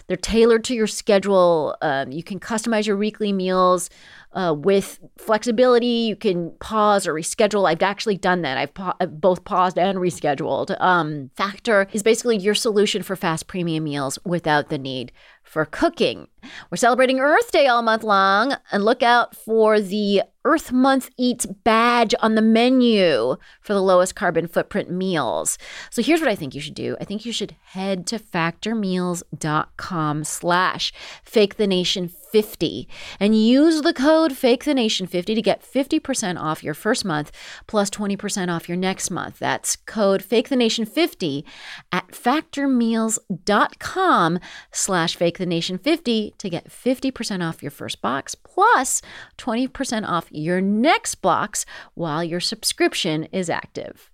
They're 0.07 0.17
tailored 0.17 0.63
to 0.65 0.75
your 0.75 0.87
schedule. 0.87 1.77
Um, 1.83 2.13
you 2.13 2.23
can 2.23 2.39
customize 2.39 2.87
your 2.87 2.97
weekly 2.97 3.33
meals 3.33 3.91
uh, 4.33 4.55
with 4.57 5.01
flexibility. 5.19 5.87
You 5.87 6.17
can 6.17 6.53
pause 6.61 7.07
or 7.07 7.15
reschedule. 7.15 7.69
I've 7.69 7.83
actually 7.83 8.17
done 8.17 8.43
that. 8.43 8.57
I've 8.57 8.75
pa- 8.75 8.97
both 9.09 9.45
paused 9.45 9.79
and 9.79 9.99
rescheduled. 9.99 10.81
Um, 10.81 11.31
Factor 11.35 11.89
is 11.93 12.03
basically 12.03 12.37
your 12.37 12.55
solution 12.55 13.03
for 13.03 13.17
fast 13.17 13.49
premium 13.49 13.85
meals 13.85 14.19
without 14.25 14.69
the 14.69 14.79
need 14.79 15.11
for 15.43 15.65
cooking. 15.65 16.29
We're 16.71 16.77
celebrating 16.77 17.21
Earth 17.21 17.51
Day 17.51 17.67
all 17.67 17.83
month 17.83 18.03
long, 18.03 18.55
and 18.73 18.85
look 18.85 19.03
out 19.03 19.37
for 19.37 19.81
the 19.81 20.23
Earth 20.47 20.71
Month 20.71 21.11
Eats 21.19 21.45
badge 21.45 22.15
on 22.21 22.37
the 22.37 22.43
menu 22.43 23.37
for 23.61 23.75
the 23.75 23.83
lowest 23.83 24.15
carbon 24.15 24.47
footprint 24.47 24.89
meals. 24.89 25.59
So 25.91 26.03
here's 26.03 26.21
what 26.21 26.31
I 26.31 26.37
think 26.37 26.55
you 26.55 26.61
should 26.61 26.77
do. 26.77 26.97
I 27.01 27.05
think 27.05 27.27
you 27.27 27.33
should 27.33 27.57
head 27.65 28.07
to 28.07 28.21
factormeals.com 28.21 30.23
slash 30.23 30.93
fake 31.25 31.57
the 31.57 31.67
nation 31.67 32.09
50 32.09 32.89
and 33.19 33.37
use 33.37 33.83
the 33.83 33.93
code 33.93 34.37
fake 34.37 34.63
the 34.65 34.75
nation 34.75 35.09
50 35.09 35.35
to 35.35 35.43
get 35.43 35.65
50% 35.65 36.41
off 36.41 36.63
your 36.63 36.75
first 36.75 37.05
month 37.05 37.33
plus 37.67 37.91
20% 37.91 38.55
off 38.55 38.69
your 38.69 38.77
next 38.77 39.11
month. 39.11 39.41
That's 39.41 39.75
code 39.75 40.23
fake 40.23 40.49
the 40.49 40.55
nation 40.55 40.87
50 40.87 41.45
at 41.91 42.07
factormeals.com 42.09 44.39
slash 44.71 45.17
fake 45.17 45.39
the 45.39 45.47
nation 45.47 45.79
50 45.79 46.35
to 46.39 46.51
get 46.51 46.69
50% 46.69 47.47
off 47.47 47.63
your 47.63 47.71
first 47.71 48.01
box 48.01 48.35
plus 48.35 49.03
20% 49.39 50.09
off 50.09 50.29
your 50.31 50.61
next 50.61 51.17
box 51.17 51.67
while 51.95 52.25
your 52.25 52.41
subscription 52.41 53.25
is 53.25 53.51
active. 53.51 54.11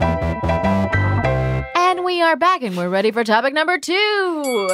And 0.00 2.04
we 2.04 2.22
are 2.22 2.36
back 2.36 2.62
and 2.62 2.76
we're 2.76 2.88
ready 2.88 3.10
for 3.10 3.24
topic 3.24 3.54
number 3.54 3.78
two. 3.78 4.68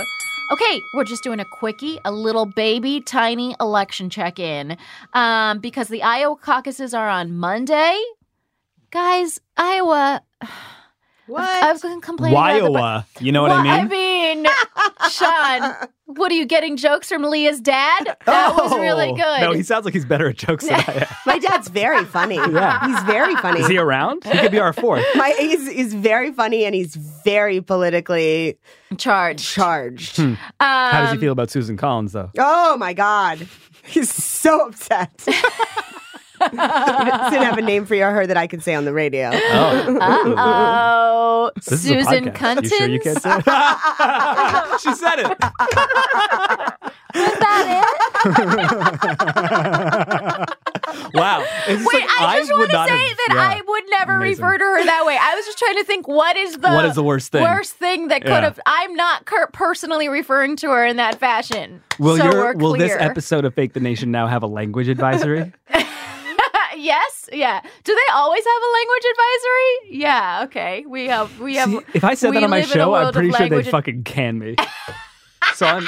Okay, 0.53 0.81
we're 0.93 1.05
just 1.05 1.23
doing 1.23 1.41
a 1.41 1.47
quickie, 1.59 1.99
a 2.05 2.13
little 2.13 2.45
baby 2.45 3.01
tiny 3.01 3.57
election 3.61 4.11
check 4.11 4.39
in. 4.39 4.77
Um, 5.15 5.61
because 5.61 5.89
the 5.89 6.03
Iowa 6.03 6.37
caucuses 6.37 6.93
are 6.93 7.09
on 7.09 7.37
Monday. 7.37 7.99
Guys, 8.91 9.41
Iowa. 9.57 10.23
What? 11.27 11.65
I've 11.65 11.81
been 11.81 12.01
complaining 12.01 12.37
about 12.37 12.63
the 12.63 12.69
Wiowa. 12.71 13.07
You 13.21 13.33
know 13.33 13.43
what 13.43 13.51
Well, 13.51 13.61
I 13.61 13.63
mean? 13.63 13.73
I 13.73 13.85
mean, 13.85 14.47
Sean, 15.11 15.89
what 16.05 16.31
are 16.31 16.35
you 16.35 16.45
getting 16.45 16.77
jokes 16.77 17.09
from 17.09 17.23
Leah's 17.25 17.61
dad? 17.61 18.17
That 18.27 18.55
was 18.57 18.73
really 18.79 19.09
Oh. 19.11 19.17
good. 19.17 19.41
No, 19.41 19.53
he 19.53 19.63
sounds 19.63 19.85
like 19.87 19.95
he's 19.95 20.05
better 20.05 20.29
at 20.29 20.37
jokes 20.37 20.67
than 20.67 20.75
I 20.75 20.93
am. 20.93 21.07
My 21.27 21.39
dad's 21.39 21.69
very 21.69 22.05
funny. 22.05 22.37
Yeah. 22.55 22.87
He's 22.87 23.03
very 23.05 23.35
funny. 23.37 23.61
Is 23.61 23.69
he 23.69 23.79
around? 23.79 24.25
He 24.25 24.39
could 24.39 24.53
be 24.53 24.61
our 24.61 24.73
fourth. 24.75 25.05
My, 25.15 25.35
he's, 25.39 25.67
he's 25.71 25.95
very 25.95 26.31
funny 26.33 26.65
and 26.67 26.75
he's 26.75 26.95
very 26.95 27.61
politically 27.63 28.59
charged. 28.99 29.45
charged. 29.45 30.17
Hmm. 30.19 30.35
How 30.61 31.01
does 31.01 31.11
he 31.11 31.15
Um, 31.17 31.21
feel 31.21 31.33
about 31.33 31.51
Susan 31.51 31.77
Collins, 31.77 32.13
though? 32.13 32.31
Oh 32.39 32.77
my 32.77 32.93
God. 32.93 33.47
He's 33.83 34.13
so 34.13 34.67
upset. 34.69 35.27
he 36.51 36.57
doesn't 36.57 37.43
have 37.43 37.59
a 37.59 37.63
name 37.63 37.87
for 37.87 37.95
your 37.95 38.11
her 38.11 38.27
that 38.27 38.37
I 38.37 38.47
can 38.47 38.61
say 38.61 38.75
on 38.75 38.85
the 38.85 38.93
radio. 38.93 39.31
Oh, 39.33 40.35
Oh, 40.37 41.51
This 41.69 41.83
Susan 41.83 42.27
podcast. 42.27 42.35
Cuntins. 42.35 42.63
You 42.63 42.69
sure 42.79 42.89
you 42.89 43.01
can't 43.01 43.23
say 43.23 43.31
it? 43.37 43.45
she 44.81 44.95
said 44.95 45.19
it. 45.21 45.29
Was 47.15 47.39
that 47.39 47.67
it? 47.69 47.85
Wow. 51.15 51.41
Wait, 51.69 51.85
like, 51.85 52.05
I 52.21 52.39
just 52.39 52.53
would 52.53 52.59
want 52.59 52.71
to 52.71 52.87
say 52.95 53.09
have- 53.09 53.17
that 53.17 53.29
yeah. 53.35 53.55
I 53.57 53.61
would 53.67 53.85
never 53.91 54.17
Amazing. 54.17 54.45
refer 54.45 54.59
to 54.59 54.65
her 54.65 54.85
that 54.85 55.05
way. 55.07 55.17
I 55.21 55.35
was 55.35 55.45
just 55.45 55.59
trying 55.59 55.77
to 55.77 55.85
think 55.85 56.07
what 56.09 56.37
is 56.37 56.59
the 56.59 56.69
What 56.71 56.85
is 56.85 56.95
the 56.95 57.03
worst 57.03 57.33
thing? 57.33 57.43
worst 57.43 57.75
thing 57.75 58.09
that 58.09 58.23
could 58.23 58.31
Yeah. 58.31 58.41
have. 58.43 58.61
I'm 58.67 58.95
not 58.95 59.25
cur- 59.25 59.49
personally 59.53 60.09
referring 60.09 60.57
to 60.57 60.71
her 60.71 60.85
in 60.85 60.97
that 60.97 61.19
fashion. 61.21 61.83
Will 61.99 62.17
so 62.17 62.25
your 62.25 62.33
we're 62.35 62.55
will 62.55 62.73
this 62.77 62.93
episode 62.99 63.45
of 63.45 63.55
Fake 63.55 63.73
the 63.75 63.81
Nation 63.81 64.11
now 64.11 64.27
have 64.27 64.43
a 64.43 64.47
language 64.49 64.89
advisory? 64.89 65.53
yes, 66.85 67.29
yeah. 67.33 67.61
Do 67.85 67.95
they 67.95 68.15
always 68.15 68.45
have 68.45 68.63
a 68.63 68.71
language 68.79 69.05
advisory? 69.11 69.99
Yeah. 70.01 70.43
Okay. 70.45 70.85
We 70.87 71.07
have. 71.07 71.41
We 71.41 71.57
have. 71.57 71.71
See, 71.71 71.81
if 71.95 72.05
I 72.05 72.15
said 72.15 72.35
that 72.35 72.45
on 72.45 72.51
my 72.51 72.59
live 72.59 72.65
in 72.67 72.71
a 72.71 72.75
show, 72.75 72.95
I'm 72.95 73.13
pretty 73.13 73.31
sure 73.31 73.39
they'd 73.39 73.51
language- 73.51 73.71
fucking 73.71 74.05
can 74.05 74.39
me. 74.39 74.57
so 75.55 75.67
I'm, 75.67 75.87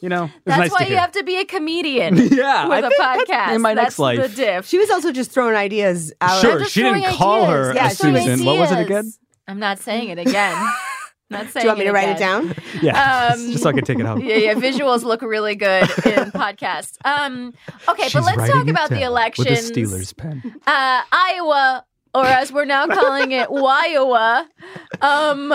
you 0.00 0.08
know, 0.08 0.24
it's 0.24 0.34
That's 0.44 0.58
nice 0.58 0.70
why 0.72 0.84
to 0.84 0.90
you 0.90 0.96
have 0.96 1.12
to 1.12 1.22
be 1.22 1.36
a 1.38 1.44
comedian. 1.44 2.16
Yeah, 2.30 2.68
with 2.68 2.72
I 2.72 2.78
a 2.78 2.90
think 2.90 2.94
that's 2.98 3.30
podcast. 3.30 3.54
in 3.56 3.62
my 3.62 3.74
That's 3.74 3.84
next 3.84 3.98
life. 3.98 4.20
the 4.22 4.28
diff. 4.36 4.66
She 4.66 4.78
was 4.78 4.90
also 4.90 5.12
just 5.12 5.30
throwing 5.30 5.54
ideas 5.56 6.12
out. 6.20 6.40
Sure, 6.40 6.64
she 6.64 6.82
didn't 6.82 7.04
call 7.14 7.44
ideas. 7.44 7.50
her 7.50 7.74
Yeah, 7.74 7.86
a 7.86 7.88
just 7.88 8.00
throwing 8.00 8.16
Susan. 8.22 8.44
What 8.46 8.58
was 8.58 8.72
it 8.72 8.78
again? 8.80 9.12
I'm 9.48 9.58
not 9.58 9.78
saying 9.78 10.08
it 10.10 10.18
again. 10.18 10.56
not 11.30 11.48
saying. 11.48 11.52
Do 11.54 11.60
you 11.62 11.66
want 11.68 11.78
me 11.78 11.84
to 11.86 11.92
write 11.92 12.08
it 12.10 12.18
down? 12.18 12.54
Yeah, 12.82 13.32
Um, 13.34 13.50
just 13.50 13.62
so 13.62 13.68
I 13.70 13.72
can 13.72 13.84
take 13.84 13.98
it 13.98 14.06
home. 14.06 14.20
Yeah, 14.24 14.36
yeah. 14.36 14.54
Visuals 14.54 15.02
look 15.04 15.22
really 15.22 15.54
good 15.54 15.82
in 15.82 15.88
podcasts. 16.32 16.96
Um, 17.04 17.52
okay, 17.88 18.04
She's 18.04 18.14
but 18.14 18.24
let's 18.24 18.50
talk 18.50 18.68
about 18.68 18.88
the 18.88 18.96
down 18.96 19.04
elections. 19.04 19.48
with 19.48 19.70
a 19.76 19.80
Steelers 19.80 20.16
pen. 20.16 20.42
uh, 20.66 21.02
Iowa, 21.12 21.84
or 22.14 22.24
as 22.26 22.52
we're 22.52 22.64
now 22.64 22.86
calling 22.86 23.32
it, 23.32 23.48
Wiowa. 23.50 24.46
Um, 25.02 25.52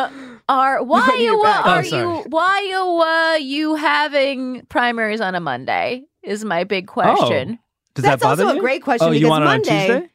are 0.48 0.84
When 0.84 1.04
you're 1.22 1.42
Oh, 1.44 1.80
you 1.84 2.24
Wiowa? 2.30 3.42
You 3.42 3.76
having 3.76 4.66
primaries 4.68 5.22
on 5.22 5.36
a 5.36 5.40
Monday? 5.40 6.04
Is 6.24 6.46
my 6.46 6.64
big 6.64 6.88
question. 6.88 7.60
Does 7.96 8.04
That's 8.04 8.22
that 8.22 8.28
bother 8.28 8.44
also 8.46 8.58
a 8.58 8.60
great 8.60 8.82
question 8.84 9.08
Oh, 9.08 9.12
you 9.12 9.20
because 9.22 9.30
want 9.30 9.44
it 9.44 9.48
on 9.48 9.54
Monday- 9.54 9.88
Tuesday? 9.88 10.10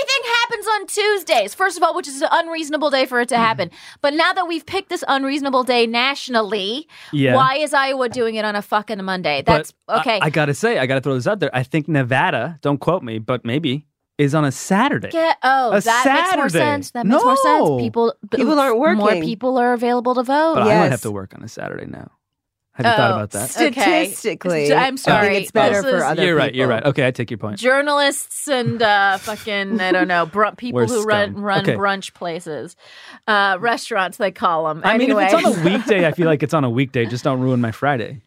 Everything 0.00 0.32
happens 0.40 0.66
on 0.66 0.86
Tuesdays, 0.86 1.54
first 1.54 1.76
of 1.76 1.82
all, 1.82 1.94
which 1.94 2.08
is 2.08 2.22
an 2.22 2.28
unreasonable 2.30 2.90
day 2.90 3.06
for 3.06 3.20
it 3.20 3.28
to 3.30 3.34
mm-hmm. 3.34 3.44
happen. 3.44 3.70
But 4.00 4.14
now 4.14 4.32
that 4.32 4.46
we've 4.48 4.64
picked 4.64 4.88
this 4.88 5.04
unreasonable 5.06 5.64
day 5.64 5.86
nationally, 5.86 6.88
Yeah. 7.12 7.34
why 7.34 7.56
is 7.56 7.74
Iowa 7.74 8.08
doing 8.08 8.36
it 8.36 8.44
on 8.44 8.56
a 8.56 8.62
fucking 8.62 9.02
Monday? 9.04 9.42
That's 9.44 9.72
But 9.86 10.00
okay. 10.00 10.18
I, 10.22 10.30
gotta 10.30 10.54
say, 10.54 10.78
I 10.78 10.86
gotta 10.86 11.00
throw 11.00 11.14
this 11.14 11.26
out 11.26 11.40
there. 11.40 11.50
I 11.52 11.62
think 11.62 11.88
Nevada, 11.88 12.58
don't 12.62 12.78
quote 12.78 13.02
me, 13.02 13.18
but 13.18 13.44
maybe 13.44 13.86
is 14.18 14.34
on 14.34 14.44
a 14.44 14.52
Saturday. 14.52 15.10
Get, 15.10 15.38
oh, 15.42 15.72
A 15.72 15.80
that 15.80 16.04
makes 16.06 16.36
more 16.36 16.48
sense. 16.48 16.90
That 16.90 17.06
makes 17.06 17.22
more 17.22 17.36
sense. 17.36 17.68
People, 17.80 18.14
People 18.30 18.58
aren't 18.60 18.78
working. 18.78 18.98
More 18.98 19.14
people 19.20 19.58
are 19.58 19.72
available 19.72 20.14
to 20.14 20.22
vote. 20.22 20.54
but 20.54 20.62
I 20.62 20.66
might 20.66 20.70
Yes. 20.72 20.90
have 20.90 21.02
to 21.02 21.10
work 21.10 21.34
on 21.34 21.42
a 21.42 21.48
Saturday 21.48 21.86
now. 21.86 22.10
Have 22.82 22.92
you 22.92 22.96
thought 22.96 23.10
Oh, 23.10 23.14
about 23.16 23.30
that? 23.32 23.56
Okay. 23.56 24.06
Statistically, 24.06 24.72
I'm 24.72 24.96
sorry. 24.96 25.26
I 25.26 25.30
think 25.32 25.42
it's 25.42 25.50
better 25.52 25.82
This 25.82 25.90
for 25.90 25.96
is- 25.98 26.02
other 26.02 26.24
You're 26.24 26.36
right. 26.36 26.54
You're 26.54 26.66
people. 26.66 26.74
right. 26.76 26.84
Okay, 26.86 27.06
I 27.06 27.10
take 27.10 27.30
your 27.30 27.38
point. 27.38 27.58
Journalists 27.58 28.48
and 28.48 28.80
uh, 28.82 29.18
fucking 29.18 29.80
I 29.80 29.92
don't 29.92 30.08
know 30.08 30.26
br- 30.26 30.46
people 30.56 30.80
We're 30.80 30.86
who 30.86 31.02
run 31.04 31.32
scum. 31.32 31.42
run 31.42 31.60
Okay. 31.62 31.74
brunch 31.76 32.14
places, 32.14 32.76
uh, 33.28 33.58
restaurants 33.60 34.16
they 34.18 34.30
call 34.30 34.66
them. 34.68 34.82
I 34.84 34.96
mean, 34.98 35.10
if 35.10 35.18
it's 35.18 35.34
on 35.34 35.44
a 35.44 35.64
weekday, 35.64 36.06
I 36.06 36.12
feel 36.12 36.26
like 36.32 36.42
it's 36.42 36.54
on 36.54 36.64
a 36.64 36.70
weekday. 36.70 37.06
Just 37.06 37.24
don't 37.24 37.40
ruin 37.40 37.60
my 37.60 37.72
Friday. 37.72 38.20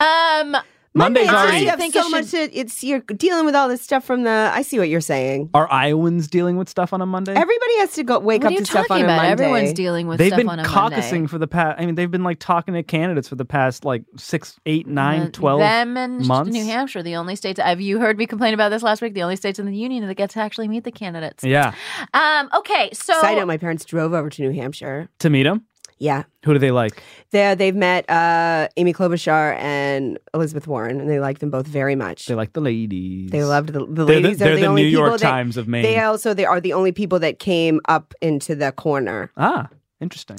um, 0.00 0.56
Monday's 0.96 1.26
Mondays, 1.26 1.42
already. 1.44 1.64
You 1.64 1.70
have 1.70 1.78
think 1.78 1.94
so 1.94 2.06
it 2.06 2.10
much. 2.10 2.30
To, 2.30 2.58
it's 2.58 2.82
you're 2.82 3.00
dealing 3.00 3.44
with 3.44 3.54
all 3.54 3.68
this 3.68 3.82
stuff 3.82 4.04
from 4.04 4.22
the. 4.24 4.50
I 4.52 4.62
see 4.62 4.78
what 4.78 4.88
you're 4.88 5.00
saying. 5.00 5.50
Are 5.54 5.70
Iowans 5.70 6.28
dealing 6.28 6.56
with 6.56 6.68
stuff 6.68 6.92
on 6.92 7.00
a 7.02 7.06
Monday? 7.06 7.32
Everybody 7.34 7.78
has 7.78 7.92
to 7.92 8.02
go 8.04 8.18
wake 8.18 8.42
what 8.42 8.52
up 8.52 8.58
to 8.58 8.64
stuff 8.64 8.86
talking 8.88 9.04
on 9.04 9.10
a? 9.10 9.16
Monday. 9.16 9.30
Everyone's 9.32 9.72
dealing 9.72 10.06
with 10.06 10.18
they've 10.18 10.28
stuff 10.28 10.38
been 10.38 10.48
on 10.48 10.58
a 10.60 10.64
caucusing 10.64 11.12
Monday. 11.12 11.26
for 11.26 11.38
the 11.38 11.46
past. 11.46 11.80
I 11.80 11.86
mean, 11.86 11.94
they've 11.94 12.10
been 12.10 12.24
like 12.24 12.38
talking 12.38 12.74
to 12.74 12.82
candidates 12.82 13.28
for 13.28 13.34
the 13.36 13.44
past 13.44 13.84
like 13.84 14.04
six, 14.16 14.58
eight, 14.66 14.86
nine, 14.86 15.22
Uh, 15.22 15.28
twelve 15.32 15.60
Them 15.60 15.96
and 15.96 16.26
months. 16.26 16.52
New 16.52 16.64
Hampshire, 16.64 17.02
the 17.02 17.16
only 17.16 17.36
states. 17.36 17.60
Have 17.60 17.80
you 17.80 18.00
heard 18.00 18.16
me 18.18 18.26
complain 18.26 18.54
about 18.54 18.70
this 18.70 18.82
last 18.82 19.02
week? 19.02 19.14
The 19.14 19.22
only 19.22 19.36
states 19.36 19.58
in 19.58 19.66
the 19.66 19.76
union 19.76 20.06
that 20.06 20.14
get 20.14 20.30
to 20.30 20.40
actually 20.40 20.68
meet 20.68 20.84
the 20.84 20.92
candidates. 20.92 21.44
Yeah, 21.44 21.74
Um. 22.14 22.48
Okay. 22.56 22.90
So 22.92 23.12
Side 23.20 23.36
note: 23.36 23.46
My 23.46 23.58
parents 23.58 23.84
drove 23.84 24.12
over 24.14 24.30
to 24.30 24.42
New 24.42 24.52
Hampshire. 24.52 25.08
to 25.18 25.30
meet 25.30 25.42
them. 25.42 25.66
Yeah, 25.98 26.24
Who 26.44 26.52
do 26.52 26.58
they 26.58 26.70
like? 26.70 27.02
they 27.30 27.54
they've 27.54 27.74
met 27.74 28.08
uh, 28.10 28.68
Amy 28.76 28.92
Klobuchar 28.92 29.56
and 29.58 30.18
Elizabeth 30.34 30.66
Warren, 30.66 31.00
and 31.00 31.08
they 31.08 31.20
like 31.20 31.38
them 31.38 31.50
both 31.50 31.66
very 31.66 31.96
much. 31.96 32.26
They 32.26 32.34
like 32.34 32.52
the 32.52 32.60
ladies. 32.60 33.30
They 33.30 33.44
loved 33.44 33.72
the, 33.72 33.80
the 33.86 33.86
They're 33.86 34.04
the- 34.04 34.04
ladies. 34.22 34.38
they're 34.38 34.54
the, 34.56 34.60
the 34.62 34.66
only 34.66 34.82
New 34.82 34.88
York 34.88 35.12
that- 35.12 35.20
Times 35.20 35.56
of 35.56 35.66
Maine. 35.68 35.82
They 35.82 35.98
also 36.00 36.34
they 36.34 36.44
are 36.44 36.60
the 36.60 36.74
only 36.74 36.92
people 36.92 37.18
that 37.20 37.38
came 37.38 37.80
up 37.88 38.12
into 38.20 38.54
the 38.54 38.72
corner. 38.72 39.30
Ah, 39.38 39.68
interesting. 40.00 40.36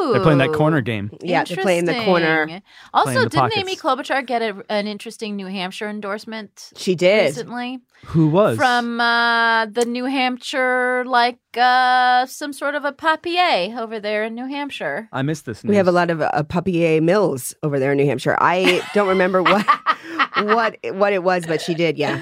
Ooh, 0.00 0.12
They're 0.12 0.22
playing 0.22 0.38
that 0.38 0.52
corner 0.52 0.80
game. 0.80 1.10
Yeah, 1.20 1.44
they're 1.44 1.56
playing 1.62 1.84
the 1.84 1.94
corner. 2.04 2.62
Also, 2.94 3.12
Playing 3.12 3.22
the 3.24 3.28
didn't 3.30 3.58
Amy. 3.58 3.76
Klobuchar 3.76 4.26
get 4.26 4.42
a, 4.42 4.64
an 4.68 4.86
interesting 4.86 5.36
New 5.36 5.46
Hampshire 5.46 5.88
endorsement 5.88 6.72
She 6.76 6.94
did. 6.94 7.26
recently 7.26 7.80
Who 8.06 8.28
was 8.28 8.56
from 8.56 9.00
uh, 9.00 9.66
the 9.66 9.84
New 9.84 10.06
Hampshire, 10.06 11.04
like 11.06 11.38
uh, 11.56 12.26
some 12.26 12.52
sort 12.52 12.74
of 12.74 12.84
a 12.84 12.92
papier 12.92 13.78
over 13.78 14.00
there 14.00 14.24
in 14.24 14.34
New 14.34 14.46
Hampshire? 14.46 15.08
I 15.12 15.22
missed 15.22 15.46
this. 15.46 15.62
We 15.62 15.76
have 15.76 15.88
a 15.88 15.92
lot 15.92 16.10
of 16.10 16.20
uh, 16.22 16.42
papier 16.44 17.00
mills 17.02 17.54
over 17.62 17.78
there 17.78 17.92
in 17.92 17.98
New 17.98 18.06
Hampshire. 18.06 18.36
I 18.40 18.82
don't 18.94 19.08
remember 19.08 19.42
what 19.42 19.66
what 20.42 20.76
what 20.94 21.12
it 21.12 21.22
was, 21.22 21.46
but 21.46 21.60
she 21.60 21.74
did. 21.74 21.98
Yeah, 21.98 22.18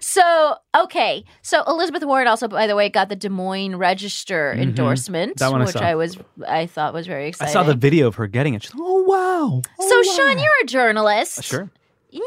So, 0.00 0.56
okay. 0.76 1.24
So 1.42 1.62
Elizabeth 1.66 2.04
Warren 2.04 2.26
also, 2.26 2.48
by 2.48 2.66
the 2.66 2.74
way, 2.76 2.88
got 2.88 3.08
the 3.08 3.16
Des 3.16 3.28
Moines 3.28 3.76
Register 3.76 4.52
endorsement, 4.52 5.32
Mm-hmm. 5.36 5.44
That 5.44 5.52
one 5.52 5.62
I 5.62 5.64
which 5.66 5.74
saw. 5.74 5.80
I 5.80 5.94
was, 5.94 6.16
I 6.46 6.66
thought 6.66 6.92
was 6.94 7.08
very 7.12 7.32
I 7.40 7.46
saw 7.46 7.62
the 7.62 7.74
video 7.74 8.06
of 8.08 8.14
her 8.16 8.26
getting 8.26 8.54
it. 8.54 8.62
She's 8.62 8.74
like, 8.74 8.82
oh 8.84 9.02
wow. 9.02 9.62
Oh, 9.80 9.88
So, 9.88 9.96
wow." 9.96 10.16
Sean, 10.16 10.38
you're 10.42 10.60
a 10.62 10.66
journalist. 10.66 11.44
sure. 11.44 11.60
And 11.60 11.70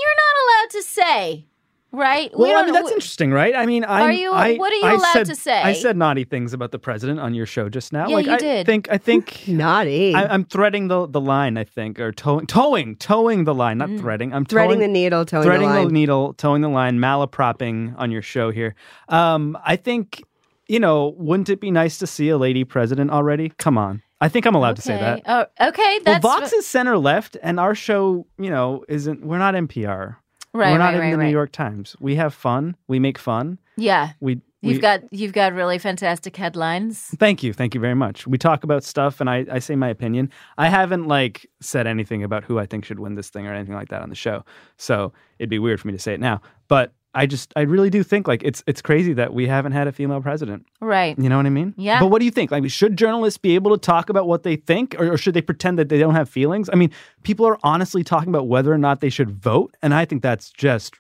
you're 0.04 0.18
not 0.26 0.36
allowed 0.44 0.70
to 0.72 0.82
say, 0.84 1.46
right? 1.92 2.32
We 2.38 2.46
Well, 2.50 2.60
I 2.60 2.64
mean, 2.66 2.74
that's 2.74 2.86
we- 2.86 2.94
interesting, 2.94 3.32
right? 3.32 3.56
I 3.56 3.66
mean, 3.68 3.84
I'm, 3.86 4.02
Are 4.10 4.12
you- 4.12 4.32
I, 4.34 4.56
what 4.58 4.72
are 4.74 4.76
you 4.76 4.84
I 4.86 4.94
allowed 4.94 5.14
said- 5.14 5.26
to 5.28 5.36
say? 5.36 5.62
I 5.62 5.74
said 5.74 5.96
naughty 5.96 6.24
things 6.24 6.54
about 6.54 6.72
the 6.72 6.80
president 6.80 7.20
on 7.20 7.34
your 7.36 7.46
show 7.46 7.70
just 7.70 7.94
now. 7.94 8.08
Yeah, 8.08 8.16
like, 8.16 8.26
you 8.26 8.32
I 8.34 8.38
did. 8.38 8.66
think, 8.66 8.88
I 8.92 8.98
think 8.98 9.48
naughty. 9.66 10.14
I, 10.16 10.26
I'm 10.34 10.44
threading 10.44 10.88
the 10.88 11.06
the 11.08 11.22
line. 11.22 11.56
I 11.58 11.64
think, 11.66 12.00
or 12.00 12.12
towing, 12.12 12.48
towing, 12.48 12.96
towing 12.98 13.44
the 13.46 13.54
line, 13.54 13.78
not 13.78 13.90
threading. 14.02 14.34
I'm 14.34 14.46
Mm. 14.46 14.50
Threading 14.50 14.70
towing, 14.80 14.80
the 14.80 14.88
needle, 15.00 15.24
towing 15.26 15.44
threading 15.44 15.70
the 15.70 15.84
line. 15.84 15.94
needle, 15.94 16.34
towing 16.34 16.62
the 16.62 16.70
line, 16.70 16.98
malapropping 17.00 17.94
on 17.98 18.10
your 18.12 18.22
show 18.24 18.50
here. 18.52 18.74
Um, 19.10 19.56
I 19.64 19.76
think, 19.76 20.24
you 20.68 20.80
know, 20.80 21.14
wouldn't 21.18 21.50
it 21.50 21.62
be 21.62 21.70
nice 21.70 22.00
to 22.00 22.08
see 22.08 22.30
a 22.30 22.38
lady 22.40 22.64
president 22.64 23.12
already? 23.12 23.50
Come 23.60 23.78
on, 23.78 24.02
I 24.26 24.30
think 24.30 24.46
I'm 24.48 24.56
allowed 24.56 24.76
to 24.78 24.82
say 24.82 24.98
that. 24.98 25.22
Oh, 25.28 25.46
okay. 25.70 26.00
Well, 26.06 26.20
That's 26.20 26.22
Vox 26.24 26.52
is 26.54 26.66
center 26.66 26.98
left, 26.98 27.38
and 27.44 27.60
our 27.60 27.76
show, 27.76 28.26
you 28.40 28.50
know, 28.50 28.84
isn't. 28.90 29.24
We're 29.24 29.38
not 29.38 29.54
NPR. 29.54 30.16
right. 30.54 30.72
we're 30.72 30.78
not 30.78 30.86
right, 30.86 30.94
in 30.96 31.00
right, 31.02 31.12
the 31.12 31.18
right. 31.18 31.26
New 31.26 31.32
York 31.32 31.52
Times. 31.52 31.96
We 32.00 32.16
have 32.16 32.34
fun. 32.34 32.76
We 32.88 33.00
make 33.00 33.18
fun. 33.18 33.60
Yeah, 33.78 34.14
We. 34.22 34.42
you've 34.62 34.78
we- 34.78 34.80
got 34.80 35.02
you've 35.14 35.34
got 35.34 35.54
really 35.54 35.78
fantastic 35.80 36.36
headlines. 36.38 37.00
Thank 37.20 37.44
you, 37.44 37.54
thank 37.54 37.76
you 37.76 37.82
very 37.82 37.94
much. 37.94 38.26
We 38.26 38.38
talk 38.38 38.64
about 38.64 38.84
stuff, 38.84 39.20
and 39.22 39.30
I, 39.30 39.46
I 39.52 39.60
say 39.60 39.76
my 39.76 39.90
opinion. 39.90 40.32
I 40.58 40.70
haven't 40.70 41.08
like 41.08 41.46
said 41.62 41.86
anything 41.88 42.24
about 42.24 42.44
who 42.46 42.58
I 42.58 42.66
think 42.66 42.86
should 42.86 43.00
win 43.00 43.16
this 43.16 43.30
thing 43.30 43.46
or 43.46 43.54
anything 43.54 43.76
like 43.76 43.90
that 43.90 44.02
on 44.02 44.10
the 44.10 44.16
show, 44.16 44.44
so 44.78 45.14
it'd 45.40 45.50
be 45.50 45.60
weird 45.60 45.80
for 45.82 45.88
me 45.88 45.94
to 45.94 46.00
say 46.00 46.14
it 46.14 46.20
now. 46.20 46.42
But 46.68 46.94
I 47.16 47.26
just, 47.26 47.54
I 47.56 47.62
really 47.62 47.90
do 47.90 48.04
think 48.04 48.28
like 48.28 48.44
it's 48.44 48.64
it's 48.68 48.82
crazy 48.82 49.14
that 49.14 49.34
we 49.34 49.48
haven't 49.48 49.72
had 49.72 49.88
a 49.88 49.92
female 49.92 50.22
president. 50.22 50.66
Right. 50.82 51.18
You 51.18 51.30
know 51.30 51.38
what 51.38 51.46
I 51.46 51.50
mean? 51.50 51.74
Yeah. 51.78 52.00
But 52.00 52.08
what 52.08 52.20
do 52.20 52.26
you 52.26 52.32
think? 52.32 52.52
Like, 52.52 52.70
should 52.70 52.98
journalists 52.98 53.38
be 53.38 53.56
able 53.56 53.72
to 53.72 53.78
talk 53.78 54.10
about 54.10 54.28
what 54.28 54.44
they 54.44 54.58
think, 54.58 54.96
or, 55.00 55.14
or 55.14 55.18
should 55.18 55.34
they 55.34 55.42
pretend 55.42 55.80
that 55.80 55.90
they 55.90 55.98
don't 55.98 56.16
have 56.16 56.30
feelings? 56.30 56.70
I 56.72 56.76
mean, 56.76 56.92
people 57.24 57.46
are 57.48 57.58
honestly 57.64 58.04
talking 58.04 58.30
about 58.30 58.48
whether 58.48 58.72
or 58.72 58.78
not 58.78 59.02
they 59.02 59.10
should 59.10 59.32
vote, 59.32 59.76
and 59.82 59.94
I 59.94 60.06
think 60.06 60.22
that's 60.22 60.52
just 60.52 60.96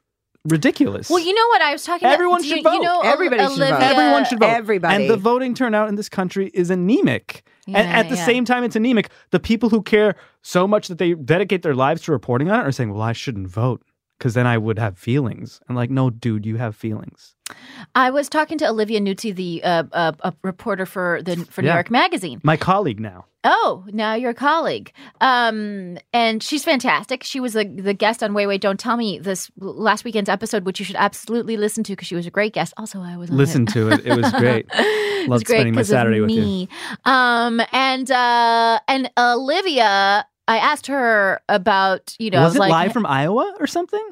ridiculous. 0.45 1.09
Well, 1.09 1.20
you 1.20 1.34
know 1.34 1.47
what 1.47 1.61
I 1.61 1.74
was 1.74 1.84
talking 1.84 2.07
Everyone 2.07 2.39
about. 2.39 2.47
should 2.47 2.57
you, 2.57 2.63
vote. 2.63 2.74
You 2.74 2.82
know, 2.82 2.97
Ol- 2.97 3.03
Everybody 3.05 3.41
should 3.41 3.49
vote. 3.57 3.66
Olivia, 3.66 3.88
Everyone 3.88 4.26
should 4.26 4.39
vote. 4.39 4.49
Everybody. 4.49 4.95
And 4.95 5.09
the 5.09 5.18
voting 5.18 5.53
turnout 5.53 5.89
in 5.89 5.95
this 5.95 6.09
country 6.09 6.51
is 6.53 6.70
anemic. 6.70 7.43
and 7.68 7.78
at 7.78 8.09
the 8.09 8.16
yeah. 8.16 8.26
same 8.26 8.45
time, 8.45 8.63
it's 8.63 8.76
anemic. 8.76 9.09
The 9.32 9.39
people 9.39 9.70
who 9.70 9.82
care 9.82 10.16
so 10.43 10.68
much 10.68 10.88
that 10.88 10.97
they 10.97 11.13
dedicate 11.13 11.63
their 11.63 11.76
lives 11.76 12.03
to 12.03 12.11
reporting 12.11 12.49
on 12.49 12.59
it 12.59 12.68
are 12.68 12.72
saying, 12.72 12.93
well, 12.93 13.01
I 13.01 13.13
shouldn't 13.13 13.47
vote. 13.47 13.82
Because 14.18 14.34
then 14.34 14.47
I 14.47 14.57
would 14.57 14.80
have 14.80 14.97
feelings. 14.97 15.59
And 15.68 15.76
like, 15.76 15.89
no, 15.89 16.09
dude, 16.09 16.45
you 16.45 16.57
have 16.57 16.76
feelings. 16.76 17.36
I 17.93 18.09
was 18.09 18.28
talking 18.28 18.57
to 18.59 18.68
Olivia 18.70 18.99
Nuzzi, 18.99 19.36
the 19.36 19.63
uh, 19.63 19.84
uh, 19.91 20.11
a 20.22 20.34
reporter 20.43 20.86
for 20.86 21.22
the 21.22 21.36
for 21.49 21.61
New 21.61 21.68
Yeah. 21.68 21.76
York 21.76 21.91
Magazine. 21.91 22.39
My 22.43 22.57
colleague 22.57 22.99
now. 22.99 23.26
Oh, 23.43 23.86
now 23.91 24.16
your 24.16 24.34
colleague. 24.34 24.91
Um, 25.22 25.99
and 26.11 26.41
she's 26.41 26.63
fantastic. 26.63 27.22
She 27.24 27.39
was 27.39 27.53
the 27.53 27.66
the 27.66 27.93
guest 27.93 28.24
on 28.24 28.34
Wait 28.34 28.47
Wait 28.47 28.61
Don't 28.61 28.80
Tell 28.80 28.97
Me 28.97 29.20
this 29.20 29.51
last 29.59 30.03
weekend's 30.05 30.30
episode, 30.30 30.66
which 30.66 30.80
you 30.80 30.86
should 30.86 30.95
absolutely 30.95 31.55
listen 31.55 31.84
to 31.84 31.91
because 31.91 32.07
she 32.07 32.16
was 32.16 32.26
a 32.26 32.32
great 32.32 32.53
guest. 32.53 32.74
Also, 32.78 32.99
I 33.01 33.16
was 33.18 33.30
on 33.30 33.38
Listen 33.38 33.63
it. 33.63 33.74
to 33.74 33.89
it. 33.91 34.05
It 34.07 34.16
was 34.16 34.32
great. 34.34 34.66
It 35.26 35.30
was 35.30 35.41
great 35.43 35.55
spending 35.61 35.74
my 35.74 35.82
Saturday 35.82 36.20
with 36.22 36.30
you. 36.30 36.41
me. 36.41 36.70
Um, 37.03 37.59
and 37.72 38.11
uh, 38.11 38.80
and 38.88 39.09
Olivia, 39.18 40.28
I 40.47 40.57
asked 40.57 40.87
her 40.87 41.41
about 41.49 42.15
you 42.19 42.29
know, 42.29 42.43
was 42.43 42.55
it 42.55 42.59
like, 42.59 42.71
live 42.71 42.93
from 42.93 43.05
Iowa 43.05 43.55
or 43.59 43.67
something? 43.67 44.05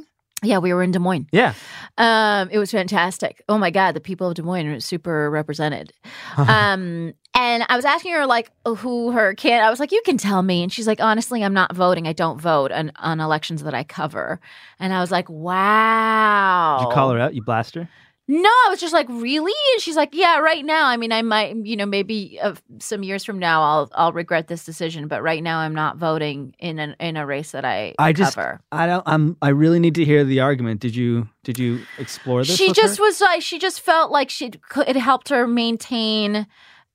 yeah, 0.44 0.58
we 0.58 0.74
were 0.74 0.84
in 0.84 0.92
Des 0.92 1.00
Moines. 1.00 1.28
Yeah. 1.32 1.54
Um, 1.98 2.50
it 2.52 2.60
was 2.60 2.72
fantastic. 2.72 3.42
Oh 3.48 3.58
my 3.58 3.72
god, 3.72 3.94
the 3.94 4.02
people 4.02 4.28
of 4.28 4.36
Des 4.36 4.44
Moines 4.44 4.68
are 4.68 4.80
super 4.80 5.30
represented. 5.30 5.94
um, 6.38 7.14
and 7.36 7.66
I 7.68 7.76
was 7.76 7.86
asking 7.86 8.14
her 8.14 8.26
like 8.26 8.52
who 8.66 9.12
her 9.12 9.34
can. 9.34 9.64
I 9.64 9.70
was 9.70 9.80
like, 9.80 9.92
you 9.92 10.02
can 10.06 10.18
tell 10.18 10.44
me, 10.44 10.64
and 10.64 10.72
she's 10.72 10.88
like, 10.88 11.02
honestly, 11.02 11.44
I'm 11.44 11.54
not 11.54 11.76
voting. 11.76 12.08
I 12.08 12.14
don't 12.14 12.40
vote 12.40 12.72
on, 12.72 12.92
on 12.98 13.20
elections 13.20 13.64
that 13.64 13.74
I 13.74 13.84
cover. 13.84 14.40
And 14.80 14.94
I 14.94 15.00
was 15.00 15.12
like, 15.12 15.30
wow. 15.30 16.78
Did 16.80 16.90
you 16.90 16.94
call 16.94 17.12
her 17.12 17.20
out? 17.20 17.34
You 17.34 17.42
blast 17.42 17.76
her? 17.76 17.90
No, 18.26 18.48
I 18.50 18.68
was 18.70 18.80
just 18.80 18.94
like, 18.94 19.08
really? 19.10 19.52
And 19.74 19.82
she's 19.82 19.98
like, 19.98 20.12
yeah, 20.14 20.38
right 20.40 20.64
now. 20.64 20.88
I 20.88 20.96
mean, 20.96 21.12
I 21.12 21.22
might, 21.22 21.58
you 21.58 21.76
know, 21.76 21.86
maybe 21.86 22.40
uh, 22.42 22.56
some 22.80 23.04
years 23.04 23.26
from 23.26 23.38
now, 23.38 23.62
I'll 23.62 23.92
I'll 23.96 24.14
regret 24.14 24.48
this 24.48 24.64
decision. 24.64 25.10
But 25.10 25.22
right 25.22 25.44
now, 25.44 25.60
I'm 25.60 25.76
not 25.76 25.98
voting 25.98 26.56
in 26.58 26.80
an 26.80 26.96
in 27.02 27.18
a 27.18 27.26
race 27.26 27.52
that 27.52 27.66
I, 27.66 27.94
I 28.00 28.14
just 28.14 28.36
cover. 28.36 28.62
I 28.72 28.86
don't 28.88 29.04
I'm 29.06 29.36
I 29.42 29.50
really 29.50 29.80
need 29.80 29.96
to 29.96 30.06
hear 30.06 30.24
the 30.24 30.40
argument. 30.40 30.80
Did 30.80 30.96
you 30.96 31.28
did 31.44 31.60
you 31.60 31.82
explore 31.98 32.44
this? 32.46 32.56
she 32.56 32.68
with 32.68 32.78
just 32.78 32.98
her? 32.98 33.04
was 33.04 33.20
like 33.20 33.42
she 33.42 33.60
just 33.60 33.82
felt 33.82 34.10
like 34.10 34.30
she 34.30 34.52
it 34.88 34.96
helped 34.96 35.28
her 35.28 35.46
maintain 35.46 36.48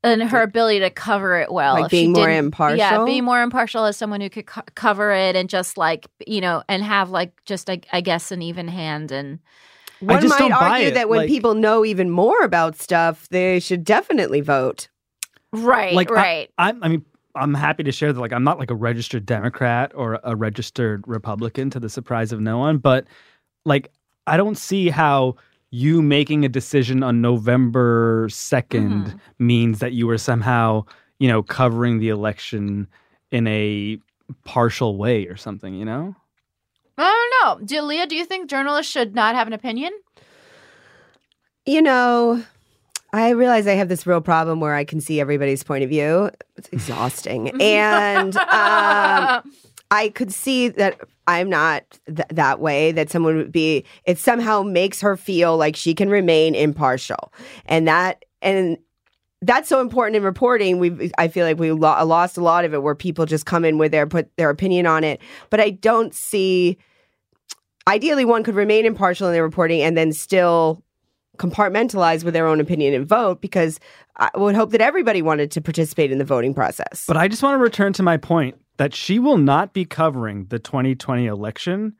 and 0.03 0.23
her 0.23 0.43
ability 0.43 0.79
to 0.81 0.91
cover 0.91 1.39
it 1.41 1.53
well 1.53 1.75
Like 1.75 1.91
being 1.91 2.13
more 2.13 2.29
didn't- 2.29 2.55
yeah 2.79 3.05
being 3.05 3.25
more 3.25 3.43
impartial 3.43 3.85
as 3.85 3.97
someone 3.97 4.21
who 4.21 4.31
could 4.31 4.47
co- 4.47 4.63
cover 4.77 5.11
it 5.13 5.35
and 5.35 5.51
just 5.51 5.77
like 5.77 6.07
you 6.25 6.41
know 6.41 6.63
and 6.69 6.85
have 6.85 7.11
like 7.11 7.33
just 7.45 7.69
I, 7.69 7.81
I 7.93 8.01
guess 8.01 8.31
an 8.31 8.41
even 8.41 8.69
hand 8.69 9.11
and 9.11 9.41
One 10.01 10.21
just 10.21 10.31
might 10.31 10.39
don't 10.39 10.51
buy 10.51 10.69
argue 10.71 10.89
it, 10.89 10.95
that 10.95 11.09
when 11.09 11.21
like- 11.21 11.29
people 11.29 11.55
know 11.55 11.85
even 11.85 12.11
more 12.11 12.41
about 12.43 12.77
stuff, 12.77 13.29
they 13.31 13.61
should 13.61 13.85
definitely 13.85 14.41
vote. 14.41 14.89
right 15.53 15.95
Like, 15.95 16.11
I- 16.11 16.15
right 16.15 16.51
I, 16.59 16.75
I 16.83 16.89
mean 16.89 17.05
I'm 17.35 17.55
happy 17.55 17.85
to 17.85 17.93
share 17.93 18.13
that 18.13 18.21
like 18.21 18.33
I'm 18.33 18.43
not 18.45 18.59
like 18.59 18.71
a 18.71 18.75
registered 18.75 19.25
Democrat 19.25 19.93
or 19.95 20.19
a 20.25 20.35
registered 20.35 21.05
Republican 21.07 21.71
to 21.71 21.79
the 21.81 21.89
surprise 21.89 22.33
of 22.33 22.41
no 22.41 22.59
one, 22.59 22.79
but 22.79 23.07
like 23.65 23.91
I 24.27 24.37
don't 24.37 24.59
see 24.59 24.89
how 24.91 25.37
you 25.71 26.01
making 26.03 26.45
a 26.45 26.49
decision 26.49 27.03
on 27.03 27.21
November 27.21 28.27
2nd 28.29 29.05
Mm-hmm. 29.05 29.17
means 29.39 29.79
that 29.81 29.93
you 29.93 30.07
were 30.07 30.19
somehow, 30.19 30.85
you 31.19 31.29
know, 31.29 31.43
covering 31.43 31.99
the 31.99 32.09
election 32.09 32.87
in 33.31 33.47
a 33.47 33.99
partial 34.45 34.97
way 34.97 35.27
or 35.27 35.37
something, 35.37 35.75
you 35.75 35.85
know? 35.85 36.15
I 36.99 37.31
don't 37.43 37.61
know 37.61 37.67
do, 37.67 37.81
Leah 37.83 38.07
do 38.07 38.17
you 38.17 38.25
think 38.25 38.51
journalists 38.51 38.93
should 38.93 39.15
not 39.15 39.35
have 39.35 39.47
an 39.47 39.53
opinion 39.53 39.93
You 41.67 41.83
know, 41.83 42.43
I 43.13 43.31
realize 43.31 43.67
I 43.67 43.73
have 43.73 43.89
this 43.89 44.07
real 44.07 44.21
problem 44.21 44.61
where 44.61 44.75
I 44.75 44.85
can 44.85 45.01
see 45.01 45.21
everybody's 45.21 45.63
point 45.63 45.83
of 45.83 45.91
view. 45.91 46.31
It's 46.57 46.69
exhausting. 46.71 47.49
and 47.61 48.37
um, 48.37 49.43
I 49.91 50.11
could 50.15 50.33
see 50.33 50.69
that 50.69 51.01
I'm 51.27 51.49
not 51.49 51.85
th- 52.07 52.29
that 52.31 52.61
way, 52.61 52.93
that 52.93 53.11
someone 53.11 53.37
would 53.37 53.53
be, 53.53 53.85
it 54.05 54.19
somehow 54.19 54.63
makes 54.63 55.01
her 55.01 55.17
feel 55.17 55.57
like 55.57 55.77
she 55.77 55.95
can 55.95 56.11
remain 56.11 56.55
impartial. 56.55 57.33
And 57.67 57.89
that, 57.89 58.25
and 58.43 58.79
that's 59.43 59.69
so 59.69 59.81
important 59.81 60.17
in 60.17 60.23
reporting. 60.23 60.79
We, 60.79 61.13
I 61.19 61.29
feel 61.29 61.47
like 61.47 61.59
we 61.59 61.71
lo- 61.73 62.05
lost 62.05 62.37
a 62.37 62.43
lot 62.43 62.65
of 62.65 62.75
it 62.75 62.83
where 62.83 62.95
people 62.95 63.27
just 63.27 63.47
come 63.47 63.65
in 63.65 63.79
with 63.79 63.93
their, 63.93 64.07
put 64.07 64.35
their 64.37 64.51
opinion 64.51 64.87
on 64.87 65.05
it. 65.05 65.21
But 65.51 65.61
I 65.61 65.71
don't 65.71 66.13
see, 66.15 66.77
ideally, 67.87 68.25
one 68.25 68.43
could 68.43 68.57
remain 68.57 68.85
impartial 68.85 69.29
in 69.29 69.33
their 69.33 69.43
reporting 69.45 69.81
and 69.83 69.97
then 69.97 70.13
still 70.13 70.83
compartmentalize 71.37 72.25
with 72.25 72.35
their 72.35 72.49
own 72.49 72.59
opinion 72.61 72.95
and 72.95 73.07
vote 73.07 73.41
because 73.41 73.79
I 74.17 74.31
would 74.35 74.57
hope 74.57 74.73
that 74.73 74.81
everybody 74.81 75.23
wanted 75.23 75.53
to 75.53 75.61
participate 75.61 76.11
in 76.11 76.19
the 76.19 76.25
voting 76.25 76.53
process. 76.53 77.05
But 77.07 77.17
I 77.17 77.29
just 77.29 77.43
want 77.43 77.55
to 77.55 77.63
return 77.63 77.93
to 77.95 78.03
my 78.03 78.17
point 78.17 78.57
that 78.79 78.93
she 78.93 79.21
will 79.21 79.39
not 79.39 79.73
be 79.73 79.85
covering 79.85 80.47
the 80.47 80.59
2020 80.59 81.27
election 81.27 81.95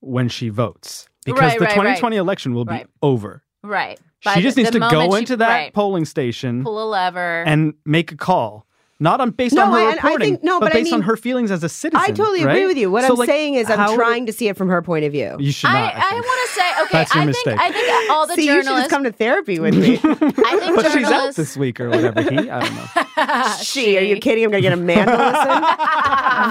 when 0.00 0.28
she 0.28 0.48
votes 0.48 1.08
because 1.24 1.40
Right, 1.40 1.58
the 1.58 1.66
right, 1.66 1.74
2020 1.74 2.16
election 2.16 2.54
will 2.54 2.64
be 2.64 2.72
Right. 2.72 2.86
over. 3.02 3.44
Right 3.62 3.98
she 4.20 4.40
just 4.42 4.56
the- 4.56 4.62
needs 4.62 4.72
the 4.72 4.80
to 4.80 4.90
go 4.90 4.90
moment 5.00 5.12
she- 5.12 5.18
into 5.20 5.36
that 5.38 5.48
right. 5.48 5.72
polling 5.72 6.04
station 6.04 6.62
pull 6.64 6.82
a 6.82 6.88
lever 6.88 7.42
and 7.44 7.72
make 7.86 8.12
a 8.12 8.16
call, 8.16 8.66
not 9.02 9.18
on 9.20 9.30
based 9.30 9.54
No, 9.54 9.62
on 9.64 9.72
her 9.72 9.78
I- 9.78 9.82
I 9.82 9.92
reporting, 9.94 10.34
think- 10.34 10.44
no, 10.44 10.60
but, 10.60 10.66
but 10.66 10.76
I 10.76 10.80
based 10.82 10.92
on 10.92 11.00
her 11.02 11.16
feelings 11.16 11.50
as 11.50 11.64
a 11.64 11.70
citizen. 11.70 12.04
I 12.04 12.12
totally 12.12 12.42
agree 12.42 12.66
with 12.66 12.76
you. 12.76 12.90
What 12.90 13.02
So, 13.04 13.12
I'm 13.14 13.16
like, 13.18 13.28
saying 13.30 13.54
is, 13.54 13.70
I'm 13.70 13.94
trying 13.96 14.26
to 14.26 14.32
see 14.34 14.48
it 14.48 14.58
from 14.58 14.68
her 14.68 14.82
point 14.82 15.06
of 15.06 15.12
view. 15.12 15.36
You 15.38 15.52
should 15.52 15.70
I, 15.70 15.80
not. 15.80 15.94
I, 15.94 15.98
I 15.98 16.10
think. 16.10 16.26
want 16.26 16.48
to 16.50 16.54
say 16.60 16.82
okay 16.82 16.88
That's 16.92 17.14
your 17.14 17.22
I 17.22 17.26
mistake. 17.26 17.44
think 17.44 17.60
I 17.62 17.72
think 17.72 18.10
all 18.10 18.26
the 18.26 18.34
see, 18.34 18.44
you 18.44 18.52
should 18.52 18.64
journalists 18.64 18.82
just 18.82 18.90
come 18.90 19.04
to 19.04 19.12
therapy 19.12 19.58
with 19.58 19.74
me. 19.74 19.94
I 20.04 20.58
think 20.58 20.76
but 20.76 20.84
she's 20.92 21.04
out 21.06 21.10
journalists 21.10 21.36
this 21.36 21.56
week 21.56 21.80
or 21.80 21.88
whatever. 21.88 22.20
He, 22.20 22.50
I 22.50 22.60
don't 22.60 22.74
know. 22.74 23.54
she, 23.62 23.96
are 23.96 24.02
you 24.02 24.16
kidding? 24.18 24.44
I'm 24.44 24.50
gonna 24.50 24.60
get 24.60 24.74
a 24.74 24.76
man 24.76 25.06
to 25.06 25.12
listen. 25.16 25.62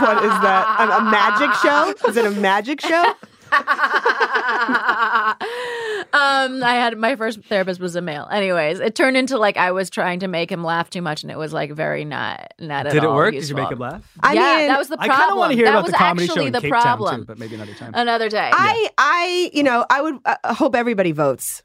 what 0.01 0.23
is 0.25 0.31
that? 0.41 0.89
A, 0.89 0.97
a 0.97 1.03
magic 1.11 1.53
show? 1.61 1.93
Is 2.09 2.17
it 2.17 2.25
a 2.25 2.31
magic 2.31 2.81
show? 2.81 3.13
um, 6.13 6.63
I 6.63 6.73
had 6.75 6.97
my 6.97 7.15
first 7.15 7.43
therapist 7.43 7.79
was 7.79 7.95
a 7.95 8.01
male. 8.01 8.27
Anyways, 8.31 8.79
it 8.79 8.95
turned 8.95 9.15
into 9.17 9.37
like 9.37 9.57
I 9.57 9.71
was 9.71 9.89
trying 9.89 10.19
to 10.21 10.27
make 10.27 10.51
him 10.51 10.63
laugh 10.63 10.89
too 10.89 11.01
much, 11.01 11.23
and 11.23 11.31
it 11.31 11.37
was 11.37 11.53
like 11.53 11.71
very 11.71 12.05
not 12.05 12.53
not 12.59 12.85
at 12.85 12.87
all. 12.87 12.93
Did 12.93 13.03
it 13.03 13.05
all 13.05 13.15
work? 13.15 13.33
Did 13.33 13.35
you 13.35 13.39
useful. 13.41 13.61
make 13.61 13.71
him 13.71 13.79
laugh? 13.79 14.17
I 14.21 14.33
yeah, 14.33 14.57
mean, 14.57 14.67
that 14.67 14.79
was 14.79 14.87
the 14.87 14.97
problem. 14.97 15.11
I 15.11 15.15
problem. 15.15 15.27
kind 15.27 15.31
of 15.31 15.37
want 15.37 15.51
to 15.51 15.55
hear 15.57 15.65
that 15.65 15.71
about 15.71 15.83
was 15.83 15.91
the 15.91 15.97
comedy 15.97 16.25
show 16.27 16.33
actually 16.33 16.47
in 16.47 16.53
the 16.53 16.61
Cape 16.61 16.71
problem. 16.71 17.09
Town 17.11 17.19
too, 17.19 17.25
but 17.25 17.39
maybe 17.39 17.55
another 17.55 17.73
time. 17.73 17.91
Another 17.93 18.29
day. 18.29 18.49
I, 18.51 18.89
I, 18.97 19.51
you 19.53 19.63
know, 19.63 19.85
I 19.89 20.01
would 20.01 20.15
uh, 20.25 20.53
hope 20.53 20.75
everybody 20.75 21.11
votes. 21.11 21.63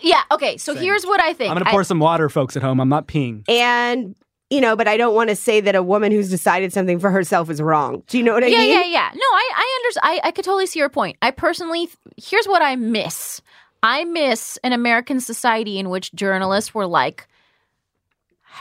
yeah. 0.00 0.22
Okay. 0.30 0.56
So 0.56 0.74
here's 0.74 1.04
what 1.04 1.20
I 1.20 1.32
think. 1.32 1.50
I'm 1.50 1.56
gonna 1.56 1.68
I- 1.68 1.72
pour 1.72 1.84
some 1.84 1.98
water, 1.98 2.28
folks 2.28 2.56
at 2.56 2.62
home. 2.62 2.80
I'm 2.80 2.88
not 2.88 3.06
peeing. 3.06 3.44
And 3.48 4.16
you 4.50 4.60
know, 4.60 4.76
but 4.76 4.86
I 4.86 4.96
don't 4.96 5.14
want 5.14 5.30
to 5.30 5.36
say 5.36 5.60
that 5.60 5.74
a 5.74 5.82
woman 5.82 6.12
who's 6.12 6.30
decided 6.30 6.72
something 6.72 7.00
for 7.00 7.10
herself 7.10 7.50
is 7.50 7.60
wrong. 7.60 8.04
Do 8.06 8.16
you 8.16 8.22
know 8.22 8.32
what 8.32 8.44
I 8.44 8.46
yeah, 8.46 8.58
mean? 8.58 8.70
yeah, 8.70 8.80
yeah. 8.80 8.86
Yeah. 8.86 9.10
No, 9.12 9.20
I, 9.20 9.50
I 9.56 9.80
understand. 9.80 10.02
I, 10.04 10.28
I 10.28 10.30
could 10.30 10.44
totally 10.44 10.66
see 10.66 10.78
your 10.78 10.88
point. 10.88 11.16
I 11.20 11.32
personally, 11.32 11.88
here's 12.16 12.46
what 12.46 12.62
I 12.62 12.76
miss. 12.76 13.42
I 13.86 14.02
miss 14.02 14.58
an 14.64 14.72
American 14.72 15.20
society 15.20 15.78
in 15.78 15.90
which 15.90 16.12
journalists 16.12 16.74
were 16.74 16.88
like, 16.88 17.28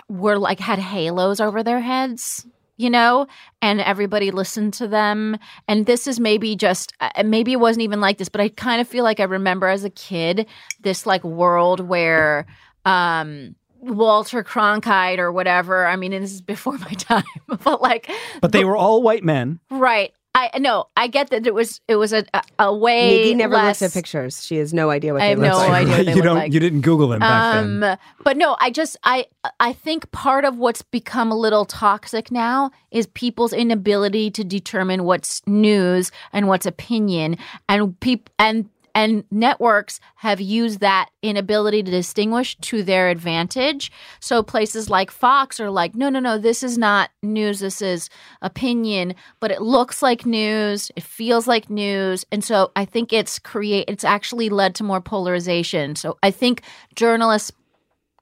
were 0.07 0.37
like 0.37 0.59
had 0.59 0.77
halos 0.77 1.39
over 1.39 1.63
their 1.63 1.79
heads, 1.79 2.45
you 2.77 2.91
know, 2.91 3.25
and 3.59 3.81
everybody 3.81 4.29
listened 4.29 4.75
to 4.75 4.87
them. 4.87 5.39
And 5.67 5.87
this 5.87 6.05
is 6.05 6.19
maybe 6.19 6.55
just, 6.55 6.93
uh, 6.99 7.23
maybe 7.25 7.53
it 7.53 7.59
wasn't 7.59 7.85
even 7.85 8.01
like 8.01 8.19
this, 8.19 8.29
but 8.29 8.39
I 8.39 8.49
kind 8.49 8.79
of 8.79 8.87
feel 8.87 9.03
like 9.03 9.19
I 9.19 9.23
remember 9.23 9.67
as 9.67 9.83
a 9.83 9.89
kid 9.89 10.45
this 10.81 11.07
like 11.07 11.23
world 11.23 11.79
where, 11.79 12.45
um, 12.85 13.55
Walter 13.79 14.43
Cronkite 14.43 15.17
or 15.17 15.31
whatever. 15.31 15.87
I 15.87 15.95
mean, 15.95 16.11
this 16.11 16.33
is 16.33 16.41
before 16.41 16.77
my 16.77 16.91
time, 16.99 17.23
but 17.63 17.81
like, 17.81 18.11
But 18.41 18.51
they 18.51 18.63
were 18.63 18.77
all 18.77 19.01
white 19.01 19.23
men. 19.23 19.59
Right. 19.71 20.13
I 20.37 20.59
no, 20.59 20.89
I 20.97 21.07
get 21.07 21.29
that 21.29 21.47
it 21.47 21.53
was 21.53 21.79
it 21.87 21.95
was 21.95 22.11
a 22.11 22.25
a, 22.33 22.41
a 22.59 22.75
way. 22.75 23.09
Nikki 23.09 23.35
never 23.35 23.53
less, 23.53 23.81
looks 23.81 23.95
at 23.95 23.97
pictures. 23.97 24.43
She 24.45 24.57
has 24.57 24.73
no 24.73 24.89
idea 24.89 25.13
what 25.13 25.21
I 25.21 25.27
they 25.27 25.29
have 25.29 25.39
look 25.39 25.49
no 25.51 25.57
like. 25.57 25.87
idea 25.87 25.95
what 25.97 26.05
they 26.05 26.13
you 26.13 26.21
don't. 26.21 26.35
like. 26.35 26.53
You 26.53 26.59
didn't 26.59 26.81
Google 26.81 27.07
them 27.07 27.19
back 27.21 27.53
then. 27.55 27.83
Um, 27.83 27.97
but 28.23 28.35
no, 28.35 28.57
I 28.59 28.69
just 28.69 28.97
I 29.05 29.27
I 29.61 29.71
think 29.71 30.11
part 30.11 30.43
of 30.43 30.57
what's 30.57 30.81
become 30.81 31.31
a 31.31 31.35
little 31.37 31.63
toxic 31.63 32.31
now 32.31 32.71
is 32.91 33.07
people's 33.07 33.53
inability 33.53 34.29
to 34.31 34.43
determine 34.43 35.05
what's 35.05 35.41
news 35.47 36.11
and 36.33 36.49
what's 36.49 36.65
opinion, 36.65 37.37
and 37.69 37.97
peop 38.01 38.29
and 38.37 38.69
and 38.95 39.25
networks 39.29 39.99
have 40.15 40.39
used 40.39 40.79
that 40.79 41.09
inability 41.21 41.83
to 41.83 41.91
distinguish 41.91 42.55
to 42.61 42.81
their 42.81 43.09
advantage. 43.09 43.91
So 44.21 44.41
places 44.41 44.89
like 44.89 45.11
Fox 45.11 45.59
are 45.59 45.69
like, 45.69 45.93
no, 45.95 46.09
no, 46.09 46.19
no, 46.19 46.37
this 46.37 46.63
is 46.63 46.77
not 46.77 47.11
news. 47.21 47.59
This 47.59 47.81
is 47.81 48.09
opinion, 48.41 49.13
but 49.41 49.51
it 49.51 49.61
looks 49.61 50.01
like 50.01 50.25
news. 50.25 50.91
It 50.95 51.03
feels 51.03 51.45
like 51.45 51.69
news. 51.69 52.25
And 52.31 52.43
so 52.43 52.71
I 52.77 52.85
think 52.85 53.11
it's 53.11 53.37
create, 53.37 53.85
it's 53.89 54.05
actually 54.05 54.47
led 54.47 54.73
to 54.75 54.83
more 54.83 55.01
polarization. 55.01 55.97
So 55.97 56.17
I 56.23 56.31
think 56.31 56.61
journalists 56.95 57.51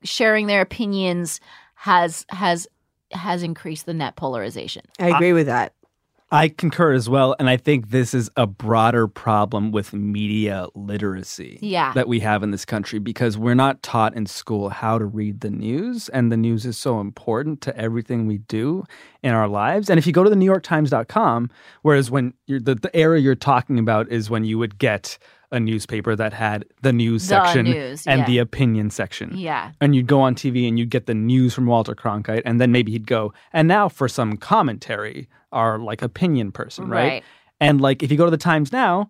sharing 0.03 0.47
their 0.47 0.61
opinions 0.61 1.39
has, 1.75 2.25
has, 2.29 2.67
has 3.11 3.43
increased 3.43 3.85
the 3.85 3.93
net 3.93 4.15
polarization. 4.15 4.81
I 4.99 5.09
agree 5.09 5.33
with 5.33 5.45
that. 5.45 5.73
I 6.33 6.49
concur 6.49 6.93
as 6.93 7.07
well. 7.07 7.35
And 7.37 7.47
I 7.47 7.57
think 7.57 7.91
this 7.91 8.15
is 8.15 8.27
a 8.35 8.47
broader 8.47 9.07
problem 9.07 9.71
with 9.71 9.93
media 9.93 10.65
literacy 10.73 11.59
Yeah. 11.61 11.93
that 11.93 12.07
we 12.07 12.21
have 12.21 12.41
in 12.41 12.49
this 12.49 12.65
country 12.65 12.97
because 12.97 13.37
we're 13.37 13.53
not 13.53 13.83
taught 13.83 14.15
in 14.15 14.25
school 14.25 14.69
how 14.69 14.97
to 14.97 15.05
read 15.05 15.41
the 15.41 15.51
news. 15.51 16.09
And 16.09 16.31
the 16.31 16.37
news 16.37 16.65
is 16.65 16.75
so 16.75 16.99
important 16.99 17.61
to 17.61 17.77
everything 17.77 18.25
we 18.25 18.39
do 18.39 18.83
in 19.21 19.31
our 19.35 19.47
lives. 19.47 19.91
And 19.91 19.99
if 19.99 20.07
you 20.07 20.11
go 20.11 20.23
to 20.23 20.29
the 20.29 20.35
New 20.35 20.49
NewYorkTimes.com, 20.51 21.51
whereas 21.83 22.09
when 22.09 22.33
you're, 22.47 22.59
the, 22.59 22.73
the 22.73 22.93
era 22.95 23.19
you're 23.21 23.35
talking 23.35 23.77
about 23.77 24.11
is 24.11 24.31
when 24.31 24.43
you 24.43 24.57
would 24.57 24.79
get 24.79 25.19
a 25.53 25.59
newspaper 25.59 26.15
that 26.15 26.33
had 26.33 26.65
the 26.81 26.91
news 26.91 27.21
The 27.23 27.35
section 27.35 27.65
news, 27.65 28.05
and 28.05 28.19
yeah. 28.21 28.25
the 28.25 28.37
opinion 28.39 28.89
section 28.89 29.31
Yeah. 29.37 29.71
and 29.79 29.95
you'd 29.95 30.07
go 30.07 30.19
on 30.19 30.35
TV 30.35 30.67
and 30.67 30.77
you'd 30.77 30.89
get 30.89 31.05
the 31.05 31.13
news 31.13 31.53
from 31.53 31.67
Walter 31.67 31.95
Cronkite, 31.95 32.41
and 32.43 32.59
then 32.59 32.71
maybe 32.71 32.91
he'd 32.91 33.07
go, 33.07 33.33
and 33.53 33.67
now 33.67 33.87
for 33.87 34.07
some 34.09 34.35
commentary, 34.35 35.29
our 35.51 35.77
like 35.79 36.01
opinion 36.01 36.51
person, 36.51 36.89
right? 36.89 37.07
Right. 37.07 37.23
And 37.61 37.79
like 37.79 38.03
if 38.03 38.11
you 38.11 38.17
go 38.17 38.25
to 38.25 38.31
the 38.31 38.37
Times 38.37 38.71
now, 38.73 39.09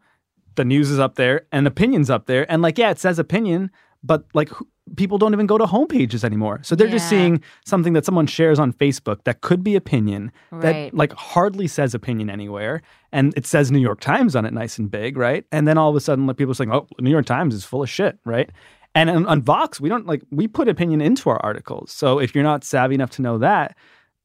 the 0.55 0.65
news 0.65 0.91
is 0.91 0.99
up 0.99 1.15
there 1.15 1.47
and 1.51 1.65
opinions 1.65 2.09
up 2.09 2.27
there, 2.27 2.45
and 2.51 2.61
like 2.61 2.77
yeah, 2.77 2.91
it 2.91 2.99
says 2.99 3.17
opinion, 3.17 3.71
but 4.03 4.25
like 4.33 4.49
people 4.97 5.17
don't 5.17 5.33
even 5.33 5.47
go 5.47 5.57
to 5.57 5.65
homepages 5.65 6.23
anymore, 6.23 6.59
so 6.61 6.75
they're 6.75 6.87
just 6.89 7.07
seeing 7.09 7.41
something 7.65 7.93
that 7.93 8.05
someone 8.05 8.27
shares 8.27 8.59
on 8.59 8.73
Facebook 8.73 9.23
that 9.23 9.41
could 9.41 9.63
be 9.63 9.75
opinion 9.75 10.31
Right. 10.51 10.61
that 10.91 10.93
like 10.93 11.13
hardly 11.13 11.67
says 11.67 11.93
opinion 11.95 12.29
anywhere, 12.29 12.81
and 13.11 13.33
it 13.37 13.45
says 13.45 13.71
New 13.71 13.79
York 13.79 14.01
Times 14.01 14.35
on 14.35 14.45
it, 14.45 14.53
nice 14.53 14.77
and 14.77 14.91
big, 14.91 15.17
right? 15.17 15.45
And 15.51 15.67
then 15.67 15.77
all 15.77 15.89
of 15.89 15.95
a 15.95 16.01
sudden, 16.01 16.27
like 16.27 16.37
people 16.37 16.51
are 16.51 16.55
saying, 16.55 16.73
"Oh, 16.73 16.87
New 16.99 17.11
York 17.11 17.25
Times 17.25 17.55
is 17.55 17.63
full 17.65 17.81
of 17.81 17.89
shit," 17.89 18.19
right? 18.25 18.49
And 18.95 19.09
on, 19.09 19.25
on 19.25 19.41
Vox, 19.41 19.79
we 19.81 19.89
don't 19.89 20.05
like 20.05 20.21
we 20.31 20.47
put 20.47 20.67
opinion 20.67 21.01
into 21.01 21.29
our 21.29 21.39
articles. 21.43 21.91
So 21.91 22.19
if 22.19 22.35
you're 22.35 22.43
not 22.43 22.63
savvy 22.63 22.93
enough 22.95 23.09
to 23.11 23.21
know 23.21 23.37
that, 23.39 23.75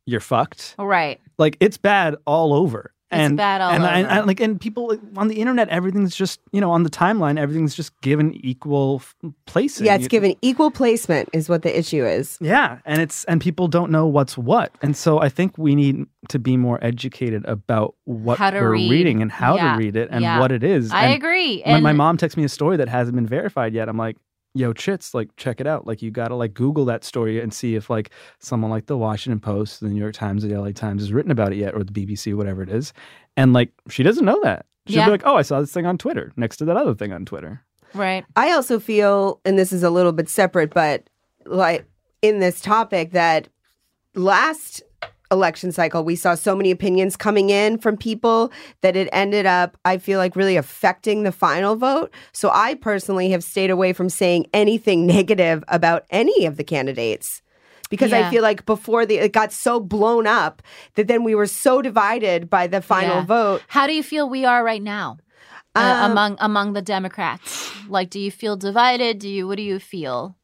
you're 0.07 0.20
fucked. 0.20 0.74
Right. 0.79 1.20
Like 1.39 1.57
it's 1.61 1.76
bad 1.79 2.16
all 2.26 2.53
over. 2.53 2.93
It's 3.11 3.18
and, 3.20 3.36
bad 3.38 3.62
all 3.62 3.70
and, 3.70 3.82
over. 3.84 4.12
I- 4.12 4.20
like 4.20 4.38
and 4.38 4.61
people 4.61 4.94
on 5.16 5.28
the 5.28 5.36
internet, 5.40 5.70
everything's 5.70 6.14
just 6.14 6.40
you 6.52 6.61
know 6.61 6.70
on 6.70 6.82
the 6.82 6.90
timeline, 6.90 7.38
everything's 7.38 7.74
just 7.74 7.98
given 8.02 8.34
equal 8.44 8.96
f- 9.02 9.14
placing. 9.46 9.86
Yeah, 9.86 9.94
it's 9.94 10.02
You- 10.04 10.09
given 10.11 10.34
equal 10.42 10.70
placement 10.70 11.30
is 11.32 11.48
what 11.48 11.62
the 11.62 11.76
issue 11.78 12.04
is. 12.04 12.36
yeah, 12.40 12.78
and 12.84 13.00
it's 13.00 13.24
and 13.24 13.40
people 13.40 13.66
don't 13.66 13.90
know 13.90 14.06
what's 14.06 14.36
what, 14.36 14.72
and 14.82 14.94
so 14.94 15.20
I 15.20 15.30
think 15.30 15.56
we 15.56 15.74
need 15.74 16.04
to 16.28 16.38
be 16.38 16.59
more 16.59 16.78
educated 16.84 17.46
about 17.46 17.94
what 18.04 18.36
How 18.38 18.50
to 18.50 18.61
we're 18.61 18.72
read. 18.72 18.90
reading 18.90 19.22
and 19.22 19.32
how 19.32 19.56
Yeah, 19.56 19.72
to 19.72 19.78
read 19.78 19.96
it 19.96 20.09
and 20.11 20.20
yeah. 20.22 20.38
what 20.38 20.52
it 20.52 20.62
is. 20.62 20.90
I 20.92 21.04
And 21.06 21.14
agree. 21.14 21.62
When 21.64 21.76
And 21.76 21.82
my 21.82 21.94
mom 21.94 22.18
texts 22.18 22.36
me 22.36 22.44
a 22.44 22.48
story 22.50 22.76
that 22.76 22.88
hasn't 22.90 23.14
been 23.14 23.26
verified 23.26 23.72
yet, 23.72 23.88
I'm 23.88 23.96
like, 23.96 24.18
"Yo, 24.55 24.72
chits, 24.72 25.14
like 25.14 25.28
check 25.36 25.61
it 25.61 25.66
out. 25.66 25.86
Like 25.86 26.03
you 26.03 26.11
gotta 26.11 26.34
like 26.34 26.55
Google 26.55 26.84
that 26.86 27.05
story 27.05 27.40
and 27.40 27.53
see 27.53 27.74
if 27.74 27.88
like 27.90 28.11
someone 28.38 28.70
like 28.70 28.86
the 28.86 28.96
Washington 28.99 29.40
Post, 29.40 29.80
the 29.80 29.88
New 29.88 30.01
York 30.01 30.14
Times, 30.14 30.44
or 30.44 30.49
the 30.49 30.55
LA 30.61 30.72
Times 30.72 31.03
has 31.03 31.12
written 31.12 31.30
about 31.30 31.53
it 31.53 31.57
yet, 31.57 31.74
or 31.74 31.84
the 31.84 31.92
BBC, 31.92 32.34
whatever 32.34 32.62
it 32.62 32.70
is." 32.70 32.92
And 33.36 33.53
like 33.53 33.72
she 33.88 34.03
doesn't 34.03 34.24
know 34.24 34.40
that. 34.42 34.66
She'll 34.86 34.99
Yeah. 34.99 35.05
be 35.07 35.11
like, 35.12 35.22
"Oh, 35.26 35.36
I 35.36 35.42
saw 35.42 35.61
this 35.61 35.72
thing 35.72 35.86
on 35.86 35.99
Twitter 35.99 36.32
next 36.36 36.57
to 36.59 36.64
that 36.64 36.76
other 36.76 36.94
thing 36.94 37.12
on 37.12 37.24
Twitter." 37.24 37.62
right. 37.94 38.24
I 38.36 38.53
also 38.53 38.78
feel, 38.78 39.40
and 39.46 39.59
this 39.59 39.72
is 39.72 39.82
a 39.82 39.88
little 39.90 40.12
bit 40.12 40.28
separate, 40.28 40.74
but 40.74 41.09
like 41.46 41.86
in 42.20 42.38
this 42.38 42.61
topic, 42.61 43.12
that 43.12 43.49
last 44.14 44.82
election 45.31 45.72
cycle, 45.72 46.05
we 46.05 46.16
saw 46.16 46.35
so 46.35 46.55
many 46.57 46.70
opinions 46.70 47.16
coming 47.16 47.51
in 47.51 47.79
from 47.79 47.97
people 47.97 48.53
that 48.81 48.97
it 48.97 49.09
ended 49.12 49.47
up, 49.47 49.76
I 49.85 49.99
feel 49.99 50.18
like, 50.18 50.37
really 50.37 50.57
affecting 50.57 51.22
the 51.22 51.33
final 51.33 51.76
vote. 51.76 52.12
So 52.33 52.51
I 52.53 52.74
personally 52.74 53.31
have 53.31 53.45
stayed 53.45 53.70
away 53.70 53.93
from 53.93 54.09
saying 54.09 54.47
anything 54.55 55.07
negative 55.16 55.62
about 55.68 56.05
any 56.11 56.47
of 56.47 56.57
the 56.57 56.64
candidates. 56.64 57.43
Because 57.91 58.12
Yeah. 58.12 58.26
I 58.26 58.31
feel 58.31 58.43
like 58.43 58.66
before 58.66 59.07
the 59.07 59.16
it 59.18 59.33
got 59.33 59.51
so 59.53 59.81
blown 59.81 60.26
up 60.26 60.62
that 60.97 61.09
then 61.09 61.24
we 61.24 61.35
were 61.35 61.47
so 61.47 61.81
divided 61.81 62.51
by 62.51 62.66
the 62.66 62.83
final 62.83 63.20
Yeah. 63.20 63.24
vote. 63.24 63.62
How 63.68 63.87
do 63.87 63.95
you 63.95 64.03
feel 64.03 64.29
we 64.29 64.45
are 64.45 64.62
right 64.62 64.83
now 64.83 65.16
uh, 65.74 65.97
Um, 65.99 66.11
among 66.11 66.37
among 66.41 66.72
the 66.74 66.83
Democrats? 66.83 67.72
Like, 67.89 68.11
do 68.11 68.20
you 68.20 68.31
feel 68.31 68.57
divided? 68.57 69.18
Do 69.20 69.29
you? 69.29 69.47
What 69.49 69.57
do 69.57 69.62
you 69.62 69.79
feel? 69.79 70.37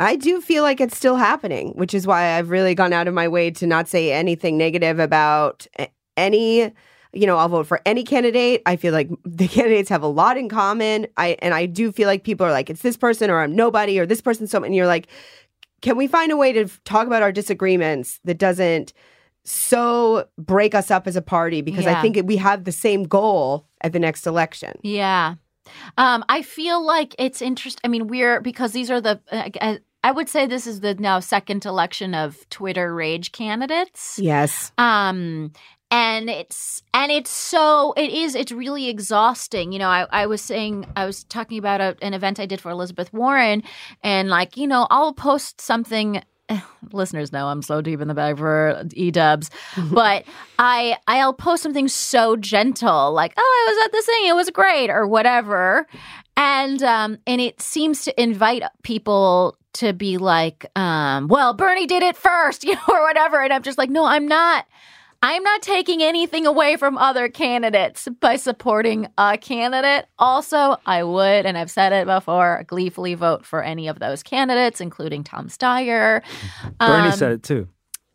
I 0.00 0.16
do 0.16 0.40
feel 0.40 0.62
like 0.62 0.80
it's 0.80 0.96
still 0.96 1.16
happening, 1.16 1.72
which 1.76 1.94
is 1.94 2.06
why 2.06 2.36
I've 2.36 2.50
really 2.50 2.74
gone 2.74 2.92
out 2.92 3.06
of 3.06 3.14
my 3.14 3.28
way 3.28 3.50
to 3.52 3.66
not 3.66 3.88
say 3.88 4.12
anything 4.12 4.58
negative 4.58 4.98
about 4.98 5.66
any. 6.16 6.72
You 7.16 7.28
know, 7.28 7.36
I'll 7.36 7.48
vote 7.48 7.68
for 7.68 7.80
any 7.86 8.02
candidate. 8.02 8.60
I 8.66 8.74
feel 8.74 8.92
like 8.92 9.08
the 9.24 9.46
candidates 9.46 9.88
have 9.88 10.02
a 10.02 10.08
lot 10.08 10.36
in 10.36 10.48
common. 10.48 11.06
I 11.16 11.36
and 11.40 11.54
I 11.54 11.66
do 11.66 11.92
feel 11.92 12.08
like 12.08 12.24
people 12.24 12.44
are 12.44 12.50
like, 12.50 12.70
it's 12.70 12.82
this 12.82 12.96
person 12.96 13.30
or 13.30 13.40
I'm 13.40 13.54
nobody 13.54 13.98
or 14.00 14.06
this 14.06 14.20
person 14.20 14.48
so. 14.48 14.64
And 14.64 14.74
you're 14.74 14.88
like, 14.88 15.06
can 15.80 15.96
we 15.96 16.08
find 16.08 16.32
a 16.32 16.36
way 16.36 16.52
to 16.52 16.66
talk 16.84 17.06
about 17.06 17.22
our 17.22 17.30
disagreements 17.30 18.18
that 18.24 18.38
doesn't 18.38 18.92
so 19.44 20.26
break 20.38 20.74
us 20.74 20.90
up 20.90 21.06
as 21.06 21.14
a 21.14 21.22
party? 21.22 21.60
Because 21.60 21.84
Yeah. 21.84 21.98
I 21.98 22.02
think 22.02 22.18
we 22.24 22.36
have 22.38 22.64
the 22.64 22.72
same 22.72 23.04
goal 23.04 23.68
at 23.82 23.92
the 23.92 24.00
next 24.00 24.26
election. 24.26 24.72
Yeah. 24.82 25.34
Um, 25.96 26.24
I 26.28 26.42
feel 26.42 26.84
like 26.84 27.14
it's 27.18 27.42
interesting. 27.42 27.80
I 27.84 27.88
mean, 27.88 28.06
we're 28.06 28.40
because 28.40 28.72
these 28.72 28.90
are 28.90 29.00
the. 29.00 29.20
Uh, 29.30 29.48
uh, 29.60 29.76
I 30.02 30.12
would 30.12 30.28
say 30.28 30.46
this 30.46 30.66
is 30.66 30.80
the 30.80 30.94
now 30.94 31.20
second 31.20 31.64
election 31.64 32.14
of 32.14 32.46
Twitter 32.50 32.94
rage 32.94 33.32
candidates. 33.32 34.18
Yes. 34.18 34.70
um 34.76 35.52
and 35.90 36.28
it's 36.28 36.82
and 36.92 37.12
it's 37.12 37.30
so 37.30 37.92
it 37.96 38.10
is 38.10 38.34
it's 38.34 38.50
really 38.50 38.88
exhausting 38.88 39.70
you 39.70 39.78
know 39.78 39.88
i, 39.88 40.06
I 40.10 40.26
was 40.26 40.40
saying 40.40 40.86
i 40.96 41.04
was 41.06 41.24
talking 41.24 41.58
about 41.58 41.80
a, 41.80 41.96
an 42.02 42.14
event 42.14 42.40
i 42.40 42.46
did 42.46 42.60
for 42.60 42.70
elizabeth 42.70 43.12
warren 43.12 43.62
and 44.02 44.28
like 44.28 44.56
you 44.56 44.66
know 44.66 44.86
i'll 44.90 45.12
post 45.12 45.60
something 45.60 46.22
listeners 46.92 47.32
know 47.32 47.46
i'm 47.46 47.62
so 47.62 47.80
deep 47.80 48.00
in 48.00 48.08
the 48.08 48.14
bag 48.14 48.38
for 48.38 48.82
e-dubs 48.92 49.50
but 49.92 50.24
i 50.58 50.96
i'll 51.06 51.32
post 51.32 51.62
something 51.62 51.88
so 51.88 52.36
gentle 52.36 53.12
like 53.12 53.32
oh 53.36 53.66
i 53.66 53.72
was 53.72 53.84
at 53.84 53.92
this 53.92 54.06
thing 54.06 54.26
it 54.26 54.34
was 54.34 54.50
great 54.50 54.90
or 54.90 55.06
whatever. 55.06 55.86
And 56.36 56.82
um 56.82 57.18
and 57.26 57.40
it 57.40 57.60
seems 57.60 58.04
to 58.04 58.22
invite 58.22 58.64
people 58.82 59.56
to 59.74 59.92
be 59.92 60.18
like 60.18 60.66
um 60.76 61.28
well 61.28 61.54
bernie 61.54 61.86
did 61.86 62.02
it 62.02 62.16
first 62.16 62.64
you 62.68 62.74
know 62.74 62.82
or 62.88 63.02
whatever. 63.02 63.40
And 63.42 63.52
i'm 63.52 63.62
just 63.62 63.78
like 63.78 63.90
no 63.90 64.04
i'm 64.04 64.26
not 64.26 64.66
I'm 65.24 65.42
not 65.42 65.62
taking 65.62 66.02
anything 66.02 66.46
away 66.46 66.76
from 66.76 66.98
other 66.98 67.30
candidates 67.30 68.06
by 68.20 68.36
supporting 68.36 69.06
a 69.16 69.38
candidate. 69.38 70.04
Also, 70.18 70.76
I 70.84 71.02
would, 71.02 71.46
and 71.46 71.56
I've 71.56 71.70
said 71.70 71.94
it 71.94 72.06
before, 72.06 72.62
gleefully 72.66 73.14
vote 73.14 73.46
for 73.46 73.62
any 73.62 73.88
of 73.88 74.00
those 74.00 74.22
candidates, 74.22 74.82
including 74.82 75.24
Tom 75.24 75.48
Steyer. 75.48 76.20
Bernie 76.78 77.08
Um, 77.08 77.12
said 77.12 77.32
it 77.32 77.42
too. 77.42 77.68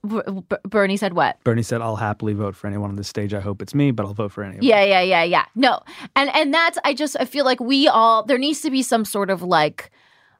B- 0.07 0.21
B- 0.47 0.55
Bernie 0.65 0.97
said 0.97 1.13
what? 1.13 1.43
Bernie 1.43 1.63
said, 1.63 1.81
"I'll 1.81 1.95
happily 1.95 2.33
vote 2.33 2.55
for 2.55 2.67
anyone 2.67 2.91
on 2.91 2.95
this 2.95 3.07
stage. 3.07 3.33
I 3.33 3.39
hope 3.39 3.61
it's 3.63 3.73
me, 3.73 3.89
but 3.89 4.05
I'll 4.05 4.13
vote 4.13 4.31
for 4.31 4.43
anyone." 4.43 4.63
Yeah, 4.63 4.83
yeah, 4.83 5.01
yeah, 5.01 5.23
yeah. 5.23 5.45
No, 5.55 5.79
and 6.15 6.29
and 6.35 6.53
that's 6.53 6.77
I 6.85 6.93
just 6.93 7.17
I 7.19 7.25
feel 7.25 7.43
like 7.43 7.59
we 7.59 7.87
all 7.87 8.23
there 8.23 8.37
needs 8.37 8.61
to 8.61 8.69
be 8.71 8.81
some 8.83 9.03
sort 9.03 9.29
of 9.31 9.41
like 9.41 9.89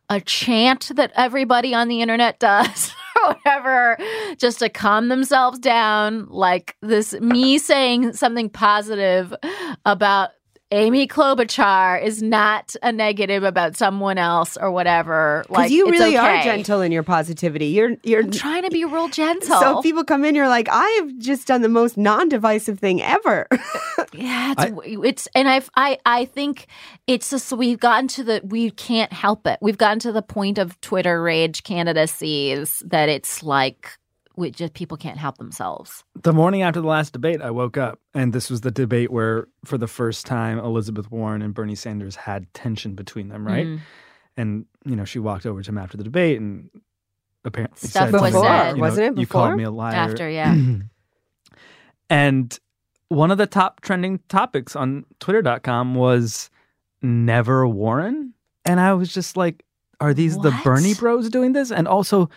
a 0.10 0.22
chant 0.22 0.92
that 0.96 1.12
everybody 1.16 1.74
on 1.74 1.88
the 1.88 2.02
internet 2.02 2.40
does 2.40 2.94
whatever 3.26 3.98
just 4.38 4.60
to 4.60 4.70
calm 4.70 5.10
themselves 5.10 5.60
down. 5.60 6.28
Like 6.30 6.76
this 6.82 7.14
me 7.14 7.58
saying 7.58 8.14
something 8.14 8.50
positive 8.50 9.34
about 9.86 10.32
Amy 10.72 11.08
Klobuchar 11.08 12.04
is 12.04 12.22
not 12.22 12.76
a 12.84 12.92
negative 12.92 13.44
about 13.44 13.76
someone 13.76 14.20
else 14.20 14.56
or 14.56 14.70
whatever. 14.70 15.44
Because 15.48 15.58
Like 15.58 15.72
you 15.72 15.88
it's 15.88 16.00
really 16.00 16.16
are 16.16 16.44
gentle 16.44 16.82
in 16.82 16.92
your 16.92 17.02
positivity. 17.02 17.68
You're 17.68 17.98
you're 18.04 18.22
I'm 18.22 18.30
trying 18.32 18.64
to 18.64 18.70
be 18.70 18.86
real 18.86 19.08
gentle. 19.10 19.60
So 19.60 19.80
if 19.80 19.84
people 19.84 20.04
come 20.04 20.24
in, 20.24 20.36
you're 20.36 20.48
like, 20.48 20.68
I 20.70 20.88
have 21.02 21.18
just 21.18 21.48
done 21.48 21.64
the 21.64 21.70
most 21.70 21.98
non-divisive 21.98 22.80
thing 22.80 23.02
ever. 23.02 23.48
Yeah, 24.12 24.56
it's, 24.58 24.98
it's 25.06 25.28
and 25.36 25.48
I've, 25.48 25.70
I 25.76 26.00
I 26.06 26.26
think 26.26 26.66
it's 27.06 27.30
just 27.30 27.52
we've 27.52 27.80
gotten 27.80 28.08
to 28.10 28.24
the 28.24 28.42
we 28.44 28.72
can't 28.72 29.14
help 29.14 29.46
it. 29.46 29.60
We've 29.62 29.78
gotten 29.78 30.00
to 30.00 30.12
the 30.12 30.24
point 30.24 30.58
of 30.58 30.80
Twitter 30.82 31.22
rage 31.22 31.64
candidacies 31.64 32.82
that 32.88 33.08
it's 33.10 33.44
like 33.44 33.99
we 34.40 34.52
just 34.52 34.74
people 34.74 34.96
can't 34.98 35.18
help 35.18 35.38
themselves. 35.38 36.04
The 36.24 36.32
morning 36.32 36.62
after 36.62 36.80
the 36.80 36.88
last 36.88 37.12
debate, 37.12 37.42
I 37.42 37.52
woke 37.52 37.78
up, 37.78 38.00
and 38.14 38.32
this 38.32 38.50
was 38.50 38.62
the 38.62 38.72
debate 38.72 39.12
where, 39.12 39.48
for 39.66 39.78
the 39.78 39.88
first 39.88 40.26
time, 40.26 40.58
Elizabeth 40.58 41.12
Warren 41.12 41.42
and 41.42 41.54
Bernie 41.54 41.76
Sanders 41.76 42.16
had 42.16 42.52
tension 42.54 42.96
between 42.96 43.28
them, 43.28 43.46
right? 43.46 43.68
Mhm. 43.68 43.80
And 44.38 44.66
you 44.86 44.96
know, 44.96 45.04
she 45.04 45.20
walked 45.20 45.46
over 45.46 45.62
to 45.62 45.70
him 45.70 45.78
after 45.78 45.98
the 45.98 46.06
debate, 46.06 46.40
and 46.40 46.70
apparently 47.44 47.78
Stuff 47.90 48.12
said, 48.12 48.14
was 48.14 48.22
something 48.32 48.42
said. 48.42 48.70
you 48.70 48.76
know, 48.78 48.82
Wasn't 48.82 49.18
it 49.18 49.20
You 49.20 49.28
called 49.28 49.58
me 49.58 49.64
a 49.64 49.72
liar 49.72 49.94
After, 49.94 50.30
yeah. 50.30 50.56
and 52.10 52.60
one 53.10 53.32
of 53.32 53.38
the 53.38 53.48
top 53.48 53.82
trending 53.82 54.20
topics 54.30 54.76
on 54.76 55.06
Twitter.com 55.20 55.96
was 55.96 56.50
never 57.02 57.68
Warren, 57.68 58.34
and 58.64 58.80
I 58.80 58.94
was 58.94 59.14
just 59.14 59.36
like, 59.36 59.66
are 60.00 60.14
these 60.14 60.38
the 60.38 60.58
Bernie 60.64 60.94
Bros 60.94 61.30
doing 61.30 61.52
this? 61.52 61.72
And 61.72 61.88
also. 61.90 62.30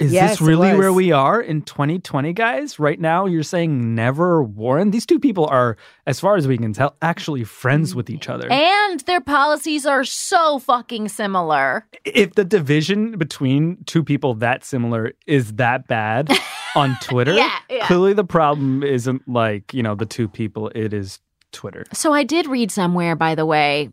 Is 0.00 0.12
Yes, 0.12 0.30
this 0.30 0.40
really 0.40 0.74
where 0.74 0.92
we 0.92 1.12
are 1.12 1.40
in 1.40 1.60
2020, 1.60 2.32
guys? 2.32 2.78
Right 2.78 2.98
now, 2.98 3.26
you're 3.26 3.42
saying 3.42 3.94
never 3.94 4.42
Warren. 4.42 4.90
These 4.90 5.04
two 5.04 5.20
people 5.20 5.46
are, 5.46 5.76
as 6.06 6.18
far 6.18 6.36
as 6.36 6.48
we 6.48 6.56
can 6.56 6.72
tell, 6.72 6.96
actually 7.02 7.44
friends 7.44 7.94
with 7.94 8.08
each 8.08 8.28
other. 8.28 8.50
And 8.50 9.00
their 9.00 9.20
policies 9.20 9.84
are 9.84 10.04
so 10.04 10.58
fucking 10.58 11.08
similar. 11.08 11.86
if 12.06 12.34
the 12.34 12.44
division 12.44 13.18
between 13.18 13.84
two 13.84 14.02
people 14.02 14.34
that 14.36 14.64
similar 14.64 15.12
is 15.26 15.52
that 15.54 15.86
bad, 15.86 16.32
on 16.74 16.96
Twitter. 17.00 17.34
Yeah, 17.34 17.58
yeah. 17.68 17.86
Clearly, 17.86 18.12
the 18.12 18.24
problem 18.24 18.82
isn't 18.82 19.28
like 19.28 19.74
you 19.74 19.82
know 19.82 19.94
the 19.94 20.06
two 20.06 20.28
people. 20.28 20.70
It 20.74 20.92
is 20.92 21.20
Twitter. 21.52 21.84
So 21.92 22.12
I 22.12 22.24
did 22.24 22.46
read 22.46 22.70
somewhere, 22.70 23.16
by 23.16 23.34
the 23.34 23.46
way, 23.46 23.90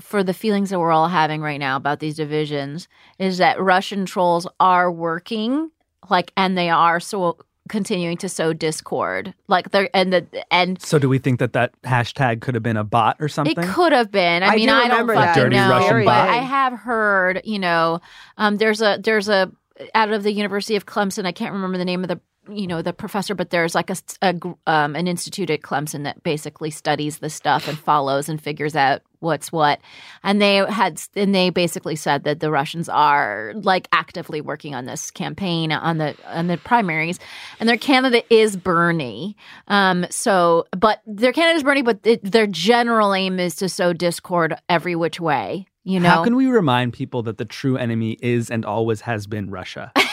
for 0.00 0.22
the 0.22 0.34
feelings 0.34 0.70
that 0.70 0.78
we're 0.78 0.92
all 0.92 1.08
having 1.08 1.40
right 1.40 1.58
now 1.58 1.76
about 1.76 2.00
these 2.00 2.16
divisions, 2.16 2.88
is 3.18 3.38
that 3.38 3.60
Russian 3.60 4.06
trolls 4.06 4.46
are 4.60 4.90
working, 4.90 5.70
like, 6.08 6.32
and 6.36 6.56
they 6.56 6.70
are 6.70 7.00
so 7.00 7.38
continuing 7.68 8.16
to 8.16 8.28
sow 8.28 8.52
discord, 8.52 9.34
like 9.46 9.70
they're 9.70 9.90
and 9.94 10.12
the 10.12 10.26
and 10.50 10.80
So, 10.80 10.98
do 10.98 11.08
we 11.08 11.18
think 11.18 11.38
that 11.38 11.52
that 11.52 11.80
hashtag 11.82 12.40
could 12.40 12.54
have 12.54 12.62
been 12.62 12.76
a 12.76 12.84
bot 12.84 13.16
or 13.20 13.28
something? 13.28 13.58
It 13.58 13.68
could 13.68 13.92
have 13.92 14.10
been. 14.10 14.42
I, 14.42 14.48
I 14.48 14.56
mean, 14.56 14.68
do 14.68 14.74
I 14.74 14.88
don't 14.88 14.90
remember 14.90 15.14
fucking 15.14 15.26
that. 15.26 15.34
Dirty 15.34 15.56
know, 15.56 15.70
Russian 15.70 15.96
but 15.98 16.04
bot. 16.06 16.28
I 16.28 16.36
have 16.36 16.72
heard. 16.72 17.42
You 17.44 17.58
know, 17.58 18.00
um, 18.36 18.56
there's 18.56 18.80
a 18.80 18.98
there's 19.02 19.28
a 19.28 19.52
out 19.94 20.10
of 20.10 20.22
the 20.22 20.32
University 20.32 20.76
of 20.76 20.86
Clemson. 20.86 21.26
I 21.26 21.32
can't 21.32 21.52
remember 21.52 21.78
the 21.78 21.84
name 21.84 22.02
of 22.02 22.08
the 22.08 22.20
you 22.50 22.66
know 22.66 22.82
the 22.82 22.92
professor, 22.92 23.34
but 23.34 23.50
there's 23.50 23.74
like 23.74 23.90
a, 24.22 24.32
gr- 24.34 24.52
um, 24.66 24.96
an 24.96 25.06
institute 25.06 25.50
at 25.50 25.62
Clemson 25.62 26.04
that 26.04 26.22
basically 26.22 26.70
studies 26.70 27.18
the 27.18 27.30
stuff 27.30 27.68
and 27.68 27.78
follows 27.78 28.28
and 28.28 28.40
figures 28.40 28.76
out 28.76 29.02
what's 29.20 29.50
what. 29.50 29.80
And 30.22 30.40
they 30.40 30.56
had 30.56 31.00
and 31.14 31.34
they 31.34 31.50
basically 31.50 31.96
said 31.96 32.24
that 32.24 32.40
the 32.40 32.50
Russians 32.50 32.88
are 32.88 33.52
like 33.56 33.88
actively 33.92 34.40
working 34.40 34.74
on 34.74 34.84
this 34.86 35.10
campaign 35.10 35.72
on 35.72 35.98
the 35.98 36.14
on 36.26 36.46
the 36.46 36.56
primaries, 36.58 37.18
and 37.60 37.68
their 37.68 37.76
candidate 37.76 38.26
is 38.30 38.56
Bernie. 38.56 39.36
Um, 39.68 40.06
so, 40.10 40.66
but 40.76 41.02
their 41.06 41.32
candidate 41.32 41.56
is 41.56 41.62
Bernie, 41.62 41.82
but 41.82 42.00
it, 42.04 42.22
their 42.22 42.46
general 42.46 43.14
aim 43.14 43.38
is 43.38 43.56
to 43.56 43.68
sow 43.68 43.92
discord 43.92 44.54
every 44.68 44.94
which 44.94 45.20
way. 45.20 45.66
You 45.84 46.00
know, 46.00 46.10
How 46.10 46.24
can 46.24 46.36
we 46.36 46.48
remind 46.48 46.92
people 46.92 47.22
that 47.22 47.38
the 47.38 47.46
true 47.46 47.78
enemy 47.78 48.18
is 48.20 48.50
and 48.50 48.64
always 48.66 49.00
has 49.02 49.26
been 49.26 49.48
Russia? 49.50 49.90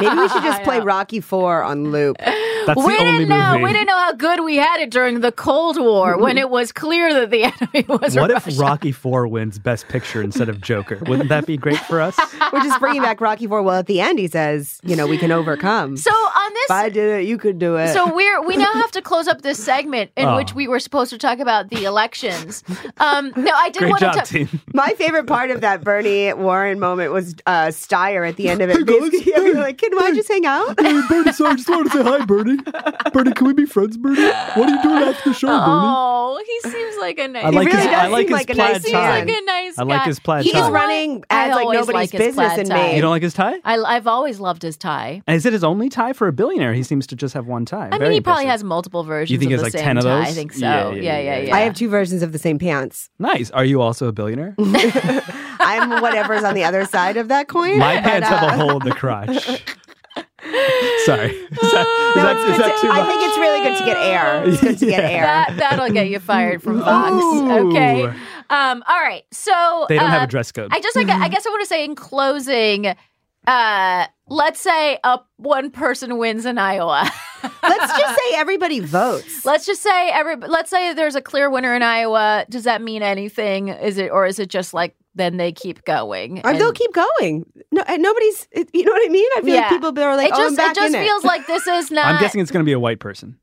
Maybe 0.00 0.16
we 0.16 0.28
should 0.28 0.42
just 0.50 0.62
play 0.62 0.80
Rocky 0.80 1.20
Four 1.20 1.62
on 1.62 1.90
loop. 1.92 2.16
That's 2.18 2.76
we 2.82 2.96
the 2.96 3.04
didn't 3.04 3.28
know. 3.28 3.52
movie. 3.52 3.64
We 3.64 3.72
didn't 3.72 3.86
know 3.88 3.98
how 3.98 4.12
good 4.14 4.42
we 4.42 4.56
had 4.56 4.80
it 4.80 4.90
during 4.90 5.20
the 5.20 5.32
Cold 5.32 5.78
War 5.78 6.18
when 6.18 6.38
it 6.38 6.48
was 6.50 6.72
clear 6.72 7.12
that 7.12 7.30
the 7.30 7.44
enemy 7.74 7.84
was 7.88 8.16
What 8.16 8.30
Russia. 8.30 8.48
if 8.50 8.58
Rocky 8.58 8.92
Four 8.92 9.26
wins 9.28 9.58
Best 9.58 9.88
Picture 9.88 10.22
instead 10.22 10.48
of 10.48 10.60
Joker? 10.62 10.98
Wouldn't 11.06 11.28
that 11.28 11.46
be 11.46 11.56
great 11.56 11.78
for 11.78 12.00
us? 12.00 12.18
We're 12.52 12.60
just 12.62 12.80
bringing 12.80 13.02
back 13.02 13.20
Rocky 13.20 13.46
Four. 13.46 13.62
Well, 13.62 13.78
at 13.80 13.86
the 13.86 14.00
end, 14.00 14.18
he 14.18 14.28
says, 14.28 14.80
"You 14.82 14.96
know, 14.96 15.06
we 15.06 15.18
can 15.18 15.30
overcome." 15.30 15.96
so 15.96 16.10
on 16.10 16.52
if 16.54 16.70
I 16.70 16.88
did 16.88 17.20
it, 17.20 17.26
you 17.28 17.36
could 17.36 17.58
do 17.58 17.76
it. 17.76 17.92
so 17.92 18.14
we're 18.14 18.40
we 18.46 18.56
now 18.56 18.72
have 18.72 18.90
to 18.92 19.02
close 19.02 19.28
up 19.28 19.42
this 19.42 19.62
segment 19.62 20.10
in 20.16 20.26
Oh. 20.26 20.36
which 20.36 20.54
we 20.54 20.66
were 20.68 20.80
supposed 20.80 21.10
to 21.10 21.18
talk 21.18 21.38
about 21.40 21.68
the 21.68 21.84
elections. 21.84 22.64
Um, 22.98 23.32
no, 23.36 23.52
I 23.54 23.68
did 23.70 23.80
Great 23.80 23.90
want 23.90 24.00
job, 24.00 24.14
to. 24.24 24.46
team. 24.46 24.60
My 24.72 24.94
favorite 24.96 25.26
part 25.26 25.50
of 25.50 25.60
that 25.60 25.82
Bernie 25.84 26.32
Warren 26.32 26.78
moment 26.80 27.12
was 27.12 27.34
uh, 27.46 27.66
Steyer 27.66 28.26
at 28.28 28.36
the 28.36 28.48
end 28.48 28.62
of 28.62 28.70
it. 28.70 28.86
Basically, 28.86 29.32
yeah, 29.32 29.60
like, 29.60 29.82
"Can 29.90 29.98
I 30.02 30.12
just 30.14 30.28
hang 30.28 30.46
out?" 30.46 30.80
Hey, 30.80 31.00
Bernie, 31.08 31.32
sorry, 31.32 31.50
I 31.52 31.54
just 31.56 31.68
wanted 31.68 31.92
to 31.92 31.98
say 31.98 32.02
hi, 32.04 32.24
Bernie. 32.24 32.58
Bernie, 33.12 33.32
can 33.32 33.46
we 33.46 33.52
be 33.54 33.66
friends, 33.66 33.96
Bernie? 33.96 34.22
What 34.22 34.68
are 34.68 34.74
you 34.74 34.82
doing 34.82 35.02
after 35.02 35.30
the 35.30 35.34
show, 35.34 35.48
Bernie? 35.48 35.62
Oh, 35.66 36.42
he 36.46 36.70
seems 36.70 36.96
like 37.00 37.18
a 37.18 37.28
nice. 37.28 37.44
I 37.44 37.48
like 37.50 37.66
really 37.68 37.78
his, 37.78 37.86
does 37.86 37.94
I 37.94 38.06
like 38.08 38.28
seem 38.28 38.36
his 38.36 38.48
like 38.48 38.50
a 38.50 38.54
plaid 38.54 38.72
nice 38.72 38.82
Seems 38.82 38.92
tie. 38.92 39.18
like 39.20 39.28
a 39.28 39.40
nice 39.44 39.78
I 39.78 39.82
like 39.82 39.98
guy. 40.00 40.04
his 40.04 40.20
plaid 40.20 40.44
You 40.46 40.52
tie. 40.52 40.62
He's 40.62 40.70
running 40.70 41.24
I 41.30 41.34
ads 41.34 41.54
like 41.56 41.64
always 41.64 41.78
nobody's 41.80 41.94
like 41.94 42.10
his 42.10 42.18
business 42.18 42.46
plaid 42.46 42.58
in 42.60 42.66
tie. 42.68 42.74
Maine. 42.74 42.96
You 42.96 43.02
don't 43.02 43.10
like 43.10 43.22
his 43.22 43.34
tie? 43.34 43.54
I, 43.64 43.78
I've 43.78 44.06
always 44.06 44.40
loved 44.40 44.62
his 44.62 44.76
tie. 44.76 45.22
And 45.26 45.36
is 45.36 45.46
it 45.46 45.52
his 45.52 45.64
only 45.64 45.88
tie 45.88 46.12
for 46.12 46.28
a 46.28 46.32
billionaire? 46.32 46.72
He 46.74 46.82
seems 46.82 47.06
to 47.08 47.16
just 47.16 47.34
have 47.34 47.46
one 47.46 47.64
tie. 47.64 47.86
I 47.86 47.90
mean, 47.90 47.98
Very 48.00 48.14
he 48.14 48.20
probably 48.20 48.44
impressive. 48.44 48.50
has 48.60 48.64
multiple 48.64 49.04
versions. 49.04 49.30
You 49.30 49.38
think 49.38 49.52
of 49.52 49.52
he 49.52 49.56
the 49.56 49.64
has, 49.64 49.74
like, 49.74 49.78
same 49.80 49.84
10 49.86 49.98
of 49.98 50.04
tie. 50.04 50.18
those? 50.20 50.28
I 50.28 50.32
think 50.32 50.52
so. 50.52 50.60
Yeah, 50.60 50.88
Yeah, 50.90 50.94
yeah, 50.94 51.00
yeah, 51.00 51.18
yeah, 51.18 51.36
yeah. 51.38 51.46
yeah. 51.48 51.54
I 51.56 51.60
have 51.60 51.74
two 51.74 51.88
versions 51.88 52.22
of 52.22 52.32
the 52.32 52.38
same 52.38 52.58
pants. 52.58 53.10
Nice. 53.18 53.50
Are 53.50 53.64
you 53.64 53.80
also 53.80 54.08
a 54.08 54.12
billionaire? 54.12 54.54
I'm 55.60 56.00
whatever's 56.02 56.44
on 56.44 56.54
the 56.54 56.64
other 56.64 56.84
side 56.84 57.16
of 57.16 57.28
that 57.28 57.48
coin. 57.48 57.78
My 57.78 57.96
but, 57.96 58.04
pants 58.04 58.28
have 58.28 58.42
uh, 58.42 58.46
a 58.46 58.56
hole 58.56 58.80
in 58.80 58.88
the 58.88 58.94
crotch. 58.94 59.28
Sorry. 61.06 61.30
Is 61.30 61.72
that, 61.72 61.86
is 61.86 62.16
No, 62.16 62.22
that, 62.22 62.36
it's 62.36 62.50
is 62.50 62.58
that 62.58 62.76
to- 62.76 62.86
too 62.86 62.92
I 62.92 63.06
think 63.06 63.22
it's 63.22 63.38
really 63.38 63.62
good 63.64 63.78
to 63.78 63.84
get 63.84 63.96
air. 63.96 64.44
It's 64.44 64.60
good 64.60 64.78
to 64.78 64.86
get 64.86 65.04
air. 65.10 65.22
That 65.22 65.56
that'll 65.56 65.90
get 65.90 66.08
you 66.08 66.18
fired 66.20 66.62
from 66.62 66.80
Fox. 66.80 67.12
Ooh. 67.12 67.70
Okay. 67.70 68.04
Um. 68.50 68.84
All 68.86 69.00
right. 69.00 69.22
So 69.32 69.86
They 69.88 69.96
don't 69.96 70.10
have 70.10 70.22
uh, 70.22 70.24
a 70.24 70.28
dress 70.28 70.52
code. 70.52 70.68
I 70.72 70.80
just 70.80 70.96
like 70.96 71.08
I 71.08 71.28
guess 71.28 71.46
I 71.46 71.50
want 71.50 71.62
to 71.62 71.66
say 71.68 71.84
in 71.84 71.94
closing. 71.94 72.94
Uh, 73.46 74.06
let's 74.28 74.60
say 74.60 74.98
a 75.04 75.20
one 75.36 75.70
person 75.70 76.18
wins 76.18 76.46
in 76.46 76.56
Iowa. 76.58 77.10
Let's 77.62 77.98
just 77.98 78.14
say 78.16 78.36
everybody 78.36 78.80
votes. 78.80 79.44
let's 79.44 79.66
just 79.66 79.82
say 79.82 80.08
every. 80.10 80.36
Let's 80.36 80.70
say 80.70 80.94
there's 80.94 81.14
a 81.14 81.20
clear 81.20 81.50
winner 81.50 81.74
in 81.74 81.82
Iowa. 81.82 82.46
Does 82.48 82.64
that 82.64 82.80
mean 82.80 83.02
anything? 83.02 83.68
Is 83.68 83.98
it 83.98 84.10
or 84.10 84.24
is 84.24 84.38
it 84.38 84.48
just 84.48 84.72
like 84.72 84.96
then 85.14 85.36
they 85.36 85.52
keep 85.52 85.84
going? 85.84 86.40
Or 86.44 86.50
and- 86.50 86.60
they'll 86.60 86.72
keep 86.72 86.92
going. 86.92 87.46
No, 87.72 87.82
and 87.86 88.02
nobody's. 88.02 88.48
You 88.72 88.84
know 88.84 88.92
what 88.92 89.06
I 89.06 89.08
mean? 89.10 89.28
I 89.36 89.40
feel 89.42 89.54
Yeah. 89.54 89.60
like 89.62 89.70
people 89.70 89.98
are 90.02 90.16
like, 90.16 90.28
it 90.28 90.34
"Oh, 90.34 90.38
just 90.38 90.50
I'm 90.52 90.56
back 90.56 90.70
it 90.72 90.80
just 90.80 90.94
in 90.94 91.04
feels 91.04 91.24
like 91.24 91.46
this 91.46 91.66
is 91.66 91.90
not. 91.92 92.06
I'm 92.06 92.20
guessing 92.20 92.40
it's 92.40 92.50
going 92.50 92.64
to 92.64 92.68
be 92.68 92.72
a 92.72 92.80
white 92.80 93.00
person. 93.00 93.38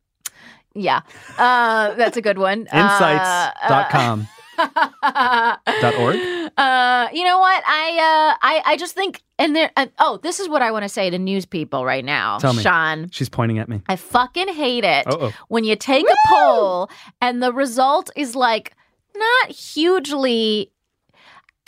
Yeah. 0.73 1.01
Uh, 1.37 1.93
that's 1.95 2.15
a 2.17 2.21
good 2.21 2.37
one. 2.37 2.67
Uh, 2.71 2.77
Insights.com. 2.77 4.27
Dot 4.61 5.95
org? 5.99 6.15
Uh, 6.57 7.07
you 7.13 7.23
know 7.25 7.39
what? 7.39 7.63
I 7.65 7.89
uh, 8.33 8.37
I 8.41 8.61
I 8.65 8.77
just 8.77 8.93
think, 8.93 9.21
and 9.39 9.55
there. 9.55 9.71
Uh, 9.75 9.87
oh, 9.99 10.19
this 10.21 10.39
is 10.39 10.47
what 10.47 10.61
I 10.61 10.71
want 10.71 10.83
to 10.83 10.89
say 10.89 11.09
to 11.09 11.17
news 11.17 11.45
people 11.45 11.83
right 11.83 12.05
now, 12.05 12.37
Tell 12.37 12.53
me. 12.53 12.61
Sean. 12.61 13.09
She's 13.11 13.29
pointing 13.29 13.57
at 13.59 13.67
me. 13.69 13.81
I 13.87 13.95
fucking 13.95 14.49
hate 14.49 14.83
it 14.83 15.07
Uh-oh. 15.07 15.31
when 15.47 15.63
you 15.63 15.75
take 15.75 16.05
a 16.07 16.15
poll 16.29 16.89
and 17.21 17.41
the 17.41 17.51
result 17.51 18.11
is 18.15 18.35
like 18.35 18.73
not 19.15 19.49
hugely. 19.49 20.71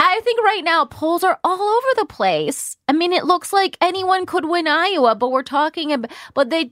I 0.05 0.19
think 0.23 0.41
right 0.43 0.63
now 0.63 0.83
polls 0.85 1.23
are 1.23 1.39
all 1.45 1.61
over 1.61 1.87
the 1.95 2.05
place. 2.05 2.75
I 2.89 2.91
mean, 2.91 3.13
it 3.13 3.23
looks 3.23 3.53
like 3.53 3.77
anyone 3.79 4.25
could 4.25 4.45
win 4.45 4.67
Iowa, 4.67 5.15
but 5.15 5.31
we're 5.31 5.43
talking 5.43 5.93
about, 5.93 6.11
but 6.33 6.49
they 6.49 6.71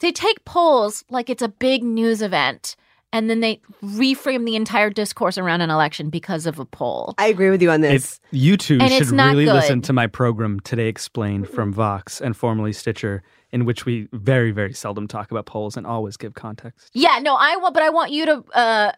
they 0.00 0.10
take 0.10 0.42
polls 0.46 1.04
like 1.10 1.28
it's 1.28 1.42
a 1.42 1.48
big 1.48 1.84
news 1.84 2.22
event, 2.22 2.74
and 3.12 3.28
then 3.28 3.40
they 3.40 3.60
reframe 3.84 4.46
the 4.46 4.56
entire 4.56 4.88
discourse 4.88 5.36
around 5.36 5.60
an 5.60 5.68
election 5.68 6.08
because 6.08 6.46
of 6.46 6.58
a 6.58 6.64
poll. 6.64 7.14
I 7.18 7.26
agree 7.26 7.50
with 7.50 7.60
you 7.60 7.70
on 7.70 7.82
this. 7.82 7.92
It's, 8.04 8.20
you 8.30 8.56
two 8.56 8.78
And 8.80 8.90
should 8.90 9.02
it's 9.02 9.12
not 9.12 9.32
really 9.32 9.44
good. 9.44 9.54
listen 9.54 9.82
to 9.82 9.92
my 9.92 10.06
program 10.06 10.58
Today 10.60 10.88
Explained 10.88 11.50
from 11.50 11.74
Vox 11.74 12.22
and 12.22 12.34
formerly 12.34 12.72
Stitcher, 12.72 13.22
in 13.50 13.66
which 13.66 13.84
we 13.84 14.08
very, 14.12 14.50
very 14.50 14.72
seldom 14.72 15.06
talk 15.06 15.30
about 15.30 15.44
polls 15.44 15.76
and 15.76 15.86
always 15.86 16.16
give 16.16 16.32
context. 16.32 16.90
Yeah, 16.94 17.18
no, 17.20 17.36
I 17.38 17.56
want, 17.56 17.74
but 17.74 17.82
I 17.82 17.90
want 17.90 18.12
you 18.12 18.24
to 18.24 18.44
uh, 18.54 18.92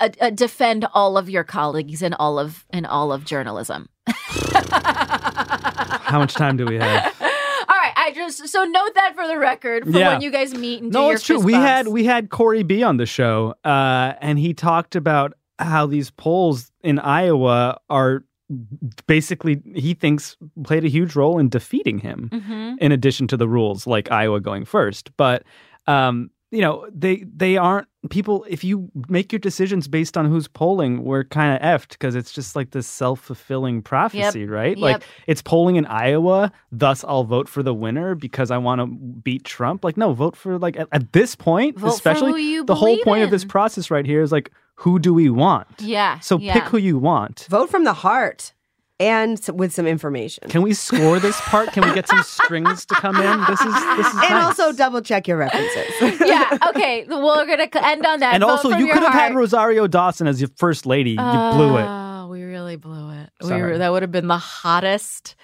uh, 0.00 0.08
uh, 0.20 0.30
defend 0.30 0.86
all 0.94 1.16
of 1.18 1.28
your 1.30 1.44
colleagues 1.44 2.02
and 2.02 2.14
all 2.18 2.38
of 2.38 2.64
and 2.70 2.86
all 2.86 3.12
of 3.12 3.24
journalism. 3.24 3.88
How 4.06 6.18
much 6.18 6.34
time 6.34 6.56
do 6.56 6.64
we 6.66 6.76
have? 6.76 7.14
All 7.20 7.78
right, 7.78 7.92
I 7.96 8.12
just 8.14 8.48
so 8.48 8.64
note 8.64 8.94
that 8.94 9.14
for 9.14 9.26
the 9.26 9.38
record 9.38 9.84
for 9.84 9.90
Yeah. 9.98 10.12
when 10.12 10.22
you 10.22 10.30
guys 10.30 10.54
meet 10.54 10.82
and 10.82 10.92
do 10.92 10.98
no, 10.98 11.10
it's 11.10 11.24
true. 11.24 11.36
fist 11.36 11.46
We 11.46 11.54
had 11.54 11.88
we 11.88 12.04
had 12.04 12.30
Cory 12.30 12.62
B 12.62 12.82
on 12.82 12.96
the 12.96 13.06
show, 13.06 13.54
uh, 13.64 14.14
and 14.20 14.38
he 14.38 14.54
talked 14.54 14.96
about 14.96 15.34
how 15.58 15.86
these 15.86 16.10
polls 16.10 16.70
in 16.82 16.98
Iowa 16.98 17.78
are 17.88 18.24
basically 19.06 19.62
he 19.74 19.94
thinks 19.94 20.36
played 20.64 20.84
a 20.84 20.88
huge 20.88 21.16
role 21.16 21.38
in 21.38 21.48
defeating 21.48 21.98
him. 21.98 22.28
Mhm. 22.32 22.76
in 22.80 22.92
addition 22.92 23.26
to 23.28 23.36
the 23.36 23.48
rules 23.48 23.86
like 23.86 24.10
Iowa 24.10 24.40
going 24.40 24.64
first. 24.64 25.10
But 25.16 25.44
um, 25.86 26.30
you 26.52 26.60
know, 26.60 26.86
they 26.94 27.24
they 27.34 27.56
aren't 27.56 27.88
people 28.10 28.44
if 28.48 28.62
you 28.62 28.90
make 29.08 29.32
your 29.32 29.38
decisions 29.38 29.88
based 29.88 30.18
on 30.18 30.26
who's 30.26 30.46
polling, 30.46 31.02
we're 31.02 31.24
kind 31.24 31.56
of 31.56 31.62
effed 31.62 31.90
because 31.90 32.14
it's 32.14 32.30
just 32.30 32.54
like 32.54 32.70
this 32.72 32.86
self-fulfilling 32.86 33.80
prophecy, 33.80 34.44
right? 34.46 34.76
Like 34.76 35.02
it's 35.26 35.40
polling 35.40 35.76
in 35.76 35.86
Iowa, 35.86 36.52
thus 36.70 37.04
I'll 37.04 37.24
vote 37.24 37.48
for 37.48 37.62
the 37.62 37.72
winner 37.72 38.14
because 38.14 38.50
I 38.50 38.58
want 38.58 38.80
to 38.80 38.86
beat 38.86 39.44
Trump. 39.44 39.82
Like 39.82 39.96
no, 39.96 40.12
vote 40.12 40.36
for 40.36 40.58
like 40.58 40.78
at, 40.78 40.88
at 40.92 41.12
this 41.14 41.34
point, 41.34 41.78
Vote 41.78 41.88
especially 41.88 42.32
who 42.32 42.36
you 42.36 42.64
the 42.64 42.74
whole 42.74 42.88
believe 42.88 43.04
point 43.04 43.22
of 43.24 43.30
this 43.30 43.44
process 43.44 43.90
right 43.90 44.04
here 44.04 44.20
is 44.20 44.30
like 44.30 44.52
who 44.76 44.98
do 44.98 45.14
we 45.14 45.30
want? 45.30 45.68
Yeah. 45.80 46.20
So 46.20 46.38
yeah. 46.38 46.52
pick 46.52 46.64
who 46.64 46.76
you 46.76 46.98
want. 46.98 47.46
Vote 47.48 47.70
from 47.70 47.84
the 47.84 47.94
heart 47.94 48.52
and 49.02 49.40
with 49.54 49.72
some 49.72 49.86
information. 49.86 50.48
Can 50.48 50.62
we 50.62 50.74
score 50.74 51.18
this 51.18 51.40
part? 51.42 51.72
Can 51.72 51.86
we 51.86 51.94
get 51.94 52.08
some 52.08 52.22
strings 52.24 52.86
to 52.86 52.94
come 52.94 53.16
in? 53.16 53.40
This 53.46 53.60
is 53.60 53.74
this 53.96 54.06
is 54.06 54.14
and 54.14 54.30
nice. 54.30 54.44
also 54.58 54.72
double 54.72 55.02
check 55.02 55.26
your 55.26 55.36
references. 55.38 56.20
yeah. 56.24 56.56
Okay. 56.68 57.04
Well, 57.08 57.22
we're 57.36 57.46
gonna 57.46 57.68
end 57.86 58.06
on 58.06 58.20
that. 58.20 58.34
And 58.34 58.42
Vote 58.42 58.50
also, 58.50 58.70
you 58.70 58.86
could 58.86 59.02
have 59.02 59.12
had. 59.12 59.32
Rosario 59.34 59.86
Dawson 59.86 60.26
as 60.26 60.40
your 60.40 60.50
first 60.56 60.86
lady. 60.86 61.12
You 61.12 61.16
blew 61.16 61.78
it. 61.78 61.86
Oh, 61.86 62.28
we 62.30 62.42
really 62.42 62.76
blew 62.76 63.10
it. 63.10 63.30
We 63.42 63.50
were, 63.50 63.78
that 63.78 63.90
would 63.90 64.02
have 64.02 64.12
been 64.12 64.28
the 64.28 64.38
hottest 64.38 65.34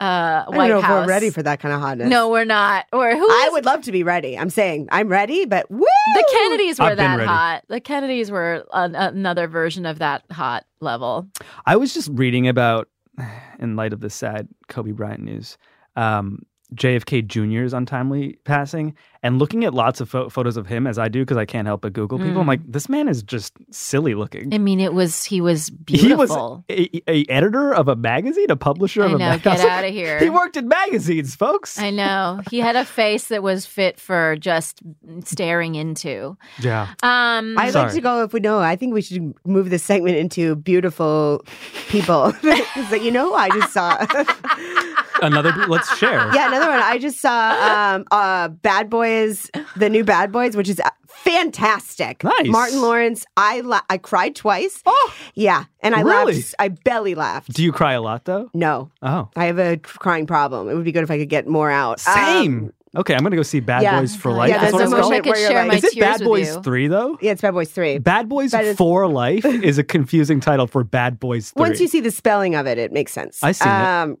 uh, 0.00 0.44
I 0.46 0.56
White 0.56 0.68
don't 0.68 0.80
know 0.80 0.80
House. 0.80 1.02
if 1.02 1.06
we're 1.06 1.12
ready 1.12 1.30
for 1.30 1.42
that 1.42 1.60
kind 1.60 1.74
of 1.74 1.80
hotness. 1.80 2.08
No, 2.08 2.30
we're 2.30 2.46
not. 2.46 2.86
Or 2.92 3.10
who? 3.10 3.30
I 3.30 3.44
is- 3.48 3.52
would 3.52 3.66
love 3.66 3.82
to 3.82 3.92
be 3.92 4.02
ready. 4.02 4.36
I'm 4.38 4.48
saying 4.48 4.88
I'm 4.90 5.08
ready, 5.08 5.44
but 5.44 5.70
woo! 5.70 5.84
The 6.14 6.24
Kennedys 6.32 6.78
were 6.78 6.86
I've 6.86 6.96
that 6.96 7.20
hot. 7.20 7.64
The 7.68 7.80
Kennedys 7.80 8.30
were 8.30 8.64
an, 8.72 8.94
another 8.94 9.46
version 9.46 9.84
of 9.84 9.98
that 9.98 10.24
hot 10.32 10.64
level. 10.80 11.28
I 11.66 11.76
was 11.76 11.92
just 11.92 12.08
reading 12.12 12.48
about, 12.48 12.88
in 13.58 13.76
light 13.76 13.92
of 13.92 14.00
the 14.00 14.10
sad 14.10 14.48
Kobe 14.68 14.92
Bryant 14.92 15.22
news, 15.22 15.58
um, 15.96 16.40
JFK 16.74 17.26
Jr.'s 17.26 17.72
untimely 17.72 18.38
passing. 18.44 18.94
And 19.22 19.38
looking 19.38 19.66
at 19.66 19.74
lots 19.74 20.00
of 20.00 20.08
pho- 20.08 20.30
photos 20.30 20.56
of 20.56 20.66
him, 20.66 20.86
as 20.86 20.98
I 20.98 21.08
do, 21.08 21.20
because 21.20 21.36
I 21.36 21.44
can't 21.44 21.66
help 21.66 21.82
but 21.82 21.92
Google 21.92 22.18
people, 22.18 22.38
I'm 22.40 22.44
Mm. 22.46 22.48
like, 22.48 22.60
this 22.66 22.88
man 22.88 23.06
is 23.06 23.22
just 23.22 23.52
silly 23.70 24.14
looking. 24.14 24.54
I 24.54 24.56
mean, 24.56 24.80
it 24.80 24.94
was 24.94 25.24
he 25.24 25.42
was 25.42 25.70
He 25.86 26.14
was 26.14 26.30
a, 26.30 26.62
a 27.06 27.26
editor 27.28 27.74
of 27.74 27.88
a 27.88 27.96
magazine, 27.96 28.50
a 28.50 28.56
publisher 28.56 29.02
of 29.02 29.10
I 29.10 29.14
a 29.14 29.18
know. 29.18 29.28
magazine. 29.28 29.56
Get 29.56 29.66
out 29.68 29.84
of 29.84 29.90
here. 29.92 30.18
He 30.20 30.30
worked 30.30 30.56
in 30.56 30.68
magazines, 30.68 31.34
folks. 31.36 31.78
I 31.78 31.90
know. 31.90 32.40
He 32.50 32.60
had 32.60 32.76
a 32.76 32.84
face 32.86 33.28
that 33.28 33.42
was 33.42 33.66
fit 33.66 34.00
for 34.00 34.36
just 34.40 34.80
staring 35.24 35.74
into. 35.74 36.38
yeah. 36.60 36.88
Um, 37.02 37.58
I'd 37.58 37.72
Sorry. 37.74 37.84
like 37.86 37.94
to 37.96 38.00
go 38.00 38.22
if 38.24 38.32
we 38.32 38.40
know. 38.40 38.58
I 38.60 38.74
think 38.76 38.94
we 38.94 39.02
should 39.02 39.34
move 39.44 39.68
this 39.68 39.82
segment 39.82 40.16
into 40.16 40.56
beautiful 40.56 41.44
people. 41.88 42.32
It's 42.42 42.90
like, 42.90 43.02
you 43.02 43.10
know, 43.10 43.28
who 43.30 43.34
I 43.34 43.48
just 43.50 43.72
saw. 43.74 43.98
Another, 45.22 45.52
let's 45.68 45.94
share. 45.98 46.32
yeah, 46.34 46.48
another 46.48 46.68
one. 46.70 46.80
I 46.80 46.96
just 46.96 47.20
saw 47.20 47.94
um, 47.94 48.04
uh, 48.10 48.48
Bad 48.48 48.88
Boys, 49.14 49.50
the 49.76 49.88
new 49.90 50.04
Bad 50.04 50.30
Boys, 50.32 50.56
which 50.56 50.68
is 50.68 50.80
uh, 50.80 50.88
fantastic. 51.08 52.22
Nice. 52.24 52.46
Martin 52.46 52.80
Lawrence. 52.82 53.24
I 53.36 53.60
la- 53.60 53.80
I 53.90 53.98
cried 53.98 54.34
twice. 54.36 54.82
Oh, 54.86 55.14
Yeah, 55.34 55.64
and 55.80 55.94
I 55.94 56.00
Really? 56.02 56.34
laughed. 56.36 56.54
I 56.58 56.68
belly 56.68 57.14
laughed. 57.14 57.52
do 57.52 57.62
you 57.62 57.72
cry 57.72 57.92
a 57.94 58.00
lot 58.00 58.24
though? 58.24 58.50
No, 58.54 58.90
Oh, 59.02 59.28
I 59.36 59.46
have 59.46 59.58
a 59.58 59.76
crying 59.78 60.26
problem. 60.26 60.68
It 60.68 60.74
would 60.74 60.84
be 60.84 60.92
good 60.92 61.02
if 61.02 61.10
I 61.10 61.18
could 61.18 61.28
get 61.28 61.46
more 61.48 61.70
out. 61.70 62.00
same. 62.00 62.64
Um, 62.94 63.00
okay, 63.00 63.14
I'm 63.14 63.22
gonna 63.22 63.36
go 63.36 63.42
see 63.42 63.60
Bad 63.60 63.82
yeah. 63.82 63.98
Boys 64.00 64.14
for 64.16 64.32
Life. 64.32 64.50
yeah, 64.50 64.58
That's 64.60 64.72
there's 64.72 64.72
what 64.72 64.82
a 64.82 64.84
it's 64.84 64.92
I 64.92 64.96
wish 64.96 65.00
called. 65.02 65.12
moment 65.12 65.20
I 65.20 65.22
could 65.24 65.30
where 65.40 65.48
share 65.50 65.58
like- 65.60 65.68
my 65.68 65.74
Is 65.76 65.84
it 65.84 65.92
tears 65.92 66.04
Bad 66.18 66.24
Boys. 66.24 66.56
Three 66.58 66.86
though? 66.88 67.18
yeah, 67.20 67.32
it's 67.32 67.42
Bad 67.42 67.52
Boys 67.54 67.70
three. 67.70 67.98
Bad 67.98 68.28
Boys 68.28 68.50
That 68.52 68.64
is- 68.64 68.76
for 68.76 69.06
Life 69.08 69.44
is 69.70 69.78
a 69.78 69.84
confusing 69.84 70.40
title 70.40 70.66
for 70.66 70.84
Bad 70.84 71.18
Boys 71.20 71.50
Three. 71.50 71.60
Once 71.60 71.80
you 71.80 71.88
see 71.88 72.00
the 72.00 72.10
spelling 72.10 72.54
of 72.54 72.66
it, 72.66 72.78
it 72.78 72.92
makes 72.92 73.12
sense. 73.12 73.42
I 73.42 73.52
seen 73.52 73.68
it. 73.68 74.18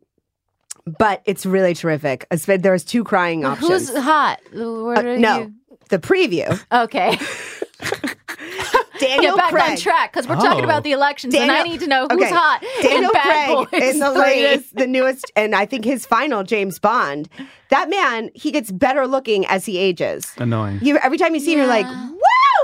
But 0.98 1.22
it's 1.24 1.44
really 1.46 1.74
terrific. 1.74 2.26
It's- 2.30 2.60
There's 2.60 2.84
two 2.84 3.04
crying 3.04 3.44
options. 3.44 3.88
Who's 3.90 3.96
hot? 3.98 4.40
Where 4.52 4.96
Uh, 4.98 5.16
no, 5.16 5.38
you? 5.40 5.54
the 5.88 5.98
preview. 5.98 6.60
Okay. 6.72 7.18
Daniel 8.98 9.34
Get 9.36 9.42
back 9.44 9.50
Craig. 9.50 9.70
on 9.70 9.76
track 9.78 10.12
because 10.12 10.28
we're 10.28 10.34
talking 10.36 10.60
Oh. 10.60 10.64
about 10.64 10.84
the 10.84 10.92
elections, 10.92 11.34
and 11.34 11.50
I 11.50 11.62
need 11.62 11.80
to 11.80 11.86
know 11.86 12.06
who's 12.10 12.20
okay. 12.22 12.30
hot. 12.34 12.62
Daniel 12.82 13.04
in 13.10 13.12
Bad 13.12 13.66
Craig 13.68 13.70
Boys 13.82 13.94
in 13.94 13.98
the 14.00 14.10
latest, 14.18 14.76
the 14.76 14.86
newest, 14.86 15.32
and 15.36 15.54
I 15.54 15.64
think 15.64 15.86
his 15.86 16.04
final 16.04 16.42
James 16.44 16.78
Bond. 16.78 17.28
That 17.70 17.88
man, 17.88 18.30
he 18.34 18.50
gets 18.50 18.70
better 18.70 19.06
looking 19.06 19.46
as 19.46 19.64
he 19.64 19.78
ages. 19.78 20.30
Annoying. 20.36 20.80
You 20.82 20.98
every 20.98 21.16
time 21.16 21.34
you 21.34 21.40
see 21.40 21.52
him, 21.54 21.60
you're 21.60 21.66
like, 21.68 21.86
Yeah. 21.86 22.08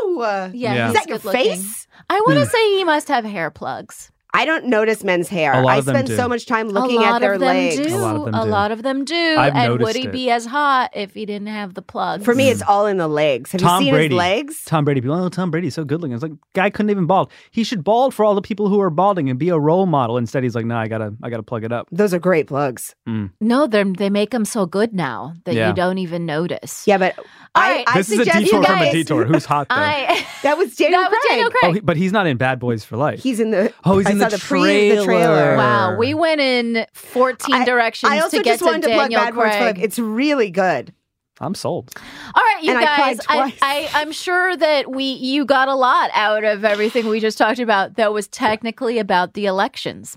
"Whoa!" 0.02 0.50
Yeah, 0.52 0.74
Yeah. 0.74 0.88
Is 0.88 0.92
he's 0.92 1.00
that 1.00 1.08
your 1.08 1.18
good 1.18 1.24
looking. 1.24 1.40
face? 1.56 1.86
I 2.10 2.20
want 2.26 2.38
to 2.38 2.46
say 2.46 2.76
he 2.76 2.84
must 2.84 3.08
have 3.08 3.24
hair 3.24 3.50
plugs. 3.50 4.10
I 4.36 4.44
don't 4.44 4.66
notice 4.66 5.02
men's 5.02 5.28
hair. 5.28 5.52
A 5.54 5.62
lot 5.62 5.70
I 5.74 5.78
of 5.78 5.84
them 5.86 5.94
spend 5.96 6.08
do. 6.08 6.16
so 6.16 6.28
much 6.28 6.46
time 6.46 6.68
looking 6.68 7.02
at 7.02 7.18
their 7.20 7.38
legs. 7.38 7.76
do. 7.76 7.96
A 7.96 7.98
lot 7.98 8.16
of 8.16 8.24
them 8.24 8.32
do. 8.44 8.50
lot 8.50 8.70
of 8.72 8.82
them 8.82 9.04
do. 9.04 9.36
I've 9.38 9.54
and 9.54 9.78
would 9.80 9.96
he 9.96 10.06
it. 10.06 10.12
be 10.12 10.30
as 10.30 10.44
hot 10.46 10.90
if 10.94 11.14
he 11.14 11.24
didn't 11.26 11.48
have 11.48 11.74
the 11.74 11.82
plugs? 11.82 12.24
For 12.24 12.34
me, 12.34 12.48
it's 12.50 12.62
all 12.62 12.86
in 12.86 12.98
the 12.98 13.08
legs. 13.08 13.52
Have 13.52 13.60
Tom 13.60 13.80
you 13.82 13.86
seen 13.86 13.94
Brady. 13.94 14.14
his 14.14 14.18
legs? 14.18 14.64
Tom 14.66 14.84
Brady. 14.84 15.00
People, 15.00 15.16
oh, 15.16 15.28
Tom 15.28 15.50
Brady's 15.50 15.74
so 15.74 15.84
good 15.84 16.00
looking. 16.00 16.12
It's 16.14 16.22
like 16.22 16.32
guy 16.54 16.70
couldn't 16.70 16.90
even 16.90 17.06
bald. 17.06 17.30
He 17.50 17.64
should 17.64 17.82
bald 17.82 18.12
for 18.14 18.24
all 18.24 18.34
the 18.34 18.42
people 18.42 18.68
who 18.68 18.80
are 18.80 18.90
balding 18.90 19.30
and 19.30 19.38
be 19.38 19.48
a 19.48 19.58
role 19.58 19.86
model. 19.86 20.18
Instead, 20.18 20.42
he's 20.42 20.54
like, 20.54 20.66
no, 20.66 20.76
I 20.76 20.86
gotta, 20.88 21.14
I 21.22 21.30
gotta 21.30 21.42
plug 21.42 21.64
it 21.64 21.72
up. 21.72 21.88
Those 21.90 22.12
are 22.12 22.18
great 22.18 22.46
plugs. 22.46 22.94
Mm. 23.08 23.30
no, 23.40 23.66
they 23.66 23.84
they 23.84 24.10
make 24.10 24.30
them 24.30 24.44
so 24.44 24.66
good 24.66 24.92
now 24.92 25.32
that 25.44 25.54
Yeah. 25.54 25.68
you 25.68 25.74
don't 25.74 25.98
even 25.98 26.26
notice. 26.26 26.86
Yeah, 26.86 26.98
but 26.98 27.14
I. 27.56 27.84
I 27.86 27.96
this 27.98 28.10
is 28.10 28.20
a 28.20 28.24
detour 28.24 28.40
you 28.60 28.64
from 28.64 28.78
a 28.82 28.92
detour. 28.92 29.24
Who's 29.24 29.44
hot 29.44 29.68
though? 29.68 29.74
I 29.78 30.26
That 30.42 30.56
was 30.58 30.74
Daniel 30.76 31.00
that 31.02 31.10
was 31.10 31.20
Craig. 31.28 31.52
Oh, 31.64 31.72
he- 31.72 31.80
but 31.80 31.96
he's 31.96 32.12
not 32.12 32.26
in 32.26 32.36
Bad 32.36 32.58
Boys 32.60 32.84
for 32.84 32.96
Life. 32.96 33.22
He's 33.22 33.40
in 33.40 33.50
the. 33.50 33.72
Oh, 33.84 33.98
he's 33.98 34.06
I 34.06 34.10
in 34.12 34.18
the 34.18 34.28
the 34.28 34.38
pre 34.38 34.90
the 34.90 35.04
trailer. 35.04 35.04
trailer. 35.06 35.56
wow, 35.56 35.96
we 35.96 36.14
went 36.14 36.40
in 36.40 36.86
fourteen 36.92 37.54
I- 37.56 37.64
directions 37.64 38.12
I 38.12 38.20
also 38.20 38.38
to 38.38 38.42
get 38.44 38.52
just 38.54 38.62
wanted 38.64 38.82
to 38.82 38.88
to 38.88 38.94
plug 38.94 39.10
Daniel 39.10 39.20
Bad 39.22 39.34
Boys 39.34 39.52
for 39.52 39.58
Craig. 39.72 39.78
It's 39.80 39.98
really 39.98 40.50
good. 40.50 40.92
I'm 41.38 41.54
sold. 41.54 41.90
All 42.34 42.42
right, 42.42 42.62
you 42.62 42.70
And 42.70 42.78
I 42.78 42.94
cried 42.94 43.16
guys. 43.18 43.26
I, 43.28 43.36
twice. 43.36 43.58
I, 43.60 43.90
I'm 43.92 44.10
sure 44.10 44.56
that 44.56 44.90
we 44.90 45.04
you 45.04 45.44
got 45.44 45.68
a 45.68 45.74
lot 45.74 46.08
out 46.14 46.44
of 46.44 46.64
everything 46.64 47.08
we 47.08 47.20
just 47.20 47.36
talked 47.36 47.58
about. 47.58 47.96
That 47.96 48.14
was 48.14 48.26
technically 48.28 48.98
about 48.98 49.34
the 49.34 49.44
elections. 49.44 50.16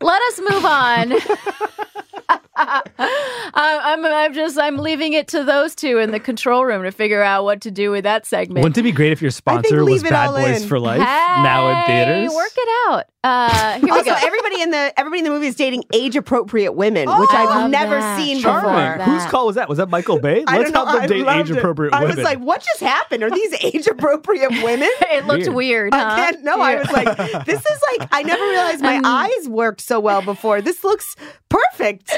Let 0.00 0.22
us 0.22 0.40
move 0.48 0.64
on. 0.64 1.12
I- 2.56 3.52
I'm, 3.56 4.04
I'm 4.04 4.32
just 4.34 4.58
I'm 4.58 4.76
leaving 4.78 5.12
it 5.12 5.28
to 5.28 5.44
those 5.44 5.74
two 5.74 5.98
in 5.98 6.10
the 6.12 6.20
control 6.20 6.64
room 6.64 6.82
to 6.84 6.90
figure 6.92 7.22
out 7.22 7.44
what 7.44 7.60
to 7.62 7.70
do 7.70 7.90
with 7.90 8.04
that 8.04 8.26
segment. 8.26 8.62
Wouldn't 8.62 8.78
it 8.78 8.82
be 8.82 8.92
great 8.92 9.12
if 9.12 9.20
your 9.22 9.30
sponsor 9.30 9.84
was 9.84 9.92
leave 10.02 10.04
it 10.06 10.10
Bad 10.10 10.28
all 10.28 10.36
Boys 10.36 10.62
in. 10.62 10.68
for 10.68 10.78
Life 10.78 10.98
now 10.98 11.68
in 11.70 11.76
Hey, 11.76 12.04
theaters? 12.04 12.34
Work 12.34 12.52
it 12.56 12.68
out. 12.88 13.04
Uh, 13.24 13.72
here 13.78 13.82
we 13.94 14.04
go. 14.04 14.14
everybody 14.22 14.60
in 14.60 14.70
the 14.70 14.92
everybody 14.98 15.20
in 15.20 15.24
the 15.24 15.30
movie 15.30 15.46
is 15.46 15.54
dating 15.56 15.82
age 15.94 16.14
appropriate 16.14 16.72
women, 16.72 17.08
which 17.08 17.30
I 17.32 17.44
I've 17.64 17.70
never 17.70 17.98
that. 17.98 18.18
seen 18.18 18.40
Charming. 18.40 18.62
before. 18.70 18.74
Charming. 19.04 19.06
Whose 19.20 19.30
call 19.30 19.46
was 19.46 19.56
that? 19.56 19.68
Was 19.68 19.78
that 19.78 19.88
Michael 19.88 20.18
Bay? 20.18 20.44
I 20.46 20.58
Let's 20.58 20.70
don't 20.70 20.86
help 20.86 20.92
them 20.94 21.02
I 21.02 21.06
date 21.06 21.40
age 21.40 21.50
it. 21.50 21.56
appropriate 21.56 21.94
I 21.94 22.00
women. 22.02 22.16
was 22.16 22.24
like, 22.24 22.38
what 22.40 22.62
just 22.62 22.80
happened? 22.80 23.22
Are 23.22 23.30
these 23.30 23.54
age 23.64 23.86
appropriate 23.86 24.50
women? 24.62 24.88
it 25.10 25.24
looked 25.26 25.44
Weird. 25.44 25.54
weird. 25.54 25.94
Huh? 25.94 26.04
I 26.06 26.16
can't. 26.32 26.44
No, 26.44 26.60
I 26.60 26.76
was 26.76 26.90
like, 26.92 27.16
this 27.46 27.60
is 27.64 27.80
like, 27.98 28.08
I 28.12 28.22
never 28.24 28.42
realized 28.44 28.82
my 28.82 28.96
Um, 28.96 29.04
eyes 29.06 29.48
worked 29.48 29.80
so 29.80 30.00
well 30.00 30.20
before. 30.20 30.60
This 30.60 30.84
looks 30.84 31.16
perfect. 31.48 32.10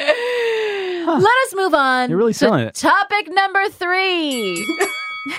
Let 1.07 1.23
us 1.47 1.55
move 1.55 1.75
on. 1.75 2.11
You're 2.11 2.19
really 2.19 2.33
to 2.33 2.39
selling 2.39 2.65
it. 2.67 2.75
Topic 2.75 3.29
number 3.33 3.69
three. 3.71 4.67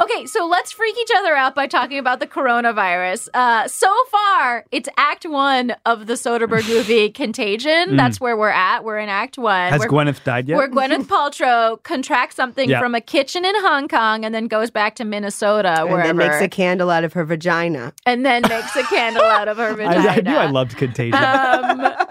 okay, 0.00 0.26
so 0.26 0.46
let's 0.46 0.70
freak 0.72 0.96
each 1.00 1.10
other 1.16 1.34
out 1.34 1.54
by 1.54 1.66
talking 1.66 1.98
about 1.98 2.20
the 2.20 2.26
coronavirus. 2.26 3.28
Uh, 3.34 3.66
so 3.66 3.92
far, 4.10 4.64
it's 4.70 4.88
Act 4.96 5.24
One 5.24 5.74
of 5.86 6.06
the 6.06 6.14
Soderbergh 6.14 6.68
movie 6.74 7.10
Contagion. 7.10 7.96
That's 7.96 8.20
where 8.20 8.36
we're 8.36 8.50
at. 8.50 8.84
We're 8.84 8.98
in 8.98 9.08
Act 9.08 9.38
One. 9.38 9.72
Has 9.72 9.80
We're- 9.80 9.90
Gwyneth 9.90 10.22
died 10.22 10.48
yet? 10.48 10.56
where 10.56 10.68
Gwyneth 10.68 11.04
Paltrow 11.06 11.82
contracts 11.82 12.36
something 12.36 12.68
Yeah. 12.68 12.78
from 12.80 12.94
a 12.94 13.00
kitchen 13.00 13.44
in 13.44 13.54
Hong 13.62 13.88
Kong 13.88 14.24
and 14.24 14.34
then 14.34 14.46
goes 14.48 14.70
back 14.70 14.94
to 14.96 15.04
Minnesota, 15.04 15.80
And 15.80 15.90
wherever, 15.90 16.08
then 16.08 16.16
makes 16.18 16.40
a 16.40 16.48
candle 16.48 16.90
out 16.90 17.04
of 17.04 17.12
her 17.14 17.24
vagina. 17.24 17.92
and 18.06 18.24
then 18.24 18.42
makes 18.48 18.76
a 18.76 18.84
candle 18.84 19.22
out 19.24 19.48
of 19.48 19.56
her 19.56 19.70
I, 19.70 19.74
vagina. 19.74 20.08
I 20.08 20.20
knew 20.20 20.36
I 20.36 20.46
loved 20.50 20.76
Contagion. 20.76 21.14
Um, 21.22 22.01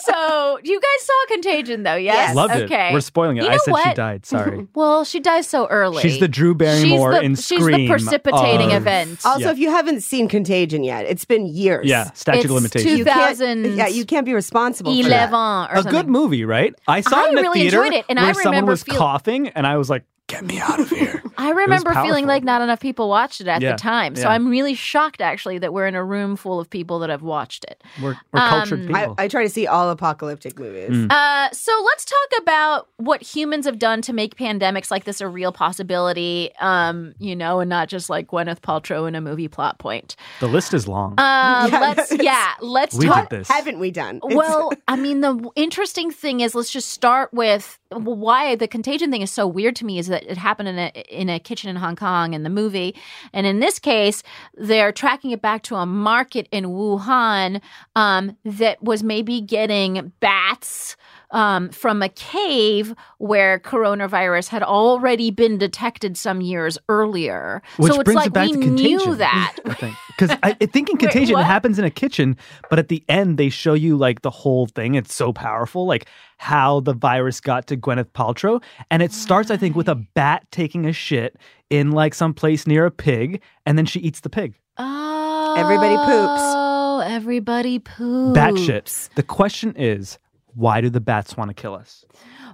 so 0.00 0.58
you 0.62 0.80
guys 0.80 1.06
saw 1.06 1.12
Contagion 1.28 1.82
though, 1.82 1.94
yes? 1.96 2.14
Yes. 2.16 2.34
Loved 2.36 2.54
okay. 2.54 2.90
it. 2.90 2.92
We're 2.92 3.00
spoiling 3.00 3.36
it. 3.38 3.44
You 3.44 3.48
I 3.50 3.52
know 3.52 3.58
said 3.64 3.74
she 3.84 3.94
died. 3.94 4.26
Sorry. 4.26 4.66
Well, 4.74 5.04
she 5.04 5.18
dies 5.20 5.46
so 5.48 5.66
early. 5.68 6.02
She's 6.02 6.20
the 6.20 6.28
Drew 6.28 6.54
Barrymore 6.54 7.12
she's 7.12 7.20
the, 7.20 7.24
in 7.24 7.34
She's 7.36 7.66
the 7.66 7.86
precipitating 7.88 8.72
of- 8.72 8.82
event. 8.82 9.20
Also, 9.24 9.40
Yeah. 9.46 9.50
if 9.50 9.58
you 9.58 9.70
haven't 9.70 10.02
seen 10.02 10.28
Contagion 10.28 10.84
yet, 10.84 11.04
it's 11.06 11.24
been 11.24 11.46
years. 11.46 11.86
Yeah, 11.86 12.10
statute 12.12 12.38
It's 12.40 12.44
of 12.46 12.50
limitations. 12.52 12.98
2000 12.98 13.76
yeah, 13.76 13.86
you 13.88 14.04
can't 14.04 14.24
be 14.26 14.34
responsible 14.34 14.92
for 14.94 15.00
Eleven 15.08 15.32
that. 15.32 15.70
or 15.70 15.74
a 15.74 15.76
something. 15.82 15.92
good 15.92 16.08
movie, 16.08 16.44
right? 16.44 16.74
I 16.86 17.00
saw 17.00 17.16
I 17.16 17.24
it 17.24 17.28
in 17.30 17.34
the 17.36 17.42
really 17.42 17.60
theater 17.60 17.84
enjoyed 17.84 17.98
it, 17.98 18.04
and 18.08 18.18
where 18.18 18.28
I 18.28 18.32
someone 18.34 18.66
was 18.66 18.82
feel- 18.82 18.96
coughing, 18.96 19.48
and 19.48 19.66
I 19.66 19.76
was 19.76 19.90
like, 19.90 20.04
"Get 20.28 20.44
me 20.44 20.60
out 20.60 20.78
of 20.80 20.88
here." 20.90 21.22
I 21.38 21.50
remember 21.50 21.92
feeling 21.94 22.26
like 22.26 22.42
not 22.44 22.62
enough 22.62 22.80
people 22.80 23.08
watched 23.08 23.40
it 23.40 23.46
at 23.48 23.60
Yeah, 23.62 23.72
the 23.72 23.78
time. 23.78 24.14
So 24.16 24.22
yeah. 24.22 24.30
I'm 24.30 24.48
really 24.48 24.74
shocked 24.74 25.20
actually 25.20 25.58
that 25.58 25.72
we're 25.72 25.86
in 25.86 25.94
a 25.94 26.02
room 26.04 26.36
full 26.36 26.58
of 26.60 26.68
people 26.70 26.98
that 27.00 27.10
have 27.10 27.22
watched 27.22 27.64
it. 27.64 27.82
We're, 28.02 28.16
we're 28.32 28.40
cultured 28.40 28.80
Um, 28.80 28.86
people. 28.88 29.14
I, 29.18 29.24
I 29.24 29.28
try 29.28 29.42
to 29.44 29.48
see 29.48 29.66
all 29.66 29.88
apocalyptic 29.90 30.58
movies. 30.58 30.90
Mm. 30.90 31.10
Uh, 31.12 31.48
so 31.52 31.72
let's 31.86 32.04
talk 32.04 32.42
about 32.42 32.88
what 32.96 33.22
humans 33.22 33.66
have 33.66 33.78
done 33.78 34.02
to 34.02 34.12
make 34.12 34.34
pandemics 34.36 34.90
like 34.90 35.04
this 35.04 35.20
a 35.20 35.28
real 35.28 35.52
possibility, 35.52 36.50
um, 36.60 37.14
you 37.18 37.36
know, 37.36 37.60
and 37.60 37.68
not 37.70 37.88
just 37.88 38.10
like 38.10 38.26
Gwyneth 38.28 38.60
Paltrow 38.60 39.06
in 39.06 39.14
a 39.14 39.20
movie 39.20 39.48
plot 39.48 39.78
point. 39.78 40.16
the 40.40 40.48
list 40.48 40.74
is 40.74 40.86
long. 40.88 41.14
Uh, 41.18 41.68
Yeah, 41.70 41.78
let's, 41.80 42.12
yeah, 42.22 42.52
let's 42.60 42.96
we 42.96 43.06
talk. 43.06 43.28
did 43.30 43.40
this. 43.40 43.48
Haven't 43.48 43.78
we 43.78 43.90
done? 43.90 44.16
It's- 44.16 44.34
Well, 44.36 44.72
I 44.88 44.96
mean, 44.96 45.20
the 45.20 45.48
interesting 45.56 46.10
thing 46.10 46.40
is, 46.40 46.54
let's 46.54 46.70
just 46.70 46.88
start 46.90 47.32
with 47.32 47.78
why 47.90 48.54
the 48.54 48.68
contagion 48.68 49.10
thing 49.10 49.22
is 49.22 49.30
so 49.30 49.46
weird 49.46 49.74
to 49.76 49.86
me 49.86 49.98
is 49.98 50.08
that 50.08 50.22
it 50.24 50.36
happened 50.36 50.68
in 50.68 50.78
a 50.78 50.88
in 51.08 51.30
a 51.30 51.40
kitchen 51.40 51.70
in 51.70 51.76
Hong 51.76 51.96
Kong 51.96 52.34
in 52.34 52.42
the 52.42 52.50
movie, 52.50 52.94
and 53.32 53.46
in 53.46 53.60
this 53.60 53.78
case, 53.78 54.22
they're 54.54 54.92
tracking 54.92 55.30
it 55.30 55.40
back 55.40 55.62
to 55.64 55.76
a 55.76 55.86
market 55.86 56.48
in 56.52 56.66
Wuhan 56.66 57.62
um, 57.96 58.36
that 58.44 58.82
was 58.82 59.02
maybe 59.02 59.40
getting 59.40 60.12
bats. 60.20 60.96
Um, 61.30 61.68
from 61.70 62.02
a 62.02 62.08
cave 62.08 62.94
where 63.18 63.58
coronavirus 63.58 64.48
had 64.48 64.62
already 64.62 65.30
been 65.30 65.58
detected 65.58 66.16
some 66.16 66.40
years 66.40 66.78
earlier. 66.88 67.60
Which 67.76 67.92
so 67.92 68.00
it's 68.00 68.04
brings 68.04 68.16
like 68.16 68.26
it 68.28 68.32
back 68.32 68.48
we 68.48 68.54
to 68.54 68.70
knew 68.70 69.14
that. 69.16 69.56
Because 69.64 70.30
I, 70.42 70.56
I 70.58 70.66
think 70.66 70.88
in 70.88 70.96
contagion 70.98 71.34
what? 71.34 71.42
it 71.42 71.44
happens 71.44 71.78
in 71.78 71.84
a 71.84 71.90
kitchen, 71.90 72.36
but 72.70 72.78
at 72.78 72.88
the 72.88 73.04
end 73.10 73.36
they 73.36 73.50
show 73.50 73.74
you 73.74 73.96
like 73.96 74.22
the 74.22 74.30
whole 74.30 74.66
thing. 74.66 74.94
It's 74.94 75.14
so 75.14 75.32
powerful, 75.34 75.86
like 75.86 76.06
how 76.38 76.80
the 76.80 76.94
virus 76.94 77.40
got 77.40 77.66
to 77.66 77.76
Gwyneth 77.76 78.12
Paltrow, 78.12 78.62
and 78.90 79.02
it 79.02 79.12
starts 79.12 79.50
I 79.50 79.58
think 79.58 79.76
with 79.76 79.88
a 79.88 79.96
bat 79.96 80.46
taking 80.50 80.86
a 80.86 80.92
shit 80.92 81.36
in 81.68 81.90
like 81.90 82.14
some 82.14 82.32
place 82.32 82.66
near 82.66 82.86
a 82.86 82.90
pig, 82.90 83.42
and 83.66 83.76
then 83.76 83.84
she 83.86 84.00
eats 84.00 84.20
the 84.20 84.30
pig. 84.30 84.54
Oh, 84.78 85.54
Everybody 85.58 85.96
poops. 85.96 86.42
Oh, 86.42 87.02
everybody 87.04 87.78
poops. 87.78 88.34
Bat 88.34 88.58
shit. 88.58 89.08
The 89.16 89.22
question 89.22 89.74
is, 89.76 90.18
why 90.54 90.80
do 90.80 90.90
the 90.90 91.00
bats 91.00 91.36
want 91.36 91.48
to 91.50 91.54
kill 91.54 91.74
us? 91.74 92.04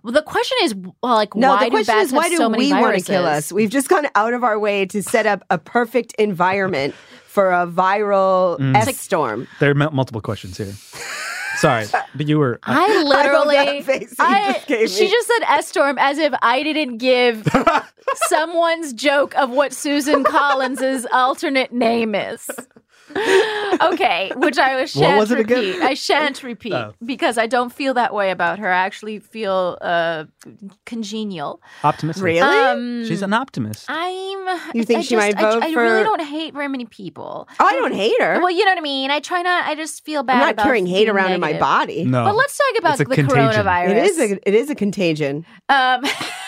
Well, 0.03 0.13
the 0.13 0.23
question 0.23 0.59
is, 0.63 0.75
well, 0.75 1.15
like, 1.15 1.35
no, 1.35 1.51
why 1.51 1.65
the 1.65 1.71
question 1.71 1.95
do 1.95 1.99
bats 1.99 2.07
is, 2.09 2.13
why 2.13 2.29
do 2.29 2.37
so 2.37 2.49
we 2.51 2.73
want 2.73 2.99
to 2.99 3.05
kill 3.05 3.25
us? 3.27 3.51
We've 3.53 3.71
just 3.71 3.89
gone 3.89 4.07
out 4.15 4.35
of 4.35 4.45
our 4.45 4.59
way 4.59 4.85
to 4.87 5.03
set 5.03 5.27
up 5.27 5.43
a 5.51 5.57
perfect 5.59 6.13
environment 6.19 6.95
for 7.27 7.51
a 7.53 7.67
viral 7.67 8.59
Mm. 8.59 8.77
S 8.77 8.99
storm. 9.01 9.49
There 9.61 9.71
are 9.71 9.75
mul- 9.75 9.91
multiple 9.93 10.21
questions 10.21 10.59
here. 10.59 10.73
Sorry, 11.57 11.87
but 12.17 12.27
you 12.29 12.39
were. 12.39 12.59
I 12.65 13.03
literally, 13.05 13.55
that 13.55 13.85
face 13.85 14.17
that 14.17 14.67
you 14.69 14.75
I, 14.77 14.77
just 14.83 14.99
she 14.99 15.09
just 15.09 15.29
said 15.29 15.43
S 15.49 15.69
Storm 15.69 15.97
as 16.01 16.19
if 16.19 16.35
I 16.43 16.65
didn't 16.65 16.99
give 16.99 17.47
someone's 18.27 18.93
joke 18.93 19.35
of 19.37 19.51
what 19.51 19.73
Susan 19.73 20.25
Collins's 20.25 21.07
alternate 21.13 21.73
name 21.73 22.15
is. 22.17 22.51
Okay, 23.83 24.31
which 24.37 24.57
I 24.59 24.85
shan't 24.87 25.19
was 25.19 25.31
it 25.31 25.41
again? 25.41 25.59
repeat. 25.65 25.83
I 25.83 25.95
shan't 25.95 26.43
repeat 26.43 26.73
Oh. 26.73 26.95
because 27.05 27.37
I 27.39 27.47
don't 27.47 27.73
feel 27.73 27.95
that 27.95 28.15
way 28.15 28.31
about 28.31 28.59
her. 28.61 28.69
I 28.73 28.79
actually 28.79 29.19
feel 29.19 29.77
uh, 29.81 30.25
congenial. 30.87 31.61
optimistic. 31.83 32.25
Really? 32.25 32.41
Um, 32.41 33.05
She's 33.07 33.23
an 33.23 33.33
optimist. 33.33 33.87
I'm. 33.89 34.49
You 34.75 34.85
think 34.85 35.01
I 35.01 35.03
she 35.03 35.17
might 35.17 35.33
just- 35.33 35.45
I- 35.45 35.51
vote 35.55 35.63
I, 35.65 35.73
for- 35.75 35.83
really 35.83 36.05
don't 36.05 36.21
hate 36.23 36.55
very 36.55 36.69
many 36.69 36.85
people. 36.87 37.49
oh, 37.61 37.65
I 37.67 37.73
don't 37.75 37.93
hate 37.95 38.21
her. 38.21 38.41
Well, 38.41 38.51
you 38.51 38.65
know 38.65 38.71
what 38.73 38.79
I 38.79 38.83
mean. 38.83 39.11
I 39.11 39.21
try 39.21 39.43
not. 39.43 39.65
I 39.67 39.75
just 39.75 40.05
feel 40.05 40.23
bad. 40.23 40.35
I'm 40.35 40.41
not 40.41 40.53
about 40.53 40.63
carrying 40.65 40.87
hate 40.87 41.05
being 41.05 41.11
around 41.11 41.33
in 41.33 41.41
my 41.41 41.55
body. 41.59 42.05
no, 42.05 42.25
But 42.25 42.37
let's 42.37 42.57
talk 42.57 42.79
about 42.79 42.99
the 42.99 43.05
contagion. 43.07 43.29
coronavirus. 43.29 43.91
It 43.91 43.97
is 43.99 44.19
a 44.21 44.49
it 44.49 44.55
is 44.55 44.71
a 44.71 44.75
contagion. 44.75 45.45
Um, 45.69 46.03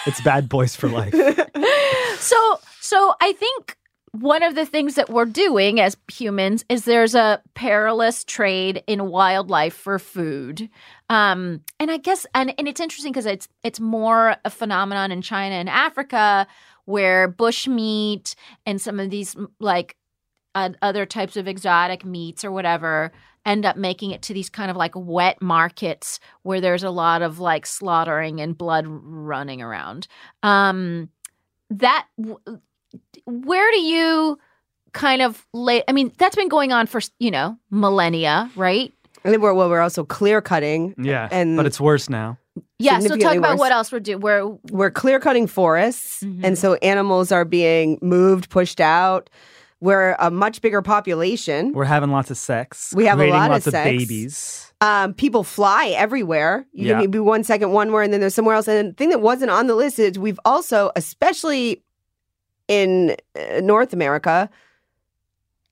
it's 0.06 0.20
bad 0.20 0.48
boys 0.48 0.76
for 0.76 0.88
life. 0.88 1.12
so, 2.18 2.60
so 2.80 3.14
I 3.20 3.32
think 3.32 3.76
one 4.20 4.42
of 4.42 4.54
the 4.54 4.64
things 4.64 4.94
that 4.94 5.10
we're 5.10 5.26
doing 5.26 5.78
as 5.80 5.96
humans 6.10 6.64
is 6.68 6.84
there's 6.84 7.14
a 7.14 7.42
perilous 7.54 8.24
trade 8.24 8.82
in 8.86 9.08
wildlife 9.10 9.74
for 9.74 9.98
food. 9.98 10.70
Um, 11.10 11.60
and 11.78 11.90
I 11.90 11.98
guess, 11.98 12.26
and, 12.34 12.54
and 12.58 12.66
it's 12.66 12.80
interesting 12.80 13.12
because 13.12 13.26
it's 13.26 13.48
it's 13.62 13.80
more 13.80 14.36
a 14.44 14.50
phenomenon 14.50 15.12
in 15.12 15.22
China 15.22 15.54
and 15.56 15.68
Africa 15.68 16.46
where 16.86 17.28
bush 17.28 17.66
meat 17.66 18.34
and 18.64 18.80
some 18.80 18.98
of 19.00 19.10
these 19.10 19.36
like 19.60 19.96
uh, 20.54 20.70
other 20.80 21.04
types 21.04 21.36
of 21.36 21.46
exotic 21.46 22.04
meats 22.04 22.44
or 22.44 22.50
whatever 22.50 23.12
end 23.44 23.66
up 23.66 23.76
making 23.76 24.10
it 24.10 24.22
to 24.22 24.34
these 24.34 24.48
kind 24.48 24.70
of 24.70 24.76
like 24.76 24.92
wet 24.94 25.40
markets 25.42 26.18
where 26.42 26.60
there's 26.60 26.82
a 26.82 26.90
lot 26.90 27.22
of 27.22 27.38
like 27.38 27.66
slaughtering 27.66 28.40
and 28.40 28.56
blood 28.56 28.86
running 28.88 29.62
around. 29.62 30.08
Um, 30.42 31.10
that 31.70 32.06
where 33.26 33.70
do 33.72 33.80
you 33.80 34.38
kind 34.92 35.22
of 35.22 35.46
lay? 35.52 35.82
I 35.88 35.92
mean, 35.92 36.12
that's 36.18 36.36
been 36.36 36.48
going 36.48 36.72
on 36.72 36.86
for 36.86 37.00
you 37.18 37.30
know 37.30 37.56
millennia, 37.70 38.50
right? 38.56 38.92
And 39.24 39.32
then 39.34 39.40
we're 39.40 39.54
well, 39.54 39.68
we're 39.68 39.80
also 39.80 40.04
clear 40.04 40.40
cutting. 40.40 40.94
Yeah, 40.98 41.28
And- 41.32 41.56
but 41.56 41.66
it's 41.66 41.80
worse 41.80 42.08
now. 42.08 42.38
Yeah. 42.78 43.00
So 43.00 43.16
talk 43.16 43.36
about 43.36 43.52
worse. 43.52 43.58
what 43.60 43.72
else 43.72 43.90
we're 43.92 44.00
doing. 44.00 44.20
Where 44.20 44.46
We're 44.70 44.90
clear 44.90 45.18
cutting 45.20 45.46
forests, 45.46 46.22
Mhm. 46.22 46.40
and 46.44 46.58
so 46.58 46.74
animals 46.76 47.32
are 47.32 47.44
being 47.44 47.98
moved, 48.02 48.50
pushed 48.50 48.80
out. 48.80 49.28
We're 49.80 50.16
a 50.18 50.30
much 50.30 50.62
bigger 50.62 50.80
population. 50.80 51.72
We're 51.72 51.84
having 51.84 52.10
lots 52.10 52.30
of 52.30 52.38
sex. 52.38 52.92
We 52.96 53.04
have 53.06 53.20
a 53.20 53.26
lot 53.28 53.46
of 53.46 53.50
lots 53.52 53.66
of, 53.66 53.72
sex. 53.72 53.84
babies. 53.90 54.72
Um, 54.80 55.12
people 55.14 55.42
fly 55.44 55.88
everywhere. 55.88 56.66
You 56.72 56.88
Yeah. 56.88 57.00
can 57.02 57.10
be 57.10 57.18
one 57.18 57.44
second 57.44 57.72
one 57.72 57.92
where, 57.92 58.02
and 58.02 58.10
then 58.12 58.20
there's 58.20 58.34
somewhere 58.34 58.54
else. 58.56 58.68
And 58.68 58.90
the 58.90 58.94
thing 58.94 59.10
that 59.10 59.20
wasn't 59.20 59.50
on 59.50 59.66
the 59.66 59.74
list 59.74 59.98
is 59.98 60.18
we've 60.18 60.40
also, 60.46 60.92
especially 60.96 61.82
in 62.68 63.16
uh, 63.34 63.60
North 63.60 63.92
America, 63.92 64.50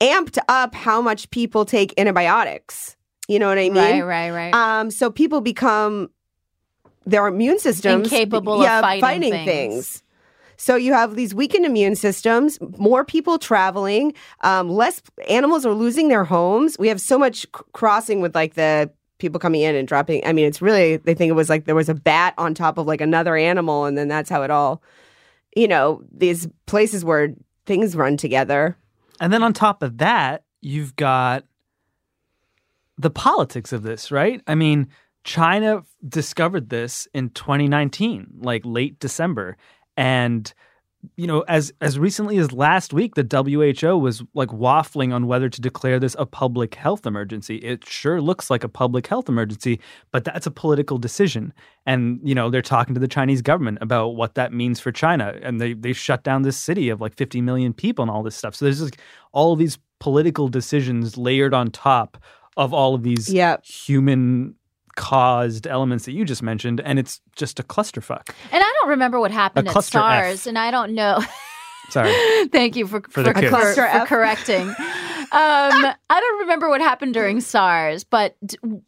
amped 0.01 0.39
up 0.49 0.75
how 0.75 1.01
much 1.01 1.31
people 1.31 1.65
take 1.65 1.95
antibiotics. 1.99 2.97
You 3.29 3.39
know 3.39 3.49
what 3.49 3.59
I 3.59 3.71
mean? 3.71 3.75
right, 3.75 4.03
right, 4.03 4.31
right. 4.31 4.55
Um, 4.55 4.91
so 4.91 5.11
people 5.11 5.41
become 5.41 6.11
their 7.07 7.27
immune 7.27 7.59
systems 7.59 8.13
Incapable 8.13 8.55
of 8.55 8.63
yeah, 8.63 8.81
fighting 8.81 9.31
things. 9.31 9.45
things. 9.45 10.03
So 10.57 10.77
you 10.77 10.93
have 10.93 11.17
these 11.17 11.35
weakened 11.35 11.67
immune 11.67 11.97
systems, 11.97 12.59
more 12.79 13.05
people 13.05 13.39
traveling, 13.39 14.15
um, 14.43 14.69
less 14.69 15.03
animals 15.29 15.67
are 15.67 15.73
losing 15.73 16.09
their 16.09 16.25
homes. 16.25 16.79
We 16.79 16.89
have 16.89 17.01
so 17.01 17.19
much 17.19 17.41
c- 17.43 17.49
crossing 17.73 18.21
with 18.21 18.35
like 18.35 18.55
the 18.55 18.91
people 19.19 19.41
coming 19.41 19.63
in 19.63 19.75
and 19.75 19.87
dropping. 19.89 20.25
I 20.27 20.33
mean, 20.33 20.47
it's 20.47 20.63
really 20.63 20.97
they 20.99 21.15
think 21.15 21.31
it 21.31 21.35
was 21.35 21.49
like 21.49 21.65
there 21.65 21.75
was 21.75 21.89
a 21.89 21.95
bat 21.95 22.35
on 22.39 22.55
top 22.55 22.79
of 22.79 22.87
like 22.87 23.01
another 23.01 23.37
animal, 23.37 23.85
and 23.85 23.99
then 23.99 24.09
that's 24.09 24.31
how 24.31 24.43
it 24.43 24.51
all. 24.51 24.83
You 25.57 25.69
know, 25.69 26.03
these 26.13 26.49
places 26.67 27.05
where 27.05 27.35
things 27.67 27.97
run 27.97 28.17
together. 28.17 28.77
And 29.21 29.33
then 29.33 29.43
on 29.43 29.53
top 29.53 29.83
of 29.83 29.99
that, 29.99 30.45
you've 30.61 30.97
got 30.97 31.45
the 32.99 33.11
politics 33.11 33.73
of 33.73 33.83
this, 33.83 34.11
right? 34.11 34.41
I 34.47 34.55
mean, 34.55 34.89
China 35.25 35.85
discovered 36.07 36.69
this 36.69 37.09
in 37.15 37.31
2019, 37.31 38.29
like 38.41 38.63
late 38.65 38.99
December. 38.99 39.57
And 39.97 40.53
you 41.17 41.27
know, 41.27 41.41
as 41.43 41.73
as 41.81 41.99
recently 41.99 42.39
as 42.39 42.53
last 42.53 42.93
week, 42.93 43.15
the 43.15 43.23
WHO 43.83 43.97
was 43.99 44.23
like 44.35 44.49
waffling 44.51 45.15
on 45.15 45.27
whether 45.27 45.49
to 45.49 45.61
declare 45.61 45.99
this 45.99 46.17
a 46.19 46.27
public 46.27 46.75
health 46.75 47.07
emergency. 47.07 47.57
It 47.57 47.87
sure 47.87 48.21
looks 48.21 48.51
like 48.51 48.65
a 48.65 48.69
public 48.69 49.07
health 49.07 49.29
emergency, 49.29 49.81
but 50.13 50.25
that's 50.25 50.47
a 50.47 50.51
political 50.51 50.99
decision. 50.99 51.53
And 51.87 52.21
you 52.23 52.35
know, 52.35 52.51
they're 52.51 52.63
talking 52.63 52.95
to 52.95 53.01
the 53.01 53.09
Chinese 53.09 53.43
government 53.43 53.79
about 53.81 54.11
what 54.17 54.35
that 54.35 54.53
means 54.53 54.81
for 54.81 54.93
China, 54.93 55.39
and 55.43 55.61
they 55.61 55.75
they 55.75 55.93
shut 55.93 56.23
down 56.25 56.43
this 56.43 56.57
city 56.57 56.89
of 56.89 57.01
like 57.01 57.15
50 57.17 57.41
million 57.41 57.73
people 57.73 58.03
and 58.03 58.11
all 58.11 58.23
this 58.23 58.37
stuff. 58.37 58.55
So 58.55 58.65
there's 58.65 58.81
just 58.81 58.97
all 59.33 59.53
of 59.53 59.59
these 59.59 59.79
political 60.01 60.49
decisions 60.49 61.17
layered 61.17 61.55
on 61.55 61.71
top 61.71 62.23
of 62.57 62.73
all 62.73 62.95
of 62.95 63.03
these 63.03 63.33
Yep. 63.33 63.65
human 63.65 64.55
caused 64.97 65.67
elements 65.67 66.05
that 66.07 66.13
you 66.13 66.25
just 66.25 66.43
mentioned, 66.43 66.81
and 66.81 66.99
it's 66.99 67.21
just 67.37 67.59
a 67.61 67.63
clusterfuck. 67.63 68.29
and 68.53 68.63
I 68.63 68.73
don't 68.81 68.91
remember 68.91 69.21
what 69.21 69.31
happened 69.31 69.67
A 69.67 69.71
at 69.71 69.73
cluster 69.73 69.99
F. 69.99 70.47
And 70.47 70.59
I 70.59 70.71
don't 70.71 70.95
know. 70.95 71.23
Sorry. 71.91 72.13
Thank 72.49 72.77
you 72.77 72.87
for 72.87 73.01
For 73.11 73.25
for, 73.25 73.35
for- 73.35 73.75
for 73.75 74.07
correcting. 74.07 74.75
Um, 75.33 75.93
I 76.11 76.21
don't 76.21 76.39
remember 76.41 76.69
what 76.69 76.81
happened 76.81 77.15
during 77.15 77.41
SARS, 77.41 78.05
but 78.05 78.37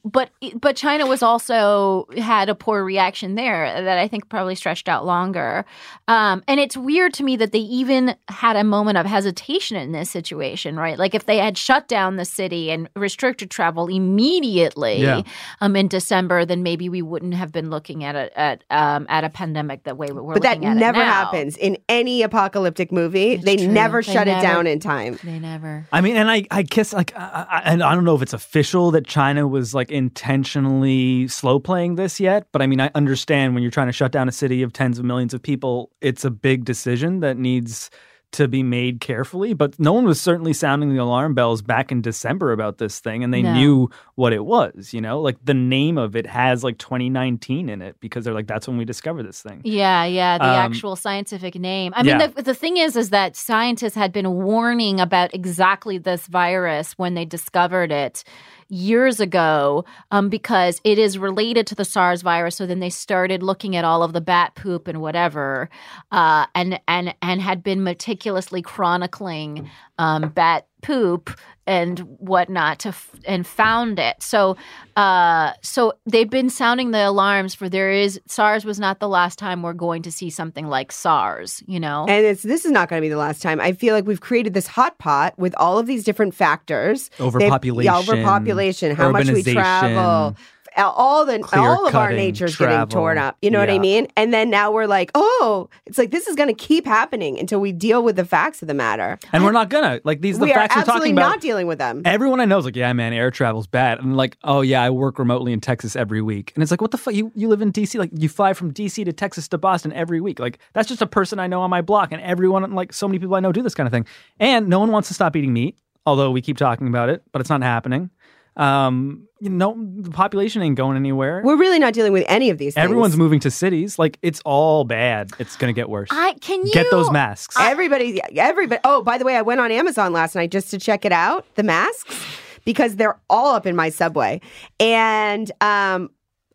but 0.05 0.30
but 0.61 0.76
China 0.76 1.07
was 1.07 1.22
also 1.22 2.07
had 2.16 2.49
a 2.49 2.55
poor 2.55 2.84
reaction 2.84 3.34
there 3.34 3.82
that 3.82 3.99
I 3.99 4.09
think 4.09 4.28
probably 4.28 4.55
stretched 4.55 4.89
out 4.89 5.05
longer. 5.07 5.64
Um, 6.09 6.43
and 6.47 6.61
it's 6.61 6.76
weird 6.76 7.14
to 7.14 7.24
me 7.24 7.37
that 7.37 7.53
they 7.53 7.59
even 7.61 8.14
had 8.28 8.57
a 8.57 8.64
moment 8.64 8.99
of 8.99 9.07
hesitation 9.07 9.76
in 9.76 9.93
this 9.93 10.11
situation, 10.11 10.76
right? 10.76 10.99
Like 10.99 11.14
if 11.14 11.26
they 11.26 11.39
had 11.39 11.59
shut 11.59 11.89
down 11.89 12.16
the 12.16 12.24
city 12.24 12.70
and 12.70 12.89
restricted 12.95 13.51
travel 13.51 13.89
immediately 13.89 15.01
Yeah. 15.03 15.22
um, 15.61 15.76
in 15.76 15.89
December, 15.89 16.45
then 16.45 16.62
maybe 16.62 16.89
we 16.89 17.03
wouldn't 17.03 17.34
have 17.34 17.53
been 17.53 17.70
looking 17.70 18.05
at 18.05 18.14
a 18.16 18.39
at 18.39 18.64
um, 18.70 19.07
at 19.09 19.24
a 19.24 19.30
pandemic 19.30 19.84
the 19.84 19.95
way 19.95 20.09
we're 20.11 20.34
but 20.34 20.43
that 20.43 20.57
looking 20.57 20.68
at 20.68 20.76
it 20.76 20.80
never 20.80 20.99
now. 20.99 21.05
happens 21.12 21.57
in 21.57 21.78
any 21.89 22.22
apocalyptic 22.22 22.93
movie. 22.93 23.32
It's 23.32 23.45
they 23.45 23.57
true. 23.57 23.68
never 23.68 24.03
They 24.03 24.12
shut 24.12 24.26
never- 24.26 24.39
it 24.39 24.43
down 24.43 24.66
in 24.66 24.80
time. 24.80 25.18
They 25.24 25.39
never. 25.39 25.87
I 25.93 26.01
mean, 26.01 26.16
and 26.16 26.30
I, 26.30 26.36
I 26.51 26.62
guess 26.62 26.93
like, 26.93 27.16
I, 27.16 27.47
I, 27.49 27.62
and 27.64 27.82
I 27.82 27.95
don't 27.95 28.05
know 28.05 28.14
if 28.14 28.22
it's 28.22 28.32
official 28.32 28.91
that 28.93 29.07
China 29.07 29.47
was 29.47 29.74
like 29.74 29.91
intentionally 29.91 31.28
slow 31.28 31.59
playing 31.59 31.95
this 31.95 32.20
yet, 32.20 32.49
but 32.53 32.62
I 32.62 32.66
mean, 32.66 32.80
I 32.80 32.91
understand 32.95 33.55
when 33.55 33.62
you're 33.62 33.70
trying 33.70 33.89
to 33.89 33.93
shut 33.93 34.12
down 34.12 34.28
a 34.28 34.32
city 34.32 34.62
of 34.62 34.72
tens 34.72 34.99
of 34.99 35.05
millions 35.05 35.34
of 35.34 35.43
people, 35.43 35.91
it's 36.01 36.24
a 36.24 36.30
big 36.30 36.64
decision 36.64 37.20
that 37.20 37.37
needs 37.37 37.91
to 38.33 38.49
be 38.49 38.62
made 38.62 39.01
carefully. 39.01 39.55
But 39.55 39.79
no 39.79 39.93
one 39.93 40.05
was 40.05 40.20
certainly 40.20 40.53
sounding 40.53 40.91
the 40.93 41.01
alarm 41.01 41.35
bells 41.35 41.62
back 41.62 41.91
in 41.91 42.03
December 42.03 42.53
about 42.53 42.79
this 42.79 43.01
thing, 43.01 43.24
and 43.24 43.33
they 43.33 43.41
No. 43.43 43.55
knew 43.55 43.91
what 44.14 44.33
it 44.33 44.45
was. 44.45 44.93
You 44.93 45.01
know, 45.01 45.20
like 45.20 45.37
the 45.45 45.55
name 45.55 45.97
of 45.97 46.16
it 46.16 46.27
has 46.27 46.62
like 46.64 46.77
2019 46.79 47.68
in 47.68 47.81
it 47.81 47.97
because 48.01 48.24
they're 48.24 48.35
like, 48.35 48.47
that's 48.47 48.66
when 48.68 48.77
we 48.77 48.85
discovered 48.85 49.22
this 49.22 49.41
thing. 49.41 49.61
Yeah, 49.64 50.05
yeah, 50.05 50.39
the 50.39 50.45
Um, 50.45 50.51
actual 50.72 50.97
scientific 50.97 51.55
name. 51.55 51.93
I 51.97 52.03
mean, 52.03 52.18
yeah. 52.20 52.27
the, 52.27 52.43
the 52.43 52.55
thing 52.55 52.77
is, 52.77 52.97
is 52.97 53.11
that 53.11 53.37
scientists 53.37 53.95
had 53.95 54.12
been 54.12 54.31
warning 54.31 55.01
about 55.01 55.33
exactly 55.35 55.97
this 55.99 56.27
virus 56.27 56.93
when 56.99 57.14
they 57.14 57.24
discovered 57.24 57.91
it 57.93 58.22
years 58.69 59.21
ago 59.21 59.85
um, 60.11 60.29
because 60.29 60.81
it 60.85 60.99
is 60.99 61.19
related 61.19 61.67
to 61.69 61.75
the 61.75 61.85
SARS 61.85 62.23
virus. 62.23 62.57
So 62.57 62.67
then 62.67 62.81
they 62.81 62.91
started 62.91 63.43
looking 63.43 63.77
at 63.77 63.85
all 63.85 64.03
of 64.03 64.12
the 64.12 64.21
bat 64.21 64.55
poop 64.55 64.89
and 64.89 65.01
whatever, 65.01 65.69
uh, 66.12 66.47
and 66.55 66.81
and 66.89 67.14
and 67.23 67.41
had 67.41 67.62
been 67.62 67.83
meticulously 67.83 68.62
chronicling 68.62 69.71
um, 69.99 70.29
bat 70.31 70.67
poop 70.83 71.31
and 71.69 71.99
whatnot 72.21 72.79
to 72.79 72.91
f- 72.91 73.11
and 73.25 73.45
found 73.45 73.99
it. 73.99 74.23
So 74.23 74.57
uh, 74.95 75.53
so 75.63 75.95
they've 76.07 76.31
been 76.31 76.49
sounding 76.49 76.93
the 76.93 77.09
alarms 77.09 77.55
for 77.57 77.69
there 77.69 77.91
is 77.91 78.21
SARS 78.27 78.65
was 78.65 78.79
not 78.79 79.01
the 79.01 79.09
last 79.09 79.37
time 79.39 79.63
we're 79.63 79.73
going 79.73 80.03
to 80.03 80.13
see 80.13 80.31
something 80.31 80.69
like 80.69 80.93
SARS. 80.93 81.63
You 81.67 81.81
know. 81.81 82.07
And 82.09 82.25
it's 82.25 82.43
this 82.43 82.65
is 82.65 82.71
not 82.71 82.89
going 82.89 83.01
to 83.01 83.05
be 83.05 83.09
the 83.09 83.17
last 83.17 83.43
time. 83.43 83.61
I 83.61 83.73
feel 83.73 83.95
like 83.95 84.07
we've 84.07 84.21
created 84.21 84.55
this 84.55 84.67
hot 84.69 84.99
pot 84.99 85.37
with 85.39 85.55
all 85.57 85.79
of 85.79 85.87
these 85.87 86.05
different 86.05 86.35
factors. 86.35 87.09
They've- 87.19 87.27
Overpopulation, 87.27 87.93
yeah, 87.93 87.99
overpopulation, 87.99 88.95
how 88.95 89.11
much 89.11 89.27
we 89.29 89.43
urbanization, 89.43 89.53
travel, 89.55 90.37
all 90.77 91.24
the 91.24 91.47
all 91.53 91.87
of 91.87 91.95
our 91.95 92.12
nature's 92.12 92.57
getting 92.57 92.87
torn 92.89 93.18
up. 93.18 93.37
You 93.43 93.51
know 93.51 93.59
what 93.59 93.70
I 93.70 93.79
mean? 93.79 94.09
And 94.16 94.33
then 94.33 94.51
now 94.51 94.70
we're 94.70 94.87
like, 94.87 95.11
oh, 95.14 95.68
it's 95.87 95.99
like 95.99 96.11
this 96.11 96.27
is 96.27 96.37
going 96.37 96.49
to 96.49 96.55
keep 96.55 96.87
happening 96.87 97.39
until 97.39 97.61
we 97.61 97.72
deal 97.72 98.03
with 98.03 98.16
the 98.16 98.24
facts 98.24 98.62
of 98.62 98.68
the 98.68 98.74
matter. 98.74 99.18
And 99.33 99.45
we're 99.45 99.53
not 99.53 99.68
gonna 99.70 100.01
like 100.05 100.20
these. 100.20 100.39
The 100.39 100.47
we 100.47 100.53
are 100.53 100.55
facts 100.55 100.77
we're 100.77 100.81
absolutely 100.81 101.09
talking 101.09 101.18
about. 101.18 101.29
not 101.29 101.41
dealing 101.41 101.66
with 101.66 101.79
them. 101.79 102.03
Everyone 102.05 102.41
I 102.41 102.45
know 102.45 102.59
is 102.59 102.64
like, 102.64 102.77
yeah, 102.77 102.93
man, 102.93 103.12
air 103.12 103.31
travel's 103.31 103.66
bad. 103.66 103.99
And 103.99 104.16
like, 104.16 104.37
oh 104.45 104.61
yeah, 104.61 104.83
I 104.83 104.91
work 104.91 105.18
remotely 105.18 105.53
in 105.53 105.61
Texas 105.61 105.97
every 105.97 106.22
week. 106.22 106.53
And 106.55 106.62
it's 106.62 106.70
like, 106.70 106.81
what 106.81 106.91
the 106.91 106.99
fuck? 106.99 107.14
You 107.14 107.33
you 107.35 107.49
live 107.49 107.62
in 107.62 107.72
DC? 107.72 107.99
Like, 107.99 108.11
you 108.12 108.29
fly 108.29 108.53
from 108.53 108.72
DC 108.72 109.05
to 109.05 109.12
Texas 109.12 109.49
to 109.49 109.59
Boston 109.59 109.93
every 109.93 110.20
week. 110.20 110.39
Like, 110.39 110.59
that's 110.72 110.89
just 110.89 111.03
a 111.03 111.07
person 111.07 111.39
I 111.39 111.47
know 111.47 111.61
on 111.61 111.70
my 111.70 111.83
block. 111.83 112.12
And 112.12 112.20
everyone, 112.22 112.70
like, 112.74 112.93
so 112.93 113.09
many 113.09 113.18
people 113.18 113.35
I 113.35 113.41
know 113.41 113.53
do 113.53 113.62
this 113.62 113.74
kind 113.74 113.87
of 113.87 113.93
thing. 113.93 114.07
And 114.39 114.68
no 114.68 114.79
one 114.81 114.91
wants 114.93 115.09
to 115.09 115.14
stop 115.14 115.37
eating 115.37 115.53
meat, 115.53 115.79
although 116.05 116.31
we 116.31 116.41
keep 116.41 116.57
talking 116.57 116.89
about 116.89 117.09
it, 117.09 117.22
but 117.33 117.41
it's 117.41 117.51
not 117.51 117.62
happening. 117.62 118.11
Um, 118.57 119.29
you 119.41 119.51
know, 119.51 119.77
the 119.79 120.11
population 120.11 120.63
ain't 120.63 120.77
going 120.77 120.97
anywhere. 120.97 121.43
We're 121.45 121.59
really 121.59 121.79
not 121.79 121.93
dealing 121.93 122.13
with 122.13 122.25
any 122.27 122.49
of 122.49 122.57
these 122.57 122.75
things. 122.75 122.85
Everyone's 122.85 123.17
moving 123.17 123.39
to 123.41 123.51
cities. 123.51 123.99
Like 123.99 124.19
it's 124.23 124.41
all 124.45 124.85
bad. 124.85 125.31
It's 125.39 125.57
gonna 125.57 125.75
get 125.75 125.91
worse. 125.91 126.09
I 126.11 126.35
can 126.41 126.65
you 126.67 126.73
Get 126.73 126.91
those 126.91 127.11
masks. 127.11 127.55
Everybody, 127.59 128.21
everybody. 128.35 128.81
Oh, 128.85 129.03
by 129.03 129.19
the 129.19 129.25
way, 129.25 129.37
I 129.37 129.43
went 129.43 129.61
on 129.61 129.71
Amazon 129.71 130.13
last 130.13 130.35
night 130.35 130.51
just 130.51 130.71
to 130.71 130.79
check 130.79 131.05
it 131.05 131.13
out, 131.13 131.45
the 131.55 131.63
masks, 131.63 132.25
because 132.65 132.97
they're 132.97 133.19
all 133.29 133.55
up 133.55 133.67
in 133.67 133.77
my 133.77 133.91
subway. 133.91 134.41
And 134.81 135.53
um, 135.61 136.11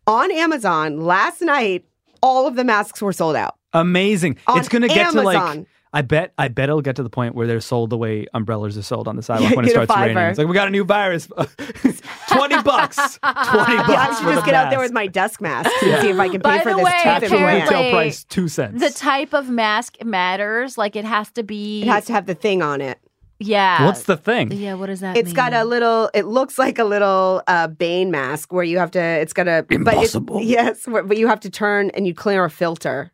on 0.08 0.32
Amazon 0.32 1.00
last 1.00 1.40
night, 1.40 1.84
all 2.20 2.48
of 2.48 2.56
the 2.56 2.64
masks 2.64 3.00
were 3.00 3.12
sold 3.12 3.36
out. 3.36 3.56
Amazing. 3.72 4.38
On 4.48 4.58
it's 4.58 4.68
gonna 4.68 4.88
get 4.88 5.12
to 5.12 5.22
like. 5.22 5.66
Amazon. 5.92 5.98
I 5.98 6.02
bet. 6.02 6.32
I 6.38 6.48
bet 6.48 6.68
it'll 6.68 6.80
get 6.82 6.96
to 6.96 7.02
the 7.02 7.10
point 7.10 7.34
where 7.34 7.46
they're 7.46 7.60
sold 7.60 7.90
the 7.90 7.98
way 7.98 8.26
umbrellas 8.34 8.76
are 8.78 8.82
sold 8.82 9.08
on 9.08 9.16
the 9.16 9.22
sidewalk 9.22 9.54
when 9.56 9.64
it 9.64 9.68
Get 9.68 9.82
a 9.82 9.84
starts 9.86 10.00
raining. 10.00 10.16
It's 10.24 10.38
like 10.38 10.48
we 10.48 10.54
got 10.54 10.68
a 10.68 10.70
new 10.70 10.84
virus. 10.84 11.26
Twenty 12.28 12.62
bucks. 12.62 12.96
Twenty 13.22 13.76
bucks. 13.76 13.88
Yeah, 13.88 14.00
I 14.00 14.06
should 14.14 14.24
for 14.24 14.32
just 14.32 14.44
the 14.44 14.50
get 14.50 14.54
out 14.54 14.70
there 14.70 14.80
with 14.80 14.92
my 14.92 15.06
desk 15.06 15.40
mask 15.40 15.70
and 15.82 16.02
see 16.02 16.08
if 16.10 16.18
I 16.18 16.28
can 16.28 16.40
pay 16.40 16.58
By 16.58 16.58
for 16.60 16.70
the 16.70 16.76
this 16.76 16.84
way, 16.84 16.90
tooth 16.92 17.06
Actual 17.06 17.36
implant. 17.36 17.62
apparently- 17.64 17.76
retail 17.78 17.90
price 17.92 18.24
two 18.24 18.48
cents. 18.48 18.80
the 18.80 18.90
type 18.90 19.34
of 19.34 19.50
mask 19.50 19.96
matters. 20.04 20.78
Like 20.78 20.96
it 20.96 21.04
has 21.04 21.30
to 21.32 21.42
be. 21.42 21.82
It 21.82 21.88
has 21.88 22.06
to 22.06 22.12
have 22.12 22.26
the 22.26 22.34
thing 22.34 22.62
on 22.62 22.80
it. 22.80 22.98
yeah. 23.38 23.84
What's 23.84 24.04
the 24.04 24.16
thing? 24.16 24.52
yeah? 24.52 24.74
What 24.74 24.86
does 24.86 25.00
that? 25.00 25.16
It's 25.16 25.26
mean? 25.28 25.34
got 25.34 25.52
a 25.52 25.64
little. 25.64 26.10
It 26.14 26.24
looks 26.26 26.58
like 26.58 26.78
a 26.78 26.84
little 26.84 27.42
uh, 27.46 27.66
Bane 27.68 28.10
mask 28.10 28.52
where 28.52 28.64
you 28.64 28.78
have 28.78 28.90
to. 28.92 29.00
It's 29.00 29.32
got 29.32 29.48
a. 29.48 29.66
Impossible. 29.70 30.36
But 30.36 30.42
it, 30.44 30.46
yes, 30.48 30.86
but 30.86 31.16
you 31.18 31.28
have 31.28 31.40
to 31.40 31.50
turn 31.50 31.90
and 31.90 32.06
you 32.06 32.14
clear 32.14 32.44
a 32.44 32.50
filter. 32.50 33.12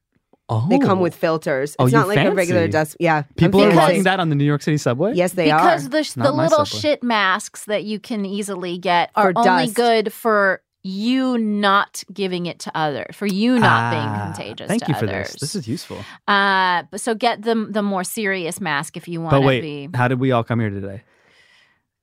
Oh, 0.51 0.67
They 0.71 0.79
come 0.79 1.01
with 1.01 1.15
filters. 1.15 1.71
It's 1.73 1.77
Oh, 1.79 1.87
you 1.87 1.93
not 1.93 2.09
like 2.09 2.19
a 2.19 2.33
regular 2.33 2.61
fancy. 2.63 2.73
dust. 2.73 2.97
Yeah, 2.99 3.17
I'm 3.19 3.25
people 3.37 3.61
are 3.61 3.65
fancy. 3.71 3.79
rocking 3.79 4.03
that 4.05 4.19
on 4.21 4.31
the 4.31 4.35
New 4.35 4.45
York 4.45 4.63
City 4.63 4.79
subway. 4.79 5.13
Yes, 5.15 5.33
they 5.33 5.45
because 5.45 5.61
are. 5.61 5.65
Because 5.65 5.89
the 5.91 6.03
sh- 6.05 6.17
Not 6.17 6.25
the 6.25 6.33
my 6.33 6.43
little 6.45 6.65
subway. 6.65 6.81
shit 6.81 7.03
masks 7.03 7.65
that 7.67 7.85
you 7.85 8.01
can 8.01 8.25
easily 8.25 8.79
get 8.79 9.11
For 9.15 9.21
are 9.21 9.33
only 9.37 9.65
dust. 9.67 9.75
good 9.75 10.13
for 10.13 10.63
you 10.83 11.37
not 11.37 12.03
giving 12.13 12.47
it 12.47 12.61
to 12.61 12.71
others, 12.75 13.15
for 13.15 13.27
you 13.27 13.59
not 13.59 13.65
Ah, 13.69 13.91
being 13.91 14.33
contagious. 14.49 14.69
Thank 14.69 14.85
to 14.85 14.93
you 14.93 14.95
for 14.99 15.05
others. 15.07 15.33
this. 15.33 15.41
This 15.41 15.55
is 15.57 15.69
useful. 15.69 15.99
Uh, 16.27 16.85
but 16.91 17.01
so 17.01 17.15
get 17.15 17.43
the 17.43 17.67
the 17.69 17.83
more 17.83 18.05
serious 18.05 18.59
mask 18.61 18.97
if 18.97 19.07
you 19.07 19.21
want 19.21 19.33
But 19.33 19.41
to 19.41 19.47
wait, 19.47 19.61
be. 19.61 19.89
how 19.95 20.09
did 20.09 20.19
we 20.19 20.33
all 20.33 20.45
come 20.45 20.61
here 20.61 20.71
today? 20.71 21.03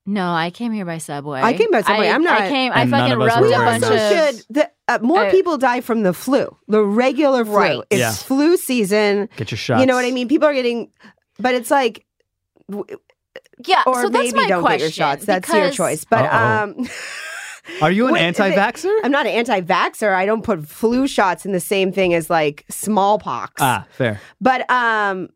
No, 0.06 0.32
I 0.34 0.52
came 0.52 0.72
here 0.72 0.86
by 0.86 1.00
subway. 1.00 1.42
I 1.42 1.54
came 1.54 1.72
by 1.72 1.82
subway. 1.82 2.10
I, 2.10 2.14
I'm 2.14 2.22
not- 2.22 2.42
I 2.42 2.48
came. 2.50 2.72
I 2.74 2.82
And 2.82 2.92
none 2.92 3.00
fucking 3.10 3.14
of 3.16 3.22
us 3.22 3.28
rubbed 3.30 3.42
were 3.42 3.46
a 3.48 3.50
we 3.50 3.56
are 3.56 3.66
wearing 3.66 3.82
bunch 3.82 3.84
so 3.92 3.96
of. 3.96 4.12
masks. 4.12 4.46
good. 4.46 4.56
The, 4.56 4.72
uh, 4.88 5.00
more 5.02 5.26
Uh, 5.26 5.32
people 5.32 5.58
die 5.58 5.82
from 5.82 6.04
the 6.04 6.14
flu, 6.14 6.56
the 6.68 6.84
regular 6.84 7.44
flu. 7.46 7.56
Right. 7.56 7.80
It's 7.90 8.00
Yeah. 8.00 8.12
flu 8.14 8.58
season. 8.58 9.30
Get 9.38 9.52
your 9.52 9.58
shots. 9.58 9.80
You 9.82 9.86
know 9.88 9.96
what 9.96 10.06
I 10.06 10.12
mean? 10.12 10.28
People 10.28 10.48
are 10.48 10.54
getting, 10.54 10.90
but 11.40 11.54
it's 11.56 11.72
like, 11.72 12.06
w- 12.70 12.86
Yeah, 13.66 13.84
or 13.88 13.96
so 14.02 14.10
that's 14.10 14.34
maybe 14.34 14.38
my 14.44 14.48
don't 14.48 14.62
question. 14.62 14.80
get 14.80 14.84
your 14.86 14.92
shots. 14.92 15.26
That's 15.26 15.50
your 15.52 15.72
choice. 15.72 16.04
But 16.06 16.26
Uh-oh. 16.26 16.64
um, 16.64 16.90
Are 17.82 17.90
you 17.90 18.06
an 18.06 18.14
Wait, 18.14 18.22
if 18.28 18.40
it- 18.40 18.42
anti-vaxxer? 18.44 18.94
I'm 19.04 19.12
not 19.12 19.26
an 19.26 19.32
anti-vaxxer. 19.32 20.14
I 20.14 20.26
don't 20.28 20.44
put 20.44 20.68
flu 20.68 21.08
shots 21.08 21.48
in 21.48 21.52
the 21.52 21.60
same 21.60 21.92
thing 21.92 22.14
as 22.14 22.30
like 22.30 22.64
smallpox. 22.70 23.54
ah, 23.60 23.86
fair. 23.92 24.22
But 24.40 24.70
um 24.70 25.30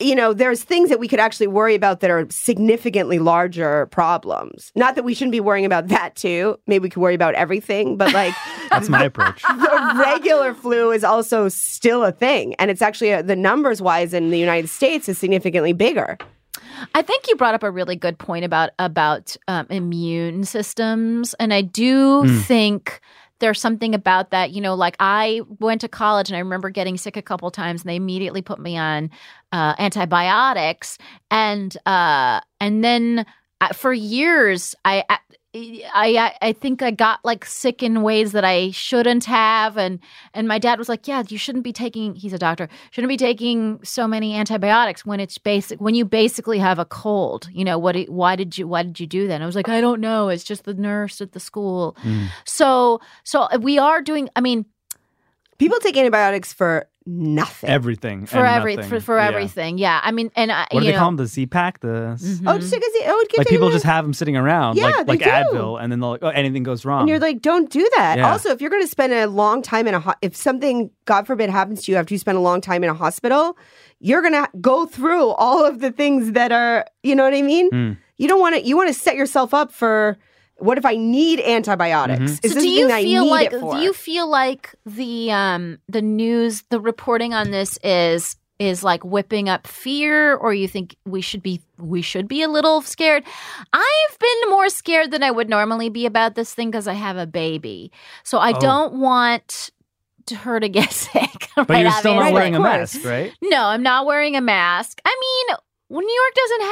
you 0.00 0.14
know, 0.16 0.32
there's 0.32 0.62
things 0.64 0.88
that 0.90 0.98
we 0.98 1.06
could 1.06 1.20
actually 1.20 1.46
worry 1.46 1.74
about 1.74 2.00
that 2.00 2.10
are 2.10 2.26
significantly 2.30 3.18
larger 3.20 3.86
problems. 3.86 4.72
Not 4.74 4.96
that 4.96 5.04
we 5.04 5.14
shouldn't 5.14 5.32
be 5.32 5.40
worrying 5.40 5.64
about 5.64 5.86
that 5.88 6.16
too. 6.16 6.58
Maybe 6.66 6.82
we 6.84 6.90
could 6.90 7.00
worry 7.00 7.14
about 7.14 7.34
everything, 7.34 7.96
but 7.96 8.12
like 8.12 8.34
That's 8.70 8.88
my 8.88 9.04
approach. 9.04 9.42
the 9.48 9.94
regular 10.04 10.52
flu 10.52 10.90
is 10.90 11.04
also 11.04 11.48
still 11.48 12.02
a 12.04 12.10
thing, 12.12 12.54
and 12.56 12.70
it's 12.70 12.82
actually 12.82 13.12
uh 13.12 13.22
the 13.22 13.36
numbers 13.36 13.80
wise 13.80 14.12
in 14.12 14.30
the 14.30 14.38
United 14.38 14.68
States 14.68 15.08
is 15.08 15.16
significantly 15.18 15.72
bigger. 15.72 16.18
I 16.94 17.02
think 17.02 17.28
you 17.28 17.36
brought 17.36 17.54
up 17.54 17.62
a 17.62 17.70
really 17.70 17.94
good 17.96 18.18
point 18.18 18.44
about 18.44 18.70
about 18.80 19.36
um, 19.48 19.66
immune 19.70 20.44
systems, 20.44 21.34
and 21.34 21.54
I 21.54 21.60
do 21.62 22.22
Mm. 22.24 22.42
think 22.44 23.00
there's 23.44 23.60
something 23.60 23.94
about 23.94 24.30
that. 24.30 24.52
You 24.52 24.62
know, 24.62 24.74
like 24.74 24.96
I 25.00 25.42
went 25.60 25.82
to 25.82 25.88
college 25.88 26.30
and 26.30 26.36
I 26.36 26.38
remember 26.38 26.70
getting 26.70 26.96
sick 26.96 27.14
a 27.14 27.22
couple 27.22 27.50
times, 27.50 27.82
and 27.82 27.90
they 27.90 27.96
immediately 27.96 28.40
put 28.40 28.58
me 28.58 28.78
on 28.78 29.10
uh, 29.52 29.74
antibiotics, 29.78 30.96
and 31.30 31.76
uh, 31.84 32.40
and 32.58 32.82
then 32.82 33.26
uh, 33.60 33.74
for 33.74 33.92
years 33.92 34.74
I. 34.84 35.04
I 35.54 36.34
I 36.42 36.48
I 36.48 36.52
think 36.52 36.82
I 36.82 36.90
got 36.90 37.20
like 37.24 37.44
sick 37.44 37.82
in 37.82 38.02
ways 38.02 38.32
that 38.32 38.44
I 38.44 38.72
shouldn't 38.72 39.24
have, 39.24 39.76
and 39.76 40.00
and 40.32 40.48
my 40.48 40.58
dad 40.58 40.78
was 40.78 40.88
like, 40.88 41.06
"Yeah, 41.06 41.22
you 41.28 41.38
shouldn't 41.38 41.64
be 41.64 41.72
taking." 41.72 42.14
He's 42.16 42.32
a 42.32 42.38
doctor. 42.38 42.68
Shouldn't 42.90 43.08
be 43.08 43.16
taking 43.16 43.78
so 43.84 44.08
many 44.08 44.34
antibiotics 44.36 45.06
when 45.06 45.20
it's 45.20 45.38
basic 45.38 45.80
when 45.80 45.94
you 45.94 46.04
basically 46.04 46.58
have 46.58 46.78
a 46.78 46.84
cold. 46.84 47.48
You 47.52 47.64
know 47.64 47.78
what? 47.78 47.96
Why 48.06 48.34
did 48.34 48.58
you 48.58 48.66
Why 48.66 48.82
did 48.82 48.98
you 48.98 49.06
do 49.06 49.28
that? 49.28 49.34
And 49.34 49.44
I 49.44 49.46
was 49.46 49.56
like, 49.56 49.68
I 49.68 49.80
don't 49.80 50.00
know. 50.00 50.28
It's 50.28 50.44
just 50.44 50.64
the 50.64 50.74
nurse 50.74 51.20
at 51.20 51.32
the 51.32 51.40
school. 51.40 51.96
Mm. 52.02 52.28
So 52.44 53.00
so 53.22 53.48
we 53.58 53.78
are 53.78 54.02
doing. 54.02 54.28
I 54.34 54.40
mean, 54.40 54.66
People 55.64 55.78
take 55.80 55.96
antibiotics 55.96 56.52
for 56.52 56.86
nothing. 57.06 57.70
Everything 57.70 58.26
for 58.26 58.38
and 58.38 58.46
every 58.46 58.76
for, 58.76 59.00
for 59.00 59.16
Yeah. 59.16 59.28
everything. 59.28 59.78
Yeah. 59.78 59.98
I 60.02 60.10
mean, 60.12 60.30
and 60.36 60.52
I, 60.52 60.60
What 60.60 60.68
do 60.70 60.76
you 60.76 60.82
they 60.84 60.92
know, 60.92 60.98
call 60.98 61.08
them? 61.08 61.16
The 61.16 61.26
Z 61.26 61.46
pack. 61.46 61.80
The 61.80 62.18
mhm. 62.20 62.42
Oh, 62.46 62.58
just 62.58 62.70
because 62.70 62.90
oh, 63.06 63.26
it 63.30 63.38
like 63.38 63.46
people 63.48 63.70
just 63.70 63.84
have 63.86 64.04
them 64.04 64.12
sitting 64.12 64.36
around, 64.36 64.76
Yeah, 64.76 64.84
like 64.84 64.96
they 65.06 65.12
like 65.12 65.18
do. 65.20 65.24
Advil, 65.30 65.82
and 65.82 65.90
then 65.90 66.00
they'll 66.00 66.10
like, 66.10 66.22
oh, 66.22 66.28
anything 66.28 66.64
goes 66.64 66.84
wrong. 66.84 67.00
And 67.00 67.08
you're 67.08 67.18
like, 67.18 67.40
don't 67.40 67.70
do 67.70 67.88
that. 67.96 68.18
Yeah. 68.18 68.30
Also, 68.30 68.50
if 68.50 68.60
you're 68.60 68.70
going 68.70 68.82
to 68.82 68.88
spend 68.88 69.12
a 69.14 69.26
long 69.26 69.62
time 69.62 69.86
in 69.86 69.94
a, 69.94 70.00
ho- 70.00 70.14
if 70.20 70.36
something, 70.36 70.90
God 71.06 71.26
forbid, 71.26 71.48
happens 71.48 71.84
to 71.84 71.92
you 71.92 71.96
after 71.96 72.12
you 72.12 72.18
spend 72.18 72.36
a 72.36 72.42
long 72.42 72.60
time 72.60 72.84
in 72.84 72.90
a 72.90 72.94
hospital, 72.94 73.56
you're 74.00 74.20
going 74.22 74.34
to 74.34 74.48
go 74.60 74.84
through 74.86 75.28
all 75.30 75.64
of 75.64 75.80
the 75.80 75.90
things 75.90 76.32
that 76.32 76.52
are, 76.52 76.84
you 77.02 77.14
know 77.14 77.24
what 77.24 77.34
I 77.34 77.42
mean? 77.42 77.70
Mm. 77.70 77.96
You 78.18 78.28
don't 78.28 78.40
want 78.40 78.54
to, 78.56 78.62
you 78.66 78.76
want 78.76 78.88
to 78.88 78.94
set 78.94 79.16
yourself 79.16 79.54
up 79.54 79.72
for, 79.72 80.18
what 80.56 80.78
if 80.78 80.84
I 80.86 80.96
need 80.96 81.40
antibiotics? 81.40 82.20
Mhm. 82.40 82.44
Is 82.44 82.52
so 82.52 82.54
this 82.54 82.62
do 82.64 82.68
you 82.70 82.86
thing 82.86 82.94
I 82.94 83.02
feel 83.02 83.24
need 83.24 83.30
like 83.30 83.50
do 83.50 83.76
you 83.78 83.92
feel 83.92 84.28
like 84.28 84.74
the 84.86 85.30
um 85.32 85.78
the 85.88 86.02
news 86.02 86.62
the 86.70 86.80
reporting 86.80 87.34
on 87.34 87.50
this 87.50 87.78
is 87.82 88.36
is 88.60 88.84
like 88.84 89.04
whipping 89.04 89.48
up 89.48 89.66
fear 89.66 90.36
or 90.36 90.54
you 90.54 90.68
think 90.68 90.94
we 91.04 91.20
should 91.20 91.42
be 91.42 91.60
we 91.78 92.00
should 92.02 92.28
be 92.28 92.40
a 92.40 92.48
little 92.48 92.80
scared 92.82 93.24
i've 93.72 94.18
been 94.20 94.48
more 94.50 94.68
scared 94.68 95.10
than 95.10 95.24
i 95.24 95.30
would 95.30 95.48
normally 95.50 95.88
be 95.88 96.06
about 96.06 96.36
this 96.36 96.54
thing 96.54 96.70
because 96.70 96.86
i 96.86 96.92
have 96.92 97.16
a 97.16 97.26
baby 97.26 97.90
so 98.22 98.38
i 98.38 98.52
Oh. 98.54 98.60
don't 98.60 98.94
want 98.94 99.70
to 100.26 100.36
her 100.36 100.60
to 100.60 100.68
get 100.68 100.92
sick 101.04 101.48
but 101.56 101.68
right 101.68 101.80
you're 101.80 101.88
out 101.88 101.98
still 101.98 102.12
it. 102.12 102.16
not 102.24 102.32
wearing 102.32 102.54
a 102.54 102.60
mask, 102.60 103.04
right? 103.04 103.32
no 103.42 103.64
i'm 103.66 103.82
not 103.82 104.06
wearing 104.06 104.36
a 104.36 104.40
mask 104.40 105.00
i 105.04 105.16
mean 105.48 105.56
well, 105.94 106.02
New 106.04 106.14
York 106.22 106.34
doesn't 106.34 106.62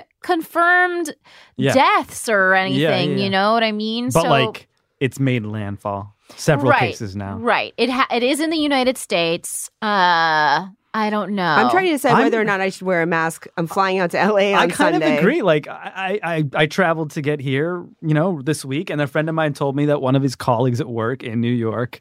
have 0.00 0.04
confirmed 0.22 1.14
Yeah. 1.56 1.74
deaths 1.74 2.28
or 2.28 2.54
anything. 2.54 2.80
yeah. 3.18 3.24
You 3.24 3.30
know 3.30 3.52
what 3.52 3.62
I 3.62 3.72
mean? 3.72 4.06
But 4.06 4.22
so, 4.22 4.28
like, 4.28 4.68
it's 5.00 5.20
made 5.20 5.44
landfall 5.44 6.14
several 6.36 6.70
Right, 6.70 6.80
cases 6.80 7.14
now. 7.14 7.36
Right. 7.36 7.74
It 7.76 7.90
ha- 7.90 8.08
it 8.10 8.22
is 8.22 8.40
in 8.40 8.50
the 8.50 8.56
United 8.56 8.96
States. 8.98 9.70
Uh 9.82 10.66
I 10.96 11.10
don't 11.10 11.32
know. 11.34 11.42
I'm 11.42 11.70
trying 11.70 11.86
to 11.86 11.90
decide 11.90 12.12
I'm- 12.12 12.22
whether 12.22 12.40
or 12.40 12.44
not 12.44 12.60
I 12.60 12.68
should 12.68 12.86
wear 12.86 13.02
a 13.02 13.06
mask. 13.06 13.48
I'm 13.56 13.66
flying 13.66 13.98
out 13.98 14.12
to 14.12 14.16
LA 14.16 14.52
on 14.52 14.54
I 14.54 14.66
kind 14.68 14.94
Sunday. 14.94 15.14
of 15.14 15.18
agree. 15.18 15.42
Like 15.42 15.66
I, 15.66 16.20
I, 16.22 16.44
I 16.54 16.66
traveled 16.66 17.10
to 17.12 17.20
get 17.20 17.40
here, 17.40 17.84
you 18.00 18.14
know, 18.14 18.40
this 18.42 18.64
week, 18.64 18.90
and 18.90 19.00
a 19.00 19.08
friend 19.08 19.28
of 19.28 19.34
mine 19.34 19.54
told 19.54 19.74
me 19.74 19.86
that 19.86 20.00
one 20.00 20.14
of 20.14 20.22
his 20.22 20.36
colleagues 20.36 20.80
at 20.80 20.88
work 20.88 21.24
in 21.24 21.40
New 21.40 21.50
York 21.52 21.98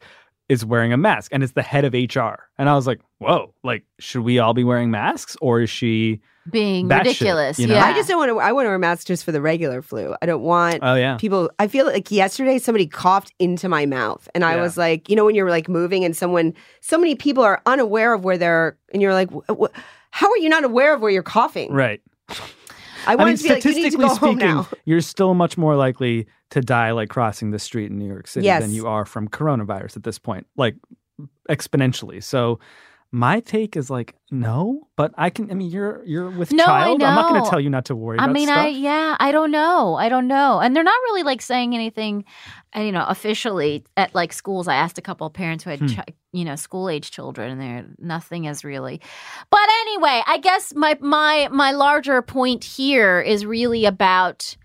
is 0.48 0.64
wearing 0.64 0.94
a 0.94 0.98
mask, 0.98 1.32
and 1.34 1.42
it's 1.42 1.54
the 1.54 1.64
head 1.64 1.86
of 1.86 1.94
HR. 1.96 2.44
And 2.60 2.70
I 2.70 2.76
was 2.76 2.86
like, 2.86 3.02
whoa, 3.18 3.56
like, 3.64 3.84
should 4.00 4.22
we 4.22 4.38
all 4.38 4.54
be 4.54 4.64
wearing 4.64 4.92
masks, 4.92 5.36
or 5.42 5.62
is 5.62 5.72
she? 5.72 6.22
Being 6.52 6.90
Batshit, 6.90 6.98
ridiculous. 7.00 7.60
you 7.60 7.68
know? 7.68 7.76
Yeah. 7.76 7.86
I 7.86 7.94
just 7.94 8.10
don't 8.10 8.18
want 8.18 8.30
to. 8.30 8.40
I 8.40 8.52
want 8.52 8.66
to 8.66 8.70
wear 8.70 8.76
a 8.76 8.80
mask 8.80 9.08
just 9.08 9.24
for 9.24 9.32
the 9.32 9.42
regular 9.42 9.82
flu. 9.82 10.16
I 10.22 10.26
don't 10.26 10.42
want 10.44 10.80
Oh 10.82 10.96
yeah, 10.96 11.18
people 11.18 11.50
i 11.60 11.68
feel 11.68 11.86
like 11.86 12.12
yesterday 12.12 12.60
somebody 12.60 12.86
coughed 12.88 13.32
into 13.40 13.70
my 13.70 13.86
mouth 13.86 14.28
and 14.36 14.44
i 14.44 14.56
Yeah. 14.56 14.62
was 14.62 14.76
like 14.78 15.10
you 15.10 15.16
know 15.16 15.24
when 15.26 15.36
you're 15.36 15.50
like 15.50 15.70
moving 15.70 16.04
and 16.04 16.16
someone 16.18 16.54
so 16.82 16.98
many 16.98 17.16
people 17.16 17.44
are 17.44 17.62
unaware 17.66 18.14
of 18.14 18.24
where 18.26 18.38
they're 18.38 18.78
and 18.92 19.02
you're 19.02 19.14
like 19.14 19.30
"Wh- 19.32 19.50
wh- 19.62 19.80
how 20.12 20.30
are 20.30 20.38
you 20.38 20.50
not 20.50 20.64
aware 20.64 20.94
of 20.94 21.02
where 21.02 21.12
you're 21.12 21.24
coughing 21.24 21.72
right. 21.72 22.02
i 22.30 22.36
I 23.08 23.16
want 23.16 23.28
mean, 23.30 23.38
to 23.38 23.44
be 23.44 23.50
like 23.50 23.66
you 23.66 23.74
need 23.76 23.84
to 23.84 23.92
statistically 23.92 24.38
speaking, 24.38 24.66
you're 24.86 25.02
still 25.02 25.34
much 25.34 25.58
more 25.58 25.76
likely 25.76 26.28
to 26.52 26.62
die 26.62 26.92
like 26.92 27.10
crossing 27.10 27.52
the 27.52 27.60
street 27.60 27.90
in 27.92 27.98
New 27.98 28.08
York 28.08 28.28
City 28.28 28.46
Yes. 28.46 28.62
than 28.62 28.72
you 28.74 28.88
are 28.88 29.06
from 29.06 29.28
coronavirus 29.28 29.98
at 29.98 30.04
this 30.04 30.20
point, 30.20 30.46
like 30.58 30.76
exponentially. 31.50 32.24
So. 32.24 32.60
My 33.16 33.42
take 33.42 33.78
is 33.78 33.92
like 33.92 34.16
no, 34.32 34.88
but 34.98 35.14
I 35.16 35.30
can. 35.30 35.52
I 35.52 35.54
mean, 35.54 35.70
you're 35.70 36.04
you're 36.04 36.32
with 36.32 36.52
No, 36.52 36.66
child. 36.66 37.04
I'm 37.04 37.14
not 37.14 37.30
going 37.30 37.44
to 37.44 37.48
tell 37.48 37.60
you 37.60 37.70
not 37.70 37.86
to 37.86 37.96
worry 37.96 38.18
I 38.18 38.24
about 38.24 38.34
mean, 38.34 38.48
stuff. 38.48 38.58
I 38.58 38.68
yeah, 38.70 39.16
I 39.20 39.32
don't 39.32 39.52
know. 39.52 39.94
I 39.94 40.10
don't 40.10 40.28
know. 40.28 40.60
And 40.60 40.76
they're 40.76 40.84
not 40.84 41.00
really 41.04 41.22
like 41.22 41.40
saying 41.44 41.76
anything, 41.76 42.26
uh, 42.76 42.80
you 42.82 42.92
know, 42.92 43.06
officially 43.08 43.84
at 43.96 44.16
like 44.16 44.34
schools. 44.34 44.68
I 44.68 44.74
asked 44.74 44.98
a 44.98 45.02
couple 45.04 45.28
of 45.28 45.34
parents 45.34 45.64
who 45.64 45.70
had, 45.70 45.80
Hmm. 45.82 45.88
chi- 45.90 46.06
you 46.32 46.44
know, 46.44 46.56
school 46.56 46.90
age 46.90 47.12
children, 47.12 47.52
and 47.52 47.62
they're 47.62 47.86
nothing 48.00 48.46
is 48.46 48.64
really. 48.64 49.00
But 49.52 49.70
anyway, 49.82 50.24
I 50.26 50.40
guess 50.40 50.74
my 50.74 50.98
my 51.00 51.50
my 51.52 51.72
larger 51.72 52.24
point 52.24 52.64
here 52.64 53.22
is 53.22 53.46
really 53.46 53.86
about, 53.86 54.58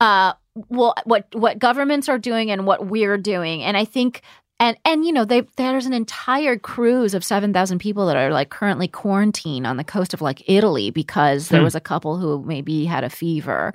uh, 0.00 0.34
well, 0.68 0.92
what 1.04 1.28
what 1.32 1.58
governments 1.58 2.10
are 2.10 2.18
doing 2.18 2.50
and 2.50 2.66
what 2.66 2.86
we're 2.88 3.16
doing, 3.16 3.62
and 3.62 3.74
I 3.78 3.86
think 3.86 4.20
and 4.60 4.76
and 4.84 5.04
you 5.04 5.10
know 5.12 5.24
they 5.24 5.40
there's 5.56 5.86
an 5.86 5.92
entire 5.92 6.56
cruise 6.56 7.14
of 7.14 7.24
7000 7.24 7.78
people 7.80 8.06
that 8.06 8.16
are 8.16 8.30
like 8.30 8.50
currently 8.50 8.86
quarantined 8.86 9.66
on 9.66 9.76
the 9.78 9.84
coast 9.84 10.14
of 10.14 10.20
like 10.22 10.42
Italy 10.48 10.90
because 10.90 11.48
there 11.48 11.60
Hmm. 11.60 11.64
was 11.64 11.74
a 11.74 11.80
couple 11.80 12.18
who 12.18 12.42
maybe 12.44 12.84
had 12.84 13.02
a 13.02 13.10
fever 13.10 13.74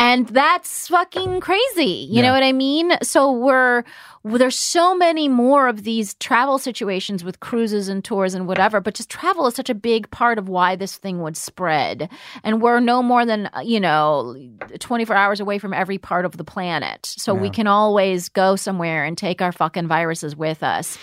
and 0.00 0.26
that's 0.28 0.88
fucking 0.88 1.40
crazy 1.40 1.84
you 2.08 2.16
Yeah. 2.16 2.22
know 2.22 2.32
what 2.32 2.42
i 2.44 2.52
mean 2.52 2.92
so 3.02 3.30
we're 3.32 3.84
there's 4.24 4.56
so 4.56 4.94
many 4.94 5.28
more 5.28 5.68
of 5.68 5.84
these 5.84 6.14
travel 6.14 6.58
situations 6.58 7.22
with 7.22 7.40
cruises 7.40 7.88
and 7.88 8.02
tours 8.02 8.34
and 8.34 8.48
whatever 8.48 8.80
but 8.80 8.94
just 8.94 9.10
travel 9.10 9.46
is 9.46 9.54
such 9.54 9.68
a 9.68 9.74
big 9.74 10.10
part 10.10 10.38
of 10.38 10.48
why 10.48 10.74
this 10.74 10.96
thing 10.96 11.20
would 11.20 11.36
spread. 11.36 12.08
And 12.42 12.62
we're 12.62 12.80
no 12.80 13.02
more 13.02 13.26
than 13.26 13.50
uh, 13.54 13.60
you 13.60 13.78
know 13.78 14.34
24 14.78 15.14
hours 15.14 15.40
away 15.40 15.58
from 15.58 15.74
every 15.74 15.98
part 15.98 16.24
of 16.24 16.38
the 16.38 16.44
planet. 16.44 17.04
So 17.04 17.34
we 17.34 17.50
can 17.50 17.66
always 17.66 18.30
go 18.30 18.56
somewhere 18.56 19.04
and 19.04 19.16
take 19.16 19.42
our 19.42 19.52
fucking 19.52 19.88
viruses 19.88 20.34
with 20.34 20.62
us. 20.62 20.98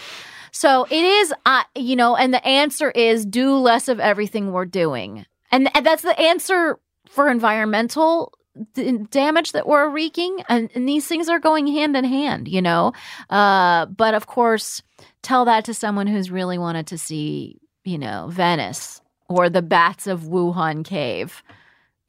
So 0.52 0.86
it 0.90 1.04
is 1.04 1.34
uh, 1.46 1.64
you 1.76 1.96
know 1.96 2.16
and 2.16 2.34
the 2.34 2.46
answer 2.46 2.90
is 2.90 3.26
do 3.26 3.56
less 3.56 3.88
of 3.88 4.00
everything 4.00 4.52
we're 4.52 4.66
doing. 4.66 5.26
And, 5.52 5.70
and 5.76 5.86
that's 5.86 6.02
the 6.02 6.20
answer 6.20 6.80
for 7.10 7.30
environmental 7.30 8.34
d- 8.74 8.98
damage 9.10 9.52
that 9.54 9.68
we're 9.68 9.90
wreaking 9.90 10.44
and, 10.50 10.70
and 10.76 10.88
these 10.88 11.08
things 11.08 11.30
are 11.30 11.40
going 11.40 11.68
hand 11.68 11.96
in 11.96 12.04
hand 12.06 12.48
you 12.48 12.62
know 12.62 12.94
uh, 13.30 13.86
but 13.86 14.14
of 14.14 14.28
course 14.28 14.82
tell 15.22 15.46
that 15.46 15.66
to 15.66 15.74
someone 15.74 16.08
who's 16.08 16.32
really 16.32 16.58
wanted 16.58 16.88
to 16.88 16.98
see 16.98 17.60
you 17.84 17.98
know 17.98 18.28
venice 18.30 19.02
or 19.30 19.50
the 19.50 19.62
bats 19.62 20.08
of 20.08 20.22
wuhan 20.22 20.84
cave 20.84 21.44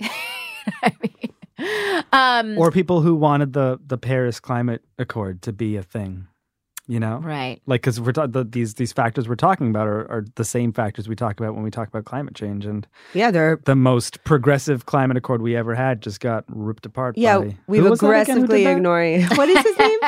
I 0.82 0.92
mean, 1.02 2.04
um, 2.12 2.58
or 2.58 2.70
people 2.70 3.00
who 3.00 3.14
wanted 3.14 3.52
the 3.52 3.80
the 3.86 3.98
Paris 3.98 4.40
Climate 4.40 4.82
Accord 4.98 5.42
to 5.42 5.52
be 5.52 5.76
a 5.76 5.82
thing. 5.82 6.26
You 6.92 7.00
know, 7.00 7.20
right 7.24 7.58
like 7.64 7.80
because 7.80 7.98
we're 7.98 8.12
ta- 8.12 8.26
the, 8.26 8.44
these 8.44 8.74
these 8.74 8.92
factors 8.92 9.26
we're 9.26 9.34
talking 9.34 9.70
about 9.70 9.86
are, 9.86 10.02
are 10.10 10.26
the 10.34 10.44
same 10.44 10.74
factors 10.74 11.08
we 11.08 11.16
talk 11.16 11.40
about 11.40 11.54
when 11.54 11.64
we 11.64 11.70
talk 11.70 11.88
about 11.88 12.04
climate 12.04 12.34
change, 12.34 12.66
and 12.66 12.86
Yeah, 13.14 13.30
they're 13.30 13.58
the 13.64 13.74
most 13.74 14.22
progressive 14.24 14.84
climate 14.84 15.16
accord 15.16 15.40
we 15.40 15.56
ever 15.56 15.74
had 15.74 16.02
just 16.02 16.20
got 16.20 16.44
ripped 16.48 16.84
apart. 16.84 17.16
yeah. 17.16 17.38
by, 17.38 17.56
We've 17.66 17.82
Who 17.82 17.88
was 17.88 18.00
that 18.00 18.08
again 18.10 18.36
who 18.40 18.46
did 18.46 18.60
aggressively 18.60 18.66
ignoring. 18.66 19.22
What 19.38 19.48
is 19.48 19.62
his 19.64 19.78
name? 19.78 19.98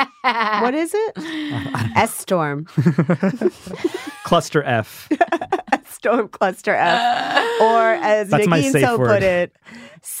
what 0.61 0.75
is 0.75 0.91
it? 0.93 1.13
S 1.95 2.13
Storm. 2.13 2.65
Cluster 4.25 4.61
F. 4.63 5.09
Storm 6.05 6.27
Cluster 6.29 6.75
F, 6.75 7.61
or 7.61 7.81
as 8.03 8.29
That's 8.29 8.45
my 8.47 8.57
Nikki 8.57 8.69
safe 8.69 8.81
so 8.83 8.97
word. 8.99 9.07
put 9.07 9.23
it, 9.23 9.55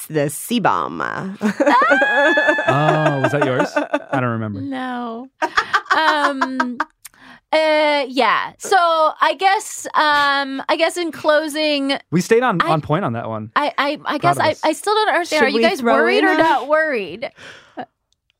the 0.09 0.29
C 0.31 0.59
bomb. 0.59 0.99
oh, 1.01 1.05
was 3.21 3.31
that 3.31 3.43
yours? 3.45 3.69
I 3.75 4.19
don't 4.19 4.31
remember. 4.31 4.61
No. 4.61 5.29
um 5.95 6.77
uh 7.53 8.05
yeah. 8.07 8.53
So 8.57 8.75
I 8.77 9.35
guess 9.37 9.85
um 9.93 10.63
I 10.67 10.75
guess 10.75 10.97
in 10.97 11.11
closing 11.11 11.97
We 12.11 12.21
stayed 12.21 12.41
on 12.41 12.59
I- 12.61 12.71
on 12.71 12.81
point 12.81 13.05
on 13.05 13.13
that 13.13 13.29
one. 13.29 13.51
I 13.55 13.71
I, 13.77 13.99
I 14.05 14.17
guess 14.17 14.39
I. 14.39 14.55
I 14.63 14.73
still 14.73 14.95
don't 14.95 15.09
understand. 15.09 15.41
Should 15.41 15.45
Are 15.45 15.49
you 15.49 15.61
guys 15.61 15.83
worried 15.83 16.23
or 16.23 16.35
not 16.35 16.67
worried? 16.67 17.29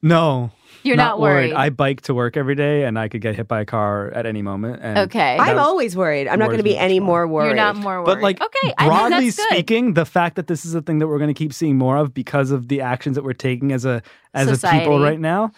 No, 0.02 0.52
You're 0.86 0.98
not, 0.98 1.20
worried. 1.20 1.54
I 1.54 1.70
bike 1.70 2.02
to 2.02 2.14
work 2.14 2.38
every 2.38 2.56
day, 2.56 2.84
and 2.84 3.00
I 3.00 3.08
could 3.08 3.22
get 3.22 3.36
hit 3.36 3.48
by 3.48 3.62
a 3.62 3.66
car 3.66 4.12
at 4.12 4.26
any 4.26 4.42
moment. 4.42 4.82
And 4.82 5.00
Okay. 5.00 5.38
I'm 5.40 5.58
always 5.58 5.98
worried. 5.98 6.28
I'm 6.28 6.38
not 6.38 6.48
going 6.48 6.58
to 6.58 6.64
be 6.64 6.78
any 6.78 7.00
much 7.00 7.08
more 7.08 7.28
worried. 7.28 7.48
You're 7.48 7.56
not 7.56 7.76
more 7.76 8.04
worried. 8.04 8.06
But 8.06 8.22
like 8.22 8.42
okay, 8.42 8.74
I 8.78 8.84
think 8.84 8.90
broadly 8.90 9.26
that's 9.26 9.38
good. 9.38 9.48
speaking, 9.50 9.94
the 9.94 10.06
fact 10.06 10.36
that 10.36 10.48
this 10.48 10.66
is 10.66 10.76
a 10.76 10.82
thing 10.82 11.00
that 11.00 11.08
we're 11.08 11.18
going 11.18 11.34
to 11.34 11.38
keep 11.38 11.54
seeing 11.54 11.78
more 11.78 11.98
of 11.98 12.14
because 12.14 12.52
of 12.52 12.68
the 12.68 12.82
actions 12.82 13.16
that 13.16 13.24
we're 13.24 13.34
taking 13.34 13.72
as 13.72 13.86
a 13.86 14.02
as 14.34 14.64
a 14.64 14.68
people 14.70 15.00
right 15.00 15.20
now, 15.20 15.52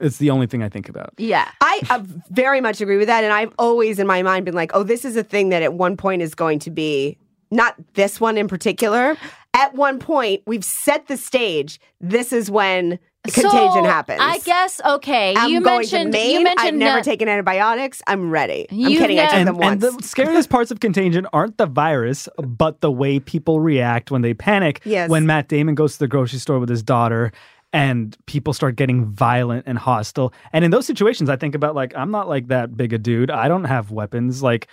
it's 0.00 0.16
the 0.18 0.30
only 0.30 0.46
thing 0.46 0.62
I 0.62 0.68
think 0.68 0.88
about. 0.88 1.12
Yeah. 1.18 1.48
I 1.60 1.80
uh, 1.90 2.02
very 2.30 2.60
much 2.60 2.80
agree 2.80 2.96
with 2.96 3.08
that. 3.08 3.24
And 3.24 3.32
I've 3.32 3.52
always 3.58 3.98
in 3.98 4.06
my 4.06 4.22
mind 4.22 4.44
been 4.44 4.54
like, 4.54 4.72
oh, 4.74 4.82
this 4.82 5.04
is 5.04 5.16
a 5.16 5.22
thing 5.22 5.50
that 5.50 5.62
at 5.62 5.74
one 5.74 5.96
point 5.96 6.22
is 6.22 6.34
going 6.34 6.58
to 6.60 6.70
be 6.70 7.18
not 7.50 7.74
this 7.94 8.20
one 8.20 8.38
in 8.38 8.48
particular. 8.48 9.16
At 9.54 9.74
one 9.74 9.98
point, 9.98 10.42
we've 10.46 10.64
set 10.64 11.08
the 11.08 11.16
stage. 11.18 11.78
This 12.00 12.32
is 12.32 12.50
when 12.50 12.98
contagion 13.24 13.50
So, 13.72 13.84
happens. 13.84 14.18
I 14.20 14.38
guess 14.38 14.80
okay. 14.84 15.34
I'm 15.36 15.50
you 15.50 15.60
going 15.60 15.78
mentioned 15.78 16.12
to 16.12 16.18
Maine. 16.18 16.30
you 16.32 16.44
mentioned 16.44 16.68
I've 16.68 16.74
never 16.74 16.98
uh, 16.98 17.02
taken 17.02 17.28
antibiotics. 17.28 18.02
I'm 18.06 18.30
ready. 18.30 18.66
I'm 18.70 18.76
You've 18.78 19.00
kidding. 19.00 19.18
I 19.20 19.24
took 19.26 19.32
never- 19.34 19.44
them 19.46 19.56
once. 19.58 19.84
and 19.84 19.98
the 19.98 20.02
scariest 20.06 20.50
parts 20.50 20.70
of 20.70 20.80
contagion 20.80 21.26
aren't 21.32 21.56
the 21.58 21.66
virus, 21.66 22.28
but 22.38 22.80
the 22.80 22.90
way 22.90 23.20
people 23.20 23.60
react 23.60 24.10
when 24.10 24.22
they 24.22 24.34
panic. 24.34 24.80
Yes. 24.84 25.08
When 25.08 25.26
Matt 25.26 25.48
Damon 25.48 25.74
goes 25.74 25.92
to 25.94 25.98
the 26.00 26.08
grocery 26.08 26.38
store 26.40 26.58
with 26.58 26.68
his 26.68 26.82
daughter 26.82 27.32
and 27.72 28.16
people 28.26 28.52
start 28.52 28.76
getting 28.76 29.06
violent 29.06 29.64
and 29.66 29.78
hostile. 29.78 30.32
And 30.52 30.64
in 30.64 30.70
those 30.70 30.84
situations, 30.86 31.30
I 31.30 31.36
think 31.36 31.54
about 31.54 31.74
like, 31.74 31.94
I'm 31.96 32.10
not 32.10 32.28
like 32.28 32.48
that 32.48 32.76
big 32.76 32.92
a 32.92 32.98
dude. 32.98 33.30
I 33.30 33.48
don't 33.48 33.64
have 33.64 33.90
weapons. 33.90 34.42
Like, 34.42 34.66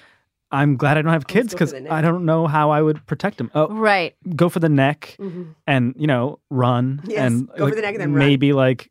I'm 0.52 0.78
glad 0.78 0.98
I 0.98 1.02
don't 1.04 1.14
have 1.14 1.28
kids 1.28 1.54
because. 1.54 1.74
I 1.74 2.02
don't 2.02 2.26
know 2.26 2.48
how 2.48 2.72
I 2.72 2.82
would 2.82 3.06
protect 3.06 3.38
them. 3.38 3.52
Oh, 3.54 3.68
right. 3.70 4.16
go 4.36 4.50
for 4.50 4.60
the 4.60 4.70
neck 4.70 5.16
Mhm. 5.20 5.54
and 5.68 5.94
you 5.98 6.08
know 6.08 6.40
run 6.50 7.02
Yes, 7.06 7.20
and 7.32 7.48
go 7.58 7.70
for 7.70 7.76
the 7.76 7.82
neck 7.82 7.94
and 7.96 8.02
then 8.02 8.14
run. 8.14 8.20
maybe 8.28 8.54
like 8.54 8.90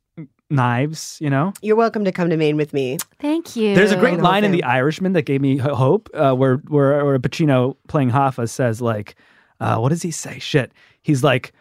knives 0.50 1.18
you 1.20 1.28
know 1.28 1.52
You're 1.60 1.76
welcome 1.76 2.04
to 2.04 2.12
come 2.12 2.30
to 2.30 2.36
Maine 2.36 2.56
with 2.56 2.72
me. 2.72 2.96
Thank 3.20 3.54
you. 3.54 3.74
there's 3.74 3.92
a 3.92 3.96
great 3.98 4.18
line 4.18 4.44
in 4.44 4.50
the 4.52 4.62
irishman 4.64 5.12
that 5.12 5.22
gave 5.22 5.40
me 5.42 5.58
hope 5.58 6.08
uh, 6.14 6.32
where 6.34 6.56
where 6.68 7.04
where 7.04 7.18
pacino 7.18 7.76
playing 7.86 8.10
hoffa 8.10 8.48
says 8.48 8.80
like 8.80 9.14
uh, 9.60 9.76
what 9.78 9.90
does 9.90 10.00
he 10.02 10.10
say 10.10 10.38
shit 10.38 10.72
he's 11.02 11.22
like 11.22 11.52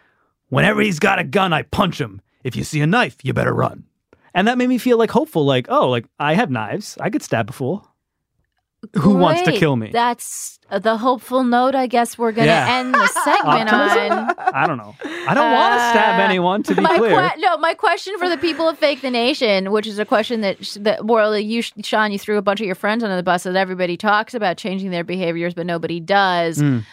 whenever 0.48 0.80
he's 0.80 0.98
got 0.98 1.18
a 1.18 1.24
gun 1.24 1.52
i 1.52 1.62
punch 1.64 2.00
him 2.00 2.22
if 2.44 2.56
you 2.56 2.64
see 2.64 2.80
a 2.80 2.86
knife 2.86 3.16
you 3.22 3.34
better 3.34 3.52
run 3.52 3.84
and 4.32 4.48
that 4.48 4.56
made 4.56 4.68
me 4.68 4.78
feel 4.78 4.96
like 4.96 5.10
hopeful 5.10 5.44
like 5.44 5.66
oh 5.68 5.90
like 5.90 6.06
i 6.18 6.32
have 6.32 6.50
knives 6.50 6.96
i 7.00 7.10
could 7.10 7.22
stab 7.22 7.50
a 7.50 7.52
fool 7.52 7.86
who 8.94 9.14
wants 9.14 9.42
to 9.42 9.52
kill 9.52 9.76
me 9.76 9.90
That's 9.92 10.58
uh, 10.70 10.78
the 10.78 10.96
hopeful 10.96 11.42
note. 11.42 11.74
I 11.74 11.86
guess 11.88 12.16
we're 12.16 12.30
gonna 12.32 12.46
Yeah. 12.46 12.78
end 12.78 12.94
the 12.94 13.06
segment 13.24 13.72
on. 13.72 14.34
i 14.54 14.66
don't 14.66 14.76
know 14.78 14.94
i 15.26 15.34
don't 15.34 15.52
want 15.52 15.74
to 15.74 15.80
stab 15.90 16.20
Uh, 16.20 16.22
anyone 16.22 16.62
to 16.62 16.74
be 16.74 16.82
my 16.82 16.96
clear 16.98 17.28
que- 17.30 17.40
no, 17.40 17.56
my 17.58 17.74
question 17.74 18.16
for 18.18 18.28
the 18.28 18.36
people 18.36 18.68
of 18.68 18.78
Fake 18.78 19.00
the 19.00 19.10
Nation, 19.10 19.72
which 19.72 19.86
is 19.86 19.98
a 19.98 20.04
question 20.04 20.42
that 20.42 20.58
that 20.80 21.04
well, 21.04 21.36
you 21.38 21.62
Sean, 21.62 22.12
you 22.12 22.18
threw 22.18 22.38
a 22.38 22.42
bunch 22.42 22.60
of 22.60 22.66
your 22.66 22.74
friends 22.76 23.02
under 23.02 23.16
the 23.16 23.22
bus 23.22 23.42
that 23.42 23.56
everybody 23.56 23.96
talks 23.96 24.32
about 24.34 24.56
changing 24.56 24.90
their 24.90 25.04
behaviors, 25.04 25.54
but 25.54 25.66
nobody 25.66 25.98
does. 26.00 26.58
Mm. 26.58 26.84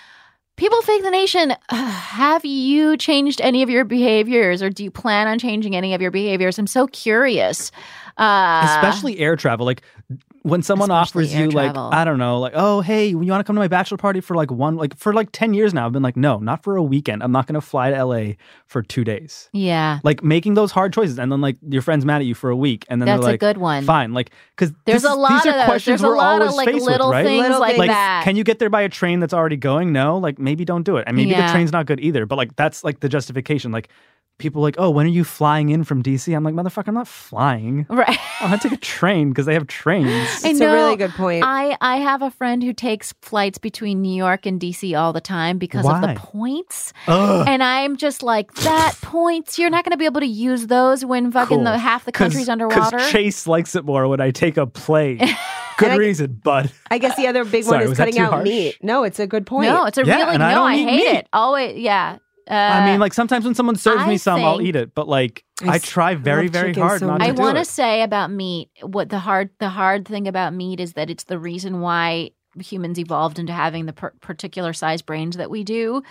People 0.57 0.81
Fake 0.83 1.03
the 1.03 1.11
Nation, 1.11 1.53
have 1.69 2.45
you 2.45 2.95
changed 2.97 3.41
any 3.41 3.61
of 3.61 3.69
your 3.69 3.83
behaviors, 3.85 4.63
or 4.63 4.69
do 4.69 4.83
you 4.83 4.89
plan 4.91 5.27
on 5.27 5.37
changing 5.37 5.75
any 5.75 5.93
of 5.93 6.01
your 6.01 6.11
behaviors? 6.11 6.57
I'm 6.57 6.65
so 6.67 6.87
curious. 6.87 7.71
Uh, 8.17 8.61
especially 8.77 9.19
air 9.19 9.35
travel 9.35 9.65
like 9.65 9.81
when 10.45 10.61
someone 10.61 10.91
Especially 10.91 11.23
offers 11.25 11.33
you 11.35 11.49
travel. 11.49 11.85
like 11.85 11.93
i 11.95 12.05
don't 12.05 12.19
know 12.19 12.39
like 12.39 12.53
oh 12.55 12.81
hey 12.81 13.07
you 13.07 13.17
want 13.17 13.39
to 13.39 13.43
come 13.43 13.55
to 13.55 13.59
my 13.59 13.67
bachelor 13.67 13.97
party 13.97 14.21
for 14.21 14.35
like 14.35 14.51
one 14.51 14.75
like 14.75 14.95
for 14.95 15.11
like 15.11 15.29
10 15.31 15.55
years 15.55 15.73
now 15.73 15.87
i've 15.87 15.91
been 15.91 16.03
like 16.03 16.15
no 16.15 16.37
not 16.37 16.63
for 16.63 16.75
a 16.75 16.83
weekend 16.83 17.23
i'm 17.23 17.31
not 17.31 17.47
going 17.47 17.55
to 17.55 17.61
fly 17.61 17.89
to 17.89 18.05
la 18.05 18.33
for 18.67 18.83
two 18.83 19.03
days 19.03 19.49
yeah, 19.53 19.99
like 20.03 20.23
making 20.23 20.53
those 20.53 20.71
hard 20.71 20.93
choices 20.93 21.17
and 21.17 21.31
then 21.31 21.41
like 21.41 21.57
your 21.67 21.81
friend's 21.81 22.05
mad 22.05 22.21
at 22.21 22.25
you 22.27 22.35
for 22.35 22.51
a 22.51 22.55
week 22.55 22.85
and 22.89 23.01
then 23.01 23.07
that's 23.07 23.25
they're 23.25 23.33
a 23.33 23.37
good 23.37 23.57
one. 23.57 23.83
fine 23.85 24.13
like 24.13 24.29
because 24.55 24.71
There's 24.85 25.03
a 25.03 25.13
lot 25.15 25.29
these 25.29 25.45
of 25.47 25.53
are 25.55 25.57
those. 25.57 25.65
questions 25.65 26.01
There's 26.01 26.03
a 26.03 26.07
we're 26.13 26.17
lot 26.17 26.33
always 26.41 26.49
of 26.51 26.55
like 26.55 26.69
faced 26.69 26.85
little 26.85 27.07
with, 27.09 27.13
right? 27.15 27.25
things 27.25 27.41
Little 27.41 27.59
like 27.59 27.77
like 27.77 27.89
that. 27.89 28.21
can 28.23 28.35
you 28.35 28.43
get 28.43 28.59
there 28.59 28.69
by 28.69 28.81
a 28.83 28.89
train 28.89 29.19
that's 29.19 29.33
already 29.33 29.57
going 29.57 29.91
no 29.93 30.17
like 30.19 30.37
maybe 30.37 30.63
don't 30.63 30.83
do 30.83 30.97
it 30.97 31.05
and 31.07 31.17
maybe 31.17 31.31
Yeah. 31.31 31.47
the 31.47 31.53
train's 31.53 31.71
not 31.71 31.87
good 31.87 31.99
either 31.99 32.25
but 32.27 32.35
like 32.37 32.55
that's 32.55 32.83
like 32.83 32.99
the 32.99 33.09
justification 33.09 33.71
like 33.71 33.89
people 34.37 34.61
like 34.61 34.75
oh 34.77 34.89
when 34.89 35.05
are 35.05 35.09
you 35.09 35.23
flying 35.23 35.69
in 35.69 35.83
from 35.83 36.03
dc 36.03 36.35
i'm 36.35 36.43
like 36.43 36.53
motherfucker 36.53 36.89
i'm 36.89 36.93
not 36.95 37.07
flying 37.07 37.85
right. 37.89 38.09
i 38.41 38.47
have 38.47 38.61
to 38.61 38.67
take 38.69 38.77
a 38.77 38.81
train 38.81 39.29
because 39.29 39.45
they 39.45 39.53
have 39.53 39.65
trains 39.67 40.07
I 40.43 40.49
It's 40.49 40.59
know. 40.59 40.69
a 40.71 40.73
really 40.73 40.95
good 40.97 41.11
point. 41.11 41.43
I, 41.45 41.77
I 41.79 41.97
have 41.97 42.21
a 42.21 42.29
friend 42.31 42.61
who 42.61 42.73
takes 42.73 43.13
flights 43.21 43.57
between 43.57 44.01
New 44.01 44.13
York 44.15 44.45
and 44.45 44.59
DC 44.59 44.97
all 44.99 45.13
the 45.13 45.21
time 45.21 45.57
because 45.57 45.85
of 45.85 46.01
the 46.01 46.13
points. 46.17 46.91
Ugh. 47.07 47.45
And 47.47 47.63
I'm 47.63 47.95
just 47.97 48.21
like, 48.23 48.53
that 48.55 48.95
points, 49.01 49.57
you're 49.57 49.69
not 49.69 49.83
going 49.85 49.91
to 49.91 49.97
be 49.97 50.05
able 50.05 50.19
to 50.21 50.27
use 50.27 50.67
those 50.67 51.03
when 51.05 51.31
fucking 51.31 51.57
Cool. 51.57 51.63
the 51.63 51.77
half 51.77 52.05
the 52.05 52.11
country's 52.11 52.49
underwater. 52.49 52.97
Because 52.97 53.11
Chase 53.11 53.47
likes 53.47 53.75
it 53.75 53.85
more 53.85 54.07
when 54.07 54.19
I 54.21 54.31
take 54.31 54.57
a 54.57 54.67
plane. 54.67 55.19
Good 55.77 55.91
I- 55.91 55.95
reason, 55.95 56.39
bud. 56.43 56.71
I 56.91 56.97
guess 56.97 57.15
the 57.15 57.27
other 57.27 57.43
big 57.45 57.63
Sorry, 57.65 57.83
one 57.85 57.91
is 57.93 57.97
cutting 57.97 58.19
out 58.19 58.31
harsh? 58.33 58.43
meat. 58.43 58.77
No, 58.81 59.03
it's 59.03 59.19
a 59.19 59.27
good 59.27 59.45
point. 59.45 59.69
no, 59.69 59.85
it's 59.85 59.97
a 59.97 60.05
Yeah, 60.05 60.17
really, 60.17 60.29
and 60.35 60.39
no, 60.39 60.63
I 60.63 60.71
I, 60.73 60.77
hate 60.77 60.85
meat. 60.85 61.07
it. 61.07 61.27
Always, 61.33 61.77
yeah. 61.79 62.17
Uh, 62.49 62.53
I 62.53 62.85
mean, 62.85 62.99
like 62.99 63.13
sometimes 63.13 63.43
when 63.45 63.55
someone 63.55 63.75
serves 63.75 64.03
I 64.03 64.07
me 64.07 64.17
some, 64.17 64.43
I'll 64.43 64.57
think- 64.57 64.69
eat 64.69 64.75
it. 64.75 64.93
But 64.93 65.07
like, 65.07 65.43
I 65.67 65.79
try 65.79 66.15
very, 66.15 66.43
love 66.43 66.53
very 66.53 66.69
chicken 66.71 66.83
hard 66.83 66.99
so 66.99 67.07
not 67.07 67.13
much. 67.19 67.21
to 67.21 67.27
I 67.27 67.35
do 67.35 67.41
want 67.41 67.55
to 67.55 67.61
it. 67.61 67.67
say 67.67 68.01
about 68.03 68.29
meat, 68.31 68.69
what 68.81 69.09
the 69.09 69.19
hard 69.19 69.49
the 69.59 69.69
hard 69.69 70.07
thing 70.07 70.27
about 70.27 70.53
meat 70.53 70.79
is 70.79 70.93
that 70.93 71.09
it's 71.09 71.23
the 71.23 71.39
reason 71.39 71.79
why 71.81 72.31
humans 72.61 72.97
evolved 72.99 73.37
into 73.39 73.51
having 73.51 73.85
the 73.85 73.91
per- 73.93 74.13
particular 74.21 74.71
size 74.73 75.01
brains 75.01 75.35
that 75.37 75.49
we 75.49 75.63
do. 75.63 76.01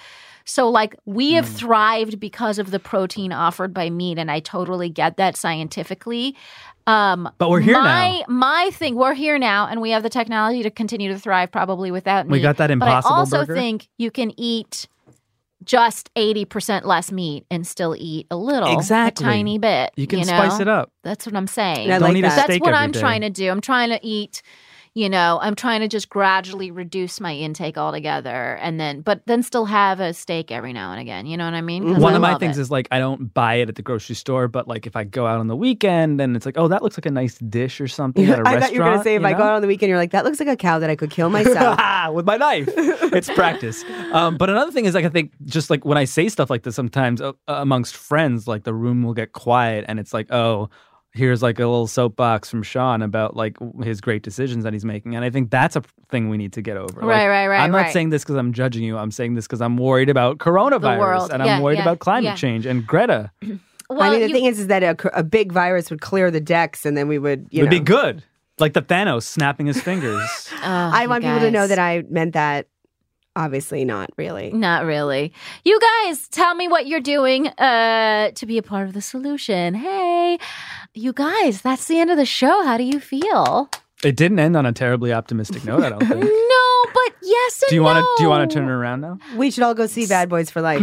So 0.44 0.68
like 0.68 0.94
we 1.06 1.32
have 1.32 1.48
Hmm. 1.48 1.54
thrived 1.54 2.20
because 2.20 2.58
of 2.58 2.70
the 2.70 2.78
protein 2.78 3.32
offered 3.32 3.72
by 3.72 3.88
meat 3.88 4.18
and 4.18 4.30
I 4.30 4.40
totally 4.40 4.90
get 4.90 5.16
that 5.16 5.36
scientifically. 5.38 6.36
Um 6.86 7.30
But 7.38 7.48
we're 7.48 7.60
here 7.60 7.80
my, 7.80 8.18
now. 8.18 8.24
My 8.28 8.70
thing, 8.74 8.94
we're 8.94 9.14
here 9.14 9.38
now 9.38 9.66
and 9.68 9.80
we 9.80 9.90
have 9.92 10.02
the 10.02 10.10
technology 10.10 10.62
to 10.62 10.70
continue 10.70 11.10
to 11.12 11.18
thrive 11.18 11.50
probably 11.50 11.90
without 11.90 12.26
meat. 12.26 12.32
We 12.32 12.40
got 12.40 12.58
that 12.58 12.66
But 12.68 12.72
I 12.88 12.98
Impossible 12.98 13.14
also 13.14 13.38
Burger. 13.46 13.54
think 13.54 13.88
you 13.96 14.10
can 14.10 14.38
eat 14.38 14.86
just 15.64 16.12
80% 16.14 16.84
less 16.84 17.10
meat 17.12 17.46
and 17.50 17.66
still 17.66 17.94
eat 17.98 18.26
a 18.30 18.36
little, 18.36 18.72
Exactly. 18.76 19.24
a 19.24 19.28
tiny 19.28 19.58
bit. 19.58 19.90
You 19.96 20.06
can 20.06 20.20
know? 20.20 20.24
spice 20.26 20.60
it 20.60 20.68
up. 20.68 20.90
That's 21.02 21.26
what 21.26 21.34
I'm 21.36 21.46
saying. 21.46 21.90
I 21.90 21.98
Don't 21.98 22.08
like 22.08 22.16
eat 22.16 22.20
a 22.20 22.28
that. 22.28 22.36
That's 22.48 22.60
what 22.60 22.68
every 22.68 22.78
I'm 22.78 22.90
day. 22.92 23.00
trying 23.00 23.20
to 23.22 23.30
do. 23.30 23.50
I'm 23.50 23.60
trying 23.60 23.90
to 23.90 23.98
eat, 24.04 24.42
you 24.96 25.08
know, 25.08 25.40
I'm 25.42 25.56
trying 25.56 25.80
to 25.80 25.88
just 25.88 26.08
gradually 26.08 26.70
reduce 26.70 27.20
my 27.20 27.34
intake 27.34 27.76
altogether 27.76 28.54
and 28.62 28.78
then, 28.78 29.00
but 29.00 29.22
then 29.26 29.42
still 29.42 29.64
have 29.64 29.98
a 29.98 30.14
steak 30.14 30.52
every 30.52 30.72
now 30.72 30.92
and 30.92 31.00
again. 31.00 31.26
You 31.26 31.36
know 31.36 31.44
what 31.46 31.54
I 31.54 31.62
mean? 31.62 32.00
One 32.00 32.12
I 32.12 32.16
of 32.16 32.22
my 32.22 32.38
things 32.38 32.58
it. 32.58 32.60
is 32.60 32.70
like 32.70 32.86
I 32.92 33.00
don't 33.00 33.34
buy 33.34 33.54
it 33.54 33.68
at 33.68 33.74
the 33.74 33.82
grocery 33.82 34.14
store, 34.14 34.46
but 34.46 34.68
like 34.68 34.86
if 34.86 34.94
I 34.94 35.02
go 35.02 35.26
out 35.26 35.40
on 35.40 35.48
the 35.48 35.56
weekend 35.56 36.20
and 36.20 36.36
it's 36.36 36.46
like, 36.46 36.56
oh, 36.56 36.68
that 36.68 36.84
looks 36.84 36.96
like 36.96 37.06
a 37.06 37.10
nice 37.10 37.38
dish 37.38 37.80
or 37.80 37.88
something 37.88 38.24
at 38.26 38.38
a 38.38 38.42
I 38.46 38.54
restaurant. 38.54 38.62
thought 38.62 38.72
you 38.72 38.80
were 38.80 38.86
going 38.86 38.98
to 38.98 39.04
say 39.04 39.14
if 39.16 39.22
you 39.22 39.26
I 39.26 39.32
go 39.32 39.42
out 39.42 39.54
on 39.54 39.62
the 39.62 39.68
weekend, 39.68 39.88
you're 39.88 39.98
like, 39.98 40.12
that 40.12 40.24
looks 40.24 40.38
like 40.38 40.48
a 40.48 40.56
cow 40.56 40.78
that 40.78 40.88
I 40.90 40.94
could 40.94 41.10
kill 41.10 41.28
myself. 41.38 41.76
with 42.14 42.24
my 42.24 42.36
knife. 42.36 42.68
It's 42.76 43.30
practice. 43.30 43.84
Um, 44.12 44.36
but 44.36 44.48
another 44.48 44.70
thing 44.70 44.84
is 44.84 44.94
like 44.94 45.04
I 45.04 45.08
think 45.08 45.32
just 45.44 45.70
like 45.70 45.84
when 45.84 45.98
I 45.98 46.04
say 46.04 46.28
stuff 46.28 46.50
like 46.50 46.62
this, 46.62 46.76
sometimes 46.76 47.20
uh, 47.20 47.32
amongst 47.48 47.96
friends, 47.96 48.46
like 48.46 48.62
the 48.62 48.74
room 48.74 49.02
will 49.02 49.14
get 49.14 49.32
quiet, 49.32 49.84
and 49.88 49.98
it's 49.98 50.14
like, 50.14 50.32
oh, 50.32 50.70
here's 51.14 51.42
like 51.42 51.58
a 51.58 51.66
little 51.66 51.86
soapbox 51.86 52.50
from 52.50 52.62
Sean 52.62 53.00
about 53.02 53.36
like 53.36 53.56
his 53.82 54.00
great 54.00 54.22
decisions 54.22 54.64
that 54.64 54.72
he's 54.72 54.84
making, 54.84 55.14
and 55.14 55.24
I 55.24 55.30
think 55.30 55.50
that's 55.50 55.76
a 55.76 55.82
thing 56.10 56.28
we 56.28 56.36
need 56.36 56.52
to 56.54 56.62
get 56.62 56.76
over. 56.76 57.00
Like, 57.00 57.08
Right, 57.08 57.28
right, 57.28 57.46
right, 57.48 57.60
I'm 57.60 57.70
not 57.70 57.78
right. 57.78 57.92
saying 57.92 58.10
this 58.10 58.22
because 58.22 58.36
I'm 58.36 58.52
judging 58.52 58.82
you. 58.84 58.98
I'm 58.98 59.10
saying 59.10 59.34
this 59.34 59.46
because 59.46 59.60
I'm 59.60 59.76
worried 59.76 60.08
about 60.10 60.38
coronavirus, 60.38 60.98
world. 60.98 61.30
and 61.32 61.42
I'm 61.42 61.62
worried 61.62 61.76
yeah, 61.76 61.82
about 61.82 62.00
climate 62.00 62.24
yeah. 62.24 62.34
change 62.34 62.66
and 62.66 62.86
Greta. 62.86 63.30
Well, 63.90 64.00
I 64.00 64.10
mean, 64.10 64.20
the 64.20 64.28
you- 64.28 64.34
thing 64.34 64.44
is, 64.46 64.58
is 64.60 64.68
that 64.68 64.82
a, 64.82 65.18
a 65.18 65.22
big 65.22 65.52
virus 65.52 65.90
would 65.90 66.00
clear 66.00 66.30
the 66.30 66.40
decks, 66.40 66.86
and 66.86 66.96
then 66.96 67.06
we 67.06 67.18
would, 67.18 67.46
you 67.50 67.60
It'd 67.60 67.70
know. 67.70 67.78
be 67.78 67.84
good, 67.84 68.24
like 68.58 68.72
the 68.72 68.80
Thanos 68.80 69.24
snapping 69.24 69.66
his 69.66 69.78
fingers. 69.80 70.50
Oh, 70.56 70.58
I 70.66 71.02
you 71.02 71.08
want 71.10 71.22
people 71.22 71.40
to 71.40 71.50
know 71.50 71.66
that 71.66 71.78
I 71.78 72.02
meant 72.08 72.32
that. 72.32 72.66
Obviously, 73.36 73.84
not 73.84 74.08
really. 74.16 74.50
Not 74.52 74.86
really. 74.86 75.34
You 75.64 75.78
guys, 76.06 76.26
tell 76.28 76.54
me 76.54 76.68
what 76.68 76.86
you're 76.86 77.00
doing 77.00 77.48
uh, 77.48 78.30
to 78.30 78.46
be 78.46 78.56
a 78.56 78.62
part 78.62 78.86
of 78.86 78.94
the 78.94 79.02
solution. 79.02 79.74
Hey, 79.74 80.38
you 80.94 81.12
guys, 81.12 81.62
that's 81.62 81.86
the 81.86 81.98
end 81.98 82.10
of 82.10 82.16
the 82.16 82.26
show. 82.26 82.64
How 82.64 82.76
do 82.76 82.84
you 82.84 83.00
feel? 83.00 83.68
it 84.04 84.16
didn't 84.16 84.38
end 84.38 84.56
on 84.56 84.66
a 84.66 84.72
terribly 84.72 85.12
optimistic 85.12 85.64
note. 85.64 85.82
I 85.82 85.88
don't 85.90 86.00
think. 86.06 86.24
No, 86.54 86.90
but 86.92 87.14
yes 87.22 87.62
and 87.62 87.70
Do 87.70 87.74
you 87.74 87.82
want 87.82 87.98
to? 87.98 88.14
Do 88.18 88.22
you 88.24 88.28
want 88.28 88.48
to 88.48 88.54
turn 88.54 88.68
it 88.68 88.70
around 88.70 89.00
now? 89.00 89.18
We 89.36 89.50
should 89.50 89.64
all 89.64 89.74
go 89.74 89.86
see 89.86 90.06
Bad 90.06 90.28
Boys 90.28 90.50
for 90.50 90.60
Life. 90.60 90.82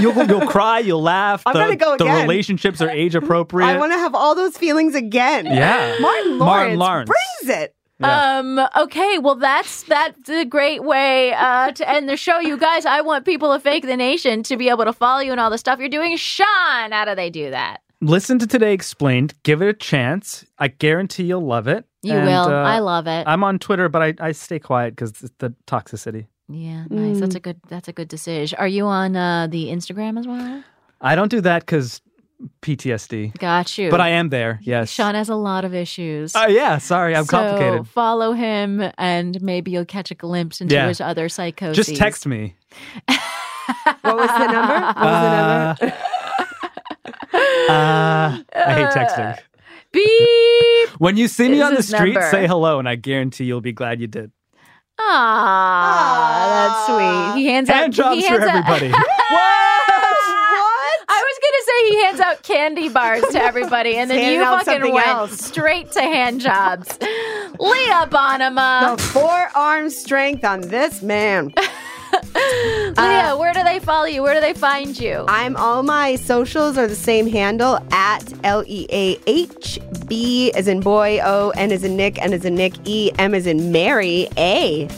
you'll, 0.00 0.14
you'll 0.26 0.46
cry, 0.46 0.78
you'll 0.78 1.02
laugh. 1.02 1.42
I'm 1.46 1.54
the, 1.54 1.58
gonna 1.60 1.76
go 1.76 1.96
the 1.96 2.04
again. 2.04 2.22
relationships 2.22 2.80
are 2.80 2.88
age 2.88 3.14
appropriate. 3.14 3.66
I 3.66 3.76
want 3.78 3.92
to 3.92 3.98
have 3.98 4.14
all 4.14 4.34
those 4.34 4.56
feelings 4.56 4.94
again. 4.94 5.46
Yeah. 5.46 5.96
Martin 6.00 6.38
Lawrence, 6.38 6.38
Martin 6.38 6.78
Lawrence. 6.78 7.10
brings 7.10 7.56
it. 7.58 7.74
Yeah. 8.00 8.38
Um. 8.38 8.60
Okay. 8.76 9.18
Well, 9.18 9.34
that's 9.34 9.82
that's 9.84 10.28
a 10.28 10.44
great 10.44 10.84
way 10.84 11.34
uh, 11.34 11.72
to 11.72 11.88
end 11.90 12.08
the 12.08 12.16
show, 12.16 12.38
you 12.38 12.56
guys. 12.56 12.86
I 12.86 13.00
want 13.00 13.24
people 13.24 13.52
of 13.52 13.62
Fake 13.62 13.84
the 13.84 13.96
Nation 13.96 14.42
to 14.44 14.56
be 14.56 14.68
able 14.68 14.84
to 14.84 14.92
follow 14.92 15.20
you 15.20 15.32
and 15.32 15.40
all 15.40 15.50
the 15.50 15.58
stuff 15.58 15.78
you're 15.78 15.88
doing. 15.88 16.16
Sean, 16.16 16.92
how 16.92 17.04
do 17.04 17.14
they 17.14 17.30
do 17.30 17.50
that? 17.50 17.80
Listen 18.02 18.38
to 18.40 18.46
Today 18.48 18.72
Explained. 18.74 19.34
Give 19.44 19.62
it 19.62 19.68
a 19.68 19.72
chance. 19.72 20.44
I 20.58 20.68
guarantee 20.68 21.22
you'll 21.22 21.46
love 21.46 21.68
it. 21.68 21.84
You 22.02 22.14
And, 22.14 22.26
will. 22.26 22.42
uh, 22.48 22.62
I 22.64 22.80
love 22.80 23.06
it. 23.06 23.24
I'm 23.28 23.44
on 23.44 23.60
Twitter, 23.60 23.88
but 23.88 24.02
I, 24.02 24.14
I 24.18 24.32
stay 24.32 24.58
quiet 24.58 24.96
because 24.96 25.12
the 25.38 25.54
toxicity. 25.68 26.26
yeah, 26.48 26.84
nice. 26.90 27.20
That's 27.20 27.36
a 27.36 27.40
good. 27.40 27.60
That's 27.68 27.86
a 27.86 27.92
good 27.92 28.08
decision. 28.08 28.58
Are 28.58 28.66
you 28.66 28.86
on 28.86 29.14
uh, 29.14 29.46
the 29.46 29.66
Instagram 29.68 30.18
as 30.18 30.26
well? 30.26 30.64
I 31.00 31.14
don't 31.14 31.30
do 31.30 31.40
that 31.42 31.60
because 31.60 32.00
PTSD. 32.60 33.38
Got 33.38 33.78
you. 33.78 33.88
But 33.88 34.00
I 34.00 34.08
am 34.08 34.30
there. 34.30 34.58
Yes. 34.62 34.90
Sean 34.90 35.14
has 35.14 35.28
a 35.28 35.36
lot 35.36 35.64
of 35.64 35.72
issues. 35.72 36.34
Uh, 36.34 36.46
yeah. 36.48 36.78
Sorry, 36.78 37.14
I'm 37.14 37.24
so 37.24 37.30
complicated. 37.36 37.86
Follow 37.86 38.32
him, 38.32 38.82
and 38.98 39.40
maybe 39.40 39.70
you'll 39.70 39.84
catch 39.84 40.10
a 40.10 40.16
glimpse 40.16 40.60
into 40.60 40.74
Yeah. 40.74 40.88
his 40.88 41.00
other 41.00 41.28
psychoses. 41.28 41.76
Just 41.86 41.96
text 41.96 42.26
me. 42.26 42.56
What 44.02 44.16
was 44.16 44.26
the 44.26 44.46
number? 44.48 44.74
What 44.74 44.96
was 44.96 45.78
the 45.78 45.86
number? 45.86 45.96
I 47.92 48.72
hate 48.74 48.88
texting. 48.88 49.38
Beep. 49.92 51.00
When 51.00 51.16
you 51.16 51.28
see 51.28 51.48
me 51.48 51.58
Is 51.58 51.62
on 51.64 51.70
the 51.72 51.76
his 51.78 51.88
street, 51.88 52.14
number. 52.14 52.30
say 52.30 52.46
hello, 52.46 52.78
and 52.78 52.88
I 52.88 52.94
guarantee 52.96 53.44
you'll 53.44 53.60
be 53.60 53.72
glad 53.72 54.00
you 54.00 54.06
did. 54.06 54.30
Ah, 54.98 56.48
that's 56.86 56.86
sweet. 56.86 57.40
He 57.42 57.46
hands 57.48 57.68
Hand 57.68 57.92
out. 57.98 58.14
jobs 58.14 58.16
he 58.16 58.22
for 58.26 58.38
hands 58.40 58.44
out- 58.44 58.70
everybody. 58.70 58.92
What? 59.32 60.98
I 61.08 61.24
was 61.24 61.38
gonna 61.42 61.64
say 61.66 61.88
he 61.88 62.04
hands 62.04 62.20
out 62.20 62.42
candy 62.42 62.88
bars 62.88 63.22
to 63.32 63.42
everybody, 63.42 63.96
and 63.96 64.10
then 64.10 64.18
Handing 64.18 64.40
you 64.40 64.44
out 64.44 64.58
fucking 64.64 64.72
something 64.80 64.94
went 64.94 65.06
else. 65.06 65.38
straight 65.44 65.90
to 65.92 66.00
hand 66.02 66.40
jobs. 66.40 66.98
Leah 67.58 68.06
Bonnema, 68.10 68.96
The 68.96 69.02
forearm 69.02 69.90
strength 69.90 70.44
on 70.44 70.60
this 70.62 71.02
man. 71.02 71.52
Uh, 72.94 73.06
Leah, 73.08 73.36
where 73.38 73.54
do 73.54 73.64
they 73.64 73.78
follow 73.78 74.04
you? 74.04 74.22
Where 74.22 74.34
do 74.34 74.40
they 74.40 74.52
find 74.52 74.98
you? 75.00 75.24
I'm 75.26 75.56
all 75.56 75.82
my 75.82 76.16
socials 76.16 76.76
are 76.76 76.86
the 76.86 76.94
same 76.94 77.26
handle 77.26 77.78
at 77.90 78.20
L 78.44 78.62
E 78.66 78.86
A 78.90 79.18
H 79.26 79.78
B 80.06 80.52
as 80.52 80.68
in 80.68 80.80
boy, 80.80 81.18
O 81.24 81.50
N 81.56 81.72
as 81.72 81.84
in 81.84 81.96
Nick, 81.96 82.20
N 82.20 82.34
as 82.34 82.44
in 82.44 82.54
Nick, 82.54 82.74
E 82.84 83.10
M 83.18 83.34
as 83.34 83.46
in 83.46 83.72
Mary, 83.72 84.28
A 84.36 84.90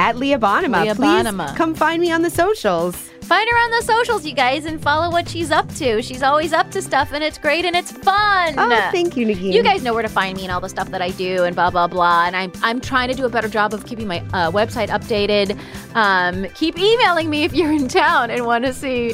at 0.00 0.16
Leah 0.16 0.40
Bonnema. 0.40 0.82
Leah 0.82 0.94
Please 0.96 1.06
Bonnema. 1.06 1.54
come 1.56 1.72
find 1.74 2.02
me 2.02 2.10
on 2.10 2.22
the 2.22 2.30
socials. 2.30 3.10
Find 3.26 3.48
her 3.50 3.56
on 3.56 3.70
the 3.72 3.82
socials, 3.82 4.24
you 4.24 4.34
guys, 4.34 4.66
and 4.66 4.80
follow 4.80 5.10
what 5.10 5.28
she's 5.28 5.50
up 5.50 5.68
to. 5.74 6.00
She's 6.00 6.22
always 6.22 6.52
up 6.52 6.70
to 6.70 6.80
stuff, 6.80 7.12
and 7.12 7.24
it's 7.24 7.38
great 7.38 7.64
and 7.64 7.74
it's 7.74 7.90
fun. 7.90 8.54
Oh, 8.56 8.68
thank 8.92 9.16
you, 9.16 9.26
Nikki. 9.26 9.50
You 9.50 9.64
guys 9.64 9.82
know 9.82 9.92
where 9.94 10.02
to 10.04 10.08
find 10.08 10.36
me 10.36 10.44
and 10.44 10.52
all 10.52 10.60
the 10.60 10.68
stuff 10.68 10.90
that 10.90 11.02
I 11.02 11.10
do 11.10 11.42
and 11.42 11.56
blah 11.56 11.70
blah 11.70 11.88
blah. 11.88 12.26
And 12.26 12.36
I'm 12.36 12.52
I'm 12.62 12.80
trying 12.80 13.08
to 13.08 13.14
do 13.14 13.24
a 13.24 13.28
better 13.28 13.48
job 13.48 13.74
of 13.74 13.84
keeping 13.84 14.06
my 14.06 14.20
uh, 14.32 14.52
website 14.52 14.90
updated. 14.90 15.58
Um, 15.96 16.46
keep 16.54 16.78
emailing 16.78 17.28
me 17.28 17.42
if 17.42 17.52
you're 17.52 17.72
in 17.72 17.88
town 17.88 18.30
and 18.30 18.46
want 18.46 18.64
to 18.64 18.72
see 18.72 19.12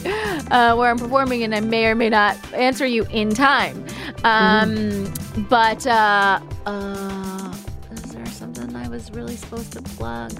uh, 0.50 0.76
where 0.76 0.90
I'm 0.90 0.98
performing, 0.98 1.42
and 1.42 1.54
I 1.54 1.60
may 1.60 1.86
or 1.86 1.94
may 1.94 2.10
not 2.10 2.36
answer 2.52 2.84
you 2.84 3.06
in 3.10 3.30
time. 3.30 3.82
Um, 4.24 5.10
But 5.48 5.86
uh, 5.86 6.40
uh, 6.66 7.54
is 7.92 8.12
there 8.12 8.26
something 8.26 8.76
I 8.76 8.88
was 8.88 9.10
really 9.12 9.36
supposed 9.36 9.72
to 9.72 9.80
plug? 9.80 10.32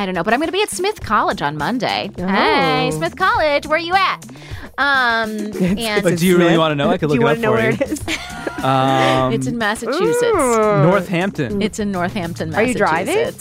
I 0.00 0.06
don't 0.06 0.14
know, 0.14 0.22
but 0.24 0.32
I'm 0.32 0.40
going 0.40 0.48
to 0.48 0.52
be 0.52 0.62
at 0.62 0.70
Smith 0.70 1.02
College 1.02 1.42
on 1.42 1.58
Monday. 1.58 2.10
Hey, 2.16 2.88
Oh. 2.88 2.90
Smith 2.96 3.16
College, 3.16 3.66
where 3.66 3.76
are 3.76 3.78
you 3.78 3.94
at? 3.94 4.24
Um, 4.78 5.30
and 5.60 6.04
Like, 6.04 6.16
do 6.16 6.26
you 6.26 6.38
really 6.38 6.56
want 6.56 6.72
to 6.72 6.74
know? 6.74 6.88
I 6.88 6.96
could 6.96 7.10
Do 7.10 7.16
look 7.16 7.20
you 7.20 7.28
it 7.28 7.32
up 7.32 7.38
know 7.38 7.48
for 7.50 7.56
where 7.56 7.70
you. 7.70 7.76
it 7.80 7.90
is? 7.90 8.00
Um, 8.60 9.32
it's 9.32 9.46
in 9.46 9.56
Massachusetts. 9.56 10.20
Northampton. 10.34 11.62
It's 11.62 11.78
in 11.78 11.90
Northampton, 11.92 12.54
Are 12.54 12.62
you 12.62 12.74
driving? 12.74 13.32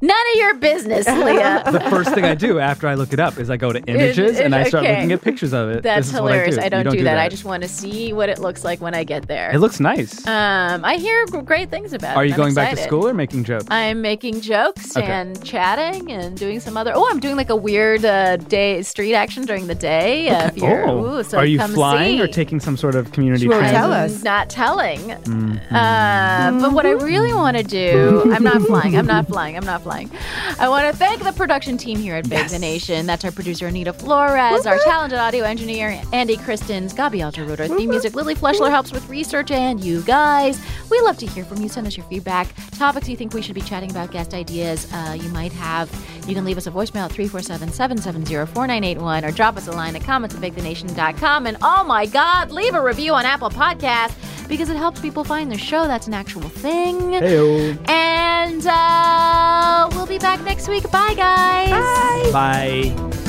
Massachusetts. 0.00 0.02
None 0.02 0.10
of 0.34 0.40
your 0.40 0.54
business, 0.54 1.06
Leah. 1.24 1.62
the 1.70 1.80
first 1.90 2.14
thing 2.14 2.24
I 2.24 2.34
do 2.34 2.58
after 2.58 2.86
I 2.88 2.94
look 2.94 3.12
it 3.12 3.20
up 3.20 3.38
is 3.38 3.50
I 3.50 3.56
go 3.56 3.72
to 3.72 3.80
images 3.84 4.38
and 4.38 4.54
I 4.54 4.64
start 4.64 4.84
okay. 4.84 4.94
looking 4.96 5.12
at 5.12 5.22
pictures 5.22 5.52
of 5.52 5.70
it. 5.70 5.82
That's 5.82 6.06
This 6.08 6.14
is 6.14 6.20
what 6.20 6.32
hilarious. 6.32 6.56
I, 6.58 6.68
do. 6.68 6.76
I, 6.76 6.82
don't, 6.82 6.92
You 6.94 6.98
do, 7.00 7.04
that. 7.04 7.18
I 7.18 7.28
just 7.28 7.44
want 7.44 7.62
to 7.62 7.68
see 7.68 8.12
what 8.12 8.28
it 8.28 8.38
looks 8.38 8.64
like 8.64 8.80
when 8.80 8.94
I 8.94 9.04
get 9.04 9.26
there. 9.26 9.50
It 9.52 9.58
looks 9.58 9.80
nice. 9.80 10.26
um, 10.26 10.84
I 10.84 10.96
hear 10.96 11.26
great 11.26 11.70
things 11.70 11.92
about 11.92 12.16
Are 12.16 12.24
it. 12.24 12.28
you 12.28 12.34
I'm 12.34 12.38
going 12.38 12.54
back 12.54 12.70
to 12.76 12.82
school 12.82 13.06
or 13.08 13.14
making 13.14 13.44
jokes? 13.44 13.66
I'm 13.70 14.00
making 14.00 14.40
jokes 14.40 14.96
Okay. 14.96 15.06
and 15.06 15.42
chatting 15.44 16.10
and 16.12 16.36
doing 16.36 16.60
some 16.60 16.76
other. 16.76 16.92
Oh, 16.94 17.08
I'm 17.10 17.20
doing 17.20 17.36
like 17.36 17.50
a 17.50 17.56
weird 17.56 18.04
uh, 18.04 18.36
day 18.36 18.82
street 18.82 19.14
action 19.14 19.44
during 19.46 19.66
the 19.66 19.74
day. 19.74 20.28
Uh, 20.28 20.48
if 20.48 20.56
you're, 20.56 20.88
oh, 20.88 21.18
ooh, 21.18 21.22
so 21.24 21.38
are 21.38 21.46
you 21.46 21.58
come 21.58 21.72
flying 21.72 22.18
see. 22.18 22.22
or 22.22 22.26
taking 22.28 22.60
some 22.60 22.76
sort 22.76 22.94
of 22.94 23.10
community 23.12 23.42
She 23.44 23.48
won't 23.48 23.66
tell 23.66 23.92
I'm 23.92 24.04
us. 24.06 24.22
Not 24.22 24.48
telling. 24.48 25.00
Mm-hmm. 25.00 25.74
Uh, 25.74 26.60
but 26.60 26.72
what 26.72 26.86
I 26.86 26.92
really 26.92 27.32
want 27.34 27.56
to 27.56 27.62
do, 27.62 28.32
I'm 28.32 28.44
not 28.44 28.62
flying. 28.62 28.96
I'm 28.96 29.06
not 29.06 29.26
flying. 29.26 29.56
I'm 29.56 29.64
not 29.64 29.82
flying. 29.82 29.87
I 29.88 30.68
want 30.68 30.90
to 30.90 30.96
thank 30.96 31.22
the 31.22 31.32
production 31.32 31.78
team 31.78 31.98
here 31.98 32.14
at 32.14 32.26
Fake 32.26 32.48
the 32.48 32.58
Nation. 32.58 33.06
That's 33.06 33.24
our 33.24 33.32
producer 33.32 33.66
Anita 33.66 33.92
Flores, 33.92 34.66
our 34.66 34.78
talented 34.78 35.18
audio 35.18 35.44
engineer 35.44 36.00
Andy 36.12 36.36
Christens, 36.36 36.92
Gabi 36.94 37.18
Algerudo, 37.18 37.60
our 37.60 37.76
theme 37.76 37.90
music. 37.90 38.14
Lily 38.14 38.34
Fleschler 38.34 38.70
helps 38.70 38.92
with 38.92 39.08
research, 39.08 39.50
and 39.50 39.82
you 39.82 40.02
guys. 40.02 40.60
We 40.90 41.00
love 41.00 41.18
to 41.18 41.26
hear 41.26 41.44
from 41.44 41.60
you. 41.62 41.68
Send 41.68 41.86
us 41.86 41.96
your 41.96 42.06
feedback, 42.06 42.48
topics 42.72 43.08
you 43.08 43.16
think 43.16 43.34
we 43.34 43.42
should 43.42 43.54
be 43.54 43.60
chatting 43.60 43.90
about, 43.90 44.10
guest 44.10 44.34
ideas 44.34 44.90
uh, 44.92 45.16
you 45.18 45.28
might 45.30 45.52
have. 45.52 45.90
You 46.26 46.34
can 46.34 46.44
leave 46.44 46.58
us 46.58 46.66
a 46.66 46.70
voicemail 46.70 47.04
at 47.06 47.12
347 47.12 47.72
770 47.72 48.52
4981 48.52 49.24
or 49.24 49.30
drop 49.32 49.56
us 49.56 49.66
a 49.68 49.72
line 49.72 49.96
at 49.96 50.02
comments 50.02 50.34
at 50.34 50.42
fakethenation.com. 50.42 51.46
And 51.46 51.56
oh 51.62 51.84
my 51.84 52.06
God, 52.06 52.50
leave 52.50 52.74
a 52.74 52.82
review 52.82 53.14
on 53.14 53.24
Apple 53.24 53.50
Podcasts 53.50 54.14
because 54.48 54.70
it 54.70 54.76
helps 54.76 55.00
people 55.00 55.24
find 55.24 55.52
the 55.52 55.58
show. 55.58 55.86
That's 55.86 56.06
an 56.06 56.14
actual 56.14 56.42
thing. 56.42 56.96
Heyo. 56.98 57.88
And 57.88 58.66
uh, 58.66 59.77
we'll 59.92 60.06
be 60.06 60.18
back 60.18 60.40
next 60.42 60.68
week. 60.68 60.90
Bye, 60.90 61.14
guys. 61.14 62.32
Bye. 62.32 63.27